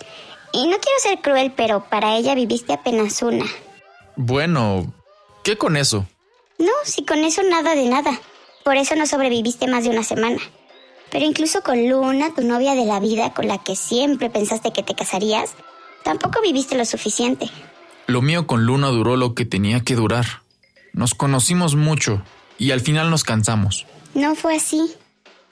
Y 0.52 0.66
no 0.66 0.76
quiero 0.78 0.98
ser 1.02 1.20
cruel, 1.20 1.52
pero 1.56 1.84
para 1.84 2.16
ella 2.16 2.34
viviste 2.34 2.72
apenas 2.72 3.20
una. 3.22 3.44
Bueno, 4.16 4.92
¿qué 5.44 5.58
con 5.58 5.76
eso? 5.76 6.06
No, 6.58 6.72
si 6.84 7.04
con 7.04 7.18
eso 7.18 7.42
nada 7.42 7.74
de 7.74 7.86
nada. 7.86 8.20
Por 8.64 8.76
eso 8.76 8.96
no 8.96 9.06
sobreviviste 9.06 9.66
más 9.68 9.84
de 9.84 9.90
una 9.90 10.02
semana. 10.02 10.38
Pero 11.10 11.24
incluso 11.24 11.62
con 11.62 11.88
Luna, 11.88 12.34
tu 12.34 12.42
novia 12.42 12.74
de 12.74 12.84
la 12.84 13.00
vida 13.00 13.32
con 13.32 13.48
la 13.48 13.58
que 13.58 13.76
siempre 13.76 14.28
pensaste 14.28 14.72
que 14.72 14.82
te 14.82 14.94
casarías, 14.94 15.54
tampoco 16.04 16.42
viviste 16.42 16.76
lo 16.76 16.84
suficiente. 16.84 17.48
Lo 18.06 18.22
mío 18.22 18.46
con 18.46 18.64
Luna 18.64 18.88
duró 18.88 19.16
lo 19.16 19.34
que 19.34 19.44
tenía 19.44 19.80
que 19.80 19.94
durar. 19.94 20.42
Nos 20.92 21.14
conocimos 21.14 21.76
mucho 21.76 22.22
y 22.58 22.72
al 22.72 22.80
final 22.80 23.10
nos 23.10 23.24
cansamos. 23.24 23.86
No 24.14 24.34
fue 24.34 24.56
así. 24.56 24.94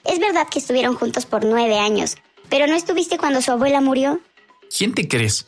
Es 0.03 0.19
verdad 0.19 0.47
que 0.49 0.59
estuvieron 0.59 0.95
juntos 0.95 1.25
por 1.25 1.45
nueve 1.45 1.79
años, 1.79 2.17
pero 2.49 2.67
¿no 2.67 2.75
estuviste 2.75 3.17
cuando 3.17 3.41
su 3.41 3.51
abuela 3.51 3.81
murió? 3.81 4.19
¿Quién 4.75 4.93
te 4.93 5.07
crees? 5.07 5.47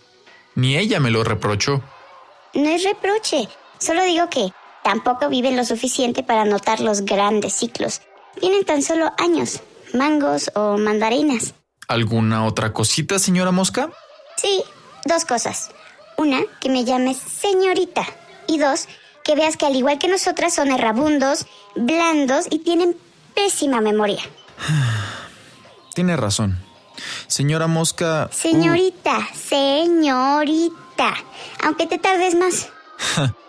Ni 0.55 0.77
ella 0.77 0.99
me 0.99 1.11
lo 1.11 1.23
reprochó. 1.23 1.81
No 2.53 2.69
es 2.69 2.83
reproche, 2.83 3.47
solo 3.77 4.03
digo 4.03 4.29
que 4.29 4.51
tampoco 4.83 5.29
viven 5.29 5.55
lo 5.55 5.65
suficiente 5.65 6.23
para 6.23 6.45
notar 6.45 6.79
los 6.79 7.01
grandes 7.01 7.53
ciclos. 7.53 8.01
Vienen 8.39 8.65
tan 8.65 8.81
solo 8.81 9.11
años, 9.17 9.61
mangos 9.93 10.51
o 10.55 10.77
mandarinas. 10.77 11.53
¿Alguna 11.87 12.45
otra 12.45 12.71
cosita, 12.73 13.19
señora 13.19 13.51
Mosca? 13.51 13.89
Sí, 14.37 14.63
dos 15.05 15.25
cosas. 15.25 15.71
Una, 16.17 16.41
que 16.61 16.69
me 16.69 16.85
llames 16.85 17.17
señorita. 17.17 18.05
Y 18.47 18.59
dos, 18.59 18.87
que 19.23 19.35
veas 19.35 19.57
que 19.57 19.65
al 19.65 19.75
igual 19.75 19.99
que 19.99 20.07
nosotras 20.07 20.53
son 20.53 20.71
errabundos, 20.71 21.45
blandos 21.75 22.45
y 22.49 22.59
tienen 22.59 22.95
pésima 23.35 23.81
memoria. 23.81 24.21
Tiene 25.93 26.15
razón. 26.15 26.59
Señora 27.27 27.67
Mosca... 27.67 28.29
uh, 28.31 28.33
Señorita, 28.33 29.27
señorita. 29.33 31.15
Aunque 31.63 31.87
te 31.87 31.97
tardes 31.97 32.35
más. 32.35 32.69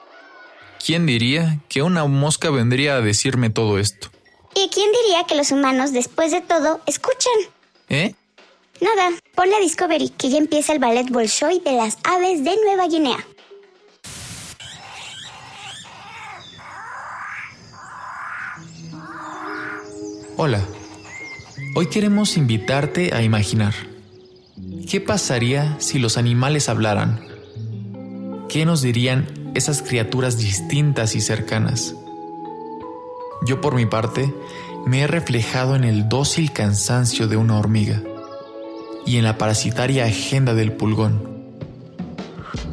¿Quién 0.85 1.05
diría 1.05 1.59
que 1.69 1.83
una 1.83 2.07
mosca 2.07 2.51
vendría 2.51 2.97
a 2.97 3.01
decirme 3.01 3.51
todo 3.51 3.79
esto? 3.79 4.09
¿Y 4.55 4.69
quién 4.71 4.91
diría 4.93 5.25
que 5.25 5.35
los 5.35 5.53
humanos, 5.53 5.93
después 5.93 6.33
de 6.33 6.41
todo, 6.41 6.81
escuchan? 6.87 7.33
¿Eh? 7.89 8.15
Nada, 8.81 9.11
ponle 9.35 9.57
a 9.57 9.61
Discovery 9.61 10.09
que 10.09 10.31
ya 10.31 10.39
empieza 10.39 10.73
el 10.73 10.79
ballet 10.79 11.09
Bolshoi 11.11 11.61
de 11.61 11.73
las 11.73 11.99
aves 12.03 12.43
de 12.45 12.57
Nueva 12.65 12.89
Guinea. 12.89 13.19
Hola. 20.37 20.67
Hoy 21.77 21.87
queremos 21.89 22.39
invitarte 22.39 23.15
a 23.15 23.23
imaginar. 23.23 23.75
¿Qué 24.91 25.01
pasaría 25.01 25.79
si 25.79 25.99
los 25.99 26.17
animales 26.17 26.71
hablaran? 26.71 27.30
¿Qué 28.51 28.67
nos 28.67 28.83
dirían 28.83 29.53
esas 29.55 29.81
criaturas 29.81 30.37
distintas 30.37 31.15
y 31.15 31.21
cercanas? 31.21 31.95
Yo 33.47 33.61
por 33.61 33.77
mi 33.77 33.87
parte 33.87 34.35
me 34.85 35.03
he 35.03 35.07
reflejado 35.07 35.77
en 35.77 35.85
el 35.85 36.09
dócil 36.09 36.53
cansancio 36.53 37.29
de 37.29 37.37
una 37.37 37.57
hormiga 37.57 38.03
y 39.07 39.19
en 39.19 39.23
la 39.23 39.39
parasitaria 39.39 40.07
agenda 40.07 40.53
del 40.55 40.73
pulgón. 40.73 41.45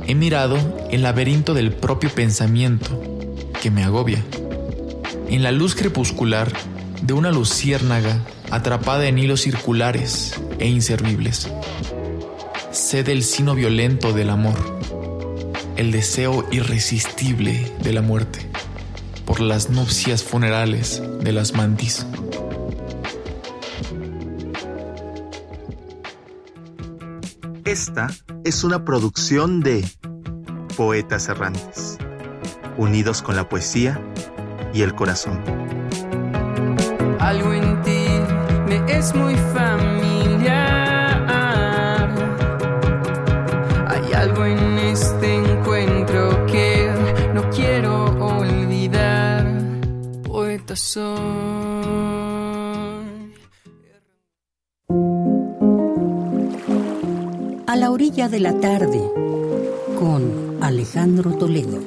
He 0.08 0.16
mirado 0.16 0.58
el 0.90 1.04
laberinto 1.04 1.54
del 1.54 1.72
propio 1.72 2.10
pensamiento 2.10 3.00
que 3.62 3.70
me 3.70 3.84
agobia, 3.84 4.24
en 5.30 5.44
la 5.44 5.52
luz 5.52 5.76
crepuscular 5.76 6.52
de 7.04 7.14
una 7.14 7.32
luciérnaga 7.32 8.26
atrapada 8.50 9.06
en 9.06 9.20
hilos 9.20 9.42
circulares 9.42 10.42
e 10.58 10.68
inservibles. 10.68 11.52
Sé 12.72 13.04
del 13.04 13.24
sino 13.24 13.54
violento 13.54 14.12
del 14.12 14.32
amor, 14.32 14.77
el 15.78 15.92
deseo 15.92 16.46
irresistible 16.52 17.72
de 17.84 17.94
la 17.94 18.02
muerte, 18.02 18.40
por 19.26 19.40
las 19.40 19.70
nupcias 19.70 20.24
funerales 20.24 21.04
de 21.22 21.32
las 21.32 21.54
mantis. 21.54 22.06
Esta 27.64 28.08
es 28.44 28.64
una 28.64 28.84
producción 28.86 29.62
de 29.62 29.88
Poetas 30.76 31.30
Errantes, 31.30 31.98
unidos 32.78 33.22
con 33.22 33.36
la 33.36 33.48
poesía 33.48 34.02
y 34.74 34.82
el 34.82 34.96
corazón. 34.96 35.40
Algo 37.20 37.54
en 37.54 37.82
ti 37.84 38.08
me 38.68 38.84
es 38.88 39.14
muy 39.14 39.36
familiar. 39.54 40.58
Hay 43.88 44.14
algo 44.14 44.46
en 44.46 44.77
A 57.66 57.76
la 57.76 57.90
orilla 57.90 58.30
de 58.30 58.40
la 58.40 58.60
tarde, 58.60 59.02
con 60.00 60.60
Alejandro 60.62 61.36
Toledo. 61.36 61.80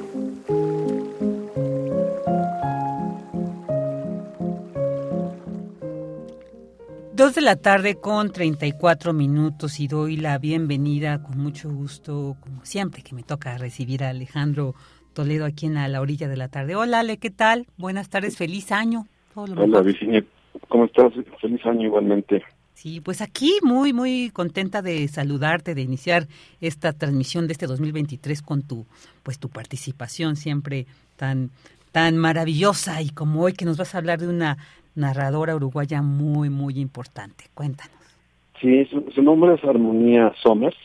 Dos 7.13 7.35
de 7.35 7.41
la 7.41 7.55
tarde 7.55 7.95
con 7.95 8.33
34 8.33 9.13
minutos 9.13 9.79
y 9.79 9.87
doy 9.87 10.17
la 10.17 10.37
bienvenida 10.37 11.23
con 11.23 11.37
mucho 11.37 11.69
gusto, 11.71 12.35
como 12.41 12.65
siempre 12.65 13.03
que 13.03 13.15
me 13.15 13.23
toca 13.23 13.57
recibir 13.57 14.03
a 14.03 14.09
Alejandro 14.09 14.75
Toledo 15.13 15.45
aquí 15.45 15.65
en 15.65 15.77
a 15.77 15.87
la 15.87 16.01
orilla 16.01 16.27
de 16.27 16.37
la 16.37 16.47
tarde. 16.47 16.75
Hola 16.75 16.99
Ale, 16.99 17.17
¿qué 17.17 17.29
tal? 17.29 17.65
Buenas 17.77 18.09
tardes, 18.09 18.37
feliz 18.37 18.71
año. 18.71 19.07
Todo 19.33 19.47
lo 19.47 19.53
Hola 19.53 19.67
mejor. 19.67 19.85
Virginia, 19.85 20.23
¿cómo 20.69 20.85
estás? 20.85 21.13
Feliz 21.39 21.65
año 21.65 21.85
igualmente. 21.87 22.43
Sí, 22.73 23.01
pues 23.01 23.21
aquí 23.21 23.51
muy, 23.61 23.93
muy 23.93 24.31
contenta 24.31 24.81
de 24.81 25.07
saludarte, 25.07 25.75
de 25.75 25.81
iniciar 25.81 26.27
esta 26.61 26.93
transmisión 26.93 27.45
de 27.47 27.53
este 27.53 27.67
2023 27.67 28.41
con 28.41 28.63
tu, 28.63 28.85
pues 29.21 29.37
tu 29.37 29.49
participación 29.49 30.35
siempre 30.35 30.85
tan, 31.17 31.51
tan 31.91 32.17
maravillosa 32.17 33.01
y 33.01 33.09
como 33.09 33.43
hoy 33.43 33.53
que 33.53 33.65
nos 33.65 33.77
vas 33.77 33.93
a 33.93 33.97
hablar 33.97 34.19
de 34.19 34.29
una 34.29 34.57
narradora 34.95 35.55
uruguaya 35.55 36.01
muy, 36.01 36.49
muy 36.49 36.79
importante. 36.79 37.45
Cuéntanos. 37.53 37.95
Sí, 38.59 38.85
su, 38.85 39.11
su 39.13 39.21
nombre 39.21 39.55
es 39.55 39.63
Armonía 39.63 40.33
Somers. 40.41 40.77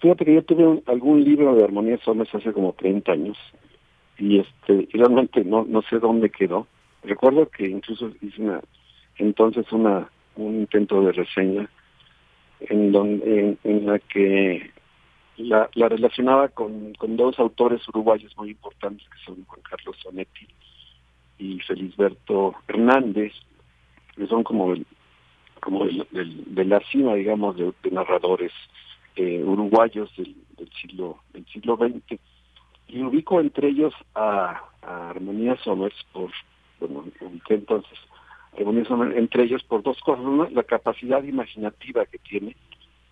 Fíjate 0.00 0.24
que 0.24 0.34
yo 0.34 0.42
tuve 0.42 0.82
algún 0.86 1.24
libro 1.24 1.54
de 1.54 1.64
Armonía 1.64 1.98
Somers 1.98 2.34
hace 2.34 2.52
como 2.52 2.72
30 2.72 3.12
años 3.12 3.38
y 4.18 4.38
este 4.38 4.88
realmente 4.92 5.44
no 5.44 5.64
no 5.64 5.82
sé 5.82 5.98
dónde 5.98 6.30
quedó. 6.30 6.66
Recuerdo 7.02 7.48
que 7.48 7.68
incluso 7.68 8.10
hice 8.20 8.42
una 8.42 8.60
entonces 9.16 9.70
una 9.72 10.08
un 10.36 10.60
intento 10.60 11.02
de 11.02 11.12
reseña 11.12 11.68
en 12.60 12.92
donde 12.92 13.56
en, 13.64 13.86
la 13.86 13.98
que 13.98 14.70
la, 15.36 15.68
la 15.74 15.88
relacionaba 15.88 16.48
con, 16.48 16.94
con 16.94 17.16
dos 17.16 17.38
autores 17.38 17.86
uruguayos 17.88 18.36
muy 18.36 18.50
importantes 18.50 19.06
que 19.08 19.18
son 19.24 19.44
Juan 19.44 19.60
Carlos 19.62 19.96
Sonetti 20.02 20.46
y 21.38 21.58
Felisberto 21.60 22.54
Hernández, 22.68 23.32
que 24.14 24.26
son 24.28 24.44
como 24.44 24.72
el, 24.74 24.86
como 25.60 25.86
de 25.86 26.64
la 26.64 26.80
cima, 26.90 27.14
digamos, 27.14 27.56
de 27.56 27.72
narradores 27.90 28.52
eh, 29.16 29.42
uruguayos 29.44 30.14
del, 30.16 30.34
del 30.56 30.70
siglo 30.80 31.18
del 31.32 31.46
siglo 31.46 31.76
XX. 31.76 32.18
Y 32.88 33.02
ubico 33.02 33.40
entre 33.40 33.68
ellos 33.68 33.94
a, 34.14 34.62
a 34.82 35.10
Armonía 35.10 35.56
Somers 35.64 35.94
por, 36.12 36.30
bueno, 36.80 37.04
ubiqué 37.20 37.54
entonces 37.54 37.98
Armonía 38.58 38.84
Somers 38.84 39.16
entre 39.16 39.44
ellos 39.44 39.62
por 39.64 39.82
dos 39.82 39.98
cosas. 40.00 40.24
Una, 40.24 40.50
la 40.50 40.62
capacidad 40.64 41.22
imaginativa 41.22 42.04
que 42.06 42.18
tiene, 42.18 42.54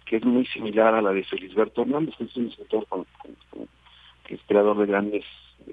que 0.04 0.16
es 0.16 0.24
muy 0.24 0.44
similar 0.46 0.94
a 0.94 1.02
la 1.02 1.12
de 1.12 1.24
Felisberto 1.24 1.82
Hernández, 1.82 2.14
que 2.16 2.24
es 2.24 2.36
un 2.36 2.48
escritor 2.48 2.86
con- 2.88 3.06
creador 4.46 4.78
de 4.78 4.86
grandes 4.86 5.24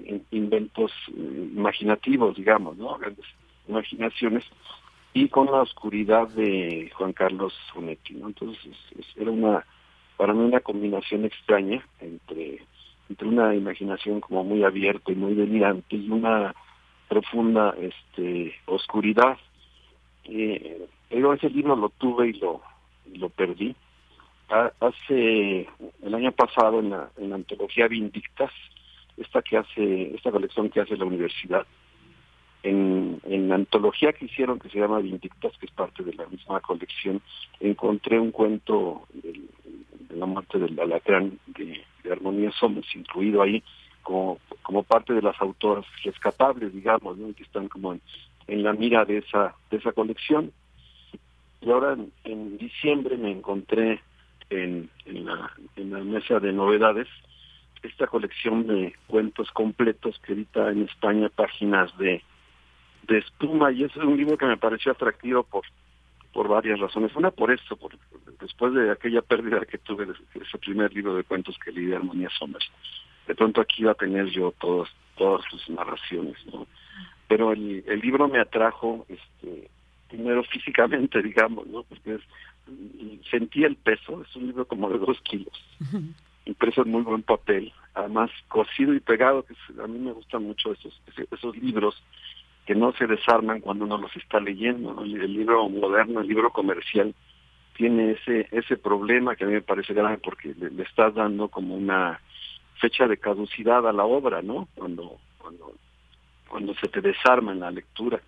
in- 0.04 0.24
inventos 0.30 0.90
eh, 1.08 1.50
imaginativos, 1.54 2.36
digamos, 2.36 2.76
¿no? 2.76 2.96
Grandes 2.98 3.24
imaginaciones, 3.68 4.44
y 5.14 5.28
con 5.28 5.46
la 5.46 5.62
oscuridad 5.62 6.28
de 6.28 6.90
Juan 6.94 7.12
Carlos 7.12 7.54
Sonetti, 7.72 8.14
¿no? 8.14 8.28
Entonces 8.28 8.58
es- 8.66 8.98
es- 8.98 9.16
era 9.16 9.30
una, 9.30 9.64
para 10.18 10.34
mí 10.34 10.44
una 10.44 10.60
combinación 10.60 11.24
extraña 11.24 11.82
entre, 12.00 12.60
entre 13.08 13.28
una 13.28 13.54
imaginación 13.54 14.20
como 14.20 14.44
muy 14.44 14.64
abierta 14.64 15.10
y 15.10 15.14
muy 15.14 15.32
delirante 15.32 15.96
y 15.96 16.10
una 16.10 16.54
profunda 17.08 17.74
este 17.80 18.54
oscuridad. 18.66 19.38
Eh, 20.24 20.86
pero 21.08 21.32
ese 21.32 21.48
libro 21.48 21.74
lo 21.74 21.88
tuve 21.88 22.28
y 22.28 22.32
lo 22.34 22.60
lo 23.14 23.28
perdí. 23.30 23.74
hace 24.48 25.68
el 26.02 26.14
año 26.14 26.32
pasado 26.32 26.80
en 26.80 26.90
la, 26.90 27.10
en 27.16 27.30
la 27.30 27.36
antología 27.36 27.88
Vindictas, 27.88 28.52
esta 29.16 29.42
que 29.42 29.56
hace, 29.56 30.14
esta 30.14 30.30
colección 30.30 30.70
que 30.70 30.80
hace 30.80 30.96
la 30.96 31.04
universidad, 31.04 31.66
en, 32.62 33.20
en 33.24 33.48
la 33.48 33.54
antología 33.54 34.12
que 34.12 34.24
hicieron 34.24 34.58
que 34.58 34.68
se 34.68 34.78
llama 34.78 34.98
Vindictas, 34.98 35.52
que 35.58 35.66
es 35.66 35.72
parte 35.72 36.02
de 36.02 36.14
la 36.14 36.26
misma 36.26 36.60
colección, 36.60 37.20
encontré 37.60 38.18
un 38.18 38.30
cuento 38.30 39.06
de, 40.08 40.16
la 40.16 40.26
muerte 40.26 40.58
del 40.58 40.78
alacrán 40.78 41.38
de, 41.46 41.84
de 42.02 42.12
Armonía 42.12 42.50
Somos, 42.52 42.86
incluido 42.94 43.42
ahí 43.42 43.62
como, 44.02 44.38
como 44.62 44.82
parte 44.82 45.12
de 45.12 45.22
las 45.22 45.40
autoras 45.40 45.84
rescatables, 46.04 46.72
digamos, 46.72 47.16
que 47.36 47.42
están 47.42 47.68
como 47.68 47.94
en, 48.46 48.62
la 48.62 48.72
mira 48.72 49.04
de 49.04 49.18
esa, 49.18 49.54
de 49.70 49.76
esa 49.76 49.92
colección. 49.92 50.52
Y 51.60 51.70
ahora 51.70 51.96
en, 52.24 52.58
diciembre 52.58 53.16
me 53.16 53.30
encontré 53.30 54.00
en, 54.50 54.88
en, 55.04 55.26
la, 55.26 55.52
en 55.76 55.92
la 55.92 55.98
mesa 56.00 56.40
de 56.40 56.52
novedades 56.52 57.08
esta 57.82 58.06
colección 58.06 58.66
de 58.66 58.94
cuentos 59.06 59.50
completos 59.52 60.18
que 60.24 60.32
edita 60.32 60.70
en 60.70 60.82
España 60.82 61.28
páginas 61.28 61.96
de 61.98 62.22
de 63.08 63.18
espuma 63.18 63.72
y 63.72 63.84
es 63.84 63.96
un 63.96 64.16
libro 64.16 64.36
que 64.36 64.46
me 64.46 64.56
pareció 64.56 64.92
atractivo 64.92 65.42
por 65.42 65.64
por 66.32 66.48
varias 66.48 66.78
razones. 66.78 67.14
Una 67.16 67.30
por 67.30 67.50
eso, 67.50 67.76
por, 67.76 67.92
después 68.40 68.74
de 68.74 68.90
aquella 68.90 69.22
pérdida 69.22 69.64
que 69.64 69.78
tuve 69.78 70.06
de 70.06 70.14
ese 70.34 70.58
primer 70.58 70.92
libro 70.92 71.14
de 71.14 71.24
cuentos 71.24 71.58
que 71.64 71.72
leí 71.72 71.86
de 71.86 71.96
Armonía 71.96 72.28
Somers, 72.38 72.70
de 73.26 73.34
pronto 73.34 73.60
aquí 73.60 73.82
iba 73.82 73.92
a 73.92 73.96
tener 73.96 74.26
yo 74.26 74.52
todas 74.58 74.88
todas 75.18 75.44
sus 75.50 75.68
narraciones, 75.68 76.36
¿no? 76.52 76.66
Pero 77.26 77.52
el, 77.52 77.84
el 77.86 78.00
libro 78.00 78.28
me 78.28 78.40
atrajo, 78.40 79.04
este, 79.08 79.68
primero 80.08 80.42
físicamente, 80.44 81.20
digamos, 81.22 81.66
¿no? 81.66 81.82
Porque 81.82 82.18
sentí 83.30 83.64
el 83.64 83.76
peso, 83.76 84.22
es 84.22 84.36
un 84.36 84.46
libro 84.46 84.66
como 84.66 84.88
de 84.90 84.98
dos 84.98 85.20
kilos, 85.22 85.52
impreso 86.44 86.82
en 86.82 86.90
muy 86.90 87.02
buen 87.02 87.22
papel, 87.22 87.72
además 87.94 88.30
cosido 88.48 88.94
y 88.94 89.00
pegado, 89.00 89.44
que 89.44 89.54
a 89.82 89.86
mí 89.86 89.98
me 89.98 90.12
gustan 90.12 90.44
mucho 90.44 90.72
esos, 90.72 91.00
esos 91.30 91.56
libros 91.56 92.02
que 92.68 92.74
no 92.74 92.92
se 92.92 93.06
desarman 93.06 93.62
cuando 93.62 93.86
uno 93.86 93.96
los 93.96 94.14
está 94.14 94.38
leyendo. 94.40 95.02
El, 95.02 95.32
libro 95.32 95.66
moderno, 95.70 96.20
el 96.20 96.28
libro 96.28 96.50
comercial, 96.50 97.14
tiene 97.74 98.10
ese 98.10 98.46
ese 98.50 98.76
problema 98.76 99.36
que 99.36 99.44
a 99.44 99.46
mí 99.46 99.54
me 99.54 99.62
parece 99.62 99.94
grave 99.94 100.18
porque 100.18 100.54
le, 100.54 100.82
estás 100.82 101.14
dando 101.14 101.48
como 101.48 101.74
una 101.74 102.20
fecha 102.78 103.08
de 103.08 103.16
caducidad 103.16 103.88
a 103.88 103.92
la 103.94 104.04
obra, 104.04 104.42
¿no? 104.42 104.68
Cuando 104.74 105.16
cuando 105.38 105.72
cuando 106.46 106.74
se 106.74 106.88
te 106.88 107.00
desarma 107.00 107.52
en 107.52 107.60
la 107.60 107.70
lectura 107.70 108.20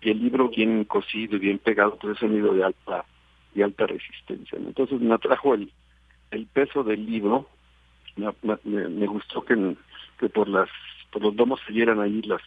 y 0.00 0.10
el 0.10 0.18
libro 0.20 0.48
bien 0.48 0.82
cosido 0.86 1.36
y 1.36 1.38
bien 1.38 1.58
pegado, 1.60 1.96
pues 1.96 2.16
es 2.16 2.22
un 2.24 2.34
libro 2.34 2.54
de 2.54 2.64
alta 2.64 3.04
de 3.54 3.62
alta 3.62 3.86
resistencia. 3.86 4.58
Entonces 4.58 5.00
me 5.00 5.14
atrajo 5.14 5.54
el 5.54 5.70
el 6.32 6.46
peso 6.46 6.82
del 6.82 7.06
libro, 7.06 7.48
me, 8.16 8.32
me, 8.64 9.06
gustó 9.06 9.44
que, 9.44 9.76
que 10.18 10.28
por 10.28 10.48
las 10.48 10.68
por 11.12 11.22
los 11.22 11.36
domos 11.36 11.60
se 11.64 11.72
vieran 11.72 12.00
ahí 12.00 12.20
las 12.22 12.42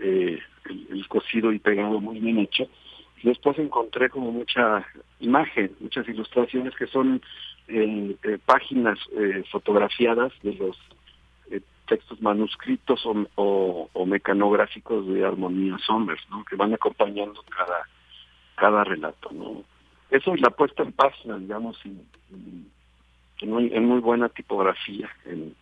eh, 0.00 0.38
el, 0.68 1.08
cosido 1.08 1.52
y 1.52 1.58
pegado 1.58 2.00
muy 2.00 2.20
bien 2.20 2.38
hecho. 2.38 2.68
Después 3.22 3.58
encontré 3.58 4.08
como 4.08 4.32
mucha 4.32 4.86
imagen, 5.18 5.72
muchas 5.80 6.08
ilustraciones 6.08 6.74
que 6.74 6.86
son 6.86 7.20
eh, 7.68 8.16
eh, 8.22 8.38
páginas 8.44 8.98
fotografiadas 9.50 10.32
de 10.42 10.54
los 10.54 10.76
textos 11.86 12.22
manuscritos 12.22 13.02
o, 13.34 13.88
mecanográficos 14.06 15.06
de 15.08 15.24
Armonía 15.24 15.76
Somers, 15.78 16.22
¿no? 16.30 16.44
que 16.44 16.56
van 16.56 16.72
acompañando 16.72 17.42
cada 17.44 17.86
cada 18.60 18.84
relato. 18.84 19.30
¿no? 19.32 19.64
Eso 20.10 20.34
es 20.34 20.40
la 20.40 20.50
puesta 20.50 20.82
en 20.82 20.92
página, 20.92 21.38
digamos, 21.38 21.78
en, 21.84 22.06
en, 23.40 23.84
muy, 23.88 24.00
buena 24.00 24.28
tipografía, 24.28 25.08
en, 25.24 25.54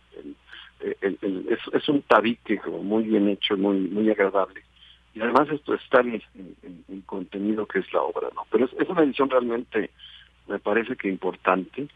es, 0.79 1.59
es, 1.73 1.89
un 1.89 2.01
tabique 2.03 2.57
como 2.57 2.83
muy 2.83 3.03
bien 3.03 3.27
hecho, 3.29 3.57
muy 3.57 3.79
muy 3.79 4.09
agradable. 4.09 4.61
Y 5.13 5.21
además 5.21 5.49
esto 5.49 5.73
está 5.73 6.01
en, 6.01 6.21
el 6.87 7.03
contenido 7.05 7.65
que 7.65 7.79
es 7.79 7.93
la 7.93 8.01
obra, 8.01 8.29
¿no? 8.35 8.45
Pero 8.51 8.65
es, 8.65 8.89
una 8.89 9.03
edición 9.03 9.29
realmente, 9.29 9.89
me 10.47 10.59
parece 10.59 10.95
que 10.95 11.09
importante. 11.09 11.87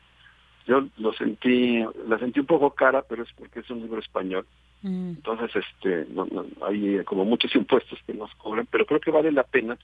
Yo 0.68 0.86
lo 0.98 1.14
sentí, 1.14 1.84
la 2.08 2.18
sentí 2.20 2.40
un 2.40 2.46
poco 2.46 2.72
cara, 2.72 3.04
pero 3.08 3.24
es 3.24 3.30
porque 3.38 3.60
es 3.60 3.70
un 3.70 3.82
libro 3.82 4.00
español. 4.00 4.46
Mm. 4.82 5.10
Entonces, 5.10 5.52
este, 5.56 6.08
no, 6.12 6.28
hay 6.66 7.04
como 7.06 7.26
muchos 7.26 7.56
impuestos 7.56 8.00
que 8.06 8.14
nos 8.14 8.34
cobran, 8.36 8.68
pero 8.70 8.86
creo 8.86 9.00
que 9.00 9.12
vale 9.12 9.32
la 9.32 9.44
pena 9.44 9.78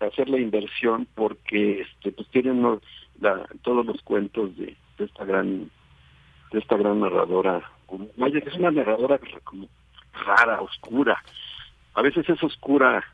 hacer 0.00 0.28
la 0.30 0.38
inversión 0.38 1.06
porque 1.14 1.82
este 1.82 2.12
pues 2.12 2.26
tienen 2.28 2.62
todos 3.62 3.84
los 3.86 4.00
cuentos 4.02 4.56
de, 4.56 4.74
de 4.96 5.04
esta 5.04 5.24
gran 5.24 5.70
de 6.52 6.58
esta 6.58 6.76
gran 6.76 7.00
narradora 7.00 7.62
Vaya, 8.16 8.38
es 8.38 8.54
una 8.54 8.70
narradora 8.70 9.18
como 9.44 9.68
rara, 10.12 10.60
oscura. 10.60 11.22
A 11.94 12.02
veces 12.02 12.28
es 12.28 12.42
oscura 12.42 13.04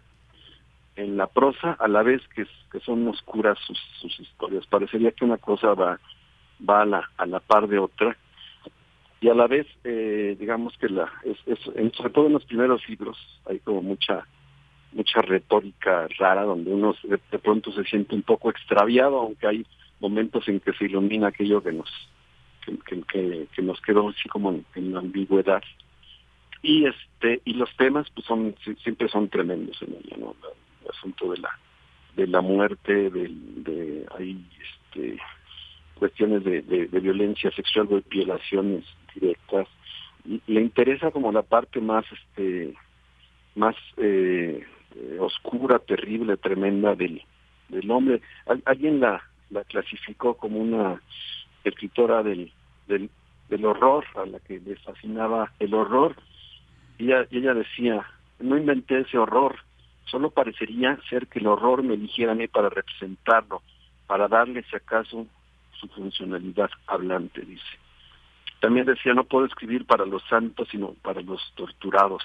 en 0.97 1.17
la 1.17 1.27
prosa, 1.27 1.73
a 1.73 1.89
la 1.89 2.03
vez 2.03 2.23
que, 2.35 2.47
que 2.71 2.81
son 2.81 3.07
oscuras 3.09 3.59
sus, 3.67 4.21
historias. 4.21 4.67
Parecería 4.67 5.13
que 5.13 5.25
una 5.25 5.39
cosa 5.39 5.75
va, 5.75 5.99
va 6.69 6.83
a, 6.83 6.87
la, 6.87 7.11
a 7.17 7.27
la 7.27 7.41
par 7.41 7.69
de 7.69 7.79
otra. 7.79 8.17
Y 9.21 9.29
a 9.29 9.35
la 9.35 9.47
vez, 9.47 9.67
eh, 9.85 10.37
digamos 10.39 10.77
que 10.79 10.89
la, 10.89 11.11
es, 11.25 11.39
es, 11.47 11.59
sobre 11.95 12.11
todo 12.11 12.27
en 12.27 12.35
los 12.35 12.45
primeros 12.45 12.87
libros, 12.89 13.17
hay 13.47 13.61
como 13.61 13.83
mucha 13.83 14.27
mucha 14.93 15.21
retórica 15.21 16.09
rara 16.19 16.45
donde 16.45 16.73
uno 16.73 16.95
de, 17.03 17.21
de 17.31 17.39
pronto 17.39 17.71
se 17.73 17.85
siente 17.85 18.15
un 18.15 18.23
poco 18.23 18.49
extraviado, 18.49 19.19
aunque 19.19 19.47
hay 19.47 19.67
momentos 20.01 20.49
en 20.49 20.61
que 20.61 20.73
se 20.73 20.87
ilumina 20.87 21.29
aquello 21.29 21.63
que 21.63 21.73
nos 21.73 21.91
que, 22.85 23.63
nos 23.63 23.81
quedó 23.81 24.09
así 24.09 24.29
como 24.29 24.63
en, 24.75 24.93
la 24.93 25.01
ambigüedad. 25.01 25.63
Y 26.63 26.87
este 26.87 27.41
y 27.45 27.55
los 27.55 27.75
temas 27.77 28.09
pues 28.11 28.27
son 28.27 28.55
siempre 28.83 29.09
son 29.09 29.29
tremendos 29.29 29.81
en 29.83 29.95
ella 29.95 30.17
no 30.19 30.35
el 30.83 30.91
asunto 30.91 31.31
de 31.31 31.39
la 31.39 31.51
de 32.17 32.27
la 32.27 32.41
muerte 32.41 33.11
de, 33.11 33.29
de 33.31 34.07
hay 34.17 34.45
este 34.91 35.19
cuestiones 35.95 36.45
de, 36.45 36.61
violencia 37.01 37.51
sexual 37.53 37.89
de 37.89 38.03
violaciones 38.09 38.85
directas. 39.15 39.69
Le 40.47 40.61
interesa 40.61 41.11
como 41.11 41.31
la 41.33 41.43
parte 41.43 41.81
más 41.81 42.05
este 42.11 42.75
más 43.55 43.77
eh, 43.97 44.67
oscura 45.19 45.79
terrible 45.79 46.37
tremenda 46.37 46.95
del 46.95 47.23
del 47.69 47.91
hombre. 47.91 48.21
Alguien 48.65 49.01
la 49.01 49.23
la 49.51 49.65
clasificó 49.65 50.35
como 50.35 50.59
una 50.59 51.01
escritora 51.69 52.23
del, 52.23 52.53
del, 52.87 53.65
horror, 53.65 54.05
a 54.17 54.27
la 54.27 54.41
que 54.41 54.61
le 54.61 54.77
fascinaba 54.77 55.53
el 55.59 55.75
horror, 55.75 56.17
y 56.99 57.07
ella, 57.07 57.27
ella 57.31 57.55
decía, 57.55 58.07
no 58.39 58.57
inventé 58.57 59.01
ese 59.01 59.19
horror, 59.19 59.57
solo 60.07 60.31
parecería 60.31 60.99
ser 61.09 61.27
que 61.27 61.41
el 61.41 61.47
horror 61.47 61.83
me 61.83 61.95
eligiera 61.95 62.33
a 62.33 62.35
mí 62.35 62.49
para 62.49 62.69
representarlo, 62.69 63.63
para 64.07 64.29
darle 64.29 64.63
si 64.65 64.77
acaso 64.77 65.27
su 65.79 65.89
funcionalidad 65.89 66.71
hablante, 66.87 67.43
dice. 67.43 67.79
También 68.61 68.87
decía, 68.87 69.13
no 69.15 69.25
puedo 69.25 69.47
escribir 69.47 69.85
para 69.85 70.07
los 70.07 70.23
santos, 70.29 70.69
sino 70.71 70.95
para 71.03 71.21
los 71.21 71.41
torturados. 71.55 72.23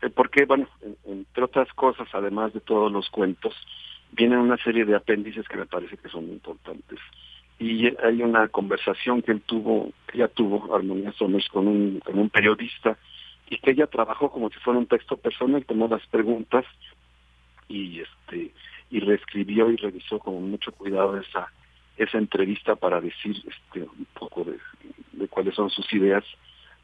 Eh, 0.00 0.08
porque, 0.08 0.46
bueno, 0.46 0.66
entre 1.04 1.44
otras 1.44 1.72
cosas, 1.74 2.08
además 2.12 2.52
de 2.54 2.60
todos 2.60 2.90
los 2.90 3.10
cuentos, 3.10 3.54
vienen 4.12 4.38
una 4.38 4.56
serie 4.58 4.84
de 4.84 4.96
apéndices 4.96 5.46
que 5.48 5.58
me 5.58 5.66
parece 5.66 5.96
que 5.96 6.08
son 6.08 6.24
importantes 6.24 6.98
y 7.64 7.96
hay 8.04 8.20
una 8.20 8.48
conversación 8.48 9.22
que 9.22 9.32
él 9.32 9.40
tuvo, 9.40 9.90
que 10.06 10.18
ella 10.18 10.28
tuvo, 10.28 10.74
Armonía 10.74 11.12
Somers, 11.12 11.48
con 11.48 11.66
un, 11.66 12.00
con 12.00 12.18
un 12.18 12.28
periodista, 12.28 12.98
y 13.48 13.56
que 13.56 13.70
ella 13.70 13.86
trabajó 13.86 14.30
como 14.30 14.50
si 14.50 14.58
fuera 14.58 14.78
un 14.78 14.86
texto 14.86 15.16
personal, 15.16 15.64
tomó 15.64 15.88
las 15.88 16.06
preguntas 16.08 16.66
y 17.68 18.00
este 18.00 18.52
y 18.90 19.00
reescribió 19.00 19.70
y 19.70 19.76
revisó 19.76 20.18
con 20.18 20.50
mucho 20.50 20.72
cuidado 20.72 21.16
esa 21.16 21.50
esa 21.96 22.18
entrevista 22.18 22.76
para 22.76 23.00
decir 23.00 23.34
este 23.48 23.80
un 23.80 24.06
poco 24.12 24.44
de, 24.44 24.58
de 25.12 25.28
cuáles 25.28 25.54
son 25.54 25.70
sus 25.70 25.90
ideas 25.94 26.24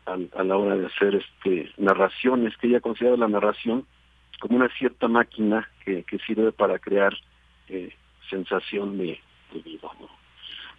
a, 0.07 0.43
la 0.43 0.57
hora 0.57 0.77
de 0.77 0.87
hacer 0.87 1.15
este 1.15 1.71
narraciones 1.77 2.57
que 2.57 2.69
ella 2.69 2.81
considera 2.81 3.19
la 3.19 3.29
narración 3.29 3.85
como 4.39 4.57
una 4.57 4.71
cierta 4.79 5.09
máquina 5.09 5.69
que, 5.85 6.05
que 6.05 6.19
sirve 6.21 6.53
para 6.53 6.79
crear 6.79 7.15
eh, 7.69 7.93
sensación 8.31 8.97
de, 8.97 9.21
de 9.53 9.61
vida. 9.61 9.91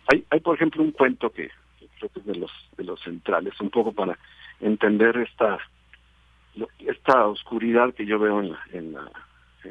Hay, 0.07 0.25
hay 0.29 0.39
por 0.39 0.55
ejemplo, 0.55 0.83
un 0.83 0.91
cuento 0.91 1.29
que, 1.31 1.49
creo 1.97 2.09
que 2.09 2.19
es 2.19 2.25
de 2.25 2.35
los, 2.35 2.51
de 2.77 2.83
los 2.83 2.99
centrales, 3.01 3.59
un 3.59 3.69
poco 3.69 3.91
para 3.91 4.17
entender 4.59 5.17
esta, 5.17 5.59
esta 6.79 7.27
oscuridad 7.27 7.93
que 7.93 8.05
yo 8.05 8.19
veo 8.19 8.39
en 8.39 8.51
la, 8.51 8.59
en 8.73 8.93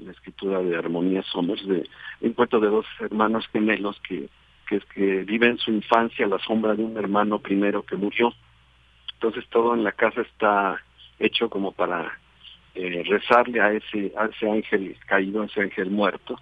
la, 0.07 0.13
escritura 0.13 0.61
de 0.61 0.77
Armonía 0.77 1.23
Somers, 1.25 1.67
de 1.67 1.89
un 2.21 2.33
cuento 2.33 2.61
de 2.61 2.69
dos 2.69 2.87
hermanos 3.01 3.47
gemelos 3.49 4.01
que, 4.09 4.29
que, 4.69 4.81
que 4.95 5.25
viven 5.25 5.59
su 5.59 5.73
infancia 5.73 6.27
a 6.27 6.29
la 6.29 6.39
sombra 6.39 6.75
de 6.75 6.85
un 6.85 6.97
hermano 6.97 7.39
primero 7.41 7.83
que 7.83 7.97
murió. 7.97 8.33
Entonces 9.15 9.45
todo 9.51 9.75
en 9.75 9.85
la 9.85 9.93
casa 9.93 10.23
está 10.23 10.81
hecho 11.19 11.51
como 11.51 11.73
para 11.73 12.19
eh, 12.75 13.03
rezarle 13.07 13.61
a 13.61 13.73
ese, 13.73 14.13
a 14.17 14.27
ese 14.27 14.49
ángel 14.49 14.97
caído, 15.07 15.43
a 15.43 15.47
ese 15.47 15.61
ángel 15.61 15.91
muerto 15.91 16.41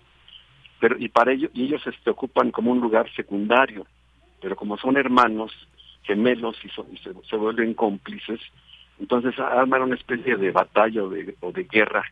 pero 0.81 0.97
y 0.99 1.09
para 1.09 1.33
ellos 1.33 1.51
y 1.55 1.65
ellos 1.65 1.87
este, 1.87 2.11
ocupan 2.11 2.51
como 2.51 2.73
un 2.73 2.81
lugar 2.81 3.11
secundario, 3.15 3.87
pero 4.41 4.57
como 4.57 4.77
son 4.77 4.97
hermanos 4.97 5.53
gemelos 6.03 6.57
y, 6.65 6.69
se, 6.69 7.37
vuelven 7.37 7.75
cómplices, 7.75 8.41
entonces 8.99 9.39
arman 9.39 9.83
una 9.83 9.95
especie 9.95 10.37
de 10.37 10.51
batalla 10.51 11.05
o 11.05 11.11
de, 11.11 11.37
o 11.41 11.53
de 11.53 11.65
guerra 11.65 12.05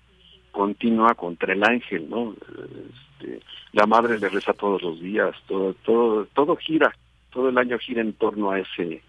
continua 0.51 1.15
contra 1.15 1.53
el 1.53 1.63
ángel, 1.65 2.09
¿no? 2.09 2.35
Este, 2.35 3.41
la 3.73 3.87
madre 3.87 4.19
le 4.19 4.29
reza 4.29 4.53
todos 4.55 4.83
los 4.83 5.01
días, 5.01 5.35
todo, 5.47 5.75
todo, 5.85 6.27
todo 6.27 6.57
gira, 6.57 6.95
todo 7.31 7.51
el 7.51 7.59
año 7.59 7.79
gira 7.79 8.01
en 8.01 8.15
torno 8.15 8.51
a 8.51 8.61
ese 8.61 9.03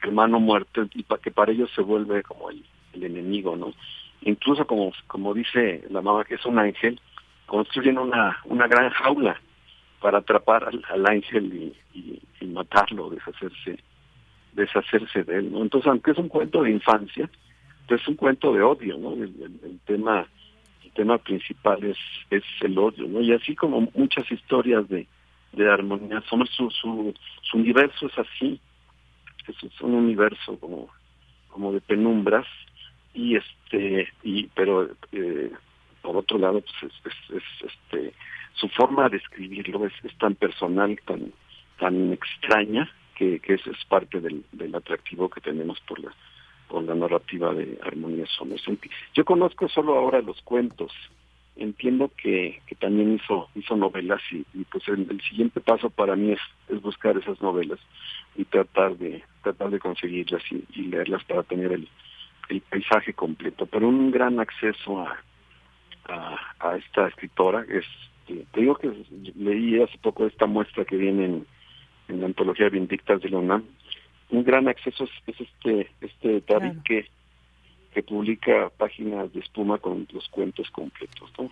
hermano 0.00 0.40
muerto 0.40 0.86
y 0.94 1.02
para 1.02 1.20
que 1.20 1.30
para 1.30 1.52
ellos 1.52 1.70
se 1.74 1.82
vuelve 1.82 2.22
como 2.22 2.50
el, 2.50 2.64
enemigo, 2.94 3.56
¿no? 3.56 3.72
Incluso 4.20 4.66
como, 4.66 4.92
como 5.06 5.32
dice 5.34 5.82
la 5.90 6.02
mamá 6.02 6.24
que 6.24 6.34
es 6.34 6.44
un 6.44 6.58
ángel, 6.58 7.00
construyen 7.52 7.98
una, 7.98 8.38
una 8.46 8.66
gran 8.66 8.88
jaula 8.88 9.38
para 10.00 10.18
atrapar 10.20 10.70
al, 10.88 11.06
ángel 11.06 11.74
y, 11.92 12.46
matarlo, 12.46 13.10
deshacerse, 13.10 13.78
deshacerse 14.54 15.22
de 15.22 15.36
él, 15.36 15.52
¿no? 15.52 15.60
Entonces, 15.60 15.86
aunque 15.90 16.12
es 16.12 16.18
un 16.18 16.28
cuento 16.28 16.62
de 16.62 16.70
infancia, 16.70 17.28
es 17.88 18.08
un 18.08 18.14
cuento 18.14 18.54
de 18.54 18.62
odio, 18.62 18.96
¿no? 18.96 19.12
El, 19.12 19.78
tema 19.84 20.26
el 20.82 20.92
tema 20.92 21.18
principal 21.18 21.84
es, 21.84 21.98
es 22.30 22.42
el 22.62 22.78
odio, 22.78 23.06
¿no? 23.06 23.20
Y 23.20 23.34
así 23.34 23.54
como 23.54 23.86
muchas 23.94 24.32
historias 24.32 24.88
de, 24.88 25.06
de 25.52 25.70
armonía, 25.70 26.22
son 26.30 26.46
su, 26.46 26.70
su, 26.70 27.12
su 27.42 27.58
universo 27.58 28.06
es 28.06 28.18
así, 28.18 28.58
es 29.46 29.80
un 29.82 29.92
universo 29.92 30.58
como, 30.58 30.88
como 31.48 31.70
de 31.70 31.82
penumbras 31.82 32.46
y 33.12 33.36
este 33.36 34.08
y 34.22 34.46
pero 34.54 34.88
eh, 35.12 35.52
por 36.02 36.16
otro 36.16 36.38
lado 36.38 36.60
pues 36.60 36.92
es, 37.04 37.42
este 37.62 38.12
su 38.54 38.68
forma 38.68 39.08
de 39.08 39.16
escribirlo 39.16 39.86
es, 39.86 40.18
tan 40.18 40.34
personal 40.34 40.98
tan 41.06 41.32
tan 41.78 42.12
extraña 42.12 42.90
que, 43.14 43.40
que 43.40 43.54
es 43.54 43.62
parte 43.88 44.20
del, 44.20 44.44
del 44.52 44.74
atractivo 44.74 45.28
que 45.30 45.40
tenemos 45.40 45.80
por 45.80 45.98
la 46.00 46.12
por 46.72 46.84
la 46.84 46.94
narrativa 46.94 47.52
de 47.52 47.78
Armonía 47.82 48.24
Somos. 48.26 48.64
Yo 49.14 49.26
conozco 49.26 49.68
solo 49.68 49.98
ahora 49.98 50.22
los 50.22 50.40
cuentos, 50.40 50.90
entiendo 51.54 52.10
que, 52.16 52.62
que 52.66 52.74
también 52.76 53.16
hizo 53.16 53.50
hizo 53.54 53.76
novelas 53.76 54.22
y, 54.30 54.42
pues 54.64 54.88
el, 54.88 55.20
siguiente 55.28 55.60
paso 55.60 55.90
para 55.90 56.16
mí 56.16 56.32
es, 56.32 56.40
es 56.70 56.80
buscar 56.80 57.18
esas 57.18 57.42
novelas 57.42 57.78
y 58.36 58.46
tratar 58.46 58.96
de 58.96 59.22
tratar 59.42 59.68
de 59.68 59.80
conseguirlas 59.80 60.42
y, 60.50 60.82
leerlas 60.84 61.22
para 61.24 61.42
tener 61.42 61.72
el, 61.72 61.88
el, 62.48 62.62
paisaje 62.62 63.12
completo. 63.12 63.66
Pero 63.66 63.86
un 63.86 64.10
gran 64.10 64.40
acceso 64.40 65.00
a, 65.00 65.18
a, 66.08 66.76
esta 66.76 67.08
escritora 67.08 67.64
es, 67.68 67.84
te 68.26 68.60
digo 68.60 68.76
que 68.76 68.90
leí 69.36 69.80
hace 69.80 69.98
poco 69.98 70.26
esta 70.26 70.46
muestra 70.46 70.84
que 70.84 70.96
viene 70.96 71.24
en, 72.08 72.20
la 72.20 72.26
antología 72.26 72.68
Vindictas 72.68 73.22
de 73.22 73.30
la 73.30 73.38
UNAM. 73.38 73.64
Un 74.30 74.44
gran 74.44 74.68
acceso 74.68 75.04
es, 75.26 75.40
este 75.40 75.90
este 76.00 76.42
David 76.46 76.78
que, 76.84 77.06
que 77.94 78.02
publica 78.02 78.70
páginas 78.76 79.32
de 79.32 79.40
espuma 79.40 79.78
con 79.78 80.06
los 80.12 80.28
cuentos 80.28 80.70
completos, 80.70 81.30
¿no? 81.38 81.50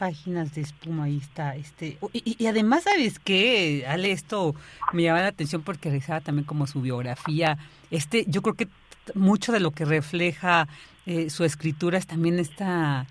páginas 0.00 0.54
de 0.54 0.62
espuma, 0.62 1.04
ahí 1.04 1.18
está. 1.18 1.54
Este, 1.56 1.98
y, 2.14 2.46
además, 2.46 2.84
¿sabes 2.84 3.18
qué? 3.18 3.84
Ale, 3.86 4.12
esto 4.12 4.54
me 4.94 5.02
llama 5.02 5.20
la 5.20 5.26
atención 5.26 5.60
porque 5.62 5.90
realizaba 5.90 6.22
también 6.22 6.46
como 6.46 6.66
su 6.66 6.80
biografía. 6.80 7.58
Este, 7.90 8.24
yo 8.26 8.40
creo 8.40 8.54
que 8.54 8.68
mucho 9.14 9.52
de 9.52 9.60
lo 9.60 9.72
que 9.72 9.84
refleja 9.84 10.68
eh, 11.04 11.28
su 11.28 11.44
escritura 11.44 11.98
es 11.98 12.06
también 12.06 12.38
esta, 12.38 13.06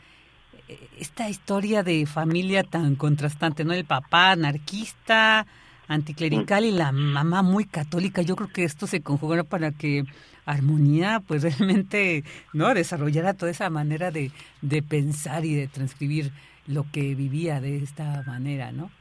esta 0.98 1.30
historia 1.30 1.84
de 1.84 2.06
familia 2.06 2.64
tan 2.64 2.96
contrastante, 2.96 3.64
¿no? 3.64 3.74
El 3.74 3.86
papá 3.86 4.32
anarquista, 4.32 5.46
anticlerical 5.88 6.66
y 6.66 6.72
la 6.72 6.91
mamá 6.91 7.41
muy 7.41 7.66
católica. 7.66 8.22
Yo 8.22 8.36
creo 8.36 8.50
que 8.50 8.64
esto 8.64 8.88
se 8.88 9.02
conjugó 9.02 9.44
para 9.44 9.72
que 9.72 10.04
Armonía, 10.46 11.22
pues 11.28 11.44
realmente, 11.60 12.24
¿no? 12.54 12.74
Desarrollara 12.74 13.34
toda 13.34 13.52
esa 13.52 13.70
manera 13.70 14.12
de, 14.12 14.32
de 14.62 14.82
pensar 14.82 15.46
y 15.46 15.56
de 15.56 15.68
transcribir 15.68 16.32
lo 16.68 16.86
que 16.91 17.16
vivía 17.16 17.60
de 17.60 17.78
esta 17.78 18.24
manera, 18.26 18.72
¿no? 18.72 18.91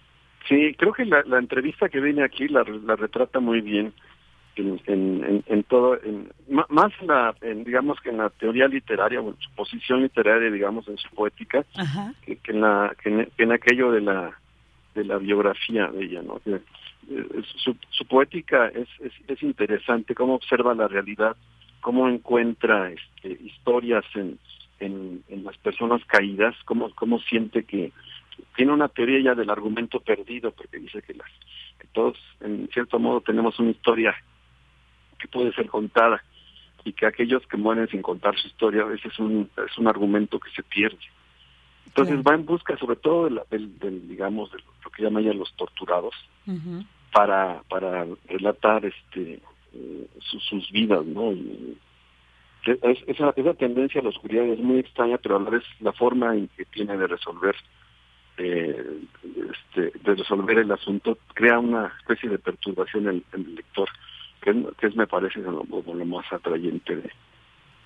Sí, 0.49 0.75
creo 0.79 0.95
que 0.95 1.05
la, 1.05 1.23
entrevista 1.39 1.91
que 1.91 2.01
viene 2.01 2.25
aquí 2.25 2.49
la, 2.49 2.65
la 2.85 2.97
retrata 2.97 3.39
muy 3.39 3.61
bien 3.61 3.93
en, 4.59 4.81
en, 4.87 5.45
en, 5.47 5.63
todo, 5.65 5.99
en, 6.03 6.31
más 6.49 6.93
en 7.01 7.07
la, 7.07 7.35
en, 7.41 7.65
digamos 7.65 8.01
que 8.01 8.11
en 8.11 8.19
la 8.19 8.31
teoría 8.31 8.69
literaria, 8.69 9.21
o 9.21 9.29
en 9.31 9.37
su 9.39 9.51
posición 9.53 10.03
literaria, 10.03 10.51
digamos, 10.51 10.89
en 10.89 10.99
su 10.99 11.09
poética, 11.11 11.65
que, 12.25 12.39
en 12.49 12.61
la, 12.61 12.95
que 13.03 13.29
en, 13.39 13.53
aquello 13.53 13.93
de 13.93 14.01
la, 14.01 14.39
de 14.95 15.05
la 15.05 15.19
biografía 15.19 15.89
de 15.89 16.05
ella, 16.05 16.23
¿no? 16.23 16.41
Eh, 16.47 16.61
su, 17.57 17.77
su 17.91 18.05
poética 18.07 18.69
es, 18.69 18.89
es, 19.01 19.13
es 19.29 19.43
interesante, 19.43 20.15
cómo 20.15 20.35
observa 20.35 20.75
la 20.75 20.89
realidad, 20.89 21.37
cómo 21.81 22.09
encuentra 22.09 22.91
este, 22.91 23.33
historias 23.45 24.05
en, 24.15 24.39
en, 24.81 25.45
las 25.45 25.57
personas 25.59 26.05
caídas, 26.07 26.55
cómo, 26.65 26.91
cómo 26.95 27.19
siente 27.21 27.65
que 27.65 27.93
tiene 28.57 28.73
una 28.73 28.89
teoría 28.89 29.21
ya 29.21 29.35
del 29.35 29.51
argumento 29.51 30.01
perdido, 30.01 30.51
porque 30.53 30.79
dice 30.79 31.03
que, 31.03 31.15
las, 31.15 31.29
que 31.79 31.87
todos, 31.93 32.17
en 32.41 32.69
cierto 32.73 32.99
modo, 32.99 33.21
tenemos 33.21 33.59
una 33.59 33.71
historia 33.71 34.15
que 35.19 35.29
puede 35.29 35.53
ser 35.53 35.67
contada 35.67 36.23
y 36.85 36.93
que 36.93 37.07
aquellos 37.07 37.47
que 37.47 37.57
mueren 37.57 37.89
sin 37.89 38.03
contar 38.03 38.39
su 38.39 38.47
historia 38.47 38.83
a 38.83 38.87
veces 38.87 39.13
es 39.13 39.19
un, 39.19 39.51
es 39.57 39.77
un 39.79 39.89
argumento 39.89 40.39
que 40.39 40.51
se 40.51 40.63
pierde. 40.63 40.99
Entonces 41.87 42.19
va 42.19 42.35
en 42.35 42.45
busca 42.45 42.77
sobre 42.77 42.97
todo 42.97 43.29
del, 43.51 44.09
digamos, 44.09 44.53
de 44.53 44.59
lo 44.85 44.91
que 44.91 45.03
llama 45.03 45.21
ella 45.21 45.33
los 45.33 45.53
torturados, 45.55 46.15
para, 47.13 47.63
para 47.69 48.07
relatar 48.27 48.85
este 48.85 49.41
eh, 49.75 50.07
sus, 50.21 50.71
vidas, 50.71 51.05
¿no? 51.05 51.33
esa, 52.65 53.33
esa 53.37 53.55
tendencia 53.55 54.01
a 54.01 54.05
la 54.05 54.11
oscuridad 54.11 54.45
es 54.47 54.59
muy 54.59 54.79
extraña, 54.79 55.19
pero 55.19 55.37
a 55.37 55.41
la 55.41 55.51
vez 55.51 55.65
la 55.81 55.93
forma 55.93 56.35
en 56.35 56.49
que 56.49 56.65
tiene 56.67 56.97
de 56.97 57.07
resolver 57.07 57.57
eh, 58.39 59.01
este, 59.23 59.99
de 59.99 60.15
resolver 60.15 60.59
el 60.59 60.71
asunto 60.71 61.19
crea 61.35 61.59
una 61.59 61.93
especie 61.99 62.29
de 62.29 62.39
perturbación 62.39 63.09
en, 63.09 63.25
el 63.33 63.55
lector, 63.57 63.89
que, 64.41 64.87
es, 64.87 64.97
me 64.97 65.07
parece 65.07 65.41
lo, 65.41 65.65
lo 65.65 66.05
más 66.05 66.31
atrayente 66.33 66.97
de, 66.97 67.13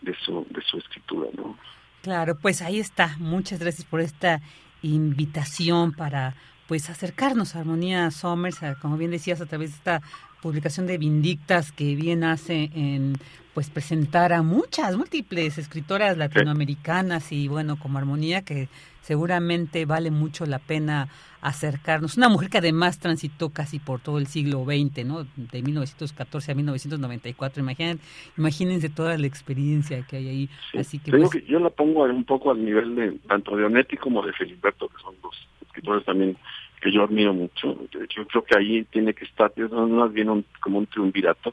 de, 0.03 0.15
su, 0.25 0.47
de 0.51 0.63
su 0.63 0.79
escritura. 0.79 1.29
¿no? 1.37 1.57
Claro, 2.03 2.37
pues 2.39 2.63
ahí 2.63 2.79
está. 2.79 3.17
Muchas 3.19 3.61
gracias 3.61 3.85
por 3.87 4.01
esta 4.01 4.41
invitación 4.83 5.93
para 5.93 6.35
pues 6.67 6.91
acercarnos 6.91 7.55
a 7.55 7.61
Armonía 7.61 8.11
Somers, 8.11 8.59
como 8.81 8.97
bien 8.97 9.11
decías, 9.11 9.41
a 9.41 9.47
través 9.47 9.71
de 9.71 9.77
esta 9.77 10.03
publicación 10.41 10.87
de 10.87 10.99
Vindictas 10.99 11.71
que 11.71 11.95
bien 11.95 12.25
hace 12.25 12.71
en 12.75 13.15
pues 13.55 13.71
presentar 13.71 14.33
a 14.33 14.43
muchas, 14.43 14.97
múltiples 14.97 15.59
escritoras 15.59 16.17
latinoamericanas 16.17 17.31
y 17.33 17.49
bueno, 17.49 17.79
como 17.79 17.99
Armonía, 17.99 18.43
que 18.43 18.69
seguramente 19.03 19.85
vale 19.85 20.11
mucho 20.11 20.47
la 20.47 20.59
pena 20.59 21.09
acercarnos. 21.41 22.17
Una 22.17 22.29
mujer 22.29 22.49
que 22.49 22.59
además 22.59 22.99
transitó 22.99 23.51
casi 23.51 23.79
por 23.79 24.01
todo 24.01 24.19
el 24.19 24.29
siglo 24.29 24.65
XX, 24.65 25.05
¿no? 25.05 25.27
De 25.37 25.63
1914 25.63 26.53
a 26.53 26.55
1994. 26.55 27.63
Imagínense, 27.63 28.05
imagínense 28.39 28.89
toda 28.89 29.19
la 29.19 29.27
experiencia 29.27 30.07
que 30.07 30.17
hay 30.17 30.29
ahí. 30.29 30.49
Así 30.79 30.99
que, 30.99 31.11
pues 31.11 31.31
que 31.31 31.43
yo 31.43 31.59
la 31.59 31.71
pongo 31.71 32.05
un 32.05 32.25
poco 32.25 32.53
al 32.53 32.65
nivel 32.65 32.95
de 32.95 33.13
tanto 33.29 33.57
de 33.57 33.65
Onetti 33.65 33.97
como 33.97 34.25
de 34.25 34.33
Filiberto, 34.33 34.89
que 34.89 35.03
son 35.03 35.15
dos 35.23 35.37
escritores 35.63 36.05
también 36.05 36.37
que 36.81 36.93
yo 36.93 37.05
admiro 37.05 37.35
mucho. 37.35 37.77
Yo 37.93 38.27
creo 38.27 38.45
que 38.45 38.59
ahí 38.59 38.85
tiene 38.91 39.15
que 39.15 39.25
estar, 39.25 39.53
es 39.57 39.71
más 39.71 40.13
bien 40.13 40.45
como 40.61 40.79
un 40.79 40.87
triunvirato 40.87 41.53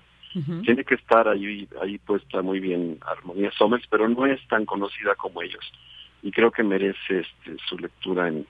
tiene 0.64 0.84
que 0.84 0.96
estar 0.96 1.28
ahí, 1.28 1.68
ahí 1.82 1.98
puesta 1.98 2.42
muy 2.42 2.60
bien 2.60 3.00
Armonía 3.06 3.52
Somers, 3.58 3.86
pero 3.90 4.08
no 4.08 4.26
es 4.26 4.40
tan 4.48 4.66
conocida 4.66 5.16
como 5.16 5.42
ellos. 5.42 5.72
Y 6.22 6.32
creo 6.32 6.52
que 6.52 6.64
merece 6.64 7.20
este, 7.20 7.58
su 7.68 7.78
lectura 7.78 8.28
en, 8.28 8.46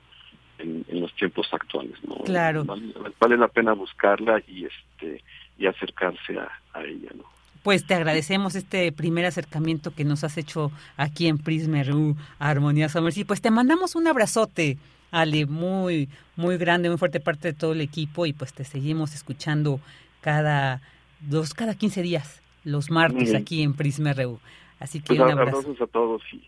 en, 0.59 1.01
los 1.01 1.13
tiempos 1.15 1.47
actuales. 1.51 1.95
¿no? 2.03 2.15
Claro. 2.25 2.65
Vale, 2.65 3.37
la 3.37 3.47
pena 3.47 3.73
buscarla 3.73 4.41
y 4.47 4.65
este 4.65 5.23
y 5.57 5.67
acercarse 5.67 6.37
a, 6.37 6.81
ella. 6.83 7.09
¿no? 7.15 7.23
Pues 7.63 7.85
te 7.85 7.93
agradecemos 7.93 8.55
este 8.55 8.91
primer 8.91 9.25
acercamiento 9.25 9.93
que 9.93 10.05
nos 10.05 10.23
has 10.23 10.37
hecho 10.37 10.71
aquí 10.95 11.27
en 11.27 11.37
Prisma 11.37 11.83
RU 11.83 12.15
Armonía 12.39 12.87
Somers 12.87 13.17
y 13.17 13.25
pues 13.25 13.41
te 13.41 13.51
mandamos 13.51 13.95
un 13.95 14.07
abrazote. 14.07 14.77
Ale, 15.11 15.47
muy, 15.47 16.07
muy 16.35 16.57
grande, 16.57 16.87
muy 16.87 16.99
fuerte 16.99 17.19
parte 17.19 17.49
de 17.49 17.53
todo 17.53 17.73
el 17.73 17.81
equipo 17.81 18.27
y 18.27 18.33
pues 18.33 18.53
te 18.53 18.63
seguimos 18.63 19.15
escuchando 19.15 19.79
cada 20.21 20.81
dos 21.19 21.53
cada 21.55 21.73
15 21.73 22.03
días, 22.03 22.41
los 22.63 22.91
martes 22.91 23.33
aquí 23.33 23.63
en 23.63 23.73
Prisma 23.73 24.13
RU. 24.13 24.39
Así 24.79 24.99
que 24.99 25.07
pues 25.07 25.19
un 25.19 25.31
abrazo. 25.31 25.75
a 25.81 25.87
todos 25.87 26.21
y, 26.31 26.43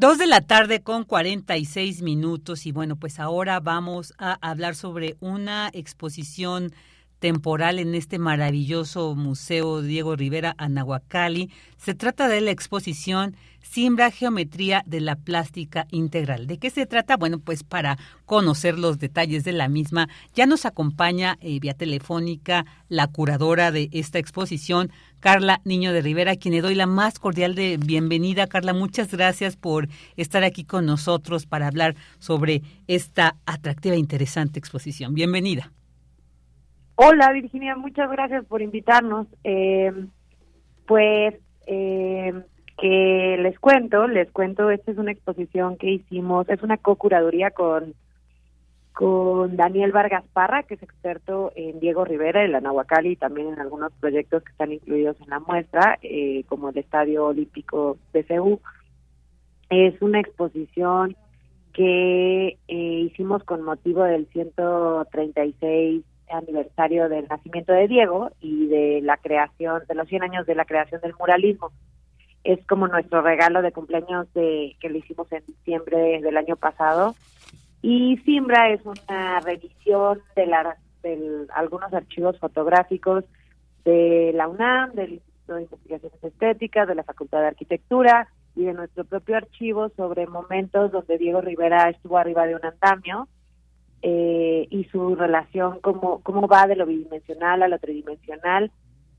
Dos 0.00 0.16
de 0.16 0.26
la 0.26 0.40
tarde 0.40 0.80
con 0.80 1.04
46 1.04 2.00
minutos 2.00 2.64
y 2.64 2.72
bueno, 2.72 2.96
pues 2.96 3.20
ahora 3.20 3.60
vamos 3.60 4.14
a 4.16 4.38
hablar 4.40 4.74
sobre 4.74 5.18
una 5.20 5.68
exposición 5.74 6.72
temporal 7.20 7.78
en 7.78 7.94
este 7.94 8.18
maravilloso 8.18 9.14
Museo 9.14 9.82
Diego 9.82 10.16
Rivera 10.16 10.54
Anahuacali. 10.58 11.50
Se 11.76 11.94
trata 11.94 12.26
de 12.26 12.40
la 12.40 12.50
exposición 12.50 13.36
Simbra 13.62 14.10
Geometría 14.10 14.82
de 14.86 15.00
la 15.00 15.16
Plástica 15.16 15.86
Integral. 15.90 16.46
¿De 16.46 16.58
qué 16.58 16.70
se 16.70 16.86
trata? 16.86 17.16
Bueno, 17.16 17.38
pues 17.38 17.62
para 17.62 17.98
conocer 18.24 18.78
los 18.78 18.98
detalles 18.98 19.44
de 19.44 19.52
la 19.52 19.68
misma, 19.68 20.08
ya 20.34 20.46
nos 20.46 20.64
acompaña 20.64 21.36
eh, 21.40 21.60
vía 21.60 21.74
telefónica 21.74 22.64
la 22.88 23.06
curadora 23.06 23.70
de 23.70 23.88
esta 23.92 24.18
exposición, 24.18 24.90
Carla 25.20 25.60
Niño 25.64 25.92
de 25.92 26.00
Rivera, 26.00 26.32
a 26.32 26.36
quien 26.36 26.54
le 26.54 26.62
doy 26.62 26.74
la 26.74 26.86
más 26.86 27.18
cordial 27.18 27.54
de 27.54 27.76
bienvenida. 27.76 28.46
Carla, 28.46 28.72
muchas 28.72 29.10
gracias 29.12 29.56
por 29.56 29.88
estar 30.16 30.42
aquí 30.42 30.64
con 30.64 30.86
nosotros 30.86 31.46
para 31.46 31.68
hablar 31.68 31.94
sobre 32.18 32.62
esta 32.88 33.36
atractiva 33.44 33.94
e 33.94 33.98
interesante 33.98 34.58
exposición. 34.58 35.14
Bienvenida. 35.14 35.70
Hola 37.02 37.32
Virginia, 37.32 37.76
muchas 37.76 38.10
gracias 38.10 38.44
por 38.44 38.60
invitarnos. 38.60 39.26
Eh, 39.42 39.90
pues 40.86 41.34
eh, 41.66 42.42
que 42.78 43.38
les 43.40 43.58
cuento, 43.58 44.06
les 44.06 44.30
cuento, 44.30 44.68
esta 44.68 44.90
es 44.90 44.98
una 44.98 45.12
exposición 45.12 45.78
que 45.78 45.92
hicimos, 45.92 46.46
es 46.50 46.62
una 46.62 46.76
co-curaduría 46.76 47.52
con, 47.52 47.94
con 48.92 49.56
Daniel 49.56 49.92
Vargas 49.92 50.24
Parra, 50.34 50.64
que 50.64 50.74
es 50.74 50.82
experto 50.82 51.52
en 51.56 51.80
Diego 51.80 52.04
Rivera, 52.04 52.44
en 52.44 52.52
la 52.52 52.60
Nahuacali 52.60 53.12
y 53.12 53.16
también 53.16 53.48
en 53.48 53.60
algunos 53.60 53.92
proyectos 53.94 54.42
que 54.42 54.52
están 54.52 54.70
incluidos 54.70 55.18
en 55.22 55.30
la 55.30 55.40
muestra, 55.40 55.98
eh, 56.02 56.44
como 56.48 56.68
el 56.68 56.76
Estadio 56.76 57.28
Olímpico 57.28 57.96
Seúl. 58.12 58.58
Es 59.70 59.94
una 60.02 60.20
exposición 60.20 61.16
que 61.72 62.58
hicimos 62.68 63.42
con 63.44 63.62
motivo 63.62 64.02
del 64.02 64.26
136 64.34 66.04
aniversario 66.30 67.08
del 67.08 67.26
nacimiento 67.28 67.72
de 67.72 67.88
Diego 67.88 68.30
y 68.40 68.66
de 68.68 69.00
la 69.02 69.16
creación, 69.16 69.82
de 69.88 69.94
los 69.94 70.08
100 70.08 70.22
años 70.22 70.46
de 70.46 70.54
la 70.54 70.64
creación 70.64 71.00
del 71.00 71.14
muralismo. 71.18 71.72
Es 72.44 72.64
como 72.66 72.88
nuestro 72.88 73.22
regalo 73.22 73.62
de 73.62 73.72
cumpleaños 73.72 74.32
de, 74.32 74.76
que 74.80 74.88
lo 74.88 74.98
hicimos 74.98 75.30
en 75.32 75.44
diciembre 75.46 76.20
del 76.20 76.36
año 76.36 76.56
pasado. 76.56 77.14
Y 77.82 78.18
Simbra 78.24 78.70
es 78.70 78.80
una 78.84 79.40
revisión 79.40 80.20
de, 80.36 80.46
la, 80.46 80.76
de 81.02 81.46
algunos 81.54 81.92
archivos 81.92 82.38
fotográficos 82.38 83.24
de 83.84 84.32
la 84.34 84.48
UNAM, 84.48 84.92
del 84.92 85.14
Instituto 85.14 85.54
de 85.54 85.62
Investigaciones 85.62 86.24
Estéticas, 86.24 86.88
de 86.88 86.94
la 86.94 87.04
Facultad 87.04 87.40
de 87.40 87.48
Arquitectura 87.48 88.28
y 88.54 88.64
de 88.64 88.74
nuestro 88.74 89.04
propio 89.04 89.36
archivo 89.36 89.90
sobre 89.96 90.26
momentos 90.26 90.92
donde 90.92 91.18
Diego 91.18 91.40
Rivera 91.40 91.88
estuvo 91.88 92.18
arriba 92.18 92.46
de 92.46 92.56
un 92.56 92.64
andamio 92.64 93.28
eh, 94.02 94.66
y 94.70 94.84
su 94.84 95.14
relación, 95.14 95.80
cómo, 95.80 96.20
cómo 96.22 96.48
va 96.48 96.66
de 96.66 96.76
lo 96.76 96.86
bidimensional 96.86 97.62
a 97.62 97.68
lo 97.68 97.78
tridimensional, 97.78 98.70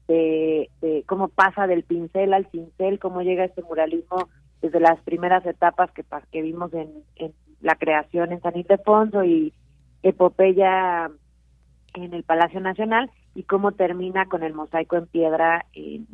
de, 0.07 0.69
cómo 1.05 1.29
pasa 1.29 1.67
del 1.67 1.83
pincel 1.83 2.33
al 2.33 2.49
cincel, 2.51 2.99
cómo 2.99 3.21
llega 3.21 3.45
este 3.45 3.61
muralismo 3.61 4.27
desde 4.61 4.79
las 4.79 4.99
primeras 5.01 5.45
etapas 5.45 5.91
que, 5.91 6.03
que 6.31 6.41
vimos 6.41 6.73
en, 6.73 7.03
la 7.61 7.75
creación 7.75 8.31
en 8.31 8.41
San 8.41 8.57
Ildefonso 8.57 9.23
y 9.23 9.53
Epopeya 10.01 11.11
en 11.93 12.13
el 12.13 12.23
Palacio 12.23 12.59
Nacional 12.59 13.11
y 13.35 13.43
cómo 13.43 13.73
termina 13.73 14.25
con 14.25 14.43
el 14.43 14.53
mosaico 14.53 14.97
en 14.97 15.05
piedra 15.05 15.65
en, 15.73 16.07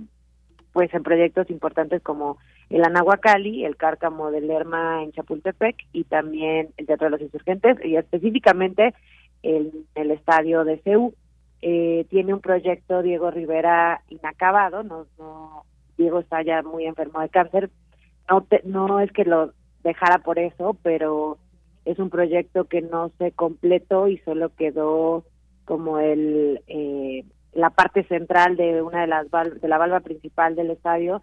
pues 0.73 0.93
en 0.93 1.03
proyectos 1.03 1.49
importantes 1.49 2.01
como 2.03 2.37
el 2.69 2.83
Anahuacali, 2.83 3.63
el 3.65 3.77
Cárcamo 3.77 4.31
del 4.31 4.47
Lerma 4.47 5.03
en 5.03 5.11
Chapultepec 5.11 5.75
y 5.93 6.03
también 6.03 6.69
el 6.77 6.85
Teatro 6.85 7.05
de 7.05 7.11
los 7.11 7.21
Insurgentes 7.21 7.77
y 7.83 7.95
específicamente 7.95 8.93
el, 9.43 9.85
el 9.95 10.11
estadio 10.11 10.63
de 10.63 10.77
CEU. 10.79 11.13
Eh, 11.61 12.05
tiene 12.09 12.33
un 12.35 12.41
proyecto 12.41 13.01
Diego 13.01 13.31
Rivera 13.31 14.01
inacabado, 14.09 14.83
no, 14.83 15.07
no, 15.17 15.63
Diego 15.97 16.19
está 16.19 16.43
ya 16.43 16.61
muy 16.61 16.85
enfermo 16.85 17.19
de 17.19 17.29
cáncer, 17.29 17.71
no, 18.29 18.45
no 18.63 18.99
es 18.99 19.11
que 19.11 19.25
lo 19.25 19.53
dejara 19.83 20.19
por 20.19 20.37
eso, 20.37 20.77
pero 20.83 21.39
es 21.85 21.97
un 21.97 22.09
proyecto 22.09 22.65
que 22.65 22.81
no 22.81 23.11
se 23.17 23.31
completó 23.31 24.07
y 24.07 24.17
solo 24.19 24.49
quedó 24.55 25.23
como 25.65 25.99
el 25.99 26.61
eh, 26.67 27.25
la 27.53 27.71
parte 27.71 28.03
central 28.03 28.55
de 28.55 28.81
una 28.81 29.01
de 29.01 29.07
las 29.07 29.27
de 29.31 29.67
la 29.67 29.77
valva 29.77 30.01
principal 30.01 30.55
del 30.55 30.71
estadio 30.71 31.21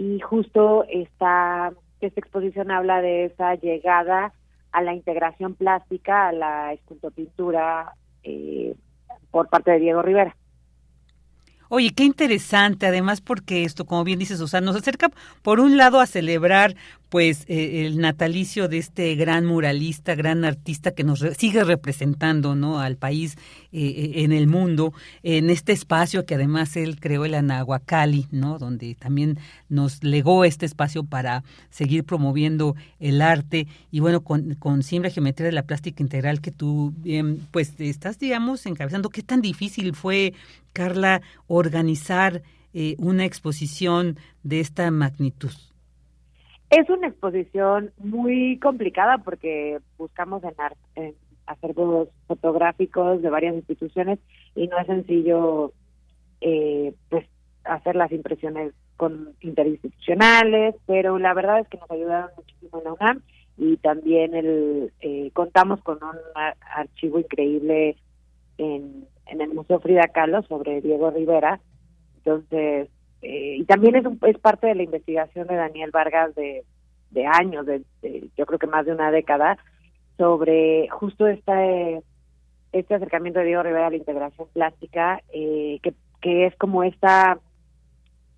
y 0.00 0.18
justo 0.20 0.86
esta, 0.88 1.72
esta 2.00 2.20
exposición 2.20 2.70
habla 2.70 3.02
de 3.02 3.26
esa 3.26 3.54
llegada 3.56 4.32
a 4.72 4.80
la 4.80 4.94
integración 4.94 5.54
plástica, 5.54 6.28
a 6.28 6.32
la 6.32 6.72
escultopintura 6.72 7.92
eh, 8.22 8.74
por 9.30 9.50
parte 9.50 9.72
de 9.72 9.80
Diego 9.80 10.00
Rivera. 10.00 10.34
Oye, 11.68 11.90
qué 11.94 12.04
interesante, 12.04 12.86
además 12.86 13.20
porque 13.20 13.64
esto, 13.64 13.84
como 13.84 14.02
bien 14.02 14.18
dice 14.18 14.38
Susana, 14.38 14.64
nos 14.64 14.76
acerca 14.76 15.10
por 15.42 15.60
un 15.60 15.76
lado 15.76 16.00
a 16.00 16.06
celebrar 16.06 16.76
pues 17.10 17.44
eh, 17.48 17.84
el 17.84 17.98
natalicio 17.98 18.68
de 18.68 18.78
este 18.78 19.16
gran 19.16 19.44
muralista, 19.44 20.14
gran 20.14 20.44
artista 20.44 20.92
que 20.92 21.02
nos 21.02 21.18
sigue 21.36 21.64
representando 21.64 22.54
¿no? 22.54 22.78
al 22.78 22.96
país 22.96 23.36
eh, 23.72 23.82
eh, 23.82 24.12
en 24.22 24.32
el 24.32 24.46
mundo, 24.46 24.94
en 25.24 25.50
este 25.50 25.72
espacio 25.72 26.24
que 26.24 26.36
además 26.36 26.76
él 26.76 27.00
creó 27.00 27.24
el 27.24 27.34
Anahuacali, 27.34 28.28
¿no? 28.30 28.58
donde 28.58 28.94
también 28.94 29.38
nos 29.68 30.04
legó 30.04 30.44
este 30.44 30.66
espacio 30.66 31.02
para 31.02 31.42
seguir 31.68 32.04
promoviendo 32.04 32.76
el 33.00 33.22
arte 33.22 33.66
y 33.90 33.98
bueno, 33.98 34.20
con, 34.22 34.54
con 34.54 34.84
Siembra 34.84 35.10
Geometría 35.10 35.46
de 35.46 35.52
la 35.52 35.64
Plástica 35.64 36.04
Integral 36.04 36.40
que 36.40 36.52
tú 36.52 36.94
pues 37.50 37.74
estás, 37.78 38.20
digamos, 38.20 38.64
encabezando, 38.66 39.10
¿qué 39.10 39.22
tan 39.22 39.40
difícil 39.40 39.96
fue, 39.96 40.32
Carla, 40.72 41.22
organizar 41.48 42.42
una 42.98 43.24
exposición 43.24 44.16
de 44.44 44.60
esta 44.60 44.90
magnitud? 44.92 45.50
Es 46.70 46.88
una 46.88 47.08
exposición 47.08 47.92
muy 47.98 48.58
complicada 48.60 49.18
porque 49.18 49.80
buscamos 49.98 50.42
en, 50.44 50.54
en 50.94 51.14
acervos 51.46 52.08
fotográficos 52.28 53.20
de 53.22 53.28
varias 53.28 53.56
instituciones 53.56 54.20
y 54.54 54.68
no 54.68 54.78
es 54.78 54.86
sencillo 54.86 55.72
eh, 56.40 56.94
pues 57.08 57.26
hacer 57.64 57.96
las 57.96 58.12
impresiones 58.12 58.72
con 58.96 59.34
interinstitucionales, 59.40 60.76
pero 60.86 61.18
la 61.18 61.34
verdad 61.34 61.58
es 61.58 61.68
que 61.68 61.78
nos 61.78 61.90
ayudaron 61.90 62.30
muchísimo 62.36 62.78
en 62.78 62.84
la 62.84 62.92
UNAM 62.92 63.22
y 63.58 63.76
también 63.78 64.34
el 64.34 64.92
eh, 65.00 65.30
contamos 65.32 65.82
con 65.82 65.96
un 65.96 66.18
archivo 66.72 67.18
increíble 67.18 67.96
en, 68.58 69.06
en 69.26 69.40
el 69.40 69.54
Museo 69.54 69.80
Frida 69.80 70.08
Kahlo 70.08 70.42
sobre 70.42 70.80
Diego 70.80 71.10
Rivera. 71.10 71.60
Entonces, 72.18 72.88
eh, 73.22 73.56
y 73.58 73.64
también 73.64 73.96
es, 73.96 74.04
es 74.26 74.38
parte 74.38 74.66
de 74.66 74.74
la 74.74 74.82
investigación 74.82 75.46
de 75.46 75.56
Daniel 75.56 75.90
Vargas 75.90 76.34
de, 76.34 76.64
años, 77.26 77.66
de, 77.66 77.82
yo 78.36 78.46
creo 78.46 78.58
que 78.58 78.66
más 78.66 78.86
de 78.86 78.92
una 78.92 79.10
década, 79.10 79.58
sobre 80.16 80.88
justo 80.88 81.26
este, 81.26 82.02
este 82.72 82.94
acercamiento 82.94 83.40
de 83.40 83.46
Diego 83.46 83.62
Rivera 83.62 83.88
a 83.88 83.90
la 83.90 83.96
integración 83.96 84.48
plástica, 84.52 85.22
eh, 85.32 85.78
que, 85.82 85.94
que 86.20 86.46
es 86.46 86.56
como 86.56 86.82
esta 86.82 87.38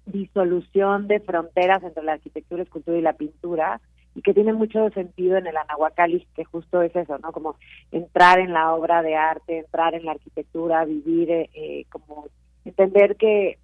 disolución 0.06 1.06
de 1.06 1.20
fronteras 1.20 1.82
entre 1.82 2.02
la 2.02 2.14
arquitectura, 2.14 2.62
escultura 2.62 2.98
y 2.98 3.02
la 3.02 3.12
pintura, 3.12 3.80
y 4.14 4.22
que 4.22 4.34
tiene 4.34 4.52
mucho 4.52 4.90
sentido 4.90 5.36
en 5.36 5.46
el 5.46 5.56
Anahuacalli, 5.56 6.26
que 6.34 6.44
justo 6.44 6.82
es 6.82 6.94
eso, 6.94 7.18
¿no? 7.18 7.32
Como 7.32 7.56
entrar 7.92 8.40
en 8.40 8.52
la 8.52 8.74
obra 8.74 9.02
de 9.02 9.16
arte, 9.16 9.58
entrar 9.58 9.94
en 9.94 10.04
la 10.04 10.12
arquitectura, 10.12 10.84
vivir, 10.84 11.30
eh, 11.30 11.86
como 11.90 12.26
entender 12.64 13.16
que 13.16 13.58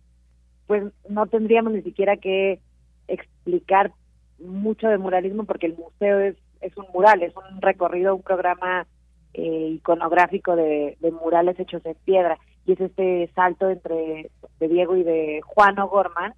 pues 0.68 0.84
no 1.08 1.26
tendríamos 1.26 1.72
ni 1.72 1.82
siquiera 1.82 2.18
que 2.18 2.60
explicar 3.08 3.90
mucho 4.38 4.86
de 4.86 4.98
muralismo 4.98 5.44
porque 5.44 5.66
el 5.66 5.76
museo 5.76 6.20
es, 6.20 6.36
es 6.60 6.76
un 6.76 6.84
mural, 6.92 7.22
es 7.22 7.32
un 7.34 7.60
recorrido, 7.60 8.14
un 8.14 8.22
programa 8.22 8.86
eh, 9.32 9.70
iconográfico 9.76 10.54
de, 10.54 10.96
murales 11.20 11.58
hechos 11.58 11.84
en 11.86 11.96
piedra. 12.04 12.38
Y 12.66 12.72
es 12.72 12.80
este 12.80 13.30
salto 13.34 13.70
entre 13.70 14.30
de 14.60 14.68
Diego 14.68 14.94
y 14.94 15.02
de 15.02 15.40
Juan 15.42 15.78
O'Gorman 15.78 16.34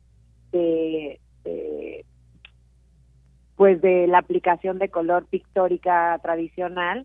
de, 0.52 1.18
pues 3.56 3.82
de 3.82 4.06
la 4.06 4.18
aplicación 4.18 4.78
de 4.78 4.90
color 4.90 5.26
pictórica 5.26 6.18
tradicional 6.22 7.04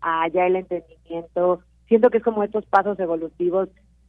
a 0.00 0.26
ya 0.26 0.46
el 0.46 0.56
entendimiento. 0.56 1.60
Siento 1.86 2.10
que 2.10 2.18
es 2.18 2.24
como 2.24 2.42
estos 2.42 2.66
pasos 2.66 2.98
evolutivos 2.98 3.68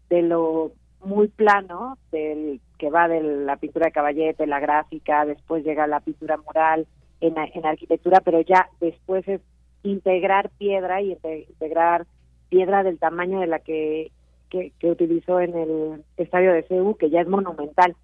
de 0.10 0.24
lo 0.24 0.72
muy 1.06 1.28
plano 1.28 1.98
del 2.12 2.60
que 2.78 2.90
va 2.90 3.08
de 3.08 3.22
la 3.22 3.58
pintura 3.58 3.88
de 3.88 3.92
caballete, 3.92 4.48
la 4.48 4.60
gráfica, 4.60 5.26
después 5.26 5.64
llega 5.64 5.88
la 5.88 6.02
pintura 6.02 6.38
mural 6.38 6.88
en, 7.22 7.36
en 7.38 7.66
arquitectura, 7.66 8.22
pero 8.22 8.42
ya 8.42 8.70
después 8.80 9.28
es 9.28 9.42
integrar 9.84 10.50
piedra 10.58 11.02
y 11.02 11.18
integrar 11.50 12.06
piedra 12.50 12.84
del 12.84 13.00
tamaño 13.00 13.40
de 13.40 13.48
la 13.48 13.60
que, 13.60 14.12
que, 14.50 14.72
utilizó 14.84 15.40
en 15.40 15.56
el 15.56 16.04
estadio 16.18 16.54
de 16.54 16.64
CEU, 16.64 16.96
que 16.96 17.10
ya 17.10 17.22
es 17.22 17.28
monumental. 17.28 17.96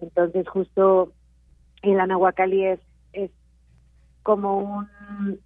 Entonces, 0.00 0.48
justo 0.48 1.12
el 1.82 2.00
Anahuacalli 2.00 2.66
es, 2.66 2.80
es 3.12 3.30
como 4.22 4.58
un 4.58 5.40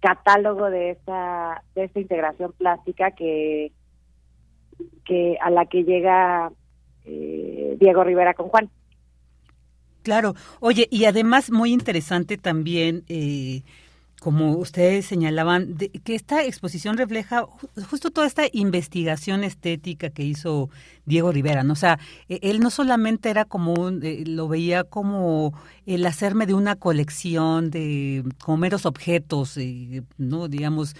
catálogo 0.00 0.68
de 0.70 0.90
esta 0.90 1.62
de 1.76 1.84
esta 1.84 2.00
integración 2.00 2.52
plástica 2.52 3.12
que 3.12 3.70
que 5.04 5.36
a 5.40 5.50
la 5.50 5.66
que 5.66 5.84
llega 5.84 6.52
eh, 7.04 7.76
Diego 7.78 8.04
Rivera 8.04 8.34
con 8.34 8.48
Juan. 8.48 8.70
Claro, 10.02 10.34
oye, 10.60 10.88
y 10.90 11.04
además 11.04 11.50
muy 11.50 11.72
interesante 11.72 12.36
también 12.36 13.04
eh, 13.08 13.62
como 14.22 14.52
ustedes 14.56 15.04
señalaban, 15.06 15.76
que 16.04 16.14
esta 16.14 16.44
exposición 16.44 16.96
refleja 16.96 17.44
justo 17.90 18.10
toda 18.10 18.28
esta 18.28 18.44
investigación 18.52 19.42
estética 19.42 20.10
que 20.10 20.22
hizo 20.22 20.70
Diego 21.06 21.32
Rivera, 21.32 21.64
¿no? 21.64 21.72
O 21.72 21.76
sea, 21.76 21.98
e, 22.28 22.38
él 22.42 22.60
no 22.60 22.70
solamente 22.70 23.30
era 23.30 23.44
como 23.44 23.74
un, 23.74 24.00
eh, 24.04 24.22
lo 24.24 24.46
veía 24.46 24.84
como 24.84 25.54
el 25.86 26.06
hacerme 26.06 26.46
de 26.46 26.54
una 26.54 26.76
colección 26.76 27.70
de 27.72 28.22
como 28.44 28.58
meros 28.58 28.86
objetos, 28.86 29.56
eh, 29.56 30.02
¿no? 30.18 30.46
Digamos, 30.46 30.94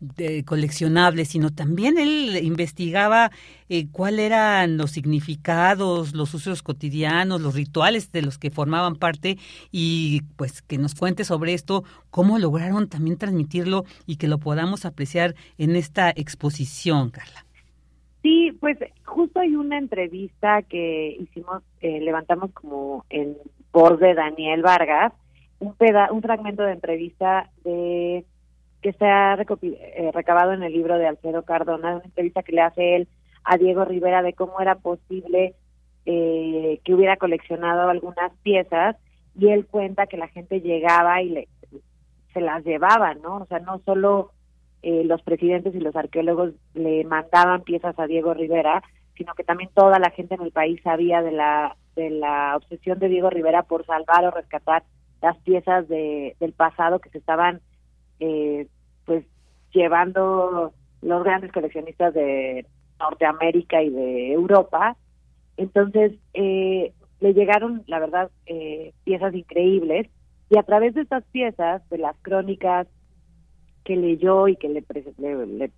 de 0.00 0.44
coleccionables, 0.44 1.28
sino 1.28 1.50
también 1.50 1.98
él 1.98 2.38
investigaba 2.42 3.30
eh, 3.68 3.86
cuáles 3.90 4.26
eran 4.26 4.76
los 4.76 4.92
significados, 4.92 6.14
los 6.14 6.32
usos 6.34 6.62
cotidianos, 6.62 7.40
los 7.40 7.54
rituales 7.54 8.12
de 8.12 8.22
los 8.22 8.38
que 8.38 8.50
formaban 8.50 8.96
parte 8.96 9.38
y 9.72 10.22
pues 10.36 10.62
que 10.62 10.78
nos 10.78 10.94
cuente 10.94 11.24
sobre 11.24 11.54
esto, 11.54 11.84
cómo 12.10 12.38
lograron 12.38 12.88
también 12.88 13.18
transmitirlo 13.18 13.84
y 14.06 14.16
que 14.16 14.28
lo 14.28 14.38
podamos 14.38 14.84
apreciar 14.84 15.34
en 15.58 15.76
esta 15.76 16.10
exposición, 16.10 17.10
Carla. 17.10 17.44
Sí, 18.22 18.52
pues 18.60 18.78
justo 19.04 19.40
hay 19.40 19.54
una 19.54 19.78
entrevista 19.78 20.62
que 20.62 21.16
hicimos, 21.20 21.62
eh, 21.80 22.00
levantamos 22.00 22.52
como 22.52 23.04
en 23.10 23.36
voz 23.72 23.98
de 24.00 24.14
Daniel 24.14 24.62
Vargas, 24.62 25.12
un, 25.60 25.74
peda 25.74 26.10
un 26.12 26.22
fragmento 26.22 26.62
de 26.62 26.72
entrevista 26.72 27.50
de 27.64 28.24
que 28.82 28.92
se 28.92 29.04
ha 29.04 29.34
eh, 29.34 30.10
recabado 30.12 30.52
en 30.52 30.62
el 30.62 30.72
libro 30.72 30.98
de 30.98 31.06
Alfredo 31.06 31.42
Cardona, 31.42 31.96
una 31.96 32.04
entrevista 32.04 32.42
que 32.42 32.52
le 32.52 32.62
hace 32.62 32.96
él 32.96 33.08
a 33.44 33.56
Diego 33.56 33.84
Rivera 33.84 34.22
de 34.22 34.34
cómo 34.34 34.60
era 34.60 34.76
posible 34.76 35.54
eh, 36.06 36.80
que 36.84 36.94
hubiera 36.94 37.16
coleccionado 37.16 37.88
algunas 37.88 38.32
piezas 38.42 38.96
y 39.38 39.48
él 39.48 39.66
cuenta 39.66 40.06
que 40.06 40.16
la 40.16 40.28
gente 40.28 40.60
llegaba 40.60 41.22
y 41.22 41.30
le, 41.30 41.48
se 42.32 42.40
las 42.40 42.64
llevaba, 42.64 43.14
¿no? 43.14 43.38
O 43.38 43.46
sea, 43.46 43.58
no 43.58 43.80
solo 43.84 44.32
eh, 44.82 45.04
los 45.04 45.22
presidentes 45.22 45.74
y 45.74 45.80
los 45.80 45.96
arqueólogos 45.96 46.52
le 46.74 47.04
mandaban 47.04 47.62
piezas 47.62 47.98
a 47.98 48.06
Diego 48.06 48.34
Rivera, 48.34 48.82
sino 49.16 49.34
que 49.34 49.44
también 49.44 49.70
toda 49.74 49.98
la 49.98 50.10
gente 50.10 50.34
en 50.34 50.42
el 50.42 50.52
país 50.52 50.80
sabía 50.82 51.22
de 51.22 51.32
la 51.32 51.76
de 51.96 52.10
la 52.10 52.56
obsesión 52.56 53.00
de 53.00 53.08
Diego 53.08 53.28
Rivera 53.28 53.64
por 53.64 53.84
salvar 53.84 54.24
o 54.24 54.30
rescatar 54.30 54.84
las 55.20 55.36
piezas 55.38 55.88
de, 55.88 56.36
del 56.38 56.52
pasado 56.52 57.00
que 57.00 57.10
se 57.10 57.18
estaban 57.18 57.60
eh, 58.20 58.66
pues 59.04 59.24
llevando 59.72 60.72
los 61.02 61.24
grandes 61.24 61.52
coleccionistas 61.52 62.14
de 62.14 62.66
Norteamérica 62.98 63.82
y 63.82 63.90
de 63.90 64.32
Europa. 64.32 64.96
Entonces, 65.56 66.12
eh, 66.34 66.92
le 67.20 67.34
llegaron, 67.34 67.82
la 67.86 67.98
verdad, 67.98 68.30
eh, 68.46 68.92
piezas 69.04 69.34
increíbles 69.34 70.08
y 70.50 70.58
a 70.58 70.62
través 70.62 70.94
de 70.94 71.02
estas 71.02 71.24
piezas, 71.24 71.88
de 71.90 71.98
las 71.98 72.16
crónicas 72.22 72.86
que 73.84 73.96
leyó 73.96 74.48
y 74.48 74.56
que 74.56 74.68
le, 74.68 74.82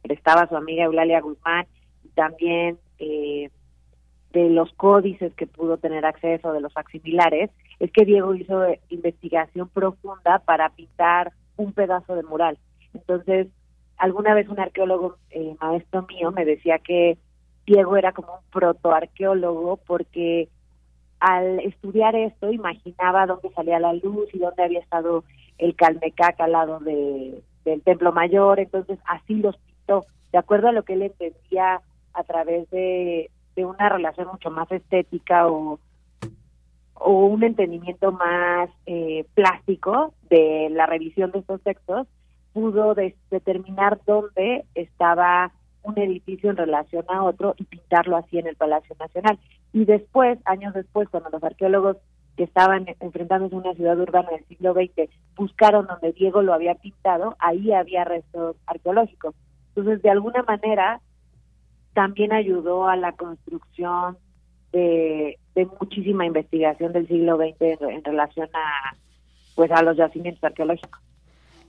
prestaba 0.03 0.49
su 0.49 0.57
amiga 0.57 0.85
Eulalia 0.85 1.21
Guzmán, 1.21 1.67
y 2.05 2.09
también 2.09 2.79
eh, 2.99 3.51
de 4.33 4.51
los 4.51 4.73
códices 4.75 5.33
que 5.35 5.47
pudo 5.47 5.77
tener 5.79 6.05
acceso, 6.05 6.53
de 6.53 6.61
los 6.61 6.73
facsimilares, 6.73 7.51
es 7.79 7.91
que 7.93 8.05
Diego 8.05 8.35
hizo 8.35 8.63
investigación 8.89 9.69
profunda 9.69 10.41
para 10.41 10.71
pintar 10.71 11.33
un 11.61 11.73
pedazo 11.73 12.15
de 12.15 12.23
mural. 12.23 12.59
Entonces, 12.95 13.49
alguna 13.97 14.35
vez 14.35 14.49
un 14.49 14.59
arqueólogo 14.59 15.17
eh, 15.31 15.55
maestro 15.61 16.07
mío 16.09 16.33
me 16.33 16.45
decía 16.45 16.79
que 16.79 17.19
Diego 17.67 17.97
era 17.97 18.13
como 18.13 18.35
un 18.35 18.51
protoarqueólogo 18.51 19.77
porque 19.87 20.49
al 21.21 21.61
estudiar 21.61 22.17
esto 22.17 22.51
imaginaba 22.51 23.27
dónde 23.27 23.51
salía 23.51 23.79
la 23.79 23.93
luz 23.93 24.29
y 24.33 24.39
dónde 24.39 24.65
había 24.65 24.81
estado 24.81 25.25
el 25.59 25.77
Calmecac 25.77 26.41
al 26.41 26.53
lado 26.53 26.81
de, 26.81 27.43
del 27.65 27.83
Templo 27.83 28.13
Mayor, 28.13 28.59
entonces 28.59 28.99
así 29.07 29.35
los 29.35 29.57
pintó, 29.59 30.07
de 30.33 30.39
acuerdo 30.39 30.69
a 30.69 30.73
lo 30.73 30.83
que 30.83 30.95
él 30.95 31.03
entendía 31.03 31.83
a 32.15 32.25
través 32.25 32.69
de, 32.71 33.31
de 33.55 33.65
una 33.67 33.91
relación 33.91 34.29
mucho 34.29 34.51
más 34.51 34.73
estética 34.73 35.47
o 35.47 35.79
o 37.01 37.27
un 37.27 37.43
entendimiento 37.43 38.13
más 38.13 38.69
eh, 38.87 39.25
plástico 39.35 40.13
de 40.29 40.69
la 40.71 40.87
revisión 40.87 41.31
de 41.31 41.41
estos 41.41 41.61
textos, 41.63 42.07
pudo 42.53 42.95
determinar 43.31 44.01
dónde 44.07 44.65
estaba 44.75 45.53
un 45.83 45.99
edificio 45.99 46.51
en 46.51 46.59
relación 46.59 47.05
a 47.09 47.23
otro 47.23 47.55
y 47.57 47.65
pintarlo 47.65 48.17
así 48.17 48.39
en 48.39 48.47
el 48.47 48.57
Palacio 48.57 48.95
Nacional. 48.99 49.39
Y 49.73 49.87
después, 49.87 50.39
años 50.45 50.75
después, 50.75 51.09
cuando 51.09 51.31
los 51.31 51.43
arqueólogos 51.43 51.97
que 52.37 52.45
estaban 52.45 52.87
enfrentándose 53.01 53.55
a 53.55 53.59
una 53.59 53.75
ciudad 53.75 53.99
urbana 53.99 54.31
del 54.31 54.45
siglo 54.47 54.75
XX 54.75 55.11
buscaron 55.37 55.87
donde 55.87 56.13
Diego 56.13 56.43
lo 56.43 56.53
había 56.53 56.75
pintado, 56.75 57.35
ahí 57.39 57.73
había 57.73 58.05
restos 58.05 58.57
arqueológicos. 58.67 59.35
Entonces, 59.69 60.03
de 60.03 60.11
alguna 60.11 60.43
manera, 60.43 61.01
también 61.95 62.33
ayudó 62.33 62.89
a 62.89 62.97
la 62.97 63.13
construcción 63.13 64.19
de, 64.73 65.39
muchísima 65.81 66.27
investigación 66.27 66.93
del 66.93 67.07
siglo 67.09 67.37
XX 67.37 67.81
en, 67.81 68.05
relación 68.05 68.49
a 68.55 68.97
pues 69.55 69.71
a 69.73 69.83
los 69.83 69.97
yacimientos 69.97 70.43
arqueológicos. 70.43 71.01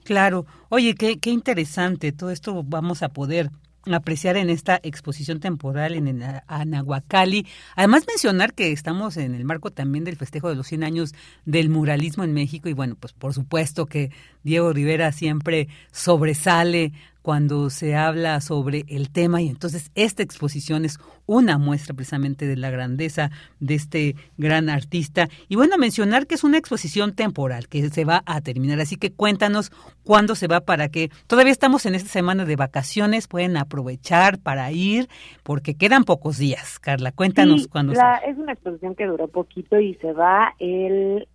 Claro, 0.04 0.46
oye, 0.68 0.94
qué, 0.94 1.18
qué 1.18 1.30
interesante, 1.30 2.12
todo 2.12 2.30
esto 2.30 2.62
vamos 2.64 3.02
a 3.02 3.10
poder 3.10 3.50
apreciar 3.90 4.36
en 4.36 4.50
esta 4.50 4.78
exposición 4.82 5.40
temporal 5.40 5.94
en 5.94 6.22
Anahuacali. 6.46 7.46
Además 7.74 8.04
mencionar 8.06 8.54
que 8.54 8.70
estamos 8.70 9.16
en 9.16 9.34
el 9.34 9.44
marco 9.44 9.70
también 9.70 10.04
del 10.04 10.16
festejo 10.16 10.48
de 10.48 10.54
los 10.54 10.68
100 10.68 10.84
años 10.84 11.14
del 11.44 11.68
muralismo 11.68 12.22
en 12.22 12.32
México 12.32 12.68
y 12.68 12.74
bueno, 12.74 12.96
pues 12.98 13.12
por 13.12 13.34
supuesto 13.34 13.86
que 13.86 14.10
Diego 14.44 14.72
Rivera 14.72 15.10
siempre 15.12 15.68
sobresale 15.90 16.92
cuando 17.22 17.70
se 17.70 17.94
habla 17.94 18.40
sobre 18.40 18.84
el 18.88 19.10
tema 19.10 19.40
y 19.40 19.48
entonces 19.48 19.90
esta 19.94 20.22
exposición 20.22 20.84
es 20.84 20.98
una 21.26 21.56
muestra 21.56 21.94
precisamente 21.94 22.46
de 22.46 22.56
la 22.56 22.70
grandeza 22.70 23.30
de 23.60 23.74
este 23.74 24.16
gran 24.36 24.68
artista. 24.68 25.28
Y 25.48 25.56
bueno, 25.56 25.78
mencionar 25.78 26.26
que 26.26 26.34
es 26.34 26.44
una 26.44 26.58
exposición 26.58 27.14
temporal 27.14 27.68
que 27.68 27.88
se 27.88 28.04
va 28.04 28.22
a 28.26 28.40
terminar, 28.40 28.80
así 28.80 28.96
que 28.96 29.12
cuéntanos 29.12 29.70
cuándo 30.04 30.34
se 30.34 30.48
va 30.48 30.60
para 30.60 30.88
que 30.88 31.10
todavía 31.26 31.52
estamos 31.52 31.86
en 31.86 31.94
esta 31.94 32.10
semana 32.10 32.44
de 32.44 32.56
vacaciones, 32.56 33.28
pueden 33.28 33.56
aprovechar 33.56 34.38
para 34.38 34.70
ir 34.72 35.08
porque 35.42 35.74
quedan 35.74 36.04
pocos 36.04 36.38
días. 36.38 36.78
Carla, 36.78 37.12
cuéntanos 37.12 37.68
cuándo 37.68 37.92
la, 37.94 38.16
Es 38.16 38.36
una 38.36 38.52
exposición 38.52 38.94
que 38.94 39.06
duró 39.06 39.28
poquito 39.28 39.78
y 39.78 39.94
se 39.94 40.12
va 40.12 40.54
el 40.58 41.28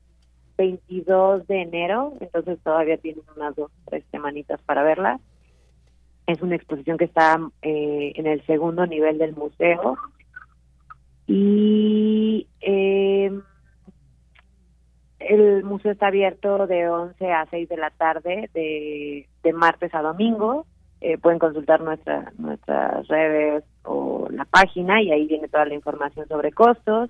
22 0.58 1.48
de 1.48 1.62
enero, 1.62 2.14
entonces 2.20 2.60
todavía 2.64 2.98
tienen 2.98 3.24
unas 3.36 3.56
dos, 3.56 3.72
tres 3.86 4.04
semanitas 4.12 4.60
para 4.64 4.84
verla. 4.84 5.20
Es 6.28 6.42
una 6.42 6.56
exposición 6.56 6.98
que 6.98 7.06
está 7.06 7.40
eh, 7.62 8.12
en 8.16 8.28
el 8.28 8.46
segundo 8.46 8.86
nivel 8.86 9.18
del 9.18 9.34
museo. 9.34 9.98
Y 11.26 12.48
eh, 12.60 13.32
el 15.20 15.64
museo 15.64 15.94
está 15.94 16.08
abierto 16.08 16.68
de 16.68 16.90
11 16.90 17.32
a 17.32 17.46
6 17.50 17.70
de 17.70 17.78
la 17.78 17.92
tarde, 17.92 18.50
de, 18.54 19.54
martes 19.54 19.96
a 19.96 20.02
domingo. 20.02 20.66
Eh, 21.00 21.18
pueden 21.18 21.40
consultar 21.40 21.82
nuestra, 21.82 22.34
nuestras 22.38 23.08
redes 23.08 23.64
o 23.84 24.28
la 24.30 24.44
página 24.46 25.02
y 25.02 25.12
ahí 25.12 25.28
viene 25.28 25.48
toda 25.48 25.66
la 25.66 25.76
información 25.76 26.28
sobre 26.28 26.52
costos. 26.52 27.10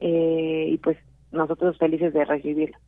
y 0.00 0.78
pues 0.78 0.96
nosotros 1.32 1.76
felices 1.76 2.14
de 2.14 2.24
recibirlo. 2.24 2.78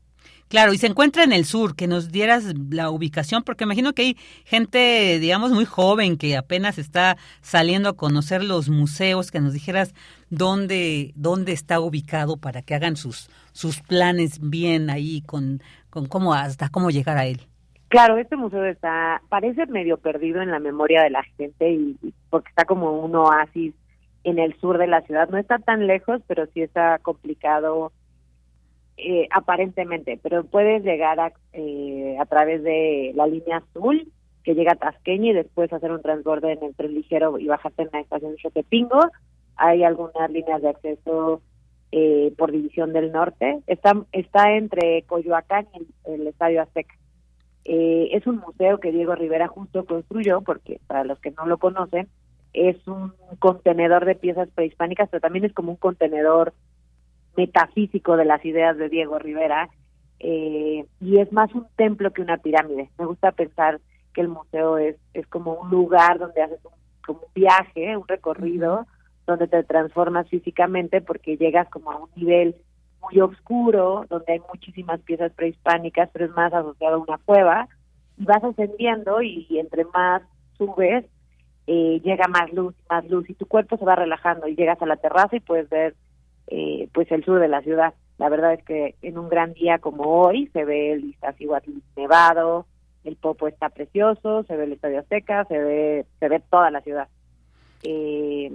Claro, 0.51 0.73
y 0.73 0.79
se 0.79 0.89
encuentra 0.89 1.23
en 1.23 1.33
el 1.33 1.45
sur, 1.45 1.77
que 1.77 1.87
nos 1.87 2.11
dieras 2.11 2.53
la 2.71 2.91
ubicación, 2.91 3.45
porque 3.45 3.63
imagino 3.63 3.93
que 3.93 4.03
hay 4.03 4.15
gente, 4.45 5.21
digamos, 5.21 5.53
muy 5.53 5.65
joven 5.65 6.17
que 6.17 6.37
apenas 6.37 6.77
está 6.77 7.17
saliendo 7.41 7.89
a 7.89 7.97
conocer 7.97 8.43
los 8.43 8.69
museos, 8.69 9.31
que 9.31 9.39
nos 9.39 9.53
dijeras 9.53 9.95
dónde, 10.29 11.13
dónde 11.15 11.53
está 11.53 11.79
ubicado 11.79 12.37
para 12.37 12.63
que 12.63 12.75
hagan 12.75 12.97
sus, 12.97 13.31
sus 13.53 13.81
planes 13.81 14.41
bien 14.43 14.91
ahí 14.91 15.23
con, 15.23 15.63
con 15.89 16.07
cómo 16.07 16.35
hasta 16.35 16.69
cómo 16.69 16.91
llegar 16.91 17.17
a 17.17 17.27
él. 17.27 17.43
Claro, 17.87 18.19
este 18.19 18.35
museo 18.35 18.65
está, 18.65 19.23
parece 19.29 19.67
medio 19.67 19.99
perdido 19.99 20.43
en 20.43 20.51
la 20.51 20.59
memoria 20.59 21.05
de 21.05 21.11
la 21.11 21.23
gente 21.37 21.71
y 21.71 21.97
porque 22.29 22.49
está 22.49 22.65
como 22.65 22.99
un 22.99 23.15
oasis 23.15 23.73
en 24.25 24.41
el 24.41 24.59
sur 24.59 24.79
de 24.79 24.89
la 24.89 25.03
ciudad. 25.03 25.29
No 25.29 25.39
está 25.39 25.61
tan 25.61 25.87
lejos, 25.87 26.21
pero 26.27 26.47
sí 26.47 26.61
está 26.61 26.99
complicado 26.99 27.93
eh, 29.03 29.29
aparentemente, 29.31 30.19
pero 30.23 30.45
puedes 30.45 30.85
llegar 30.85 31.19
a, 31.21 31.33
eh, 31.53 32.17
a 32.19 32.27
través 32.27 32.63
de 32.63 33.13
la 33.15 33.27
línea 33.27 33.59
azul 33.59 34.11
que 34.45 34.55
llega 34.55 34.73
a 34.73 34.77
Tasqueña 34.77 35.31
y 35.31 35.35
después 35.35 35.73
hacer 35.73 35.93
un 35.93 36.03
transborde 36.03 36.53
en 36.53 36.63
el 36.63 36.75
tren 36.75 36.95
ligero 36.95 37.39
y 37.39 37.47
bajarte 37.47 37.83
en 37.83 37.91
la 37.93 38.01
estación 38.01 38.33
de 38.33 38.39
Xotepingo. 38.39 39.01
Hay 39.57 39.85
algunas 39.85 40.31
líneas 40.31 40.63
de 40.63 40.71
acceso 40.71 41.43
eh, 41.93 42.33
por 42.39 42.53
División 42.53 42.93
del 42.93 43.13
Norte. 43.13 43.61
Está, 43.67 43.95
está 44.13 44.53
entre 44.53 45.03
Coyoacán 45.03 45.67
y 45.75 46.11
el, 46.11 46.27
Estadio 46.27 46.63
Azteca. 46.63 46.95
Eh, 47.65 48.11
es 48.13 48.27
un 48.27 48.39
museo 48.39 48.79
que 48.79 48.93
Diego 48.93 49.15
Rivera 49.15 49.49
justo 49.49 49.85
construyó, 49.85 50.41
porque 50.41 50.81
para 50.87 51.05
los 51.05 51.19
que 51.19 51.33
no 51.33 51.47
lo 51.47 51.59
conocen, 51.59 52.09
es 52.53 52.77
un 52.89 53.13
contenedor 53.39 54.05
de 54.05 54.15
piezas 54.15 54.49
prehispánicas, 54.55 55.09
pero 55.11 55.21
también 55.21 55.45
es 55.45 55.53
como 55.53 55.73
un 55.73 55.77
contenedor 55.77 56.55
metafísico 57.37 58.17
de 58.17 58.25
las 58.25 58.45
ideas 58.45 58.77
de 58.77 58.89
Diego 58.89 59.19
Rivera, 59.19 59.69
eh, 60.19 60.85
y 61.01 61.19
es 61.19 61.33
más 61.33 61.53
un 61.55 61.67
templo 61.77 62.13
que 62.13 62.23
una 62.23 62.37
pirámide. 62.37 62.91
Me 62.99 63.07
gusta 63.07 63.33
pensar 63.33 63.81
que 64.13 64.21
el 64.21 64.29
museo 64.29 64.79
es, 64.79 64.97
es 65.15 65.27
como 65.27 65.55
un 65.55 65.71
lugar 65.71 66.19
donde 66.19 66.43
haces 66.43 66.61
un, 66.65 66.73
como 67.07 67.21
un 67.21 67.33
viaje, 67.35 67.97
un 67.97 68.07
recorrido, 68.07 68.87
donde 69.27 69.49
te 69.49 69.63
transformas 69.63 70.29
físicamente 70.29 71.01
porque 71.01 71.37
llegas 71.37 71.69
como 71.71 71.91
a 71.91 71.97
un 71.97 72.11
nivel 72.17 72.57
muy 73.01 73.21
oscuro, 73.21 74.05
donde 74.09 74.35
hay 74.35 74.41
muchísimas 74.53 75.01
piezas 75.01 75.33
prehispánicas, 75.33 76.11
pero 76.13 76.27
es 76.27 76.33
más 76.33 76.53
asociado 76.53 76.97
a 76.97 76.99
una 76.99 77.19
cueva, 77.19 77.69
y 78.19 78.25
vas 78.25 78.45
ascendiendo 78.45 79.23
y, 79.23 79.47
entre 79.59 79.85
más 79.87 80.23
subes, 80.59 81.07
eh, 81.67 82.01
llega 82.05 82.29
más 82.29 82.53
luz, 82.53 82.75
más 82.91 83.09
luz, 83.09 83.29
y 83.31 83.35
tu 83.35 83.47
cuerpo 83.47 83.79
se 83.79 83.85
va 83.85 83.95
relajando 83.95 84.49
y 84.49 84.57
llegas 84.57 84.81
a 84.83 84.87
la 84.87 84.97
terraza 84.97 85.37
y 85.37 85.41
puedes 85.41 85.69
ver 85.71 85.95
eh, 86.47 86.89
pues 86.93 87.11
el 87.13 87.25
sur 87.25 87.41
de 87.41 87.49
la 87.49 87.63
ciudad. 87.63 87.95
La 88.19 88.29
verdad 88.29 88.53
es 88.53 88.65
que 88.65 88.97
en 89.03 89.19
un 89.19 89.29
gran 89.29 89.55
día 89.55 89.79
como 89.79 90.05
hoy 90.05 90.49
se 90.53 90.65
ve 90.65 90.93
el 90.93 91.05
Iztaccíhuatl 91.05 91.71
nevado, 91.97 92.67
el 93.05 93.17
Popo 93.17 93.49
está 93.49 93.71
precioso, 93.71 94.43
se 94.45 94.57
ve 94.57 94.65
el 94.65 94.73
Estadio 94.73 95.01
Azteca, 95.01 95.45
se 95.47 95.59
ve 95.59 96.07
se 96.19 96.29
ve 96.29 96.43
toda 96.51 96.71
la 96.71 96.83
ciudad. 96.83 97.09
Eh, 97.83 98.53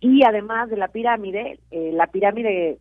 y 0.00 0.24
además 0.24 0.70
de 0.70 0.76
la 0.76 0.88
pirámide, 0.88 1.58
eh, 1.70 1.90
la 1.92 2.06
pirámide 2.06 2.78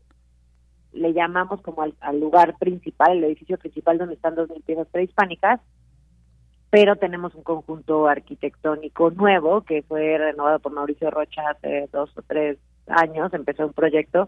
le 0.94 1.14
llamamos 1.14 1.62
como 1.62 1.84
al, 1.84 2.20
lugar 2.20 2.58
principal, 2.58 3.18
el 3.18 3.24
edificio 3.26 3.58
principal 3.58 3.98
donde 3.98 4.16
están 4.16 4.36
dos 4.36 4.50
mil 4.50 4.62
piezas 4.62 4.88
prehispánicas, 4.88 5.60
pero 6.70 6.96
tenemos 6.96 7.36
un 7.36 7.44
conjunto 7.44 8.08
arquitectónico 8.08 9.12
nuevo 9.12 9.62
que 9.62 9.84
fue 9.84 10.18
renovado 10.18 10.60
por 10.60 10.72
Mauricio 10.72 11.10
Rocha 11.12 11.50
hace 11.50 11.90
dos 11.92 12.16
o 12.18 12.22
tres 12.22 12.58
años, 12.90 13.34
empezó 13.34 13.68
un 13.68 13.74
proyecto 13.74 14.28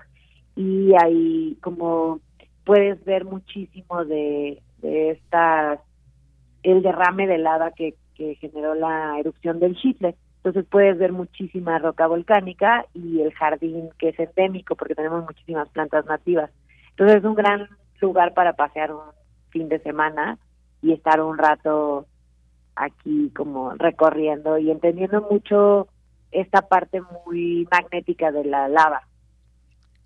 y 0.55 0.93
ahí 1.01 1.57
como 1.61 2.19
puedes 2.65 3.03
ver 3.05 3.25
muchísimo 3.25 4.05
de, 4.05 4.61
de 4.81 5.11
estas 5.11 5.79
el 6.63 6.81
derrame 6.81 7.27
de 7.27 7.37
lava 7.37 7.71
que, 7.71 7.95
que 8.15 8.35
generó 8.35 8.75
la 8.75 9.17
erupción 9.19 9.59
del 9.59 9.75
Chitle. 9.75 10.15
Entonces 10.37 10.65
puedes 10.69 10.97
ver 10.97 11.11
muchísima 11.11 11.79
roca 11.79 12.07
volcánica 12.07 12.85
y 12.93 13.21
el 13.21 13.33
jardín 13.33 13.89
que 13.97 14.09
es 14.09 14.19
endémico 14.19 14.75
porque 14.75 14.95
tenemos 14.95 15.23
muchísimas 15.23 15.69
plantas 15.69 16.05
nativas. 16.05 16.51
Entonces 16.91 17.17
es 17.17 17.23
un 17.23 17.35
gran 17.35 17.67
lugar 17.99 18.33
para 18.33 18.53
pasear 18.53 18.91
un 18.91 19.01
fin 19.49 19.69
de 19.69 19.79
semana 19.79 20.39
y 20.81 20.93
estar 20.93 21.21
un 21.21 21.37
rato 21.37 22.07
aquí 22.75 23.31
como 23.35 23.71
recorriendo 23.75 24.57
y 24.57 24.71
entendiendo 24.71 25.21
mucho 25.29 25.87
esta 26.31 26.61
parte 26.61 27.01
muy 27.25 27.67
magnética 27.71 28.31
de 28.31 28.45
la 28.45 28.67
lava, 28.67 29.01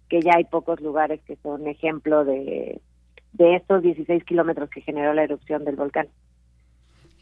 que 0.09 0.21
ya 0.21 0.35
hay 0.35 0.45
pocos 0.45 0.81
lugares 0.81 1.21
que 1.25 1.35
son 1.37 1.67
ejemplo 1.67 2.25
de, 2.25 2.81
de 3.33 3.55
estos 3.55 3.81
16 3.81 4.23
kilómetros 4.23 4.69
que 4.69 4.81
generó 4.81 5.13
la 5.13 5.23
erupción 5.23 5.65
del 5.65 5.75
volcán. 5.75 6.07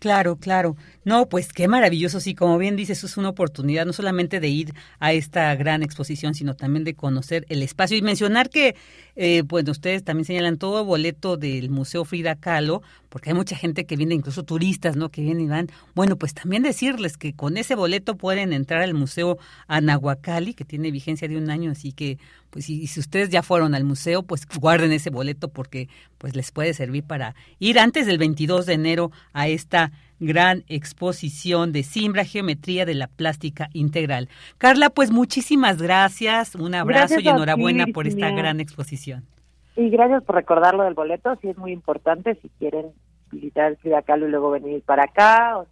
Claro, 0.03 0.35
claro. 0.35 0.75
No, 1.05 1.30
pues 1.30 1.53
qué 1.53 1.69
maravilloso, 1.69 2.19
sí, 2.19 2.35
como 2.35 2.57
bien 2.57 2.75
dices, 2.75 3.05
es 3.05 3.15
una 3.15 3.30
oportunidad 3.30 3.85
no 3.85 3.93
solamente 3.93 4.41
de 4.41 4.49
ir 4.49 4.73
a 4.99 5.13
esta 5.13 5.55
gran 5.55 5.81
exposición, 5.81 6.35
sino 6.35 6.55
también 6.57 6.84
de 6.84 6.93
conocer 6.93 7.45
el 7.47 7.61
espacio 7.63 7.95
y 7.95 8.01
mencionar 8.01 8.49
que, 8.49 8.75
eh, 9.15 9.43
bueno, 9.45 9.71
ustedes 9.71 10.03
también 10.03 10.25
señalan 10.25 10.57
todo 10.57 10.84
boleto 10.84 11.38
del 11.38 11.69
Museo 11.69 12.03
Frida 12.03 12.35
Kahlo, 12.35 12.81
porque 13.07 13.30
hay 13.30 13.34
mucha 13.35 13.55
gente 13.55 13.85
que 13.85 13.95
viene, 13.95 14.13
incluso 14.13 14.43
turistas, 14.43 14.97
¿no? 14.97 15.09
Que 15.09 15.21
vienen 15.21 15.45
y 15.45 15.47
van. 15.47 15.67
Bueno, 15.95 16.17
pues 16.17 16.34
también 16.34 16.63
decirles 16.63 17.15
que 17.15 17.34
con 17.34 17.55
ese 17.55 17.75
boleto 17.75 18.17
pueden 18.17 18.51
entrar 18.51 18.81
al 18.81 18.93
Museo 18.93 19.38
Anahuacali, 19.67 20.53
que 20.53 20.65
tiene 20.65 20.91
vigencia 20.91 21.30
de 21.30 21.38
un 21.38 21.49
año, 21.49 21.71
así 21.71 21.93
que 21.93 22.17
pues 22.53 22.65
si, 22.65 22.85
si 22.85 22.99
ustedes 22.99 23.30
ya 23.30 23.41
fueron 23.41 23.73
al 23.73 23.84
museo, 23.84 24.21
pues 24.21 24.47
guarden 24.59 24.91
ese 24.91 25.09
boleto 25.09 25.47
porque 25.47 25.89
pues 26.19 26.35
les 26.35 26.51
puede 26.51 26.75
servir 26.75 27.03
para 27.03 27.34
ir 27.57 27.80
antes 27.80 28.05
del 28.05 28.19
22 28.19 28.67
de 28.67 28.73
enero 28.73 29.11
a 29.34 29.47
esta 29.47 29.91
gran 30.19 30.63
exposición 30.67 31.71
de 31.71 31.81
Simbra 31.81 32.25
Geometría 32.25 32.85
de 32.85 32.93
la 32.93 33.07
Plástica 33.07 33.69
Integral. 33.73 34.30
Carla, 34.59 34.91
pues 34.91 35.09
muchísimas 35.09 35.81
gracias, 35.81 36.53
un 36.53 36.75
abrazo 36.75 37.19
y 37.19 37.27
enhorabuena 37.27 37.88
por 37.88 38.05
esta 38.05 38.30
gran 38.30 38.59
exposición. 38.59 39.23
Y 39.75 39.89
gracias 39.89 40.23
por 40.23 40.35
recordarlo 40.35 40.84
del 40.84 40.93
boleto, 40.93 41.35
sí 41.41 41.49
es 41.49 41.57
muy 41.57 41.71
importante 41.71 42.35
si 42.35 42.49
quieren 42.59 42.91
visitar 43.31 43.71
el 43.71 43.77
Ciudad 43.77 44.05
y 44.07 44.19
luego 44.30 44.51
venir 44.51 44.84
para 44.84 45.05
acá 45.05 45.57
o 45.57 45.65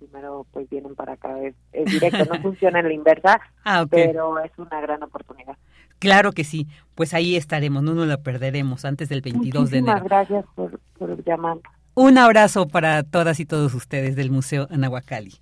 primero 0.00 0.46
pues 0.52 0.68
vienen 0.68 0.96
para 0.96 1.12
acá, 1.12 1.36
es, 1.40 1.54
directo, 1.84 2.24
no 2.24 2.40
funciona 2.42 2.80
en 2.80 2.88
la 2.88 2.92
inversa, 2.92 3.40
ah, 3.64 3.86
pero 3.88 4.40
es 4.40 4.50
una 4.58 4.80
gran 4.80 5.00
oportunidad. 5.04 5.56
Claro 5.98 6.32
que 6.32 6.44
sí, 6.44 6.68
pues 6.94 7.14
ahí 7.14 7.36
estaremos, 7.36 7.82
no 7.82 7.94
nos 7.94 8.06
la 8.06 8.18
perderemos 8.18 8.84
antes 8.84 9.08
del 9.08 9.20
22 9.20 9.70
de 9.70 9.78
enero. 9.78 10.04
gracias 10.04 10.44
por, 10.54 10.80
por 10.98 11.24
llamar. 11.24 11.58
Un 11.94 12.16
abrazo 12.18 12.68
para 12.68 13.02
todas 13.02 13.40
y 13.40 13.44
todos 13.46 13.74
ustedes 13.74 14.14
del 14.14 14.30
Museo 14.30 14.68
Anahuacali. 14.70 15.34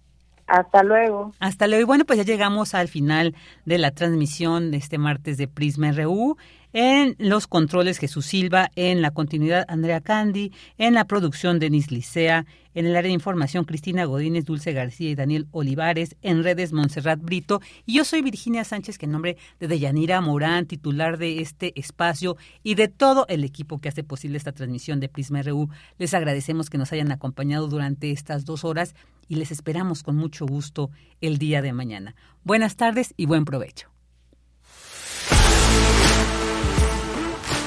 Hasta 0.46 0.82
luego. 0.82 1.32
Hasta 1.40 1.66
luego. 1.66 1.82
Y 1.82 1.84
bueno, 1.84 2.04
pues 2.04 2.18
ya 2.18 2.24
llegamos 2.24 2.74
al 2.74 2.88
final 2.88 3.34
de 3.64 3.78
la 3.78 3.90
transmisión 3.90 4.70
de 4.70 4.76
este 4.76 4.96
martes 4.96 5.38
de 5.38 5.48
Prisma 5.48 5.92
RU. 5.92 6.36
En 6.72 7.16
los 7.18 7.46
controles 7.46 7.98
Jesús 7.98 8.26
Silva, 8.26 8.70
en 8.76 9.02
la 9.02 9.10
continuidad 9.10 9.64
Andrea 9.68 10.00
Candy, 10.00 10.52
en 10.78 10.94
la 10.94 11.04
producción 11.06 11.58
Denis 11.58 11.90
Licea, 11.90 12.44
en 12.76 12.84
el 12.86 12.94
área 12.94 13.08
de 13.08 13.14
información 13.14 13.64
Cristina 13.64 14.04
Godínez, 14.04 14.44
Dulce 14.44 14.74
García 14.74 15.10
y 15.10 15.14
Daniel 15.14 15.48
Olivares, 15.50 16.14
en 16.20 16.44
redes 16.44 16.74
Montserrat 16.74 17.18
Brito. 17.20 17.62
Y 17.86 17.94
yo 17.94 18.04
soy 18.04 18.20
Virginia 18.20 18.64
Sánchez, 18.64 18.98
que 18.98 19.06
en 19.06 19.12
nombre 19.12 19.38
de 19.58 19.66
Deyanira 19.66 20.20
Morán, 20.20 20.66
titular 20.66 21.16
de 21.16 21.40
este 21.40 21.72
espacio 21.80 22.36
y 22.62 22.74
de 22.74 22.88
todo 22.88 23.24
el 23.28 23.44
equipo 23.44 23.80
que 23.80 23.88
hace 23.88 24.04
posible 24.04 24.36
esta 24.36 24.52
transmisión 24.52 25.00
de 25.00 25.08
Prisma 25.08 25.40
RU, 25.40 25.70
les 25.98 26.12
agradecemos 26.12 26.68
que 26.68 26.76
nos 26.76 26.92
hayan 26.92 27.10
acompañado 27.12 27.66
durante 27.66 28.10
estas 28.10 28.44
dos 28.44 28.62
horas 28.62 28.94
y 29.26 29.36
les 29.36 29.50
esperamos 29.50 30.02
con 30.02 30.16
mucho 30.16 30.44
gusto 30.44 30.90
el 31.22 31.38
día 31.38 31.62
de 31.62 31.72
mañana. 31.72 32.14
Buenas 32.44 32.76
tardes 32.76 33.14
y 33.16 33.24
buen 33.24 33.46
provecho. 33.46 33.88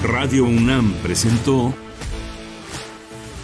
Radio 0.04 0.46
UNAM 0.46 0.94
presentó 1.02 1.74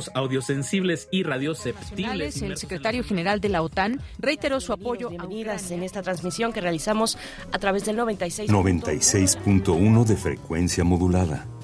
Organismos 0.00 0.10
audiosensibles 0.14 1.08
y 1.10 1.22
radioceptibles. 1.22 2.42
El 2.42 2.56
secretario 2.56 3.04
general 3.04 3.40
de 3.40 3.48
la 3.48 3.62
OTAN 3.62 4.00
reiteró 4.18 4.60
su 4.60 4.72
apoyo. 4.72 5.10
Bienvenidas 5.10 5.70
en 5.70 5.82
esta 5.82 6.02
transmisión 6.02 6.52
que 6.52 6.60
realizamos 6.60 7.18
a 7.52 7.58
través 7.58 7.84
del 7.84 7.96
96.1 7.98 8.50
96. 8.50 9.38
de 10.06 10.16
frecuencia 10.16 10.84
modulada. 10.84 11.46